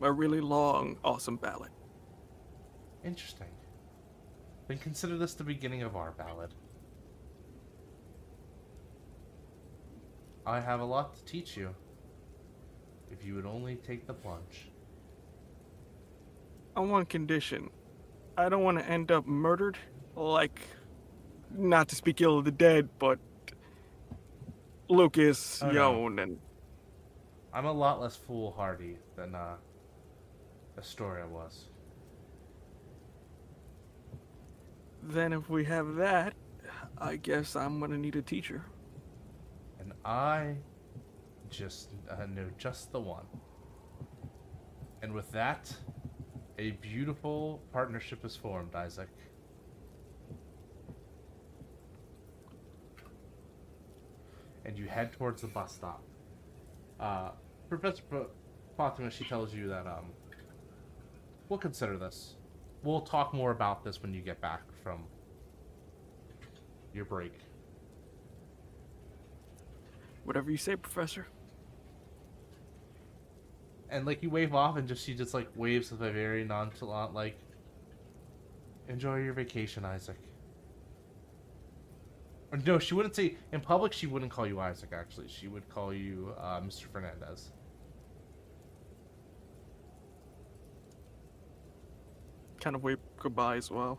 A 0.00 0.12
really 0.12 0.40
long, 0.40 0.98
awesome 1.04 1.36
ballad. 1.36 1.70
interesting. 3.04 3.48
Then 4.68 4.78
consider 4.78 5.16
this 5.18 5.34
the 5.34 5.44
beginning 5.44 5.82
of 5.82 5.96
our 5.96 6.12
ballad. 6.12 6.54
I 10.46 10.60
have 10.60 10.80
a 10.80 10.84
lot 10.84 11.16
to 11.16 11.24
teach 11.24 11.56
you. 11.56 11.74
If 13.10 13.24
you 13.24 13.34
would 13.36 13.46
only 13.46 13.76
take 13.76 14.06
the 14.06 14.14
plunge. 14.14 14.70
On 16.76 16.90
one 16.90 17.06
condition, 17.06 17.70
I 18.36 18.48
don't 18.48 18.62
want 18.64 18.78
to 18.78 18.86
end 18.88 19.12
up 19.12 19.26
murdered. 19.26 19.78
Like, 20.16 20.60
not 21.50 21.88
to 21.88 21.96
speak 21.96 22.20
ill 22.20 22.38
of 22.38 22.44
the 22.44 22.50
dead, 22.52 22.88
but 22.98 23.18
Lucas, 24.88 25.62
Oh, 25.62 25.70
no. 25.70 25.92
Yon, 26.02 26.18
and 26.18 26.38
I'm 27.52 27.66
a 27.66 27.72
lot 27.72 28.00
less 28.00 28.16
foolhardy 28.16 28.98
than 29.16 29.34
uh, 29.34 29.56
Astoria 30.78 31.26
was. 31.26 31.68
then 35.06 35.34
if 35.34 35.50
we 35.50 35.64
have 35.64 35.96
that, 35.96 36.32
I 36.96 37.16
guess 37.16 37.56
I'm 37.56 37.78
gonna 37.78 37.98
need 37.98 38.16
a 38.16 38.22
teacher. 38.22 38.64
And 39.78 39.92
I 40.04 40.56
just 41.50 41.90
uh, 42.10 42.24
know 42.26 42.48
just 42.56 42.90
the 42.90 43.00
one. 43.00 43.26
And 45.02 45.12
with 45.12 45.30
that, 45.32 45.70
a 46.58 46.70
beautiful 46.70 47.60
partnership 47.70 48.24
is 48.24 48.34
formed, 48.34 48.74
Isaac. 48.74 49.10
And 54.64 54.78
you 54.78 54.86
head 54.86 55.12
towards 55.12 55.42
the 55.42 55.48
bus 55.48 55.72
stop. 55.72 56.02
Uh, 56.98 57.30
Professor 57.68 58.02
Fatima, 58.76 59.10
she 59.10 59.24
tells 59.24 59.52
you 59.52 59.68
that 59.68 59.86
um, 59.86 60.06
we'll 61.48 61.58
consider 61.58 61.98
this. 61.98 62.34
We'll 62.82 63.00
talk 63.00 63.34
more 63.34 63.50
about 63.50 63.84
this 63.84 64.00
when 64.02 64.14
you 64.14 64.20
get 64.20 64.40
back 64.40 64.62
from 64.82 65.04
your 66.92 67.04
break. 67.04 67.32
Whatever 70.24 70.50
you 70.50 70.56
say, 70.56 70.76
Professor. 70.76 71.26
and 73.90 74.06
like 74.06 74.22
you 74.22 74.30
wave 74.30 74.54
off 74.54 74.76
and 74.76 74.88
just 74.88 75.04
she 75.04 75.14
just 75.14 75.34
like 75.34 75.48
waves 75.54 75.90
with 75.92 76.02
a 76.02 76.10
very 76.10 76.44
nonchalant 76.44 77.14
like 77.14 77.38
enjoy 78.88 79.18
your 79.18 79.32
vacation 79.32 79.84
isaac 79.84 80.18
or 82.54 82.58
no 82.64 82.78
she 82.78 82.94
wouldn't 82.94 83.16
say 83.16 83.34
in 83.52 83.60
public 83.60 83.92
she 83.92 84.06
wouldn't 84.06 84.30
call 84.30 84.46
you 84.46 84.60
isaac 84.60 84.90
actually. 84.92 85.26
She 85.26 85.48
would 85.48 85.68
call 85.68 85.92
you 85.92 86.32
uh, 86.38 86.60
mr 86.60 86.84
fernandez. 86.84 87.50
Kind 92.60 92.76
of 92.76 92.84
wave 92.84 92.98
goodbye 93.18 93.56
as 93.56 93.70
well. 93.70 93.98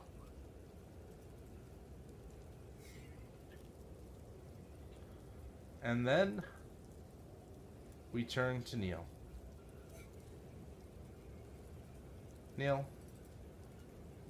and 5.84 6.07
then 6.07 6.41
we 8.11 8.23
turn 8.23 8.64
to 8.64 8.76
neil. 8.76 9.06
Neil 12.57 12.86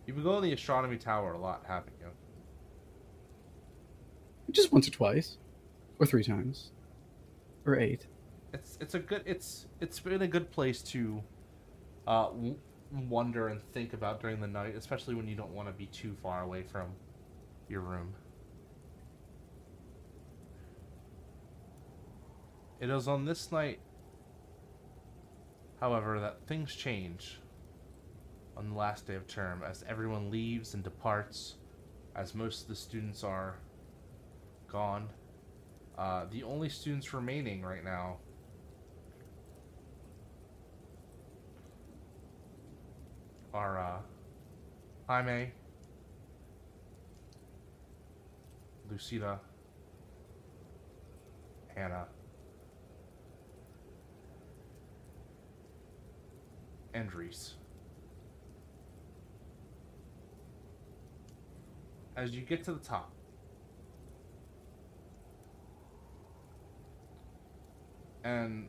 you've 0.06 0.16
been 0.18 0.26
going 0.26 0.42
to 0.42 0.48
the 0.48 0.54
astronomy 0.54 0.98
tower 0.98 1.34
a 1.34 1.38
lot 1.38 1.64
haven't 1.68 1.94
you 2.02 2.08
Just 4.52 4.72
once 4.72 4.88
or 4.88 4.92
twice, 4.92 5.38
or 6.00 6.06
three 6.06 6.24
times, 6.24 6.72
or 7.66 7.78
eight. 7.80 8.08
it's 8.54 8.78
it's 8.82 8.94
a 8.96 9.00
good 9.00 9.24
it's 9.26 9.68
it's 9.82 10.00
been 10.00 10.22
a 10.22 10.28
good 10.28 10.52
place 10.52 10.82
to 10.82 11.24
uh 12.08 12.28
w- 12.28 12.58
wonder 12.92 13.48
and 13.48 13.62
think 13.74 13.94
about 13.94 14.22
during 14.22 14.40
the 14.40 14.48
night 14.48 14.76
especially 14.76 15.16
when 15.16 15.28
you 15.28 15.36
don't 15.36 15.52
want 15.52 15.68
to 15.68 15.74
be 15.74 15.88
too 15.88 16.16
far 16.22 16.42
away 16.44 16.64
from 16.64 16.96
your 17.68 17.82
room. 17.82 18.16
It 22.80 22.90
is 22.90 23.08
on 23.08 23.26
this 23.26 23.52
night 23.52 23.80
however 25.80 26.20
that 26.20 26.46
things 26.48 26.74
change 26.76 27.40
on 28.58 28.70
the 28.70 28.76
last 28.76 29.08
day 29.08 29.16
of 29.16 29.28
term 29.28 29.64
as 29.64 29.84
everyone 29.88 30.32
leaves 30.32 30.74
and 30.74 30.84
departs 30.84 31.56
as 32.16 32.34
most 32.34 32.64
of 32.64 32.68
the 32.70 32.76
students 32.76 33.24
are 33.24 33.58
gone 34.76 35.08
uh, 35.98 36.26
the 36.30 36.44
only 36.44 36.68
students 36.68 37.14
remaining 37.14 37.62
right 37.62 37.82
now 37.82 38.18
are 43.54 43.80
uh, 43.80 44.00
Jaime, 45.08 45.52
Lucida, 48.92 49.40
Hannah, 51.74 52.08
and 56.94 57.14
Reese. 57.14 57.54
As 62.18 62.32
you 62.32 62.42
get 62.42 62.66
to 62.66 62.74
the 62.74 62.80
top, 62.80 63.14
and 68.26 68.68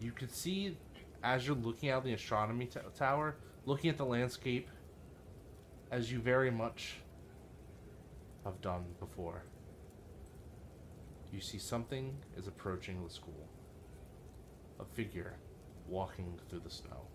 you 0.00 0.10
can 0.10 0.28
see 0.28 0.76
as 1.22 1.46
you're 1.46 1.56
looking 1.56 1.88
out 1.88 2.04
the 2.04 2.12
astronomy 2.12 2.68
tower, 2.98 3.36
looking 3.64 3.88
at 3.88 3.96
the 3.96 4.04
landscape, 4.04 4.68
as 5.92 6.10
you 6.10 6.18
very 6.18 6.50
much 6.50 6.96
have 8.44 8.60
done 8.60 8.84
before. 8.98 9.44
You 11.32 11.40
see 11.40 11.58
something 11.58 12.16
is 12.36 12.48
approaching 12.48 13.04
the 13.04 13.10
school. 13.10 13.48
A 14.80 14.84
figure 14.84 15.36
walking 15.88 16.40
through 16.50 16.62
the 16.64 16.70
snow. 16.70 17.06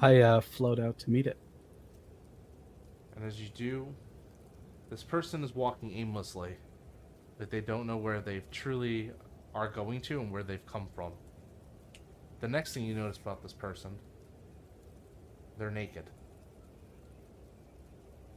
I 0.00 0.20
uh, 0.20 0.40
float 0.40 0.80
out 0.80 0.98
to 1.00 1.10
meet 1.10 1.26
it. 1.28 1.38
And 3.18 3.26
as 3.26 3.40
you 3.40 3.48
do, 3.48 3.88
this 4.90 5.02
person 5.02 5.42
is 5.42 5.52
walking 5.52 5.90
aimlessly, 5.90 6.56
like 7.40 7.50
they 7.50 7.60
don't 7.60 7.84
know 7.84 7.96
where 7.96 8.20
they 8.20 8.44
truly 8.52 9.10
are 9.56 9.68
going 9.68 10.00
to 10.02 10.20
and 10.20 10.30
where 10.30 10.44
they've 10.44 10.64
come 10.66 10.86
from. 10.94 11.10
The 12.38 12.46
next 12.46 12.74
thing 12.74 12.84
you 12.84 12.94
notice 12.94 13.16
about 13.16 13.42
this 13.42 13.52
person, 13.52 13.90
they're 15.58 15.72
naked. 15.72 16.04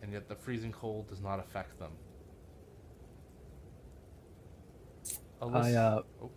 And 0.02 0.12
yet 0.12 0.28
the 0.28 0.34
freezing 0.36 0.72
cold 0.72 1.10
does 1.10 1.22
not 1.22 1.40
affect 1.40 1.78
them. 1.78 1.92
I 5.40 5.46
Alyssa- 5.46 5.76
uh, 5.76 6.02
Oh. 6.24 6.32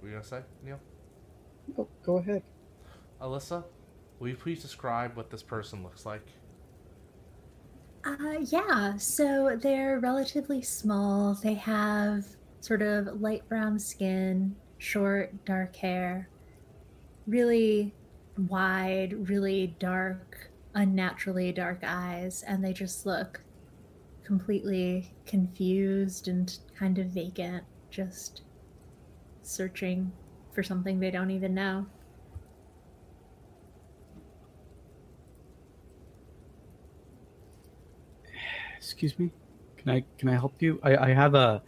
Were 0.00 0.06
you 0.08 0.14
gonna 0.14 0.24
say, 0.24 0.42
Neil? 0.62 0.78
oh, 1.76 1.88
go 2.04 2.18
ahead. 2.18 2.44
Alyssa, 3.20 3.64
will 4.20 4.28
you 4.28 4.36
please 4.36 4.62
describe 4.62 5.16
what 5.16 5.30
this 5.30 5.42
person 5.42 5.82
looks 5.82 6.06
like? 6.06 6.24
Uh, 8.08 8.38
yeah, 8.46 8.96
so 8.96 9.58
they're 9.60 10.00
relatively 10.00 10.62
small. 10.62 11.34
They 11.34 11.52
have 11.52 12.24
sort 12.60 12.80
of 12.80 13.20
light 13.20 13.46
brown 13.50 13.78
skin, 13.78 14.56
short, 14.78 15.44
dark 15.44 15.76
hair, 15.76 16.30
really 17.26 17.92
wide, 18.48 19.28
really 19.28 19.76
dark, 19.78 20.50
unnaturally 20.74 21.52
dark 21.52 21.80
eyes, 21.82 22.42
and 22.44 22.64
they 22.64 22.72
just 22.72 23.04
look 23.04 23.42
completely 24.24 25.12
confused 25.26 26.28
and 26.28 26.58
kind 26.78 26.98
of 26.98 27.08
vacant, 27.08 27.62
just 27.90 28.40
searching 29.42 30.10
for 30.54 30.62
something 30.62 30.98
they 30.98 31.10
don't 31.10 31.30
even 31.30 31.52
know. 31.52 31.84
Excuse 38.88 39.18
me. 39.18 39.30
Can 39.76 39.90
I 39.90 40.04
can 40.18 40.28
I 40.30 40.32
help 40.32 40.62
you? 40.62 40.80
I, 40.82 40.96
I 40.96 41.08
have 41.12 41.34
a 41.34 41.62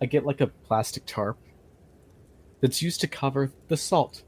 I 0.00 0.06
get 0.06 0.24
like 0.24 0.40
a 0.40 0.46
plastic 0.46 1.04
tarp 1.04 1.36
that's 2.62 2.80
used 2.80 3.02
to 3.02 3.06
cover 3.06 3.52
the 3.68 3.76
salt 3.76 4.22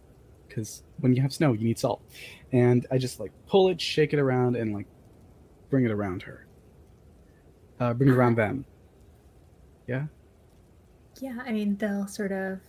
because 0.47 0.83
when 1.01 1.15
you 1.15 1.23
have 1.23 1.33
snow 1.33 1.55
you 1.55 1.65
need 1.65 1.79
salt, 1.79 2.03
and 2.53 2.87
I 2.91 2.99
just 2.99 3.19
like 3.19 3.33
pull 3.47 3.71
it, 3.71 3.81
shake 3.81 4.12
it 4.12 4.19
around, 4.19 4.57
and 4.57 4.75
like 4.75 4.87
bring 5.71 5.87
it 5.87 5.91
around 5.91 6.23
her. 6.23 6.47
Uh, 7.81 7.95
bring 7.95 8.11
it 8.11 8.12
around 8.12 8.37
them. 8.37 8.66
Yeah. 9.87 10.05
Yeah, 11.21 11.39
I 11.45 11.53
mean, 11.53 11.77
they'll 11.77 12.07
sort 12.07 12.33
of 12.33 12.61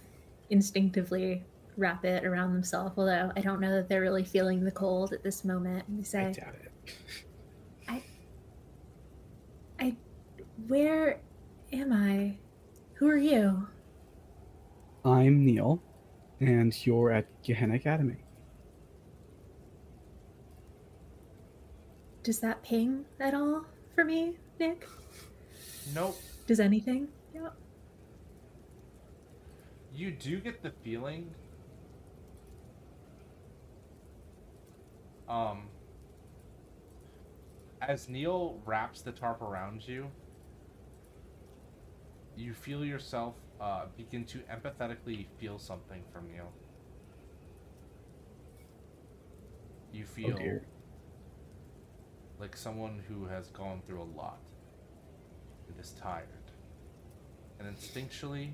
instinctively 0.50 1.44
wrap 1.78 2.06
it 2.06 2.24
around 2.26 2.54
themselves, 2.54 2.94
although 2.98 3.32
I 3.36 3.42
don't 3.42 3.60
know 3.60 3.72
that 3.76 3.90
they're 3.90 4.02
really 4.02 4.24
feeling 4.24 4.64
the 4.64 4.72
cold 4.72 5.14
at 5.14 5.24
this 5.24 5.44
moment. 5.44 5.84
They 6.12 6.20
I 6.20 6.32
doubt 6.32 6.56
it. 6.64 6.94
Where 10.68 11.20
am 11.72 11.94
I? 11.94 12.38
Who 12.96 13.08
are 13.10 13.18
you? 13.18 13.68
I'm 15.04 15.46
Neil, 15.46 15.82
and 16.40 16.74
you're 16.86 17.12
at 17.12 17.28
Gehenna 17.44 17.76
Academy. 17.76 18.18
Does 22.24 22.40
that 22.40 22.64
ping 22.64 23.06
at 23.20 23.36
all 23.36 23.66
for 23.94 24.04
me, 24.04 24.38
Nick? 24.60 24.88
Nope. 25.94 26.18
Does 26.48 26.60
anything? 26.60 27.10
Yeah. 27.34 27.50
You 29.94 30.12
do 30.12 30.40
get 30.40 30.64
the 30.64 30.72
feeling 30.84 31.30
um 35.30 35.70
as 37.82 38.10
Neil 38.10 38.60
wraps 38.66 39.02
the 39.02 39.12
tarp 39.12 39.42
around 39.42 39.88
you, 39.88 40.10
you 42.36 42.54
feel 42.54 42.84
yourself 42.86 43.36
uh, 43.60 43.86
begin 43.98 44.26
to 44.26 44.40
empathetically 44.52 45.28
feel 45.40 45.58
something 45.60 46.04
from 46.12 46.28
Neil. 46.28 46.54
You 49.92 50.06
Oh 50.24 50.32
feel 50.34 50.36
dear. 50.36 50.68
like 52.40 52.56
someone 52.56 53.04
who 53.08 53.26
has 53.26 53.50
gone 53.50 53.82
through 53.86 54.02
a 54.02 54.12
lot 54.18 54.40
and 55.68 55.80
is 55.80 55.92
tired. 55.92 56.52
And 57.60 57.68
instinctually, 57.68 58.54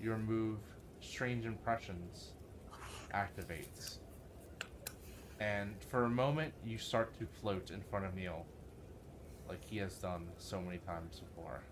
your 0.00 0.16
move, 0.18 0.58
Strange 1.00 1.44
Impressions, 1.44 2.32
activates. 3.14 3.98
And 5.40 5.82
for 5.82 6.04
a 6.04 6.10
moment, 6.10 6.54
you 6.64 6.78
start 6.78 7.18
to 7.18 7.26
float 7.26 7.70
in 7.70 7.82
front 7.82 8.04
of 8.06 8.14
Neil, 8.14 8.46
like 9.48 9.64
he 9.64 9.78
has 9.78 9.98
done 9.98 10.28
so 10.38 10.60
many 10.60 10.78
times 10.78 11.20
before. 11.20 11.62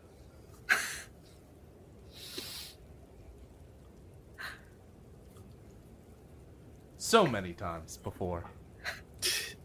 So 7.07 7.25
many 7.25 7.53
times 7.53 7.99
before. 7.99 8.51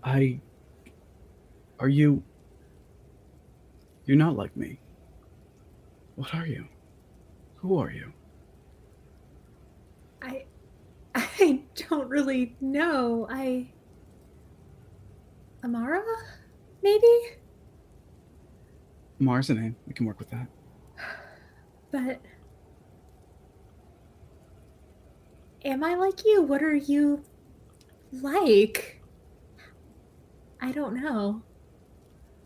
I. 0.03 0.39
Are 1.80 1.89
you. 1.89 2.22
You're 4.05 4.18
not 4.18 4.35
like 4.35 4.55
me. 4.55 4.80
What 6.15 6.35
are 6.35 6.45
you? 6.45 6.68
Who 7.55 7.80
are 7.80 7.89
you? 7.89 8.13
I 10.22 10.45
I 11.15 11.63
don't 11.89 12.07
really 12.09 12.55
know. 12.61 13.27
I 13.27 13.72
Amara? 15.63 16.03
Maybe? 16.84 17.07
Mars 19.18 19.49
a 19.49 19.55
name. 19.55 19.76
We 19.88 19.93
can 19.93 20.05
work 20.05 20.19
with 20.19 20.30
that. 20.30 20.47
But 21.91 22.22
am 25.65 25.84
I 25.84 25.95
like 25.95 26.23
you? 26.23 26.43
What 26.43 26.61
are 26.61 26.76
you 26.76 27.23
like? 28.12 29.02
I 30.62 30.72
don't 30.72 31.02
know. 31.02 31.42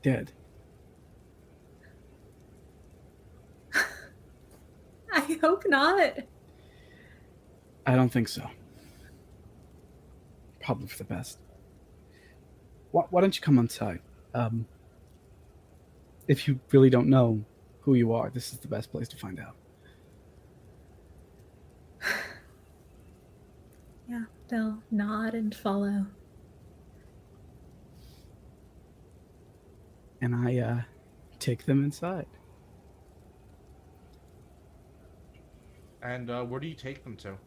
Dead. 0.01 0.31
I 5.13 5.37
hope 5.41 5.63
not. 5.67 6.13
I 7.85 7.95
don't 7.95 8.09
think 8.09 8.27
so. 8.27 8.49
Probably 10.61 10.87
for 10.87 10.97
the 10.97 11.03
best. 11.03 11.39
Why, 12.91 13.03
why 13.09 13.21
don't 13.21 13.35
you 13.35 13.41
come 13.41 13.59
inside? 13.59 13.99
Um, 14.33 14.65
if 16.27 16.47
you 16.47 16.59
really 16.71 16.89
don't 16.89 17.07
know 17.07 17.43
who 17.81 17.93
you 17.93 18.13
are, 18.13 18.29
this 18.29 18.51
is 18.51 18.59
the 18.59 18.67
best 18.67 18.91
place 18.91 19.07
to 19.09 19.17
find 19.17 19.39
out. 19.39 19.55
Yeah, 24.07 24.25
they'll 24.47 24.83
nod 24.91 25.33
and 25.33 25.53
follow. 25.53 26.05
And 30.21 30.35
I 30.35 30.57
uh, 30.59 30.81
take 31.39 31.65
them 31.65 31.83
inside. 31.83 32.27
And 36.01 36.29
uh, 36.29 36.43
where 36.43 36.59
do 36.59 36.67
you 36.67 36.75
take 36.75 37.03
them 37.03 37.17
to? 37.17 37.37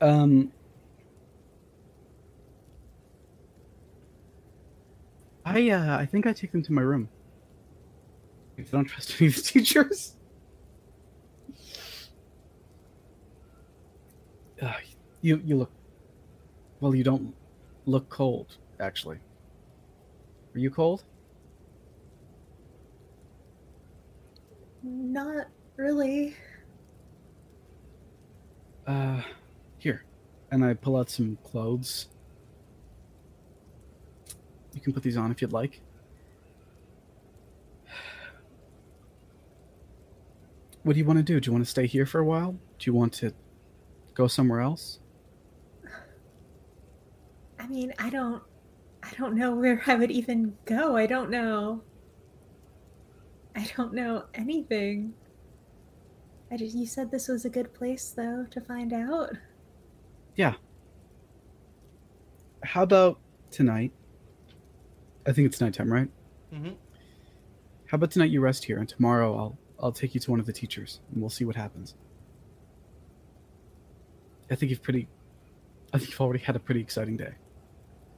Um, 0.00 0.52
I 5.44 5.70
uh, 5.70 5.98
I 5.98 6.06
think 6.06 6.26
I 6.26 6.32
take 6.32 6.52
them 6.52 6.62
to 6.62 6.72
my 6.72 6.82
room. 6.82 7.08
If 8.58 8.74
I 8.74 8.76
don't 8.76 8.84
trust 8.84 9.16
any 9.18 9.28
of 9.28 9.36
the 9.36 9.42
teachers. 9.42 10.17
Uh, 14.60 14.72
you 15.20 15.40
you 15.44 15.56
look. 15.56 15.70
Well, 16.80 16.94
you 16.94 17.04
don't 17.04 17.34
look 17.86 18.08
cold. 18.08 18.56
Actually, 18.80 19.18
are 20.54 20.58
you 20.58 20.70
cold? 20.70 21.04
Not 24.82 25.48
really. 25.76 26.36
Uh, 28.86 29.20
here, 29.78 30.04
and 30.50 30.64
I 30.64 30.74
pull 30.74 30.96
out 30.96 31.10
some 31.10 31.36
clothes. 31.44 32.08
You 34.72 34.80
can 34.80 34.92
put 34.92 35.02
these 35.02 35.16
on 35.16 35.30
if 35.30 35.42
you'd 35.42 35.52
like. 35.52 35.80
What 40.84 40.94
do 40.94 40.98
you 41.00 41.04
want 41.04 41.18
to 41.18 41.22
do? 41.22 41.38
Do 41.38 41.48
you 41.48 41.52
want 41.52 41.64
to 41.64 41.70
stay 41.70 41.86
here 41.86 42.06
for 42.06 42.18
a 42.20 42.24
while? 42.24 42.52
Do 42.52 42.90
you 42.90 42.94
want 42.94 43.12
to 43.14 43.34
go 44.18 44.26
somewhere 44.26 44.60
else? 44.60 44.98
I 47.58 47.66
mean, 47.68 47.94
I 47.98 48.10
don't 48.10 48.42
I 49.02 49.10
don't 49.16 49.34
know 49.36 49.54
where 49.54 49.80
I 49.86 49.94
would 49.94 50.10
even 50.10 50.54
go. 50.66 50.96
I 50.96 51.06
don't 51.06 51.30
know. 51.30 51.82
I 53.54 53.66
don't 53.76 53.94
know 53.94 54.24
anything. 54.34 55.14
I 56.50 56.56
just 56.56 56.76
you 56.76 56.86
said 56.86 57.10
this 57.10 57.28
was 57.28 57.44
a 57.44 57.50
good 57.50 57.72
place 57.72 58.12
though 58.14 58.46
to 58.50 58.60
find 58.60 58.92
out. 58.92 59.30
yeah. 60.34 60.54
How 62.64 62.82
about 62.82 63.20
tonight? 63.52 63.92
I 65.26 65.32
think 65.32 65.46
it's 65.46 65.60
nighttime, 65.60 65.92
right? 65.92 66.08
Mm-hmm. 66.52 66.72
How 67.86 67.94
about 67.94 68.10
tonight 68.10 68.30
you 68.30 68.40
rest 68.40 68.64
here, 68.64 68.78
and 68.78 68.88
tomorrow 68.88 69.36
I'll 69.38 69.58
I'll 69.80 69.92
take 69.92 70.14
you 70.14 70.20
to 70.20 70.30
one 70.30 70.40
of 70.40 70.46
the 70.46 70.52
teachers, 70.52 71.00
and 71.12 71.20
we'll 71.20 71.30
see 71.30 71.44
what 71.44 71.54
happens. 71.54 71.94
I 74.50 74.54
think 74.54 74.70
you've 74.70 74.82
pretty. 74.82 75.08
I 75.92 75.98
think 75.98 76.10
you've 76.10 76.20
already 76.20 76.42
had 76.42 76.56
a 76.56 76.58
pretty 76.60 76.80
exciting 76.80 77.16
day. 77.16 77.34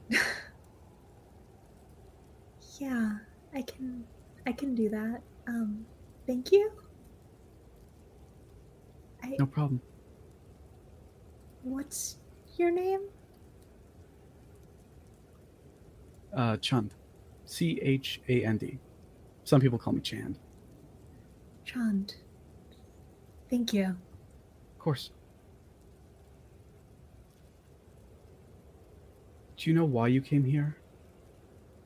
Yeah, 2.79 3.17
I 3.53 3.61
can 3.61 4.03
I 4.47 4.51
can 4.53 4.73
do 4.73 4.89
that. 4.89 5.21
Um 5.47 5.85
thank 6.25 6.51
you. 6.51 6.71
I 9.23 9.35
No 9.37 9.45
problem. 9.45 9.79
what's 11.61 12.17
your 12.57 12.71
name? 12.71 13.01
Uh, 16.35 16.57
Chund, 16.57 16.91
C 17.45 17.77
H 17.83 18.19
A 18.29 18.43
N 18.45 18.57
D. 18.57 18.79
Some 19.43 19.61
people 19.61 19.77
call 19.77 19.93
me 19.93 20.01
Chand. 20.01 20.39
Chand. 21.65 22.15
Thank 23.49 23.73
you. 23.73 23.83
Of 23.85 24.79
course. 24.79 25.11
Do 29.61 29.69
you 29.69 29.75
know 29.75 29.85
why 29.85 30.07
you 30.07 30.21
came 30.21 30.43
here? 30.43 30.75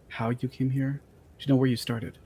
How 0.08 0.30
you 0.30 0.48
came 0.48 0.70
here? 0.70 1.02
Do 1.38 1.46
you 1.46 1.54
know 1.54 1.58
where 1.58 1.68
you 1.68 1.76
started? 1.76 2.18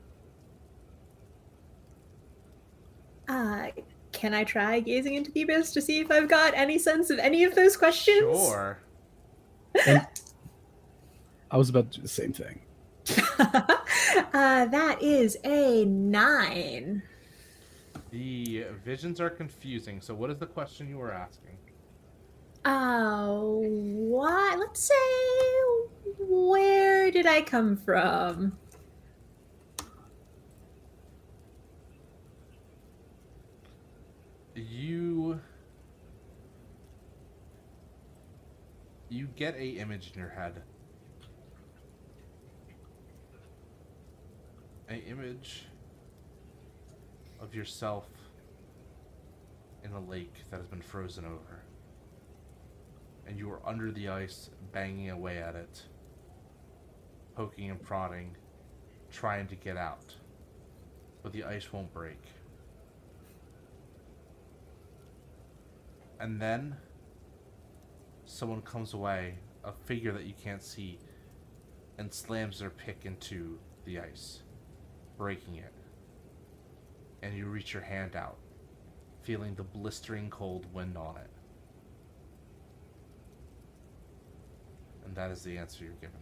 Uh 3.27 3.69
can 4.11 4.35
I 4.35 4.43
try 4.43 4.79
gazing 4.79 5.15
into 5.15 5.31
the 5.31 5.41
abyss 5.41 5.71
to 5.71 5.81
see 5.81 6.01
if 6.01 6.11
I've 6.11 6.27
got 6.27 6.53
any 6.53 6.77
sense 6.77 7.09
of 7.09 7.17
any 7.17 7.45
of 7.45 7.55
those 7.55 7.75
questions? 7.75 8.37
Sure. 8.37 8.77
I 9.87 11.57
was 11.57 11.69
about 11.69 11.89
to 11.93 11.97
do 11.97 12.03
the 12.03 12.07
same 12.07 12.31
thing. 12.31 12.59
uh, 13.39 14.65
that 14.65 15.01
is 15.01 15.35
a 15.43 15.83
nine. 15.85 17.01
The 18.11 18.65
visions 18.85 19.19
are 19.19 19.31
confusing. 19.31 19.99
So, 19.99 20.13
what 20.13 20.29
is 20.29 20.37
the 20.37 20.45
question 20.45 20.87
you 20.87 20.97
were 20.97 21.11
asking? 21.11 21.57
Oh, 22.71 23.63
why? 23.65 24.55
Let's 24.59 24.79
say, 24.79 24.93
where 26.19 27.09
did 27.09 27.25
I 27.25 27.41
come 27.41 27.75
from? 27.75 28.59
You. 34.53 35.39
You 39.09 39.27
get 39.35 39.55
a 39.55 39.65
image 39.65 40.11
in 40.13 40.19
your 40.19 40.29
head. 40.29 40.61
A 44.91 44.93
image 44.93 45.65
of 47.39 47.55
yourself 47.55 48.05
in 49.83 49.91
a 49.93 49.99
lake 49.99 50.35
that 50.51 50.57
has 50.57 50.67
been 50.67 50.83
frozen 50.83 51.25
over. 51.25 51.63
And 53.29 53.37
you 53.37 53.51
are 53.51 53.61
under 53.63 53.91
the 53.91 54.09
ice, 54.09 54.49
banging 54.71 55.11
away 55.11 55.37
at 55.37 55.53
it, 55.53 55.83
poking 57.35 57.69
and 57.69 57.79
prodding, 57.79 58.35
trying 59.11 59.45
to 59.49 59.55
get 59.55 59.77
out. 59.77 60.15
But 61.21 61.31
the 61.31 61.43
ice 61.43 61.71
won't 61.71 61.93
break. 61.93 62.19
And 66.19 66.41
then 66.41 66.75
someone 68.25 68.63
comes 68.63 68.95
away, 68.95 69.35
a 69.63 69.73
figure 69.73 70.11
that 70.11 70.23
you 70.23 70.33
can't 70.33 70.63
see, 70.63 70.97
and 71.99 72.11
slams 72.11 72.57
their 72.57 72.71
pick 72.71 73.05
into 73.05 73.59
the 73.85 73.99
ice, 73.99 74.41
breaking 75.19 75.57
it. 75.57 75.73
And 77.21 77.37
you 77.37 77.45
reach 77.45 77.73
your 77.73 77.83
hand 77.83 78.15
out, 78.15 78.39
feeling 79.21 79.53
the 79.53 79.61
blistering 79.61 80.31
cold 80.31 80.65
wind 80.73 80.97
on 80.97 81.17
it. 81.17 81.29
And 85.09 85.17
that 85.17 85.31
is 85.31 85.41
the 85.41 85.57
answer 85.57 85.83
you're 85.85 85.93
given. 85.95 86.19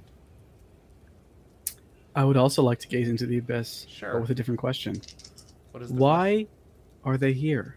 I 2.16 2.24
would 2.24 2.38
also 2.38 2.64
like 2.64 2.80
to 2.80 2.88
gaze 2.88 3.10
into 3.10 3.26
the 3.26 3.38
abyss, 3.38 3.86
Sure. 3.90 4.14
but 4.14 4.22
with 4.22 4.30
a 4.30 4.34
different 4.34 4.62
question. 4.62 5.02
What 5.72 5.84
is 5.84 5.92
Why 5.92 6.48
are 7.04 7.18
they 7.18 7.34
here? 7.34 7.76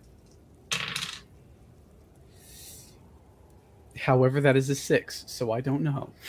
However, 3.98 4.40
that 4.40 4.56
is 4.56 4.70
a 4.70 4.76
six, 4.76 5.24
so 5.26 5.50
I 5.50 5.60
don't 5.60 5.82
know. 5.82 6.10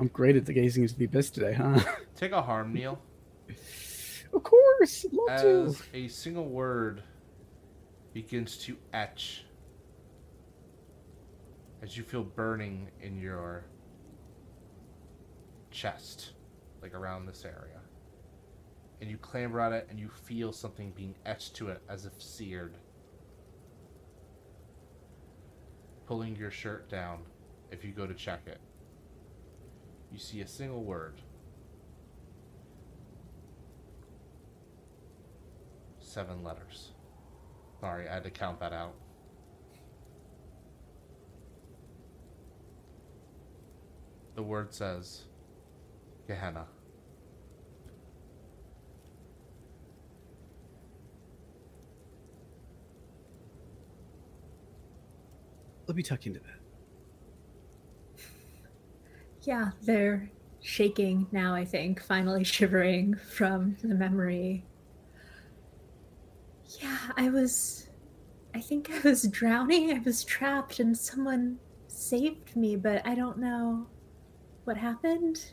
I'm 0.00 0.08
great 0.08 0.34
at 0.34 0.46
the 0.46 0.52
gazing 0.52 0.82
into 0.82 0.96
the 0.96 1.04
abyss 1.04 1.30
today, 1.30 1.52
huh? 1.52 1.78
Take 2.16 2.32
a 2.32 2.42
harm, 2.42 2.74
Neil. 2.74 3.00
of 4.34 4.42
course, 4.42 5.06
love 5.12 5.40
to. 5.42 5.64
As 5.66 5.82
a 5.94 6.08
single 6.08 6.48
word 6.48 7.04
begins 8.12 8.56
to 8.58 8.76
etch 8.92 9.44
as 11.82 11.96
you 11.96 12.02
feel 12.02 12.24
burning 12.24 12.90
in 13.00 13.16
your 13.20 13.64
chest, 15.70 16.32
like 16.82 16.94
around 16.94 17.26
this 17.26 17.44
area. 17.44 17.80
And 19.00 19.08
you 19.08 19.16
clamber 19.16 19.60
at 19.60 19.72
it 19.72 19.86
and 19.90 19.98
you 19.98 20.08
feel 20.08 20.52
something 20.52 20.92
being 20.96 21.14
etched 21.24 21.54
to 21.56 21.68
it 21.68 21.82
as 21.88 22.04
if 22.04 22.20
seared. 22.20 22.76
Pulling 26.06 26.34
your 26.34 26.50
shirt 26.50 26.88
down 26.88 27.20
if 27.70 27.84
you 27.84 27.92
go 27.92 28.06
to 28.06 28.14
check 28.14 28.40
it. 28.46 28.58
You 30.10 30.18
see 30.18 30.40
a 30.40 30.48
single 30.48 30.82
word. 30.82 31.20
Seven 36.00 36.42
letters. 36.42 36.92
Sorry, 37.80 38.08
I 38.08 38.14
had 38.14 38.24
to 38.24 38.30
count 38.30 38.58
that 38.60 38.72
out. 38.72 38.94
The 44.38 44.44
word 44.44 44.72
says 44.72 45.22
Gehenna. 46.28 46.64
Let 55.88 55.96
me 55.96 56.04
tuck 56.04 56.24
you 56.24 56.30
into 56.30 56.44
that. 56.44 58.22
Yeah, 59.42 59.70
they're 59.82 60.30
shaking 60.60 61.26
now, 61.32 61.52
I 61.52 61.64
think, 61.64 62.00
finally 62.00 62.44
shivering 62.44 63.16
from 63.16 63.76
the 63.82 63.96
memory. 63.96 64.64
Yeah, 66.80 66.96
I 67.16 67.28
was. 67.28 67.88
I 68.54 68.60
think 68.60 68.88
I 68.88 69.00
was 69.00 69.22
drowning. 69.32 69.90
I 69.92 69.98
was 69.98 70.22
trapped, 70.22 70.78
and 70.78 70.96
someone 70.96 71.58
saved 71.88 72.54
me, 72.54 72.76
but 72.76 73.04
I 73.04 73.16
don't 73.16 73.38
know 73.38 73.88
what 74.68 74.76
happened. 74.76 75.52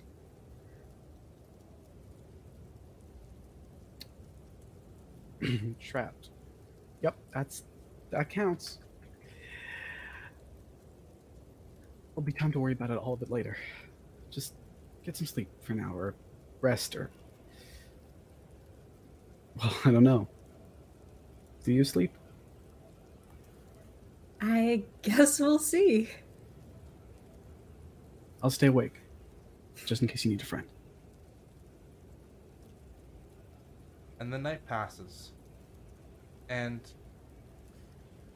Trapped. 5.79 6.31
Yep, 7.01 7.15
that's 7.33 7.63
that 8.11 8.29
counts. 8.29 8.79
There'll 12.09 12.25
be 12.25 12.33
time 12.33 12.51
to 12.51 12.59
worry 12.59 12.73
about 12.73 12.89
it 12.91 12.97
all 12.97 13.13
a 13.13 13.17
bit 13.17 13.31
later. 13.31 13.55
Just 14.29 14.53
get 15.05 15.15
some 15.15 15.27
sleep 15.27 15.47
for 15.61 15.73
now, 15.73 15.93
or 15.95 16.13
rest, 16.59 16.93
or 16.97 17.09
well, 19.55 19.73
I 19.85 19.91
don't 19.91 20.03
know. 20.03 20.27
Do 21.63 21.71
you 21.71 21.85
sleep? 21.85 22.11
I 24.41 24.83
guess 25.01 25.39
we'll 25.39 25.59
see. 25.59 26.09
I'll 28.43 28.49
stay 28.49 28.67
awake, 28.67 29.01
just 29.85 30.01
in 30.01 30.07
case 30.07 30.23
you 30.23 30.31
need 30.31 30.41
a 30.41 30.45
friend. 30.45 30.67
And 34.19 34.31
the 34.31 34.37
night 34.37 34.65
passes. 34.65 35.33
And 36.47 36.79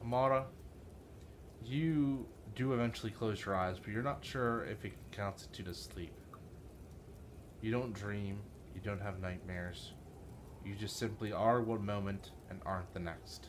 Amara, 0.02 0.46
you 1.64 2.26
do 2.54 2.72
eventually 2.72 3.12
close 3.12 3.44
your 3.44 3.54
eyes, 3.54 3.78
but 3.78 3.92
you're 3.92 4.02
not 4.02 4.24
sure 4.24 4.64
if 4.64 4.84
it 4.84 4.92
can 4.92 5.24
constitute 5.24 5.74
sleep. 5.74 6.12
You 7.60 7.70
don't 7.70 7.92
dream, 7.92 8.40
you 8.74 8.80
don't 8.80 9.00
have 9.00 9.20
nightmares. 9.20 9.92
You 10.64 10.74
just 10.74 10.96
simply 10.96 11.32
are 11.32 11.60
one 11.62 11.84
moment 11.84 12.32
and 12.50 12.60
aren't 12.66 12.92
the 12.92 13.00
next. 13.00 13.48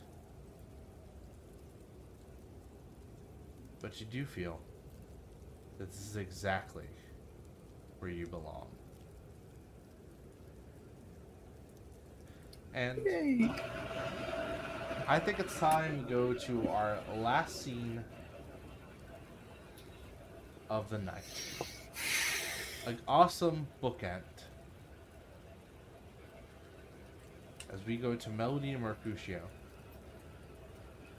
But 3.81 3.99
you 3.99 4.05
do 4.05 4.26
feel 4.26 4.59
that 5.77 5.91
this 5.91 6.05
is 6.07 6.15
exactly 6.15 6.85
where 8.02 8.10
you 8.10 8.26
belong. 8.26 8.65
And 12.73 12.99
Yay! 13.06 13.52
I 15.07 15.19
think 15.19 15.40
it's 15.40 15.57
time 15.60 16.03
to 16.03 16.10
go 16.10 16.34
to 16.34 16.68
our 16.69 16.98
last 17.15 17.61
scene 17.61 18.03
of 20.69 20.90
the 20.90 20.98
night. 20.98 21.23
An 22.88 22.98
awesome 23.07 23.68
bookend. 23.84 24.22
As 27.72 27.86
we 27.86 27.98
go 27.98 28.15
to 28.15 28.30
Melody 28.30 28.72
and 28.72 28.82
Mercutio, 28.82 29.41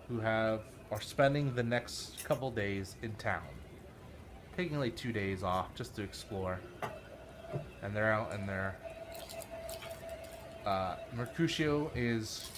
who 0.09 0.19
have 0.19 0.63
are 0.91 1.01
spending 1.01 1.55
the 1.55 1.63
next 1.63 2.25
couple 2.25 2.51
days 2.51 2.97
in 3.03 3.15
town, 3.15 3.49
taking 4.57 4.79
like 4.79 4.97
two 4.97 5.13
days 5.13 5.43
off 5.43 5.75
just 5.75 5.95
to 5.97 6.03
explore, 6.03 6.61
and 7.83 7.95
they're 7.95 8.13
out 8.13 8.33
in 8.35 8.47
their. 8.47 8.77
Uh, 10.65 10.97
Mercutio 11.15 11.91
is 11.95 12.49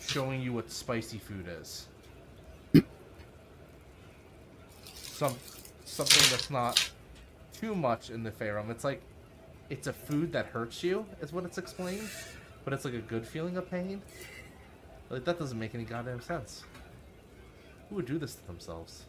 showing 0.00 0.40
you 0.40 0.52
what 0.52 0.70
spicy 0.70 1.18
food 1.18 1.46
is. 1.60 1.88
Some 4.94 5.34
something 5.84 6.22
that's 6.30 6.50
not 6.50 6.90
too 7.52 7.74
much 7.74 8.10
in 8.10 8.22
the 8.22 8.30
Fae 8.30 8.50
realm. 8.50 8.70
It's 8.70 8.84
like 8.84 9.02
it's 9.70 9.86
a 9.86 9.92
food 9.92 10.32
that 10.32 10.46
hurts 10.46 10.82
you, 10.82 11.06
is 11.20 11.32
what 11.32 11.44
it's 11.44 11.58
explained, 11.58 12.08
but 12.64 12.72
it's 12.72 12.84
like 12.84 12.94
a 12.94 12.98
good 12.98 13.26
feeling 13.26 13.56
of 13.56 13.70
pain. 13.70 14.02
Like 15.10 15.24
that 15.24 15.38
doesn't 15.38 15.58
make 15.58 15.74
any 15.74 15.84
goddamn 15.84 16.20
sense. 16.20 16.64
Who 17.88 17.96
would 17.96 18.06
do 18.06 18.18
this 18.18 18.34
to 18.34 18.46
themselves? 18.46 19.04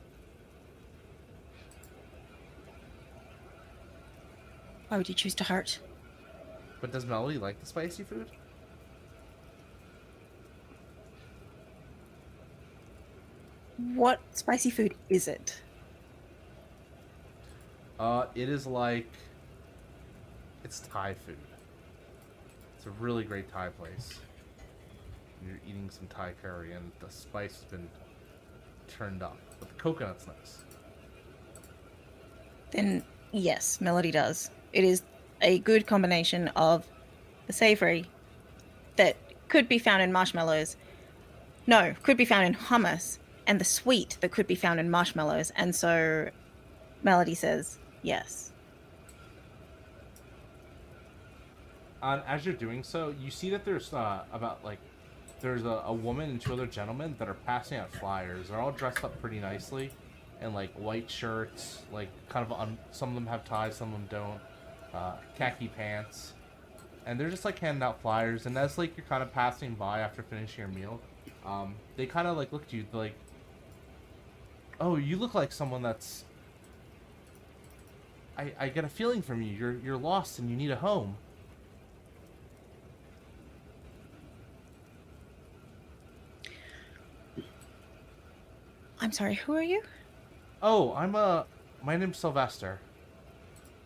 Why 4.96 5.00
would 5.00 5.10
you 5.10 5.16
choose 5.16 5.36
to 5.36 5.44
hurt? 5.44 5.78
But 6.80 6.94
does 6.94 7.06
Melody 7.06 7.38
like 7.38 7.60
the 7.60 7.66
spicy 7.66 8.06
food? 8.06 8.28
What 13.94 14.22
spicy 14.32 14.70
food 14.70 14.96
is 15.10 15.28
it? 15.28 15.62
Uh, 18.00 18.28
it 18.36 18.48
is 18.48 18.66
like 18.66 19.12
it's 20.64 20.80
Thai 20.80 21.14
food. 21.26 21.36
It's 22.78 22.86
a 22.86 22.92
really 22.92 23.26
great 23.26 23.52
Thai 23.52 23.68
place. 23.78 24.22
You're 25.46 25.60
eating 25.68 25.90
some 25.90 26.08
Thai 26.08 26.36
curry, 26.42 26.72
and 26.72 26.90
the 27.02 27.12
spice 27.12 27.56
has 27.56 27.66
been 27.66 27.90
turned 28.88 29.22
up, 29.22 29.36
but 29.60 29.68
the 29.68 29.76
coconut's 29.76 30.26
nice. 30.26 30.64
Then 32.72 33.04
yes, 33.34 33.82
Melody 33.82 34.12
does. 34.12 34.52
It 34.76 34.84
is 34.84 35.04
a 35.42 35.60
good 35.60 35.88
combination 35.88 36.50
of 36.50 36.86
the 37.48 37.54
savory 37.54 38.10
that 38.98 39.16
could 39.48 39.70
be 39.70 39.80
found 39.80 40.04
in 40.04 40.12
marshmallows. 40.12 40.76
No, 41.66 41.96
could 42.04 42.18
be 42.18 42.26
found 42.26 42.46
in 42.46 42.54
hummus, 42.54 43.18
and 43.48 43.60
the 43.60 43.66
sweet 43.66 44.18
that 44.20 44.32
could 44.32 44.48
be 44.48 44.56
found 44.56 44.82
in 44.82 44.92
marshmallows. 44.92 45.54
And 45.56 45.74
so 45.74 46.30
Melody 47.04 47.36
says 47.36 47.80
yes. 48.02 48.52
And 52.04 52.22
as 52.28 52.46
you're 52.46 52.54
doing 52.54 52.84
so, 52.84 53.16
you 53.20 53.32
see 53.32 53.50
that 53.52 53.64
there's 53.64 53.94
uh, 53.94 54.24
about 54.34 54.64
like 54.66 54.80
there's 55.40 55.64
a, 55.64 55.84
a 55.86 55.94
woman 55.94 56.30
and 56.30 56.42
two 56.42 56.52
other 56.52 56.68
gentlemen 56.68 57.16
that 57.18 57.30
are 57.30 57.34
passing 57.46 57.78
out 57.78 57.94
flyers. 57.94 58.50
They're 58.50 58.60
all 58.60 58.74
dressed 58.74 59.06
up 59.06 59.20
pretty 59.22 59.40
nicely, 59.40 59.90
in 60.42 60.54
like 60.54 60.74
white 60.74 61.10
shirts, 61.10 61.84
like 61.94 62.10
kind 62.28 62.46
of 62.46 62.52
un- 62.52 62.78
some 62.92 63.10
of 63.10 63.16
them 63.16 63.28
have 63.28 63.46
ties, 63.46 63.78
some 63.78 63.94
of 63.94 63.94
them 63.94 64.08
don't. 64.10 64.40
Uh, 64.96 65.12
khaki 65.38 65.68
pants, 65.68 66.34
and 67.06 67.20
they're 67.20 67.30
just 67.30 67.44
like 67.44 67.60
handing 67.60 67.84
out 67.84 68.02
flyers. 68.02 68.46
And 68.46 68.58
as 68.58 68.78
like 68.78 68.96
you're 68.96 69.06
kind 69.08 69.22
of 69.22 69.34
passing 69.34 69.76
by 69.76 70.00
after 70.00 70.24
finishing 70.24 70.60
your 70.60 70.68
meal, 70.70 71.02
um, 71.46 71.76
they 71.98 72.06
kind 72.06 72.28
of 72.30 72.38
like 72.38 72.54
look 72.54 72.64
at 72.64 72.72
you 72.72 72.86
like, 72.94 73.14
"Oh, 74.80 74.96
you 74.96 75.18
look 75.18 75.34
like 75.34 75.52
someone 75.52 75.82
that's." 75.82 76.24
I, 78.38 78.54
I 78.58 78.70
get 78.70 78.86
a 78.86 78.90
feeling 78.90 79.22
from 79.22 79.42
you. 79.42 79.52
You're 79.52 79.74
you're 79.74 79.98
lost 79.98 80.40
and 80.40 80.50
you 80.50 80.56
need 80.56 80.72
a 80.72 80.78
home. 80.78 81.18
I'm 89.02 89.12
sorry, 89.12 89.36
who 89.36 89.54
are 89.56 89.64
you? 89.64 89.84
Oh, 90.62 90.94
I'm 90.94 91.16
uh 91.16 91.44
my 91.84 91.98
name's 91.98 92.18
Sylvester. 92.18 92.80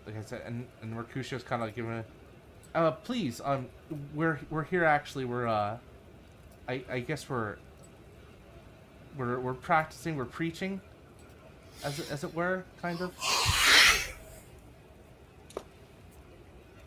Like 0.10 0.26
I 0.26 0.26
said, 0.26 0.42
and 0.46 0.66
and 0.82 0.92
Mercutio's 0.92 1.44
kind 1.44 1.62
of 1.62 1.68
like 1.68 1.76
giving 1.76 1.92
a, 1.92 2.04
uh, 2.74 2.92
please, 2.92 3.42
um, 3.46 3.68
we're 4.16 4.40
we're 4.50 4.64
here 4.64 4.84
actually. 4.84 5.26
We're 5.26 5.48
uh, 5.48 5.78
I 6.68 6.84
I 6.90 7.00
guess 7.00 7.30
we're 7.30 7.58
we're 9.16 9.40
we're 9.40 9.54
practicing. 9.54 10.16
We're 10.16 10.26
preaching, 10.26 10.82
as 11.84 12.00
it, 12.00 12.12
as 12.12 12.24
it 12.24 12.34
were, 12.34 12.64
kind 12.82 13.00
of. 13.02 13.14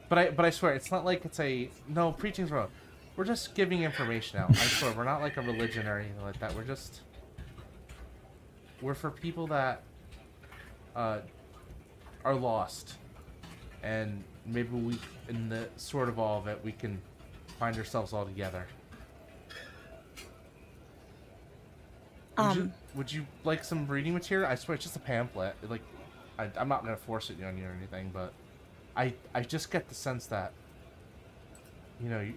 But 0.08 0.18
I 0.18 0.30
but 0.30 0.44
I 0.44 0.50
swear 0.50 0.74
it's 0.74 0.90
not 0.90 1.04
like 1.04 1.24
it's 1.24 1.38
a 1.38 1.70
no 1.86 2.10
preaching's 2.10 2.50
wrong. 2.50 2.70
We're 3.14 3.24
just 3.24 3.54
giving 3.54 3.84
information 3.84 4.40
out. 4.40 4.50
I 4.50 4.54
swear 4.54 4.92
we're 4.96 5.04
not 5.04 5.20
like 5.20 5.36
a 5.36 5.42
religion 5.42 5.86
or 5.86 6.00
anything 6.00 6.22
like 6.22 6.40
that. 6.40 6.56
We're 6.56 6.64
just 6.64 7.02
we're 8.80 8.94
for 8.94 9.12
people 9.12 9.46
that 9.46 9.82
uh, 10.96 11.18
are 12.24 12.34
lost, 12.34 12.94
and 13.82 14.22
maybe 14.46 14.68
we, 14.70 14.98
in 15.28 15.48
the 15.48 15.68
sort 15.76 16.08
of 16.08 16.18
all 16.18 16.38
of 16.38 16.46
it, 16.46 16.60
we 16.64 16.72
can 16.72 17.00
find 17.58 17.76
ourselves 17.76 18.12
all 18.12 18.24
together. 18.24 18.66
Would, 22.38 22.56
you, 22.56 22.62
Um. 22.62 22.72
would 22.94 23.12
you 23.12 23.26
like 23.44 23.62
some 23.64 23.86
reading 23.86 24.14
material? 24.14 24.50
I 24.50 24.54
swear 24.54 24.74
it's 24.76 24.84
just 24.84 24.96
a 24.96 25.00
pamphlet. 25.00 25.54
Like, 25.68 25.82
I, 26.38 26.48
I'm 26.56 26.68
not 26.68 26.82
gonna 26.84 26.96
force 26.96 27.30
it 27.30 27.42
on 27.44 27.58
you 27.58 27.66
or 27.66 27.72
anything, 27.76 28.10
but 28.12 28.32
I 28.96 29.14
I 29.34 29.42
just 29.42 29.70
get 29.70 29.88
the 29.88 29.94
sense 29.94 30.26
that 30.26 30.52
you 32.00 32.08
know, 32.08 32.20
you, 32.20 32.34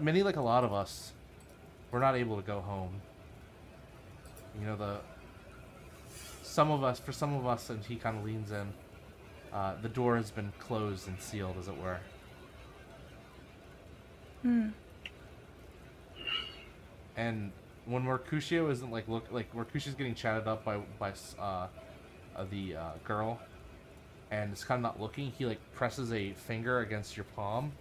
many 0.00 0.22
like 0.22 0.36
a 0.36 0.40
lot 0.40 0.64
of 0.64 0.72
us, 0.72 1.12
we're 1.90 1.98
not 2.00 2.14
able 2.16 2.36
to 2.36 2.42
go 2.42 2.60
home. 2.60 3.00
You 4.58 4.66
know 4.66 4.76
the 4.76 5.00
some 6.42 6.70
of 6.70 6.84
us, 6.84 7.00
for 7.00 7.12
some 7.12 7.34
of 7.34 7.46
us, 7.46 7.70
and 7.70 7.84
he 7.84 7.96
kind 7.96 8.18
of 8.18 8.24
leans 8.24 8.52
in. 8.52 8.72
Uh, 9.52 9.74
the 9.82 9.88
door 9.88 10.16
has 10.16 10.30
been 10.30 10.52
closed 10.58 11.08
and 11.08 11.20
sealed, 11.20 11.56
as 11.58 11.68
it 11.68 11.76
were. 11.76 11.98
Hmm. 14.42 14.68
And 17.16 17.52
when 17.84 18.02
Mercutio 18.02 18.70
isn't 18.70 18.90
like 18.90 19.08
look 19.08 19.26
like 19.30 19.54
Mercutio's 19.54 19.94
getting 19.94 20.14
chatted 20.14 20.48
up 20.48 20.64
by 20.64 20.78
by 20.98 21.12
uh, 21.38 21.66
uh, 22.34 22.44
the 22.50 22.76
uh, 22.76 22.90
girl, 23.04 23.40
and 24.30 24.52
it's 24.52 24.64
kind 24.64 24.78
of 24.78 24.82
not 24.82 25.00
looking. 25.00 25.32
He 25.36 25.44
like 25.44 25.60
presses 25.74 26.12
a 26.12 26.32
finger 26.32 26.80
against 26.80 27.16
your 27.16 27.24
palm, 27.36 27.72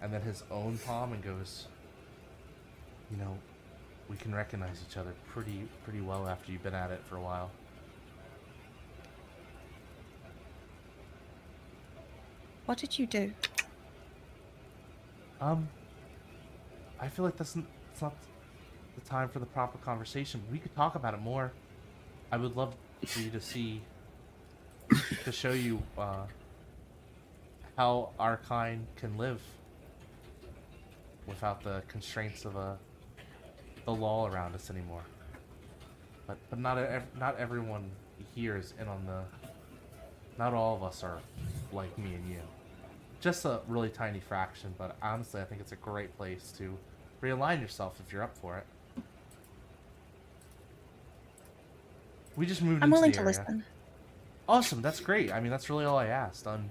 and 0.00 0.12
then 0.12 0.22
his 0.22 0.44
own 0.50 0.78
palm, 0.78 1.12
and 1.12 1.22
goes. 1.22 1.66
You 3.10 3.16
know, 3.16 3.38
we 4.08 4.16
can 4.16 4.34
recognize 4.34 4.82
each 4.88 4.96
other 4.96 5.12
pretty 5.32 5.66
pretty 5.82 6.00
well 6.00 6.28
after 6.28 6.52
you've 6.52 6.62
been 6.62 6.74
at 6.74 6.90
it 6.90 7.00
for 7.08 7.16
a 7.16 7.22
while. 7.22 7.50
What 12.68 12.76
did 12.76 12.98
you 12.98 13.06
do? 13.06 13.32
Um, 15.40 15.70
I 17.00 17.08
feel 17.08 17.24
like 17.24 17.38
that's 17.38 17.56
not 17.56 18.14
the 18.94 19.00
time 19.08 19.30
for 19.30 19.38
the 19.38 19.46
proper 19.46 19.78
conversation. 19.78 20.42
We 20.52 20.58
could 20.58 20.76
talk 20.76 20.94
about 20.94 21.14
it 21.14 21.20
more. 21.22 21.50
I 22.30 22.36
would 22.36 22.56
love 22.56 22.74
for 23.06 23.20
you 23.20 23.30
to 23.30 23.40
see, 23.40 23.80
to 25.24 25.32
show 25.32 25.52
you 25.52 25.82
uh, 25.96 26.26
how 27.78 28.10
our 28.18 28.36
kind 28.46 28.86
can 28.96 29.16
live 29.16 29.40
without 31.26 31.64
the 31.64 31.82
constraints 31.88 32.44
of 32.44 32.54
a 32.56 32.76
the 33.86 33.94
law 33.94 34.28
around 34.28 34.54
us 34.54 34.68
anymore. 34.68 35.04
But 36.26 36.36
but 36.50 36.58
not 36.58 36.76
ev- 36.76 37.18
not 37.18 37.38
everyone 37.38 37.90
here 38.34 38.58
is 38.58 38.74
in 38.78 38.88
on 38.88 39.06
the. 39.06 39.22
Not 40.36 40.52
all 40.52 40.76
of 40.76 40.82
us 40.82 41.02
are 41.02 41.18
like 41.72 41.96
me 41.96 42.14
and 42.14 42.30
you 42.30 42.42
just 43.20 43.44
a 43.44 43.60
really 43.66 43.90
tiny 43.90 44.20
fraction, 44.20 44.74
but 44.78 44.96
honestly, 45.02 45.40
I 45.40 45.44
think 45.44 45.60
it's 45.60 45.72
a 45.72 45.76
great 45.76 46.16
place 46.16 46.52
to 46.58 46.76
realign 47.22 47.60
yourself 47.60 48.00
if 48.04 48.12
you're 48.12 48.22
up 48.22 48.36
for 48.36 48.58
it. 48.58 48.66
We 52.36 52.46
just 52.46 52.62
moved 52.62 52.84
I'm 52.84 52.90
willing 52.90 53.12
to 53.12 53.20
area. 53.20 53.30
listen. 53.30 53.64
Awesome, 54.48 54.80
that's 54.80 55.00
great. 55.00 55.32
I 55.32 55.40
mean, 55.40 55.50
that's 55.50 55.68
really 55.68 55.84
all 55.84 55.98
I 55.98 56.06
asked. 56.06 56.46
Um, 56.46 56.70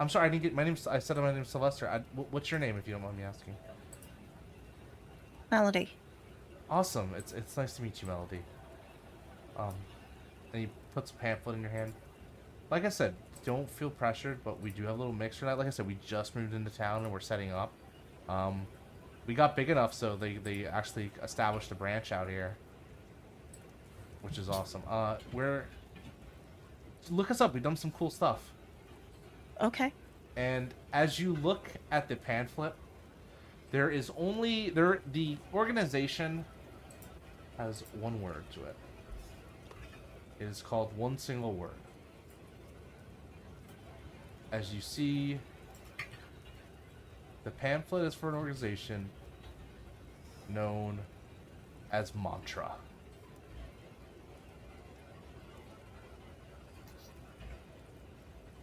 I'm 0.00 0.08
sorry, 0.08 0.26
I 0.26 0.28
didn't 0.30 0.42
get 0.42 0.54
my 0.54 0.64
name. 0.64 0.76
I 0.90 0.98
said 0.98 1.16
my 1.18 1.32
name's 1.32 1.50
Sylvester. 1.50 1.88
I, 1.88 1.98
what's 2.30 2.50
your 2.50 2.58
name, 2.58 2.78
if 2.78 2.88
you 2.88 2.94
don't 2.94 3.02
mind 3.02 3.16
me 3.16 3.22
asking? 3.24 3.54
Melody. 5.50 5.90
Awesome. 6.68 7.12
It's 7.16 7.32
it's 7.32 7.56
nice 7.56 7.74
to 7.76 7.82
meet 7.82 8.00
you, 8.02 8.08
Melody. 8.08 8.40
Um, 9.56 9.74
and 10.52 10.62
he 10.62 10.68
puts 10.94 11.10
a 11.10 11.14
pamphlet 11.14 11.56
in 11.56 11.62
your 11.62 11.70
hand. 11.70 11.92
Like 12.70 12.84
I 12.84 12.88
said, 12.88 13.14
don't 13.44 13.70
feel 13.70 13.90
pressured, 13.90 14.42
but 14.44 14.60
we 14.60 14.70
do 14.70 14.82
have 14.84 14.94
a 14.94 14.98
little 14.98 15.12
mix 15.12 15.36
for 15.36 15.44
that. 15.44 15.58
Like 15.58 15.66
I 15.66 15.70
said, 15.70 15.86
we 15.86 15.98
just 16.06 16.34
moved 16.34 16.54
into 16.54 16.70
town 16.70 17.04
and 17.04 17.12
we're 17.12 17.20
setting 17.20 17.52
up. 17.52 17.72
Um, 18.28 18.66
we 19.26 19.34
got 19.34 19.56
big 19.56 19.70
enough 19.70 19.94
so 19.94 20.16
they 20.16 20.34
they 20.36 20.66
actually 20.66 21.10
established 21.22 21.70
a 21.70 21.74
branch 21.74 22.12
out 22.12 22.28
here, 22.28 22.56
which 24.22 24.38
is 24.38 24.48
awesome. 24.48 24.82
Uh, 24.88 25.16
we're 25.32 25.64
look 27.10 27.30
us 27.30 27.40
up. 27.40 27.54
We've 27.54 27.62
done 27.62 27.76
some 27.76 27.90
cool 27.90 28.10
stuff. 28.10 28.52
Okay. 29.60 29.92
And 30.36 30.74
as 30.92 31.18
you 31.18 31.34
look 31.34 31.68
at 31.90 32.08
the 32.08 32.16
pamphlet, 32.16 32.74
there 33.70 33.90
is 33.90 34.10
only 34.16 34.70
there 34.70 35.00
the 35.12 35.36
organization 35.52 36.44
has 37.58 37.84
one 38.00 38.20
word 38.20 38.44
to 38.54 38.64
it. 38.64 38.76
It 40.40 40.44
is 40.44 40.62
called 40.62 40.96
one 40.96 41.18
single 41.18 41.52
word. 41.52 41.70
As 44.54 44.72
you 44.72 44.80
see, 44.80 45.40
the 47.42 47.50
pamphlet 47.50 48.04
is 48.04 48.14
for 48.14 48.28
an 48.28 48.36
organization 48.36 49.10
known 50.48 51.00
as 51.90 52.14
Mantra. 52.14 52.70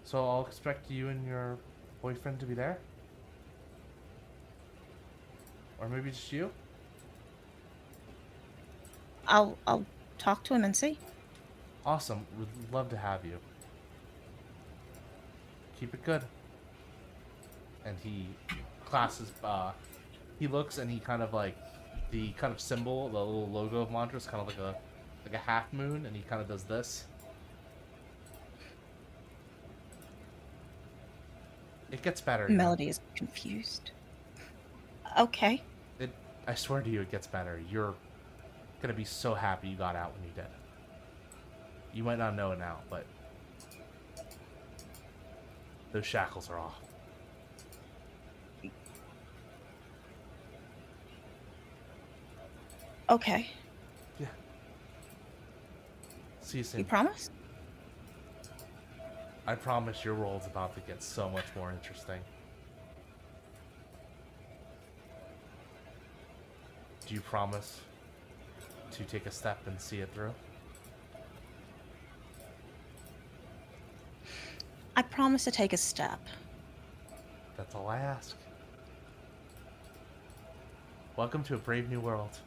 So 0.06 0.26
I'll 0.26 0.46
expect 0.46 0.90
you 0.90 1.10
and 1.10 1.28
your 1.28 1.58
boyfriend 2.02 2.40
to 2.40 2.46
be 2.46 2.54
there? 2.54 2.80
Or 5.78 5.90
maybe 5.90 6.12
just 6.12 6.32
you? 6.32 6.52
I'll 9.28 9.58
I'll 9.68 9.86
talk 10.18 10.46
to 10.46 10.54
him 10.54 10.64
and 10.64 10.74
see. 10.74 10.98
Awesome. 11.86 12.26
We'd 12.40 12.48
love 12.72 12.88
to 12.92 12.98
have 12.98 13.26
you. 13.26 13.40
Keep 15.82 15.96
it 15.96 16.04
good. 16.06 16.22
And 17.84 17.98
he 18.04 18.28
classes 18.86 19.32
uh 19.44 19.72
he 20.38 20.48
looks 20.48 20.78
and 20.78 20.90
he 20.92 21.00
kind 21.00 21.24
of 21.24 21.34
like 21.34 21.58
the 22.12 22.30
kind 22.34 22.54
of 22.54 22.62
symbol, 22.62 23.10
the 23.10 23.18
little 23.18 23.48
logo 23.48 23.82
of 23.82 23.92
Mantra 23.92 24.18
is 24.18 24.28
kind 24.28 24.42
of 24.42 24.48
like 24.48 24.60
a 24.60 24.76
like 25.26 25.34
a 25.34 25.40
half 25.40 25.74
moon 25.74 26.06
and 26.06 26.16
he 26.16 26.22
kind 26.22 26.40
of 26.40 26.48
does 26.48 26.64
this. 26.64 27.06
It 31.90 32.04
gets 32.04 32.22
better. 32.22 32.48
Melody 32.48 32.88
is 32.88 33.00
confused. 33.16 33.90
Okay. 35.20 35.64
It 36.00 36.12
I 36.48 36.54
swear 36.54 36.82
to 36.82 36.90
you 36.90 37.02
it 37.02 37.10
gets 37.10 37.26
better. 37.26 37.60
You're 37.72 37.96
gonna 38.84 38.94
be 38.94 39.04
so 39.04 39.34
happy 39.34 39.70
you 39.70 39.78
got 39.78 39.96
out 39.96 40.14
when 40.14 40.24
you 40.30 40.36
did. 40.36 40.52
You 41.92 42.04
might 42.04 42.20
not 42.20 42.36
know 42.36 42.52
it 42.52 42.60
now, 42.60 42.78
but 42.88 43.04
those 45.92 46.06
shackles 46.06 46.50
are 46.50 46.58
off. 46.58 46.82
Okay. 53.10 53.50
Yeah. 54.20 54.28
See 56.40 56.60
you 56.60 56.64
soon. 56.64 56.80
You 56.80 56.86
promise? 56.86 57.30
I 59.46 59.56
promise 59.56 60.06
your 60.06 60.14
role's 60.14 60.46
about 60.46 60.74
to 60.76 60.82
get 60.82 61.04
so 61.04 61.30
much 61.30 61.46
more 61.56 61.72
interesting. 61.72 62.22
Do 67.06 67.16
you 67.16 67.22
promise 67.22 67.82
to 68.92 69.04
take 69.04 69.26
a 69.26 69.32
step 69.32 69.60
and 69.66 69.82
see 69.82 70.00
it 70.00 70.14
through? 70.14 70.34
I 74.96 75.02
promise 75.04 75.46
to 75.46 75.52
take 75.52 75.72
a 75.72 75.78
step. 75.78 76.20
That's 77.56 77.76
all 77.76 77.88
I 77.88 77.98
ask. 77.98 78.36
Welcome 81.16 81.44
to 81.44 81.56
a 81.56 81.58
brave 81.58 81.90
new 81.90 82.02
world. 82.02 82.38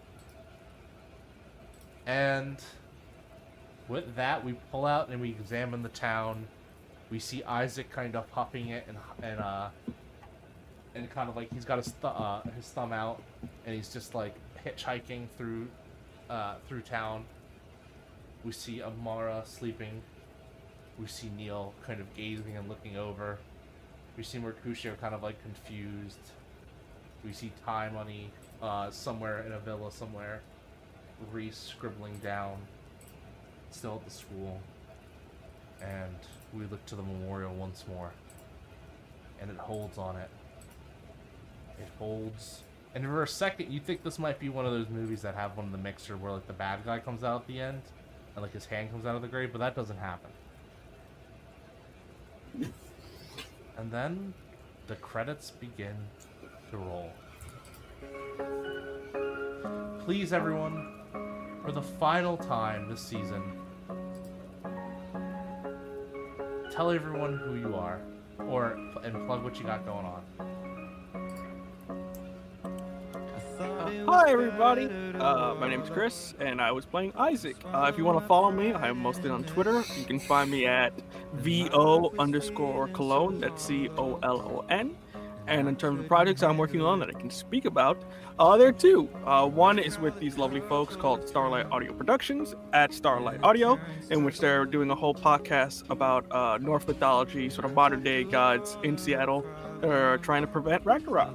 And 2.07 2.59
with 3.89 4.15
that, 4.17 4.45
we 4.45 4.55
pull 4.71 4.85
out 4.85 5.09
and 5.09 5.21
we 5.21 5.31
examine 5.31 5.83
the 5.83 5.89
town. 5.91 6.47
We 7.11 7.19
see 7.19 7.43
Isaac 7.45 7.91
kind 7.91 8.15
of 8.15 8.29
huffing 8.31 8.69
it 8.69 8.85
and 8.89 8.99
and 9.23 9.41
uh 9.41 9.69
and 10.95 11.11
kind 11.11 11.31
of 11.31 11.37
like 11.37 11.51
he's 11.53 11.65
got 11.65 11.79
his 11.79 11.93
th- 11.93 12.05
uh, 12.05 12.43
his 12.57 12.67
thumb 12.67 12.93
out 12.93 13.23
and 13.65 13.75
he's 13.75 13.93
just 13.93 14.15
like 14.15 14.35
hitchhiking 14.65 15.29
through 15.39 15.67
uh 16.29 16.57
through 16.69 16.83
town. 16.83 17.25
We 18.45 18.53
see 18.53 18.83
Amara 18.83 19.43
sleeping. 19.47 20.03
We 20.99 21.07
see 21.07 21.31
Neil 21.37 21.75
kind 21.87 22.01
of 22.01 22.15
gazing 22.15 22.57
and 22.57 22.69
looking 22.69 22.97
over. 22.97 23.39
We 24.17 24.23
see 24.23 24.39
Mercutio 24.39 24.95
kind 25.01 25.15
of 25.15 25.23
like 25.23 25.43
confused. 25.43 26.19
We 27.25 27.33
see 27.33 27.53
Ty 27.65 27.91
Money 27.91 28.31
uh, 28.63 28.91
somewhere 28.91 29.43
in 29.43 29.53
a 29.53 29.59
villa 29.59 29.91
somewhere. 29.91 30.41
Reese 31.33 31.57
scribbling 31.57 32.19
down, 32.19 32.59
still 33.71 33.95
at 33.95 34.05
the 34.05 34.11
school. 34.11 34.61
And 35.83 36.17
we 36.53 36.65
look 36.67 36.85
to 36.87 36.97
the 36.97 37.03
memorial 37.03 37.55
once 37.55 37.85
more. 37.89 38.13
And 39.41 39.51
it 39.51 39.57
holds 39.57 39.99
on 39.99 40.17
it. 40.17 40.31
It 41.79 41.89
holds. 41.99 42.63
And 42.95 43.05
for 43.05 43.25
a 43.25 43.29
second, 43.29 43.73
you 43.73 43.81
think 43.81 44.05
this 44.05 44.19
might 44.19 44.39
be 44.39 44.49
one 44.49 44.65
of 44.65 44.73
those 44.73 44.89
movies 44.89 45.23
that 45.23 45.35
have 45.35 45.57
one 45.57 45.67
of 45.67 45.73
the 45.73 45.79
mixer 45.79 46.17
where 46.17 46.31
like 46.31 46.47
the 46.47 46.53
bad 46.53 46.85
guy 46.85 47.01
comes 47.01 47.25
out 47.25 47.43
at 47.43 47.47
the 47.49 47.61
end, 47.61 47.83
and 48.35 48.43
like 48.43 48.53
his 48.53 48.67
hand 48.67 48.93
comes 48.93 49.05
out 49.05 49.17
of 49.17 49.23
the 49.23 49.29
grave, 49.29 49.51
but 49.51 49.59
that 49.59 49.75
doesn't 49.75 49.99
happen. 49.99 50.31
And 53.77 53.91
then 53.91 54.33
the 54.87 54.97
credits 54.97 55.51
begin 55.51 55.97
to 56.71 56.77
roll. 56.77 57.11
Please, 60.01 60.33
everyone, 60.33 61.01
for 61.65 61.73
the 61.73 61.83
final 61.83 62.37
time 62.37 62.89
this 62.89 63.01
season, 63.01 63.43
tell 66.71 66.91
everyone 66.91 67.39
who 67.39 67.55
you 67.55 67.75
are, 67.75 68.01
or 68.47 68.79
and 69.03 69.27
plug 69.27 69.43
what 69.43 69.59
you 69.59 69.65
got 69.65 69.85
going 69.87 70.05
on. 70.05 70.23
Hi, 74.03 74.31
everybody. 74.31 74.87
Uh, 75.19 75.55
my 75.55 75.69
name 75.69 75.81
is 75.81 75.89
Chris, 75.89 76.35
and 76.41 76.61
I 76.61 76.73
was 76.73 76.85
playing 76.85 77.13
Isaac. 77.17 77.57
Uh, 77.73 77.87
if 77.91 77.97
you 77.97 78.05
want 78.05 78.21
to 78.21 78.27
follow 78.27 78.51
me, 78.51 78.73
I 78.73 78.89
am 78.89 78.99
mostly 78.99 79.31
on 79.31 79.45
Twitter. 79.45 79.83
You 79.97 80.05
can 80.05 80.19
find 80.19 80.51
me 80.51 80.67
at 80.67 80.93
vo 81.33 82.13
underscore 82.19 82.89
cologne. 82.89 83.41
That's 83.41 83.63
C 83.63 83.89
O 83.97 84.19
L 84.23 84.41
O 84.41 84.65
N. 84.69 84.97
And 85.47 85.69
in 85.69 85.77
terms 85.77 86.01
of 86.01 86.09
projects 86.09 86.43
I'm 86.43 86.59
working 86.59 86.81
on 86.81 86.99
that 87.01 87.09
I 87.09 87.19
can 87.19 87.31
speak 87.31 87.67
about, 87.67 88.03
uh, 88.39 88.57
there 88.57 88.69
are 88.69 88.73
two. 88.73 89.09
Uh, 89.25 89.47
one 89.47 89.79
is 89.79 89.99
with 89.99 90.19
these 90.19 90.39
lovely 90.39 90.61
folks 90.61 90.97
called 90.97 91.29
Starlight 91.29 91.67
Audio 91.71 91.93
Productions 91.93 92.55
at 92.73 92.93
Starlight 92.93 93.43
Audio, 93.43 93.79
in 94.11 94.25
which 94.25 94.41
they're 94.41 94.65
doing 94.67 94.91
a 94.91 94.95
whole 94.95 95.15
podcast 95.15 95.89
about 95.89 96.27
uh, 96.31 96.59
Norse 96.59 96.87
mythology, 96.87 97.49
sort 97.49 97.65
of 97.65 97.75
modern 97.75 98.03
day 98.03 98.25
gods 98.25 98.77
in 98.83 98.99
Seattle 98.99 99.47
that 99.81 99.91
are 99.91 100.19
trying 100.19 100.43
to 100.43 100.49
prevent 100.49 100.85
Ragnarok, 100.85 101.35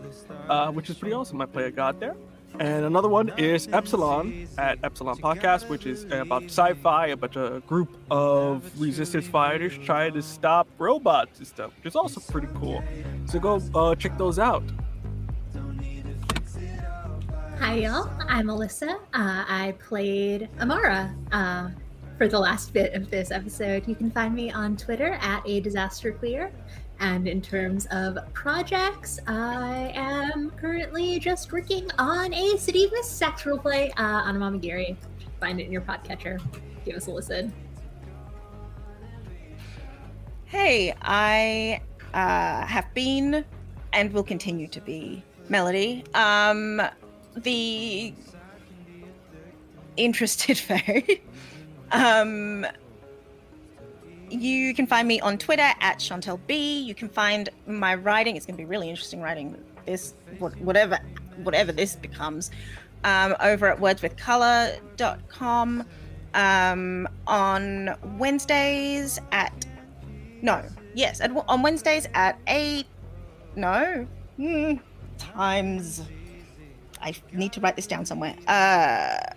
uh, 0.49 0.71
which 0.71 0.89
is 0.89 0.97
pretty 0.97 1.13
awesome. 1.13 1.41
I 1.41 1.45
play 1.45 1.65
a 1.65 1.71
god 1.71 1.99
there. 1.99 2.15
And 2.59 2.83
another 2.83 3.07
one 3.07 3.31
is 3.37 3.69
Epsilon 3.71 4.45
at 4.57 4.79
Epsilon 4.83 5.17
Podcast, 5.17 5.69
which 5.69 5.85
is 5.85 6.03
about 6.11 6.43
sci-fi, 6.43 7.07
about 7.07 7.37
a 7.37 7.61
group 7.65 7.97
of 8.11 8.69
resistance 8.77 9.25
fighters 9.25 9.77
trying 9.77 10.11
to 10.13 10.21
stop 10.21 10.67
robots 10.77 11.39
and 11.39 11.47
stuff, 11.47 11.71
which 11.77 11.85
is 11.85 11.95
also 11.95 12.19
pretty 12.19 12.49
cool. 12.55 12.83
So 13.27 13.39
go 13.39 13.61
uh, 13.73 13.95
check 13.95 14.17
those 14.17 14.39
out. 14.39 14.63
Hi, 17.59 17.75
y'all. 17.75 18.09
I'm 18.27 18.47
Alyssa. 18.47 18.95
Uh, 18.95 18.99
I 19.13 19.73
played 19.79 20.49
Amara 20.59 21.15
uh, 21.31 21.69
for 22.17 22.27
the 22.27 22.39
last 22.39 22.73
bit 22.73 22.93
of 22.93 23.09
this 23.09 23.31
episode. 23.31 23.87
You 23.87 23.95
can 23.95 24.11
find 24.11 24.35
me 24.35 24.51
on 24.51 24.75
Twitter 24.75 25.17
at 25.21 25.43
a 25.45 25.61
disaster 25.61 26.11
clear. 26.11 26.51
And 26.99 27.27
in 27.27 27.41
terms 27.41 27.87
of 27.91 28.17
projects, 28.33 29.19
I 29.25 29.91
am 29.95 30.51
currently 30.51 31.19
just 31.19 31.51
working 31.51 31.89
on 31.97 32.33
a 32.33 32.57
City 32.57 32.85
of 32.85 32.91
Mist 32.91 33.17
sex 33.17 33.43
roleplay 33.43 33.91
uh, 33.97 34.01
on 34.03 34.37
Amamagiri. 34.37 34.97
Find 35.39 35.61
it 35.61 35.65
in 35.65 35.71
your 35.71 35.81
podcatcher. 35.81 36.41
Give 36.83 36.95
us 36.95 37.07
a 37.07 37.11
listen. 37.11 37.53
Hey, 40.45 40.93
I 41.01 41.81
uh, 42.13 42.65
have 42.65 42.93
been 42.93 43.45
and 43.93 44.11
will 44.11 44.23
continue 44.23 44.67
to 44.67 44.81
be 44.81 45.23
Melody. 45.47 46.03
Um, 46.13 46.81
the 47.35 48.13
interested 49.95 50.57
fairy. 50.57 51.23
um, 51.91 52.65
you 54.29 54.73
can 54.73 54.87
find 54.87 55.07
me 55.07 55.19
on 55.21 55.37
Twitter 55.37 55.69
at 55.79 55.99
Chantel 55.99 56.39
B. 56.47 56.79
You 56.79 56.95
can 56.95 57.09
find 57.09 57.49
my 57.67 57.95
writing. 57.95 58.35
It's 58.35 58.45
going 58.45 58.57
to 58.57 58.61
be 58.61 58.65
really 58.65 58.89
interesting 58.89 59.21
writing 59.21 59.55
this, 59.85 60.13
whatever, 60.39 60.99
whatever 61.43 61.71
this 61.71 61.95
becomes, 61.95 62.51
um, 63.03 63.35
over 63.39 63.67
at 63.67 63.79
wordswithcolor.com. 63.79 65.85
Um, 66.35 67.07
on 67.25 67.95
Wednesdays 68.19 69.19
at 69.31 69.65
no, 70.41 70.63
yes, 70.93 71.21
at, 71.21 71.31
on 71.47 71.61
Wednesdays 71.61 72.07
at 72.13 72.39
eight. 72.47 72.85
No, 73.55 74.07
hmm, 74.37 74.73
times 75.17 76.03
I 77.01 77.13
need 77.33 77.53
to 77.53 77.61
write 77.61 77.75
this 77.75 77.87
down 77.87 78.05
somewhere. 78.05 78.35
Uh, 78.47 79.33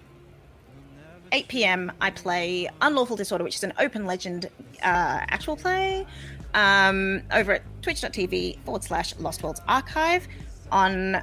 8 1.33 1.49
p.m. 1.49 1.93
I 2.01 2.11
play 2.11 2.69
Unlawful 2.81 3.17
Disorder, 3.17 3.43
which 3.43 3.57
is 3.57 3.65
an 3.65 3.73
open 3.79 4.07
legend 4.07 4.47
uh, 4.83 5.25
actual 5.29 5.57
play 5.57 6.07
um, 6.55 7.23
over 7.33 7.53
at 7.53 7.63
twitch.tv 7.83 8.61
forward 8.65 8.85
slash 8.85 9.17
Lost 9.19 9.43
Worlds 9.43 9.61
Archive. 9.67 10.29
On 10.71 11.23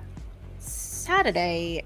Saturday 0.60 1.84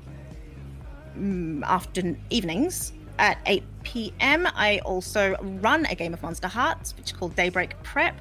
mm, 1.18 1.62
after 1.64 2.16
evenings 2.30 2.94
at 3.20 3.38
8 3.45 3.64
p.m., 3.84 4.48
I 4.56 4.80
also 4.80 5.36
run 5.62 5.86
a 5.86 5.95
game 5.95 6.14
of 6.14 6.22
Monsterhearts, 6.22 6.95
which 6.98 7.08
is 7.08 7.12
called 7.12 7.36
Daybreak 7.36 7.82
Prep, 7.84 8.20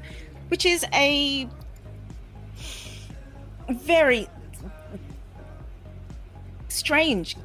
which 0.49 0.67
is 0.67 0.85
a 0.93 1.49
very 3.69 4.29
strange 6.69 7.37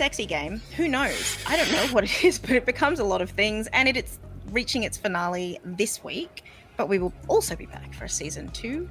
sexy 0.00 0.24
game. 0.24 0.62
Who 0.78 0.88
knows? 0.88 1.36
I 1.46 1.58
don't 1.58 1.70
know 1.72 1.86
what 1.92 2.04
it 2.04 2.24
is, 2.24 2.38
but 2.46 2.52
it 2.52 2.64
becomes 2.64 3.00
a 3.00 3.04
lot 3.04 3.20
of 3.20 3.28
things, 3.28 3.66
and 3.74 3.86
it, 3.86 3.98
it's 3.98 4.18
reaching 4.50 4.84
its 4.84 4.96
finale 4.96 5.58
this 5.62 6.02
week. 6.02 6.44
But 6.78 6.88
we 6.88 6.98
will 6.98 7.12
also 7.28 7.54
be 7.54 7.66
back 7.66 7.92
for 7.92 8.06
a 8.06 8.08
season 8.08 8.48
two 8.48 8.88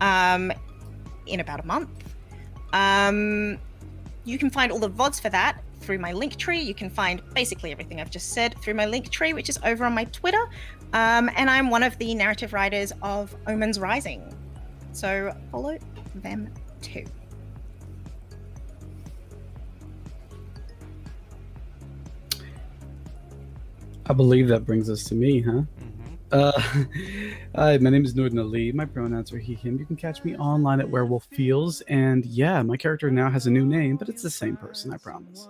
um, 0.00 0.52
in 1.26 1.38
about 1.38 1.60
a 1.60 1.66
month. 1.66 1.90
Um, 2.72 3.56
you 4.24 4.36
can 4.36 4.50
find 4.50 4.72
all 4.72 4.80
the 4.80 4.90
VODs 4.90 5.22
for 5.22 5.28
that 5.28 5.62
through 5.78 6.00
my 6.00 6.12
link 6.12 6.34
tree. 6.34 6.60
You 6.60 6.74
can 6.74 6.90
find 6.90 7.22
basically 7.34 7.70
everything 7.70 8.00
I've 8.00 8.10
just 8.10 8.30
said 8.30 8.58
through 8.60 8.74
my 8.74 8.86
link 8.86 9.10
tree, 9.10 9.32
which 9.32 9.48
is 9.48 9.60
over 9.62 9.84
on 9.84 9.94
my 9.94 10.06
Twitter. 10.06 10.44
Um, 10.92 11.30
and 11.36 11.48
I'm 11.48 11.70
one 11.70 11.84
of 11.84 11.96
the 11.98 12.16
narrative 12.16 12.52
writers 12.52 12.92
of 13.02 13.32
Omens 13.46 13.78
Rising. 13.78 14.36
So 14.90 15.32
follow 15.52 15.78
them 16.16 16.52
too. 16.82 17.04
I 24.08 24.14
believe 24.14 24.48
that 24.48 24.64
brings 24.64 24.88
us 24.88 25.04
to 25.04 25.14
me, 25.14 25.42
huh? 25.42 25.62
Uh, 26.32 26.52
hi, 27.54 27.76
my 27.78 27.90
name 27.90 28.04
is 28.06 28.14
Norden 28.14 28.38
Ali. 28.38 28.72
My 28.72 28.86
pronouns 28.86 29.32
are 29.34 29.38
he, 29.38 29.54
him. 29.54 29.78
You 29.78 29.84
can 29.84 29.96
catch 29.96 30.24
me 30.24 30.34
online 30.36 30.80
at 30.80 30.88
Werewolf 30.88 31.26
Feels. 31.32 31.82
And 31.82 32.24
yeah, 32.24 32.62
my 32.62 32.78
character 32.78 33.10
now 33.10 33.28
has 33.28 33.46
a 33.46 33.50
new 33.50 33.66
name, 33.66 33.96
but 33.96 34.08
it's 34.08 34.22
the 34.22 34.30
same 34.30 34.56
person, 34.56 34.94
I 34.94 34.96
promise. 34.96 35.48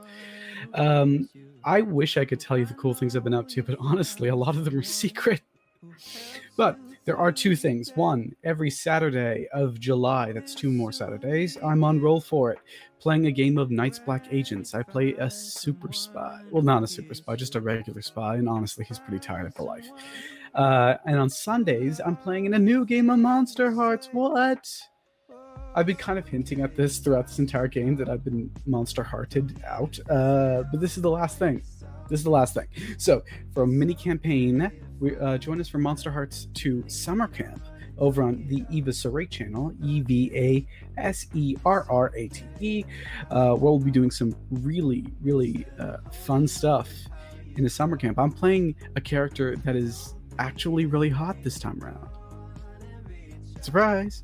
Um, 0.74 1.28
I 1.64 1.82
wish 1.82 2.16
I 2.16 2.24
could 2.24 2.40
tell 2.40 2.58
you 2.58 2.66
the 2.66 2.74
cool 2.74 2.94
things 2.94 3.14
I've 3.14 3.22
been 3.22 3.34
up 3.34 3.48
to, 3.50 3.62
but 3.62 3.76
honestly, 3.78 4.28
a 4.28 4.36
lot 4.36 4.56
of 4.56 4.64
them 4.64 4.76
are 4.76 4.82
secret. 5.02 5.40
But 6.56 6.78
there 7.08 7.16
are 7.16 7.32
two 7.32 7.56
things. 7.56 7.90
One, 7.94 8.36
every 8.44 8.68
Saturday 8.68 9.48
of 9.54 9.80
July, 9.80 10.30
that's 10.30 10.54
two 10.54 10.70
more 10.70 10.92
Saturdays, 10.92 11.56
I'm 11.64 11.82
on 11.82 12.02
Roll 12.02 12.20
for 12.20 12.52
It, 12.52 12.58
playing 13.00 13.24
a 13.24 13.32
game 13.32 13.56
of 13.56 13.70
Night's 13.70 13.98
Black 13.98 14.26
Agents. 14.30 14.74
I 14.74 14.82
play 14.82 15.14
a 15.14 15.30
super 15.30 15.90
spy. 15.90 16.42
Well, 16.50 16.62
not 16.62 16.82
a 16.82 16.86
super 16.86 17.14
spy, 17.14 17.34
just 17.34 17.54
a 17.54 17.62
regular 17.62 18.02
spy, 18.02 18.34
and 18.34 18.46
honestly, 18.46 18.84
he's 18.84 18.98
pretty 18.98 19.20
tired 19.20 19.46
of 19.46 19.54
the 19.54 19.62
life. 19.62 19.86
Uh, 20.54 20.96
and 21.06 21.18
on 21.18 21.30
Sundays, 21.30 21.98
I'm 22.04 22.14
playing 22.14 22.44
in 22.44 22.52
a 22.52 22.58
new 22.58 22.84
game 22.84 23.08
of 23.08 23.18
Monsterhearts. 23.20 24.12
What? 24.12 24.68
I've 25.74 25.86
been 25.86 25.96
kind 25.96 26.18
of 26.18 26.28
hinting 26.28 26.60
at 26.60 26.76
this 26.76 26.98
throughout 26.98 27.28
this 27.28 27.38
entire 27.38 27.68
game 27.68 27.96
that 27.96 28.10
I've 28.10 28.22
been 28.22 28.50
monster 28.66 29.02
hearted 29.02 29.62
out. 29.66 29.98
Uh, 30.10 30.64
but 30.70 30.78
this 30.78 30.98
is 30.98 31.02
the 31.02 31.10
last 31.10 31.38
thing. 31.38 31.62
This 32.08 32.20
is 32.20 32.24
the 32.24 32.30
last 32.30 32.54
thing. 32.54 32.66
So, 32.96 33.22
for 33.52 33.64
a 33.64 33.66
mini 33.66 33.94
campaign, 33.94 34.70
we 34.98 35.16
uh, 35.16 35.38
join 35.38 35.60
us 35.60 35.68
for 35.68 35.78
Monsterhearts 35.78 36.52
to 36.54 36.84
Summer 36.88 37.28
Camp 37.28 37.62
over 37.98 38.22
on 38.22 38.46
the 38.46 38.64
Eva 38.70 38.92
Serrate 38.92 39.30
channel, 39.30 39.72
E 39.82 40.00
V 40.00 40.30
A 40.34 40.66
S 41.00 41.26
E 41.34 41.56
R 41.64 41.86
R 41.90 42.12
A 42.16 42.28
T 42.28 42.44
E, 42.60 42.84
uh, 43.30 43.54
where 43.54 43.72
we'll 43.72 43.78
be 43.78 43.90
doing 43.90 44.10
some 44.10 44.34
really, 44.50 45.06
really 45.20 45.66
uh, 45.78 45.98
fun 46.10 46.46
stuff 46.46 46.88
in 47.56 47.64
the 47.64 47.70
summer 47.70 47.96
camp. 47.96 48.18
I'm 48.18 48.32
playing 48.32 48.76
a 48.96 49.00
character 49.00 49.56
that 49.56 49.76
is 49.76 50.14
actually 50.38 50.86
really 50.86 51.10
hot 51.10 51.36
this 51.42 51.58
time 51.58 51.82
around. 51.82 52.08
Surprise! 53.60 54.22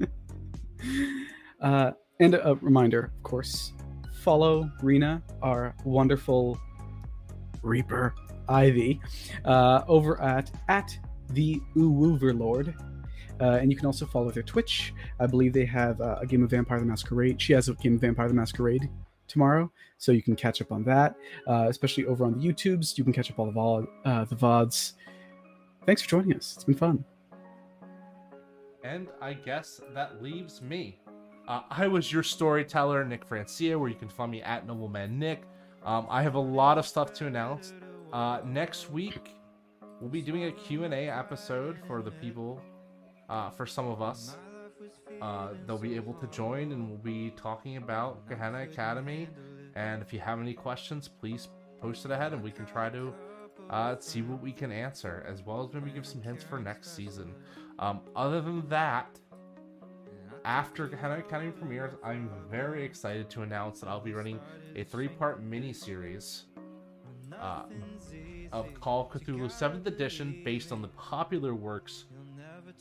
uh, 1.60 1.92
and 2.18 2.34
a 2.34 2.58
reminder, 2.62 3.12
of 3.14 3.22
course, 3.22 3.72
follow 4.22 4.70
Rena, 4.82 5.22
our 5.42 5.74
wonderful 5.84 6.58
Reaper 7.62 8.14
Ivy, 8.48 9.00
uh, 9.44 9.82
over 9.88 10.20
at 10.20 10.50
at 10.68 10.96
the 11.30 11.60
Uwooverlord. 11.76 12.74
Uh, 13.40 13.58
and 13.60 13.70
you 13.70 13.76
can 13.76 13.86
also 13.86 14.06
follow 14.06 14.30
their 14.30 14.42
Twitch. 14.42 14.94
I 15.20 15.26
believe 15.26 15.52
they 15.52 15.66
have 15.66 16.00
uh, 16.00 16.16
a 16.20 16.26
game 16.26 16.42
of 16.42 16.50
Vampire 16.50 16.80
the 16.80 16.86
Masquerade. 16.86 17.40
She 17.40 17.52
has 17.52 17.68
a 17.68 17.74
game 17.74 17.96
of 17.96 18.00
Vampire 18.00 18.28
the 18.28 18.34
Masquerade 18.34 18.88
tomorrow, 19.28 19.70
so 19.98 20.12
you 20.12 20.22
can 20.22 20.36
catch 20.36 20.62
up 20.62 20.72
on 20.72 20.84
that. 20.84 21.16
Uh, 21.46 21.66
especially 21.68 22.06
over 22.06 22.24
on 22.24 22.38
the 22.38 22.46
YouTubes, 22.46 22.96
you 22.96 23.04
can 23.04 23.12
catch 23.12 23.30
up 23.30 23.38
all 23.38 23.46
the 23.46 23.52
vol- 23.52 23.86
uh, 24.04 24.24
the 24.24 24.36
vods. 24.36 24.94
Thanks 25.84 26.02
for 26.02 26.08
joining 26.08 26.34
us. 26.34 26.54
It's 26.54 26.64
been 26.64 26.74
fun. 26.74 27.04
And 28.82 29.08
I 29.20 29.34
guess 29.34 29.80
that 29.94 30.22
leaves 30.22 30.62
me. 30.62 30.98
Uh, 31.48 31.62
I 31.70 31.86
was 31.86 32.12
your 32.12 32.22
storyteller, 32.22 33.04
Nick 33.04 33.24
Francia, 33.24 33.78
where 33.78 33.88
you 33.88 33.94
can 33.94 34.08
find 34.08 34.30
me 34.30 34.42
at 34.42 34.66
Nobleman 34.66 35.18
Nick. 35.18 35.42
Um, 35.86 36.08
I 36.10 36.22
have 36.22 36.34
a 36.34 36.40
lot 36.40 36.78
of 36.78 36.86
stuff 36.86 37.12
to 37.14 37.28
announce. 37.28 37.72
Uh, 38.12 38.40
next 38.44 38.90
week, 38.90 39.36
we'll 40.00 40.10
be 40.10 40.20
doing 40.20 40.44
a 40.44 40.52
Q&A 40.52 41.08
episode 41.08 41.78
for 41.86 42.02
the 42.02 42.10
people, 42.10 42.60
uh, 43.28 43.50
for 43.50 43.66
some 43.66 43.86
of 43.86 44.02
us. 44.02 44.36
Uh, 45.22 45.50
they'll 45.64 45.78
be 45.78 45.94
able 45.94 46.14
to 46.14 46.26
join, 46.26 46.72
and 46.72 46.88
we'll 46.88 46.98
be 46.98 47.30
talking 47.36 47.76
about 47.76 48.28
Gehenna 48.28 48.62
Academy. 48.62 49.28
And 49.76 50.02
if 50.02 50.12
you 50.12 50.18
have 50.18 50.40
any 50.40 50.54
questions, 50.54 51.06
please 51.08 51.48
post 51.80 52.04
it 52.04 52.10
ahead, 52.10 52.32
and 52.32 52.42
we 52.42 52.50
can 52.50 52.66
try 52.66 52.90
to 52.90 53.14
uh, 53.70 53.94
see 54.00 54.22
what 54.22 54.42
we 54.42 54.50
can 54.50 54.72
answer, 54.72 55.24
as 55.28 55.44
well 55.46 55.62
as 55.62 55.72
maybe 55.72 55.92
give 55.92 56.04
some 56.04 56.20
hints 56.20 56.42
for 56.42 56.58
next 56.58 56.96
season. 56.96 57.32
Um, 57.78 58.00
other 58.16 58.40
than 58.40 58.68
that, 58.70 59.20
after 60.46 60.86
Gehenna 60.86 61.18
Academy 61.18 61.50
premieres, 61.50 61.94
I'm 62.04 62.30
very 62.48 62.84
excited 62.84 63.28
to 63.30 63.42
announce 63.42 63.80
that 63.80 63.88
I'll 63.88 64.00
be 64.00 64.14
running 64.14 64.38
a 64.76 64.84
three-part 64.84 65.42
mini-series 65.42 66.44
uh, 67.38 67.62
of 68.52 68.72
Call 68.80 69.02
of 69.02 69.08
Cthulhu 69.08 69.46
7th 69.46 69.86
Edition 69.86 70.42
based 70.44 70.70
on 70.70 70.80
the 70.80 70.88
popular 70.88 71.52
works, 71.52 72.04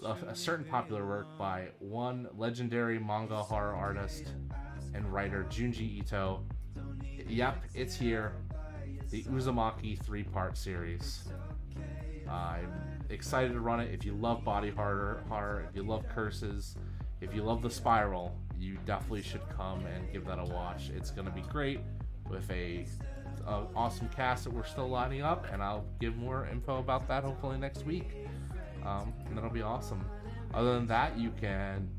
a 0.06 0.36
certain 0.36 0.66
popular 0.66 1.08
work 1.08 1.26
by 1.40 1.70
one 1.80 2.28
legendary 2.38 3.00
manga 3.00 3.38
horror 3.38 3.74
artist 3.74 4.34
and 4.94 5.12
writer, 5.12 5.48
Junji 5.50 5.98
Ito. 6.00 6.44
Yep, 7.28 7.64
it's 7.74 7.96
here. 7.96 8.34
The 9.10 9.24
Uzumaki 9.24 10.00
three-part 10.04 10.56
series. 10.56 11.30
I'm 12.30 12.72
excited 13.10 13.54
to 13.54 13.60
run 13.60 13.80
it. 13.80 13.92
If 13.92 14.06
you 14.06 14.14
love 14.14 14.44
body 14.44 14.70
horror, 14.70 15.24
horror, 15.30 15.66
if 15.68 15.76
you 15.76 15.82
love 15.82 16.08
curses, 16.08 16.76
if 17.22 17.34
you 17.34 17.44
love 17.44 17.62
the 17.62 17.70
spiral, 17.70 18.38
you 18.60 18.78
definitely 18.86 19.22
should 19.22 19.48
come 19.50 19.86
and 19.86 20.12
give 20.12 20.26
that 20.26 20.40
a 20.40 20.46
watch. 20.46 20.90
It's 20.96 21.12
gonna 21.12 21.32
be 21.32 21.42
great 21.42 21.80
with 22.30 22.50
a, 22.52 22.86
a 23.46 23.64
awesome 23.76 24.10
cast 24.10 24.46
that 24.46 24.54
we're 24.54 24.66
still 24.66 24.90
lining 24.90 25.22
up, 25.22 25.48
and 25.52 25.62
I'll 25.62 25.86
give 26.00 26.16
more 26.16 26.48
info 26.52 26.80
about 26.80 27.08
that 27.08 27.24
hopefully 27.24 27.58
next 27.58 27.86
week. 27.86 28.16
Um, 28.86 29.14
and 29.26 29.38
that'll 29.38 29.50
be 29.50 29.62
awesome. 29.62 30.06
Other 30.54 30.76
than 30.76 30.88
that, 30.88 31.18
you 31.18 31.32
can 31.40 31.90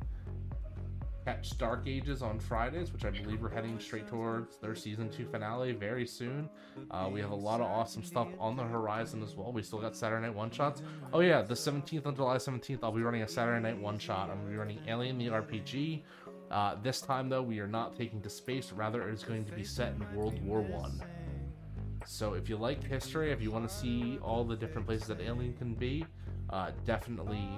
catch 1.26 1.58
Dark 1.58 1.88
Ages 1.88 2.22
on 2.22 2.38
Fridays, 2.38 2.92
which 2.92 3.04
I 3.04 3.10
believe 3.10 3.42
we're 3.42 3.48
heading 3.48 3.80
straight 3.80 4.06
towards 4.06 4.58
their 4.58 4.76
season 4.76 5.10
two 5.10 5.26
finale 5.26 5.72
very 5.72 6.06
soon. 6.06 6.48
Uh, 6.92 7.10
we 7.12 7.20
have 7.20 7.32
a 7.32 7.34
lot 7.34 7.60
of 7.60 7.66
awesome 7.66 8.04
stuff 8.04 8.28
on 8.38 8.56
the 8.56 8.62
horizon 8.62 9.24
as 9.24 9.34
well. 9.34 9.50
We 9.50 9.64
still 9.64 9.80
got 9.80 9.96
Saturday 9.96 10.24
night 10.24 10.36
one 10.36 10.52
shots. 10.52 10.82
Oh 11.12 11.18
yeah, 11.18 11.42
the 11.42 11.54
17th 11.54 12.06
on 12.06 12.14
July 12.14 12.36
17th, 12.36 12.78
I'll 12.84 12.92
be 12.92 13.02
running 13.02 13.22
a 13.22 13.28
Saturday 13.28 13.60
night 13.60 13.76
one 13.76 13.98
shot. 13.98 14.30
I'm 14.30 14.36
gonna 14.38 14.50
be 14.50 14.56
running 14.56 14.78
Alien 14.86 15.18
the 15.18 15.26
RPG. 15.26 16.02
Uh, 16.48 16.76
this 16.80 17.00
time 17.00 17.28
though, 17.28 17.42
we 17.42 17.58
are 17.58 17.66
not 17.66 17.96
taking 17.96 18.22
to 18.22 18.30
space. 18.30 18.70
Rather, 18.70 19.08
it 19.08 19.12
is 19.12 19.24
going 19.24 19.44
to 19.46 19.52
be 19.52 19.64
set 19.64 19.94
in 19.94 20.16
World 20.16 20.40
War 20.44 20.60
One. 20.60 21.02
So 22.06 22.34
if 22.34 22.48
you 22.48 22.56
like 22.56 22.84
history, 22.84 23.32
if 23.32 23.42
you 23.42 23.50
want 23.50 23.68
to 23.68 23.74
see 23.74 24.20
all 24.22 24.44
the 24.44 24.54
different 24.54 24.86
places 24.86 25.08
that 25.08 25.20
Alien 25.20 25.54
can 25.54 25.74
be, 25.74 26.06
uh, 26.50 26.70
definitely 26.84 27.48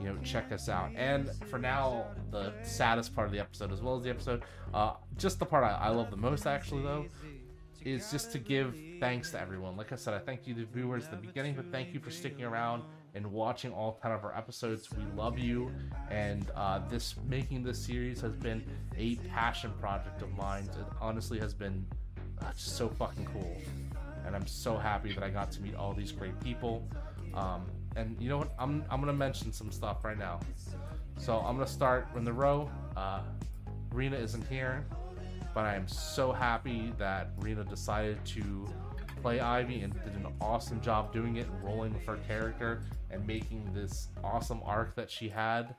you 0.00 0.06
know 0.06 0.16
check 0.22 0.52
us 0.52 0.68
out. 0.68 0.90
And 0.94 1.30
for 1.48 1.58
now 1.58 2.06
the 2.30 2.52
saddest 2.62 3.14
part 3.14 3.26
of 3.26 3.32
the 3.32 3.40
episode 3.40 3.72
as 3.72 3.80
well 3.80 3.96
as 3.96 4.02
the 4.02 4.10
episode 4.10 4.42
uh 4.74 4.94
just 5.16 5.38
the 5.38 5.46
part 5.46 5.64
I, 5.64 5.72
I 5.72 5.88
love 5.88 6.10
the 6.10 6.16
most 6.16 6.46
actually 6.46 6.82
though 6.82 7.06
is 7.84 8.10
just 8.10 8.32
to 8.32 8.38
give 8.38 8.76
thanks 8.98 9.30
to 9.30 9.40
everyone. 9.40 9.76
Like 9.76 9.92
i 9.92 9.96
said 9.96 10.14
i 10.14 10.18
thank 10.18 10.46
you 10.46 10.54
the 10.54 10.64
viewers 10.64 11.04
at 11.04 11.10
the 11.10 11.16
beginning 11.16 11.54
but 11.54 11.70
thank 11.70 11.94
you 11.94 12.00
for 12.00 12.10
sticking 12.10 12.44
around 12.44 12.82
and 13.14 13.26
watching 13.32 13.72
all 13.72 13.98
10 14.02 14.12
of 14.12 14.24
our 14.24 14.36
episodes. 14.36 14.90
We 14.90 15.02
love 15.16 15.38
you 15.38 15.72
and 16.10 16.50
uh, 16.54 16.80
this 16.90 17.14
making 17.28 17.62
this 17.62 17.78
series 17.78 18.20
has 18.20 18.34
been 18.36 18.62
a 18.96 19.16
passion 19.30 19.72
project 19.80 20.20
of 20.20 20.30
mine. 20.36 20.64
It 20.64 20.86
honestly 21.00 21.38
has 21.38 21.54
been 21.54 21.86
uh, 22.42 22.50
so 22.54 22.88
fucking 22.88 23.26
cool. 23.32 23.56
And 24.26 24.34
i'm 24.34 24.46
so 24.46 24.76
happy 24.76 25.12
that 25.12 25.22
i 25.22 25.30
got 25.30 25.52
to 25.52 25.62
meet 25.62 25.74
all 25.76 25.94
these 25.94 26.12
great 26.12 26.38
people. 26.40 26.86
Um, 27.32 27.66
and 27.96 28.16
you 28.20 28.28
know 28.28 28.38
what? 28.38 28.52
I'm 28.58 28.84
I'm 28.90 29.00
gonna 29.00 29.12
mention 29.12 29.52
some 29.52 29.72
stuff 29.72 30.04
right 30.04 30.18
now. 30.18 30.40
So 31.18 31.38
I'm 31.38 31.56
gonna 31.56 31.66
start 31.66 32.08
in 32.14 32.24
the 32.24 32.32
row. 32.32 32.70
Uh, 32.96 33.22
Rena 33.90 34.16
isn't 34.16 34.46
here, 34.48 34.84
but 35.54 35.64
I 35.64 35.74
am 35.74 35.88
so 35.88 36.32
happy 36.32 36.92
that 36.98 37.30
Rena 37.38 37.64
decided 37.64 38.22
to 38.26 38.66
play 39.22 39.40
Ivy 39.40 39.80
and 39.80 39.92
did 40.04 40.14
an 40.14 40.26
awesome 40.40 40.80
job 40.80 41.12
doing 41.12 41.36
it 41.36 41.46
rolling 41.62 41.94
with 41.94 42.04
her 42.04 42.18
character 42.28 42.82
and 43.10 43.26
making 43.26 43.68
this 43.72 44.08
awesome 44.22 44.60
arc 44.64 44.94
that 44.96 45.10
she 45.10 45.28
had. 45.28 45.74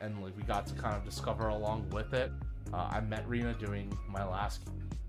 And 0.00 0.20
like 0.22 0.36
we 0.36 0.42
got 0.42 0.66
to 0.66 0.74
kind 0.74 0.96
of 0.96 1.04
discover 1.04 1.48
along 1.48 1.88
with 1.90 2.12
it. 2.12 2.32
Uh, 2.74 2.88
I 2.90 3.00
met 3.00 3.26
Rena 3.28 3.54
doing 3.54 3.96
my 4.08 4.26
last 4.26 4.62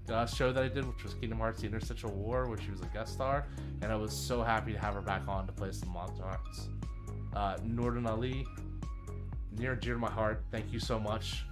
uh, 0.09 0.25
show 0.25 0.51
that 0.51 0.63
I 0.63 0.67
did, 0.67 0.85
which 0.85 1.03
was 1.03 1.13
Kingdom 1.13 1.39
Hearts: 1.39 1.61
The 1.61 1.67
Interstitial 1.67 2.11
War, 2.11 2.47
where 2.47 2.57
she 2.57 2.71
was 2.71 2.81
a 2.81 2.85
guest 2.87 3.13
star, 3.13 3.45
and 3.81 3.91
I 3.91 3.95
was 3.95 4.13
so 4.13 4.43
happy 4.43 4.73
to 4.73 4.79
have 4.79 4.93
her 4.93 5.01
back 5.01 5.27
on 5.27 5.45
to 5.47 5.53
play 5.53 5.71
some 5.71 5.89
Monsterhearts. 5.89 6.67
Uh, 7.35 7.57
Ali, 8.07 8.45
near 9.57 9.75
dear 9.75 9.93
to 9.93 9.99
my 9.99 10.09
heart. 10.09 10.43
Thank 10.51 10.71
you 10.71 10.79
so 10.79 10.99
much 10.99 11.45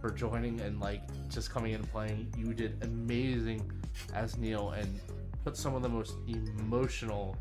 for 0.00 0.10
joining 0.10 0.60
and 0.60 0.80
like 0.80 1.02
just 1.28 1.50
coming 1.50 1.72
in 1.72 1.80
and 1.80 1.90
playing. 1.90 2.32
You 2.36 2.54
did 2.54 2.82
amazing 2.82 3.70
as 4.14 4.38
Neil 4.38 4.70
and 4.70 5.00
put 5.44 5.56
some 5.56 5.74
of 5.74 5.82
the 5.82 5.88
most 5.88 6.14
emotional 6.26 7.36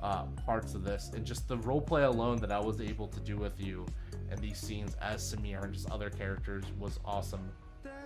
uh, 0.00 0.24
parts 0.44 0.74
of 0.74 0.84
this 0.84 1.10
and 1.14 1.24
just 1.24 1.46
the 1.48 1.56
roleplay 1.58 2.06
alone 2.06 2.38
that 2.38 2.50
I 2.50 2.58
was 2.58 2.80
able 2.80 3.06
to 3.08 3.20
do 3.20 3.36
with 3.36 3.60
you 3.60 3.86
and 4.30 4.40
these 4.40 4.58
scenes 4.58 4.94
as 5.00 5.34
Samir 5.34 5.62
and 5.62 5.72
just 5.72 5.90
other 5.90 6.10
characters 6.10 6.64
was 6.78 6.98
awesome 7.04 7.52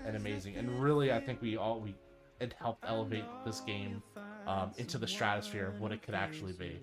and 0.06 0.16
amazing. 0.16 0.56
And 0.56 0.80
really, 0.80 1.12
I 1.12 1.20
think 1.20 1.42
we 1.42 1.56
all 1.56 1.80
we 1.80 1.94
it 2.40 2.54
helped 2.58 2.84
elevate 2.86 3.24
this 3.44 3.60
game 3.60 4.02
um, 4.46 4.70
into 4.76 4.98
the 4.98 5.06
stratosphere 5.06 5.66
of 5.66 5.80
what 5.80 5.92
it 5.92 6.02
could 6.02 6.14
actually 6.14 6.52
be. 6.52 6.78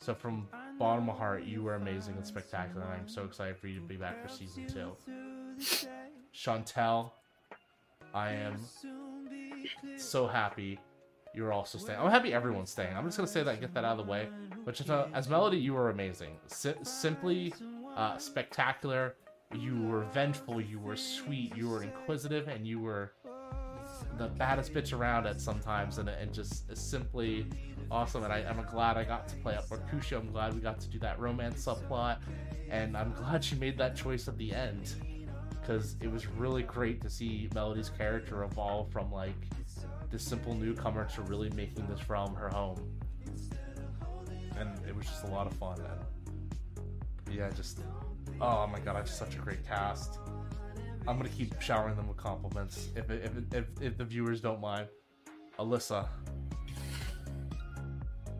So 0.00 0.14
from 0.14 0.48
bottom 0.78 1.08
of 1.08 1.16
heart, 1.16 1.44
you 1.44 1.62
were 1.62 1.74
amazing 1.74 2.14
and 2.16 2.26
spectacular, 2.26 2.82
and 2.82 2.92
I'm 2.92 3.08
so 3.08 3.24
excited 3.24 3.56
for 3.56 3.68
you 3.68 3.80
to 3.80 3.86
be 3.86 3.96
back 3.96 4.22
for 4.22 4.28
season 4.28 4.66
two. 4.66 4.92
Chantel, 6.34 7.10
I 8.12 8.32
am 8.32 8.56
so 9.96 10.26
happy 10.26 10.78
you're 11.34 11.52
also 11.52 11.78
staying. 11.78 11.98
I'm 11.98 12.10
happy 12.10 12.32
everyone's 12.32 12.70
staying. 12.70 12.96
I'm 12.96 13.04
just 13.04 13.16
gonna 13.16 13.28
say 13.28 13.42
that 13.42 13.50
and 13.50 13.60
get 13.60 13.74
that 13.74 13.84
out 13.84 13.98
of 13.98 14.06
the 14.06 14.10
way. 14.10 14.28
But 14.64 14.74
Chantel, 14.74 15.08
as 15.14 15.28
Melody, 15.28 15.58
you 15.58 15.74
were 15.74 15.90
amazing. 15.90 16.36
Si- 16.46 16.74
simply 16.82 17.54
uh, 17.94 18.18
spectacular. 18.18 19.14
You 19.54 19.82
were 19.82 20.04
vengeful. 20.04 20.60
You 20.60 20.78
were 20.78 20.96
sweet. 20.96 21.56
You 21.56 21.68
were 21.68 21.82
inquisitive, 21.82 22.48
and 22.48 22.66
you 22.66 22.80
were 22.80 23.12
the 24.18 24.28
baddest 24.28 24.74
bitch 24.74 24.92
around 24.96 25.26
at 25.26 25.40
sometimes, 25.40 25.98
and, 25.98 26.08
and 26.08 26.32
just 26.32 26.76
simply 26.76 27.46
awesome. 27.90 28.24
And 28.24 28.32
I, 28.32 28.38
I'm 28.38 28.64
glad 28.64 28.96
I 28.96 29.04
got 29.04 29.28
to 29.28 29.36
play 29.36 29.54
up 29.54 29.70
Mercutio. 29.70 30.20
I'm 30.20 30.32
glad 30.32 30.54
we 30.54 30.60
got 30.60 30.80
to 30.80 30.88
do 30.88 30.98
that 31.00 31.18
romance 31.20 31.64
subplot, 31.64 32.18
and 32.70 32.96
I'm 32.96 33.12
glad 33.12 33.44
she 33.44 33.54
made 33.56 33.78
that 33.78 33.96
choice 33.96 34.28
at 34.28 34.36
the 34.36 34.52
end 34.52 34.94
because 35.60 35.96
it 36.00 36.10
was 36.10 36.26
really 36.26 36.62
great 36.62 37.00
to 37.02 37.10
see 37.10 37.48
Melody's 37.54 37.88
character 37.88 38.44
evolve 38.44 38.90
from 38.92 39.10
like 39.10 39.34
this 40.10 40.22
simple 40.22 40.54
newcomer 40.54 41.04
to 41.14 41.22
really 41.22 41.50
making 41.50 41.86
this 41.88 42.08
realm 42.08 42.34
her 42.34 42.48
home. 42.48 42.80
And 44.58 44.70
it 44.86 44.94
was 44.94 45.06
just 45.06 45.24
a 45.24 45.26
lot 45.26 45.46
of 45.46 45.52
fun. 45.54 45.78
And 45.80 47.34
yeah, 47.36 47.50
just 47.50 47.80
oh 48.40 48.66
my 48.66 48.78
god, 48.80 48.96
I 48.96 48.98
have 48.98 49.08
such 49.08 49.34
a 49.34 49.38
great 49.38 49.66
cast. 49.66 50.18
I'm 51.08 51.16
gonna 51.16 51.28
keep 51.28 51.60
showering 51.60 51.96
them 51.96 52.08
with 52.08 52.16
compliments 52.16 52.88
if 52.96 53.10
if 53.10 53.32
if, 53.52 53.64
if 53.80 53.96
the 53.96 54.04
viewers 54.04 54.40
don't 54.40 54.60
mind. 54.60 54.88
Alyssa, 55.58 56.08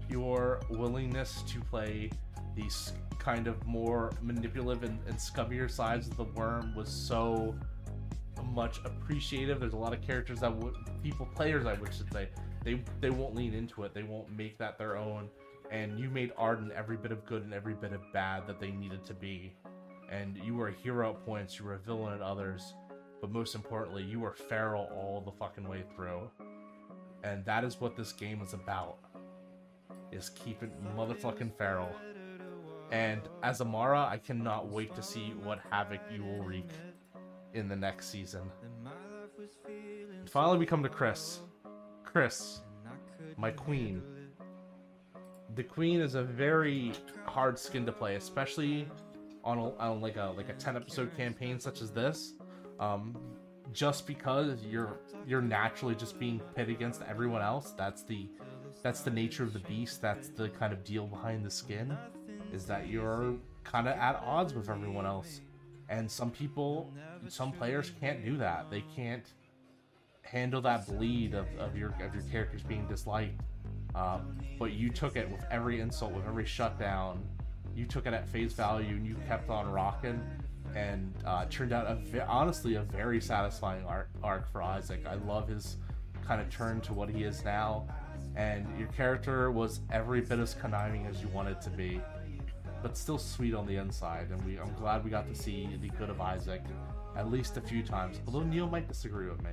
your 0.08 0.60
willingness 0.70 1.42
to 1.48 1.60
play 1.60 2.10
these 2.54 2.92
kind 3.18 3.46
of 3.46 3.64
more 3.66 4.12
manipulative 4.22 4.84
and, 4.84 4.98
and 5.06 5.16
scummier 5.16 5.70
sides 5.70 6.08
of 6.08 6.16
the 6.16 6.24
worm 6.24 6.74
was 6.74 6.88
so 6.88 7.54
much 8.52 8.80
appreciative. 8.84 9.60
There's 9.60 9.72
a 9.72 9.78
lot 9.78 9.92
of 9.92 10.02
characters 10.02 10.40
that 10.40 10.54
would 10.54 10.74
people 11.02 11.26
players 11.26 11.66
I 11.66 11.74
would 11.74 11.94
should 11.94 12.12
say 12.12 12.28
they 12.64 12.82
they 13.00 13.10
won't 13.10 13.34
lean 13.34 13.54
into 13.54 13.84
it. 13.84 13.94
They 13.94 14.02
won't 14.02 14.30
make 14.36 14.58
that 14.58 14.78
their 14.78 14.96
own. 14.96 15.28
And 15.70 15.98
you 15.98 16.10
made 16.10 16.32
Arden 16.36 16.70
every 16.76 16.96
bit 16.96 17.10
of 17.10 17.24
good 17.26 17.42
and 17.42 17.52
every 17.52 17.74
bit 17.74 17.92
of 17.92 18.00
bad 18.12 18.46
that 18.46 18.60
they 18.60 18.70
needed 18.70 19.04
to 19.06 19.14
be. 19.14 19.52
And 20.10 20.36
you 20.38 20.54
were 20.54 20.68
a 20.68 20.72
hero 20.72 21.10
at 21.10 21.24
points, 21.24 21.58
you 21.58 21.64
were 21.64 21.74
a 21.74 21.78
villain 21.78 22.14
at 22.14 22.20
others, 22.20 22.74
but 23.20 23.30
most 23.30 23.54
importantly, 23.54 24.02
you 24.04 24.20
were 24.20 24.32
feral 24.32 24.88
all 24.94 25.20
the 25.20 25.32
fucking 25.32 25.68
way 25.68 25.82
through. 25.94 26.30
And 27.24 27.44
that 27.44 27.64
is 27.64 27.80
what 27.80 27.96
this 27.96 28.12
game 28.12 28.40
is 28.42 28.52
about. 28.52 28.98
Is 30.12 30.30
keeping 30.30 30.70
motherfucking 30.96 31.56
feral. 31.58 31.90
And 32.92 33.22
as 33.42 33.60
Amara, 33.60 34.06
I 34.08 34.18
cannot 34.18 34.68
wait 34.68 34.94
to 34.94 35.02
see 35.02 35.34
what 35.42 35.58
havoc 35.70 36.00
you 36.12 36.22
will 36.22 36.42
wreak 36.42 36.70
in 37.54 37.68
the 37.68 37.74
next 37.74 38.10
season. 38.10 38.42
And 40.20 40.30
finally, 40.30 40.58
we 40.58 40.66
come 40.66 40.82
to 40.82 40.88
Chris. 40.88 41.40
Chris, 42.04 42.60
my 43.36 43.50
queen. 43.50 44.02
The 45.54 45.64
queen 45.64 46.00
is 46.00 46.14
a 46.14 46.22
very 46.22 46.92
hard 47.24 47.58
skin 47.58 47.84
to 47.86 47.92
play, 47.92 48.16
especially 48.16 48.88
on, 49.46 49.58
a, 49.58 49.76
on 49.76 50.00
like 50.00 50.16
a 50.16 50.34
like 50.36 50.48
a 50.48 50.54
ten 50.54 50.76
episode 50.76 51.16
campaign 51.16 51.58
such 51.60 51.80
as 51.80 51.90
this. 51.90 52.34
Um, 52.78 53.16
just 53.72 54.06
because 54.06 54.64
you're 54.64 55.00
you're 55.26 55.42
naturally 55.42 55.94
just 55.94 56.18
being 56.18 56.40
pit 56.54 56.68
against 56.68 57.02
everyone 57.02 57.42
else. 57.42 57.72
That's 57.76 58.02
the 58.02 58.28
that's 58.82 59.00
the 59.02 59.10
nature 59.10 59.42
of 59.42 59.52
the 59.52 59.60
beast. 59.60 60.02
That's 60.02 60.28
the 60.28 60.48
kind 60.48 60.72
of 60.72 60.84
deal 60.84 61.06
behind 61.06 61.44
the 61.44 61.50
skin, 61.50 61.96
is 62.52 62.66
that 62.66 62.88
you're 62.88 63.34
kind 63.64 63.88
of 63.88 63.96
at 63.96 64.22
odds 64.24 64.54
with 64.54 64.68
everyone 64.68 65.06
else. 65.06 65.40
And 65.88 66.10
some 66.10 66.30
people, 66.30 66.92
some 67.28 67.52
players 67.52 67.92
can't 68.00 68.24
do 68.24 68.36
that. 68.38 68.70
They 68.70 68.84
can't 68.94 69.26
handle 70.22 70.60
that 70.62 70.86
bleed 70.88 71.34
of, 71.34 71.46
of 71.58 71.76
your 71.76 71.90
of 72.00 72.14
your 72.14 72.24
characters 72.30 72.62
being 72.62 72.86
disliked. 72.88 73.40
Um, 73.94 74.38
but 74.58 74.72
you 74.72 74.90
took 74.90 75.16
it 75.16 75.30
with 75.30 75.44
every 75.50 75.80
insult, 75.80 76.12
with 76.12 76.26
every 76.26 76.44
shutdown. 76.44 77.24
You 77.76 77.86
took 77.86 78.06
it 78.06 78.14
at 78.14 78.28
face 78.28 78.52
value, 78.52 78.96
and 78.96 79.06
you 79.06 79.16
kept 79.28 79.50
on 79.50 79.70
rocking. 79.70 80.20
And 80.74 81.14
uh, 81.24 81.46
turned 81.48 81.72
out 81.72 81.86
a 81.86 82.26
honestly 82.26 82.74
a 82.74 82.82
very 82.82 83.20
satisfying 83.20 83.84
arc, 83.86 84.10
arc 84.22 84.50
for 84.50 84.62
Isaac. 84.62 85.06
I 85.06 85.14
love 85.14 85.48
his 85.48 85.76
kind 86.26 86.40
of 86.40 86.50
turn 86.50 86.80
to 86.82 86.92
what 86.92 87.08
he 87.08 87.24
is 87.24 87.44
now. 87.44 87.86
And 88.34 88.66
your 88.78 88.88
character 88.88 89.50
was 89.50 89.80
every 89.90 90.20
bit 90.20 90.38
as 90.38 90.54
conniving 90.54 91.06
as 91.06 91.22
you 91.22 91.28
wanted 91.28 91.62
to 91.62 91.70
be 91.70 92.00
but 92.82 92.96
still 92.96 93.18
sweet 93.18 93.54
on 93.54 93.66
the 93.66 93.76
inside. 93.76 94.28
And 94.30 94.44
we, 94.44 94.58
I'm 94.58 94.72
glad 94.74 95.04
we 95.04 95.10
got 95.10 95.26
to 95.26 95.34
see 95.34 95.68
the 95.80 95.88
good 95.90 96.10
of 96.10 96.20
Isaac 96.20 96.62
at 97.16 97.30
least 97.30 97.56
a 97.56 97.60
few 97.60 97.82
times. 97.82 98.20
Although 98.26 98.44
Neil 98.44 98.68
might 98.68 98.86
disagree 98.86 99.28
with 99.28 99.42
me. 99.42 99.50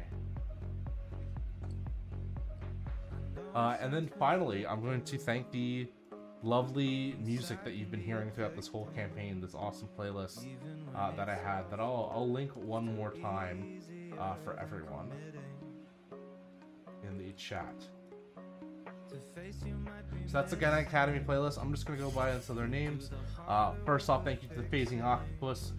Uh, 3.56 3.78
and 3.80 3.94
then 3.94 4.10
finally, 4.20 4.68
I'm 4.68 4.82
going 4.82 5.02
to 5.04 5.18
thank 5.18 5.52
the 5.52 5.88
lovely 6.44 7.16
music 7.24 7.64
that 7.64 7.74
you've 7.74 7.90
been 7.90 8.02
hearing 8.02 8.30
throughout 8.32 8.56
this 8.56 8.68
whole 8.68 8.90
campaign, 8.96 9.40
this 9.40 9.56
awesome 9.56 9.88
playlist 9.98 10.46
uh, 10.96 11.12
that 11.16 11.30
I 11.30 11.36
had. 11.36 11.70
That 11.72 11.80
I'll, 11.80 12.12
I'll 12.14 12.30
link 12.30 12.52
one 12.56 12.96
more 12.96 13.12
time 13.12 13.82
uh, 14.20 14.36
for 14.44 14.60
everyone 14.60 15.12
in 17.04 17.18
the 17.18 17.32
chat. 17.34 17.76
So 20.26 20.34
that's 20.34 20.52
the 20.52 20.58
Gehenna 20.58 20.82
Academy 20.82 21.20
playlist. 21.20 21.62
I'm 21.62 21.72
just 21.72 21.86
gonna 21.86 22.00
go 22.00 22.10
by 22.10 22.32
into 22.32 22.54
their 22.54 22.68
names. 22.68 23.12
Uh, 23.48 23.74
first 23.86 24.10
off, 24.10 24.24
thank 24.24 24.42
you 24.42 24.50
to 24.50 24.56
the 24.56 24.64
Phasing 24.64 25.04
Octopus. 25.04 25.74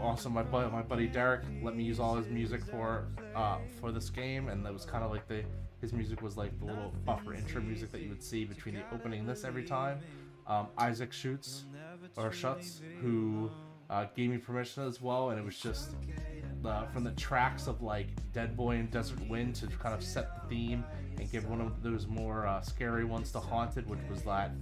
Also, 0.00 0.28
my 0.28 0.42
buddy, 0.42 0.70
my 0.70 0.82
buddy 0.82 1.06
Derek 1.06 1.42
let 1.62 1.76
me 1.76 1.84
use 1.84 2.00
all 2.00 2.16
his 2.16 2.26
music 2.28 2.64
for 2.64 3.06
uh, 3.34 3.58
for 3.80 3.92
this 3.92 4.10
game, 4.10 4.48
and 4.48 4.64
that 4.64 4.72
was 4.72 4.84
kind 4.84 5.04
of 5.04 5.10
like 5.10 5.26
the 5.28 5.44
his 5.84 5.92
music 5.92 6.22
was 6.22 6.38
like 6.38 6.58
the 6.58 6.64
little 6.64 6.94
buffer 7.04 7.34
intro 7.34 7.60
music 7.60 7.92
that 7.92 8.00
you 8.00 8.08
would 8.08 8.22
see 8.22 8.46
between 8.46 8.74
the 8.74 8.80
opening 8.90 9.20
and 9.20 9.28
this 9.28 9.44
every 9.44 9.64
time. 9.64 9.98
Um, 10.46 10.68
Isaac 10.78 11.12
shoots 11.12 11.64
or 12.16 12.32
Shuts, 12.32 12.80
who 13.02 13.50
uh, 13.90 14.06
gave 14.16 14.30
me 14.30 14.38
permission 14.38 14.84
as 14.84 15.02
well, 15.02 15.28
and 15.28 15.38
it 15.38 15.44
was 15.44 15.58
just 15.58 15.90
uh, 16.64 16.86
from 16.86 17.04
the 17.04 17.10
tracks 17.12 17.66
of 17.66 17.82
like 17.82 18.06
Dead 18.32 18.56
Boy 18.56 18.76
and 18.76 18.90
Desert 18.90 19.20
Wind 19.28 19.56
to 19.56 19.66
kind 19.66 19.94
of 19.94 20.02
set 20.02 20.34
the 20.34 20.48
theme 20.48 20.84
and 21.18 21.30
give 21.30 21.48
one 21.50 21.60
of 21.60 21.82
those 21.82 22.06
more 22.06 22.46
uh, 22.46 22.62
scary 22.62 23.04
ones 23.04 23.30
to 23.32 23.38
Haunted, 23.38 23.86
which 23.86 24.00
was 24.08 24.22
that 24.22 24.52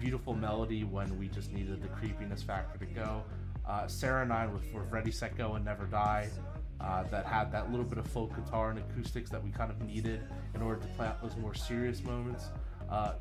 beautiful 0.00 0.32
melody 0.34 0.84
when 0.84 1.18
we 1.18 1.28
just 1.28 1.52
needed 1.52 1.82
the 1.82 1.88
creepiness 1.88 2.42
factor 2.42 2.78
to 2.78 2.86
go. 2.86 3.22
Uh, 3.68 3.86
Sarah 3.86 4.22
and 4.22 4.32
I 4.32 4.46
with, 4.46 4.64
with 4.72 4.90
Ready, 4.90 5.12
Set, 5.12 5.36
Go, 5.36 5.52
and 5.54 5.64
Never 5.66 5.84
Die. 5.84 6.30
Uh, 6.82 7.04
that 7.04 7.24
had 7.24 7.52
that 7.52 7.70
little 7.70 7.86
bit 7.86 7.98
of 7.98 8.06
folk 8.08 8.34
guitar 8.34 8.70
and 8.70 8.78
acoustics 8.80 9.30
that 9.30 9.42
we 9.42 9.50
kind 9.50 9.70
of 9.70 9.80
needed 9.82 10.20
in 10.54 10.62
order 10.62 10.80
to 10.80 10.88
play 10.88 11.06
out 11.06 11.22
those 11.22 11.36
more 11.36 11.54
serious 11.54 12.02
moments. 12.02 12.48
Uh, 12.90 13.12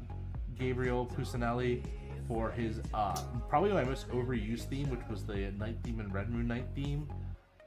Gabriel 0.57 1.05
Pusinelli 1.05 1.83
for 2.27 2.49
his 2.51 2.79
uh, 2.93 3.19
probably 3.49 3.71
my 3.71 3.83
most 3.83 4.09
overused 4.09 4.63
theme, 4.63 4.89
which 4.89 5.01
was 5.09 5.23
the 5.23 5.51
Night 5.59 5.77
theme 5.83 5.99
and 5.99 6.13
Red 6.13 6.29
Moon 6.29 6.47
Night 6.47 6.65
theme, 6.73 7.07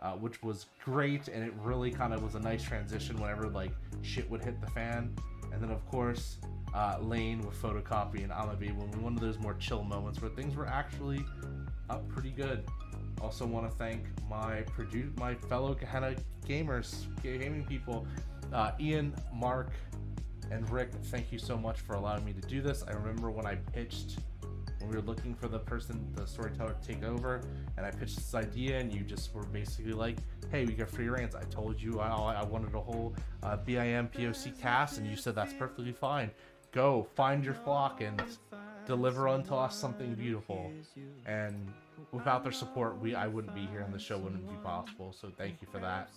uh, 0.00 0.12
which 0.12 0.42
was 0.42 0.66
great, 0.84 1.28
and 1.28 1.44
it 1.44 1.52
really 1.62 1.90
kind 1.90 2.12
of 2.12 2.22
was 2.22 2.34
a 2.34 2.40
nice 2.40 2.62
transition 2.62 3.16
whenever 3.20 3.48
like 3.48 3.72
shit 4.02 4.28
would 4.30 4.44
hit 4.44 4.60
the 4.60 4.66
fan. 4.68 5.14
And 5.52 5.62
then 5.62 5.70
of 5.70 5.86
course 5.88 6.38
uh, 6.74 6.98
Lane 7.00 7.40
with 7.40 7.60
photocopy 7.60 8.24
and 8.24 8.32
Amabi 8.32 8.76
when 8.76 9.02
one 9.02 9.14
of 9.14 9.20
those 9.20 9.38
more 9.38 9.54
chill 9.54 9.84
moments 9.84 10.20
where 10.20 10.30
things 10.30 10.56
were 10.56 10.66
actually 10.66 11.24
up 11.88 12.08
pretty 12.08 12.30
good. 12.30 12.64
Also 13.20 13.46
want 13.46 13.70
to 13.70 13.76
thank 13.76 14.04
my 14.28 14.62
produ- 14.76 15.16
my 15.18 15.34
fellow 15.34 15.74
Gehenna 15.74 16.14
gamers, 16.46 17.06
gaming 17.22 17.64
people, 17.64 18.06
uh, 18.52 18.72
Ian, 18.78 19.14
Mark, 19.32 19.70
and 20.50 20.68
Rick. 20.70 20.90
Thank 21.04 21.32
you 21.32 21.38
so 21.38 21.56
much 21.56 21.80
for 21.80 21.94
allowing 21.94 22.24
me 22.24 22.32
to 22.32 22.40
do 22.42 22.60
this. 22.60 22.84
I 22.86 22.92
remember 22.92 23.30
when 23.30 23.46
I 23.46 23.56
pitched 23.56 24.18
when 24.80 24.90
we 24.90 24.96
were 24.96 25.02
looking 25.02 25.34
for 25.34 25.48
the 25.48 25.58
person, 25.58 26.06
the 26.14 26.26
storyteller 26.26 26.76
to 26.80 26.86
take 26.86 27.02
over, 27.04 27.40
and 27.78 27.86
I 27.86 27.90
pitched 27.90 28.16
this 28.16 28.34
idea, 28.34 28.78
and 28.78 28.92
you 28.92 29.00
just 29.00 29.34
were 29.34 29.44
basically 29.44 29.92
like, 29.92 30.18
"Hey, 30.50 30.66
we 30.66 30.74
got 30.74 30.90
free 30.90 31.08
reins." 31.08 31.34
I 31.34 31.44
told 31.44 31.80
you 31.80 32.00
I, 32.00 32.08
I 32.08 32.44
wanted 32.44 32.74
a 32.74 32.80
whole 32.80 33.14
uh, 33.42 33.56
BIPOC 33.56 34.60
cast, 34.60 34.98
and 34.98 35.08
you 35.08 35.16
said 35.16 35.34
that's 35.34 35.54
perfectly 35.54 35.92
fine. 35.92 36.30
Go 36.72 37.06
find 37.14 37.44
your 37.44 37.54
flock 37.54 38.02
and 38.02 38.22
deliver 38.86 39.28
unto 39.28 39.54
us 39.54 39.76
something 39.76 40.14
beautiful. 40.14 40.70
And 41.24 41.72
without 42.12 42.42
their 42.42 42.52
support, 42.52 42.98
we 43.00 43.14
I 43.14 43.26
wouldn't 43.26 43.54
be 43.54 43.66
here, 43.66 43.80
and 43.80 43.92
the 43.92 43.98
show 43.98 44.18
wouldn't 44.18 44.48
be 44.48 44.56
possible. 44.56 45.14
So 45.18 45.30
thank 45.36 45.60
you 45.60 45.68
for 45.70 45.78
that. 45.80 46.10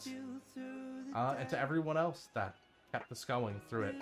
Uh, 1.16 1.36
and 1.40 1.50
to 1.50 1.60
everyone 1.60 1.98
else 1.98 2.30
that 2.34 2.56
kept 2.92 3.12
us 3.12 3.26
going 3.26 3.60
through 3.70 3.84
it 3.84 3.96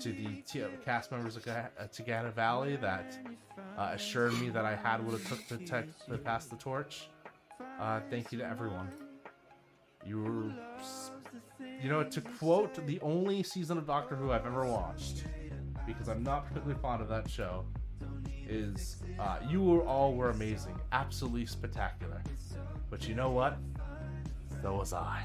to 0.00 0.12
the 0.12 0.42
t- 0.46 0.64
cast 0.84 1.10
members 1.10 1.36
of 1.36 1.46
uh, 1.46 1.64
Tagana 1.92 2.32
Valley 2.32 2.76
that 2.76 3.18
uh, 3.78 3.90
assured 3.92 4.38
me 4.40 4.50
that 4.50 4.64
I 4.64 4.74
had 4.74 5.04
what 5.04 5.14
it 5.14 5.26
took 5.26 5.46
to, 5.48 5.56
te- 5.56 5.90
to 6.10 6.18
pass 6.18 6.46
the 6.46 6.56
torch. 6.56 7.08
Uh, 7.80 8.00
thank 8.10 8.32
you 8.32 8.38
to 8.38 8.44
everyone. 8.44 8.90
You 10.04 10.22
were, 10.22 10.52
you 11.82 11.88
know, 11.88 12.02
to 12.02 12.20
quote 12.20 12.84
the 12.86 13.00
only 13.00 13.42
season 13.42 13.78
of 13.78 13.86
Doctor 13.86 14.16
Who 14.16 14.32
I've 14.32 14.46
ever 14.46 14.66
watched, 14.66 15.24
because 15.86 16.08
I'm 16.08 16.22
not 16.22 16.48
particularly 16.48 16.80
fond 16.80 17.02
of 17.02 17.08
that 17.08 17.30
show, 17.30 17.64
is 18.48 18.96
uh, 19.18 19.38
you 19.48 19.62
were 19.62 19.82
all 19.82 20.14
were 20.14 20.30
amazing, 20.30 20.78
absolutely 20.92 21.46
spectacular. 21.46 22.22
But 22.90 23.08
you 23.08 23.14
know 23.14 23.30
what? 23.30 23.56
So 24.62 24.76
was 24.76 24.92
I. 24.92 25.24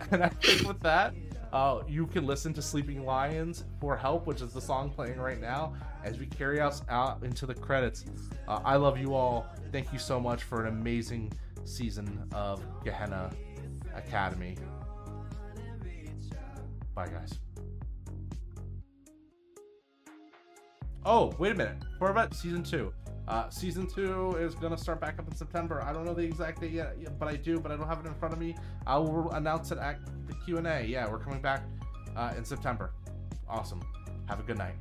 And 0.12 0.22
I 0.22 0.28
think 0.28 0.66
with 0.66 0.78
that, 0.80 1.12
uh, 1.52 1.82
you 1.88 2.06
can 2.06 2.24
listen 2.24 2.54
to 2.54 2.62
Sleeping 2.62 3.04
Lions 3.04 3.64
for 3.80 3.96
Help, 3.96 4.26
which 4.28 4.42
is 4.42 4.52
the 4.52 4.60
song 4.60 4.90
playing 4.90 5.18
right 5.18 5.40
now, 5.40 5.74
as 6.04 6.18
we 6.18 6.26
carry 6.26 6.60
us 6.60 6.82
out 6.88 7.22
into 7.24 7.46
the 7.46 7.54
credits. 7.54 8.04
Uh, 8.46 8.60
I 8.64 8.76
love 8.76 8.96
you 8.96 9.14
all. 9.14 9.46
Thank 9.72 9.92
you 9.92 9.98
so 9.98 10.20
much 10.20 10.44
for 10.44 10.64
an 10.64 10.68
amazing 10.68 11.32
season 11.64 12.28
of 12.32 12.62
Gehenna 12.84 13.30
Academy. 13.94 14.56
Bye, 16.94 17.08
guys. 17.08 17.38
Oh, 21.10 21.32
wait 21.38 21.52
a 21.52 21.54
minute. 21.54 21.78
Corvette 21.98 22.34
season 22.34 22.62
two. 22.62 22.92
Uh, 23.26 23.48
season 23.48 23.86
two 23.86 24.36
is 24.36 24.54
gonna 24.54 24.76
start 24.76 25.00
back 25.00 25.18
up 25.18 25.26
in 25.26 25.34
September. 25.34 25.82
I 25.82 25.90
don't 25.90 26.04
know 26.04 26.12
the 26.12 26.22
exact 26.22 26.60
date 26.60 26.72
yet, 26.72 27.18
but 27.18 27.28
I 27.28 27.36
do. 27.36 27.58
But 27.58 27.72
I 27.72 27.76
don't 27.76 27.88
have 27.88 28.04
it 28.04 28.06
in 28.06 28.12
front 28.12 28.34
of 28.34 28.38
me. 28.38 28.54
I 28.86 28.98
will 28.98 29.30
announce 29.30 29.72
it 29.72 29.78
at 29.78 30.00
the 30.26 30.34
Q 30.44 30.58
and 30.58 30.66
A. 30.66 30.84
Yeah, 30.84 31.10
we're 31.10 31.18
coming 31.18 31.40
back 31.40 31.62
uh, 32.14 32.34
in 32.36 32.44
September. 32.44 32.92
Awesome. 33.48 33.80
Have 34.28 34.38
a 34.38 34.42
good 34.42 34.58
night. 34.58 34.74